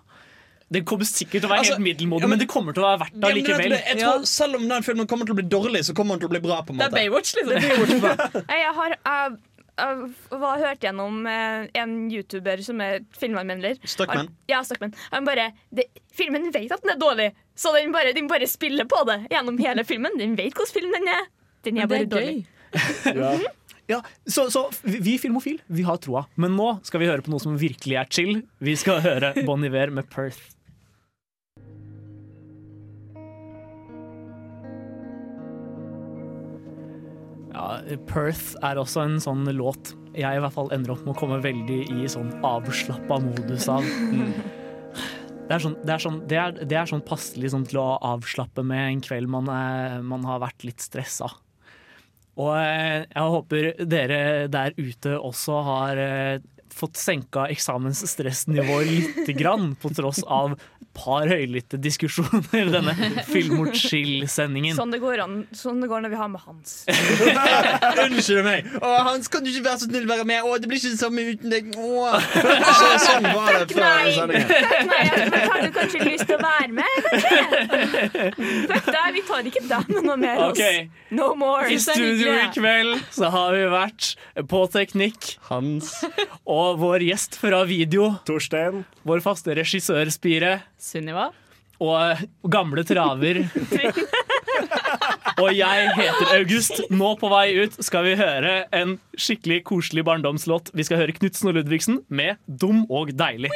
Den 0.74 0.84
kommer 0.88 1.06
sikkert 1.08 1.40
til 1.44 1.48
å 1.48 1.52
være 1.54 1.62
Altså, 1.64 1.76
helt 1.78 1.86
middelmådig, 1.86 2.24
ja, 2.24 2.26
men- 2.28 2.36
men 2.38 2.42
det 2.44 2.48
kommer 2.50 2.74
til 2.76 2.82
å 2.82 2.88
være 2.90 3.00
verdt 3.04 3.14
det 3.14 3.22
Ja, 3.22 3.34
men 3.34 3.34
det- 3.34 3.48
likevel. 3.48 3.70
jeg 3.86 3.98
tror, 4.02 4.26
selv 4.26 4.56
om 4.60 4.68
den 4.68 4.82
filmen 4.82 5.06
kommer 5.10 5.26
til 5.30 5.34
å 5.34 5.38
bli 5.40 5.48
dårlig, 5.48 5.82
så 5.86 5.94
kommer 5.94 6.14
den 6.18 6.20
til 6.26 6.28
å 6.28 6.34
bli 6.34 6.40
bra. 6.44 6.62
på 6.62 6.70
en 6.70 6.78
Det 6.78 6.86
er 6.86 6.90
måte 6.90 7.00
Baywatch, 7.00 7.34
liksom. 7.34 7.54
Det 7.54 7.64
er 7.64 8.00
Baywatch. 8.00 8.48
Jeg 8.58 8.74
har 8.74 8.96
uh, 9.06 9.36
uh, 9.78 10.38
var 10.38 10.58
hørt 10.58 10.80
gjennom 10.80 11.26
uh, 11.26 11.66
en 11.74 11.94
YouTuber 12.10 12.62
som 12.62 12.80
er 12.80 13.00
filmanmelder. 13.18 13.78
Stuckman. 13.84 14.28
Ja, 14.48 14.62
Stuckman. 14.62 14.94
Han 15.12 15.24
bare 15.24 15.52
det, 15.74 15.86
Filmen 16.14 16.50
vet 16.52 16.70
at 16.72 16.82
den 16.82 16.90
er 16.94 16.98
dårlig, 17.00 17.32
så 17.56 17.72
den 17.74 17.92
bare, 17.92 18.12
den 18.14 18.28
bare 18.28 18.46
spiller 18.46 18.84
på 18.86 19.04
det 19.06 19.28
gjennom 19.30 19.58
hele 19.58 19.82
filmen. 19.84 20.16
Den 20.18 20.36
vet 20.36 20.54
hvordan 20.54 20.72
film 20.72 20.92
den 20.92 21.08
er. 21.08 21.26
Den 21.64 21.78
er 21.78 21.86
bare 21.86 22.02
er 22.02 22.06
dårlig. 22.06 22.46
Ja. 23.14 23.38
Ja, 23.86 23.98
så, 24.26 24.46
så 24.50 24.70
vi 24.82 24.96
vi 25.04 25.18
Filmofil, 25.18 25.58
vi 25.68 25.82
har 25.84 25.98
troa. 26.00 26.24
Men 26.40 26.56
nå 26.56 26.80
skal 26.86 27.00
vi 27.00 27.06
høre 27.06 27.20
på 27.20 27.28
noe 27.28 27.38
som 27.42 27.58
virkelig 27.60 27.98
er 28.00 28.06
chill. 28.08 28.42
Vi 28.64 28.74
skal 28.80 29.02
høre 29.04 29.34
Bon 29.44 29.60
Iver 29.62 29.90
med 29.92 30.08
Perth. 30.08 30.53
Ja, 37.54 37.78
Perth 38.08 38.56
er 38.66 38.80
også 38.80 39.04
en 39.04 39.20
sånn 39.22 39.46
låt 39.54 39.94
jeg 40.14 40.38
i 40.38 40.42
hvert 40.42 40.54
fall 40.54 40.70
ender 40.74 40.94
opp 40.94 41.04
med 41.06 41.14
å 41.14 41.18
komme 41.18 41.40
veldig 41.42 41.80
i 41.90 42.08
sånn 42.10 42.32
avslappa 42.46 43.18
modus 43.22 43.68
av. 43.70 43.86
Det 45.44 45.52
er 45.52 45.60
sånn, 45.62 45.74
det 45.84 45.92
er 45.92 46.02
sånn, 46.02 46.20
det 46.30 46.38
er, 46.40 46.58
det 46.70 46.76
er 46.80 46.88
sånn 46.88 47.02
passelig 47.04 47.50
sånn 47.52 47.66
til 47.68 47.82
å 47.82 47.98
avslappe 48.14 48.64
med 48.66 48.84
en 48.88 49.02
kveld 49.04 49.30
man, 49.30 49.50
er, 49.52 49.98
man 50.06 50.24
har 50.26 50.40
vært 50.42 50.64
litt 50.66 50.82
stressa. 50.82 51.28
Og 52.40 52.50
eh, 52.58 53.04
jeg 53.04 53.34
håper 53.36 53.68
dere 53.86 54.20
der 54.50 54.74
ute 54.78 55.18
også 55.18 55.58
har 55.66 56.00
eh, 56.00 56.38
fått 56.74 56.98
senka 56.98 57.46
eksamensstressnivået 57.52 58.90
lite 58.90 59.36
grann, 59.36 59.74
på 59.78 59.92
tross 59.94 60.24
av 60.24 60.56
par 60.94 61.28
høylytte 61.28 61.78
diskusjoner 61.82 62.44
i 62.58 62.64
denne 62.72 62.94
Film 63.32 63.58
mot 63.60 63.74
chill-sendingen. 63.76 64.76
Sånn 64.78 64.94
det 64.94 65.00
går 65.02 65.22
Sånn 65.56 65.82
det 65.82 65.88
går 65.90 66.04
når 66.04 66.12
vi 66.14 66.18
har 66.20 66.30
med 66.32 66.42
Hans. 66.44 66.84
Unnskyld 68.04 68.44
meg. 68.46 68.68
Å, 68.78 68.92
Hans, 69.08 69.30
kan 69.32 69.44
du 69.44 69.50
ikke 69.50 69.64
være 69.66 69.82
så 69.82 69.88
snill 69.88 70.06
å 70.06 70.12
være 70.12 70.26
med? 70.28 70.46
Å, 70.46 70.56
det 70.62 70.70
blir 70.70 70.80
ikke 70.80 70.92
det 70.94 71.00
samme 71.00 71.26
uten 71.30 71.54
deg. 71.54 71.70
Å. 71.74 72.20
Så, 72.74 72.88
sånn 73.04 73.28
var 73.30 73.58
det 73.60 73.76
før 73.76 74.10
sendingen. 74.14 74.50
Nei, 74.90 75.00
jeg 75.04 75.48
har 75.50 75.62
du 75.64 75.70
kanskje 75.74 76.04
lyst 76.08 76.26
til 76.28 76.36
å 76.36 76.42
være 76.42 76.70
med, 76.74 76.96
kanskje? 77.06 78.28
Fuck 78.70 78.90
deg, 78.90 79.08
vi 79.14 79.24
tar 79.28 79.48
ikke 79.50 79.64
deg 79.70 79.92
med 79.94 80.08
noe 80.08 80.18
mer. 80.20 80.42
Okay. 80.50 80.86
No 81.14 81.30
more. 81.38 81.68
I 81.70 81.78
studio 81.82 82.34
i 82.34 82.48
kveld 82.54 82.98
så 83.14 83.30
har 83.34 83.54
vi 83.56 83.64
vært 83.72 84.10
på 84.50 84.64
teknikk. 84.74 85.34
Hans. 85.50 85.92
Og 86.50 86.80
vår 86.82 87.06
gjest 87.06 87.38
fra 87.40 87.62
video, 87.68 88.14
Torstein. 88.28 88.84
vår 89.06 89.22
faste 89.24 89.54
regissørspire 89.56 90.56
Sunniva. 90.84 91.30
og 91.82 92.20
gamle 92.48 92.84
traver. 92.86 93.42
Og 95.42 95.50
jeg 95.50 95.88
heter 95.98 96.28
August. 96.36 96.84
Nå 96.94 97.14
på 97.18 97.30
vei 97.32 97.48
ut 97.64 97.74
skal 97.82 98.06
vi 98.06 98.14
høre 98.20 98.52
en 98.76 98.96
skikkelig 99.18 99.64
koselig 99.66 100.04
barndomslåt. 100.06 100.70
Vi 100.76 100.86
skal 100.86 101.02
høre 101.02 101.16
Knutsen 101.16 101.50
og 101.50 101.58
Ludvigsen 101.58 102.04
med 102.08 102.38
'Dum 102.46 102.84
og 102.86 103.10
deilig'. 103.18 103.50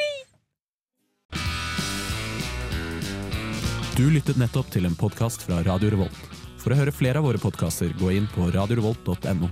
Du 3.95 4.05
lyttet 4.11 4.37
nettopp 4.39 4.69
til 4.71 4.85
en 4.87 4.95
podkast 4.95 5.43
fra 5.47 5.63
Radio 5.63 5.89
Revolt. 5.95 6.19
For 6.59 6.75
å 6.75 6.79
høre 6.79 6.91
flere 6.91 7.19
av 7.19 7.27
våre 7.27 7.39
podkaster, 7.39 7.91
gå 7.99 8.11
inn 8.15 8.27
på 8.35 8.51
radiorevolt.no. 8.51 9.47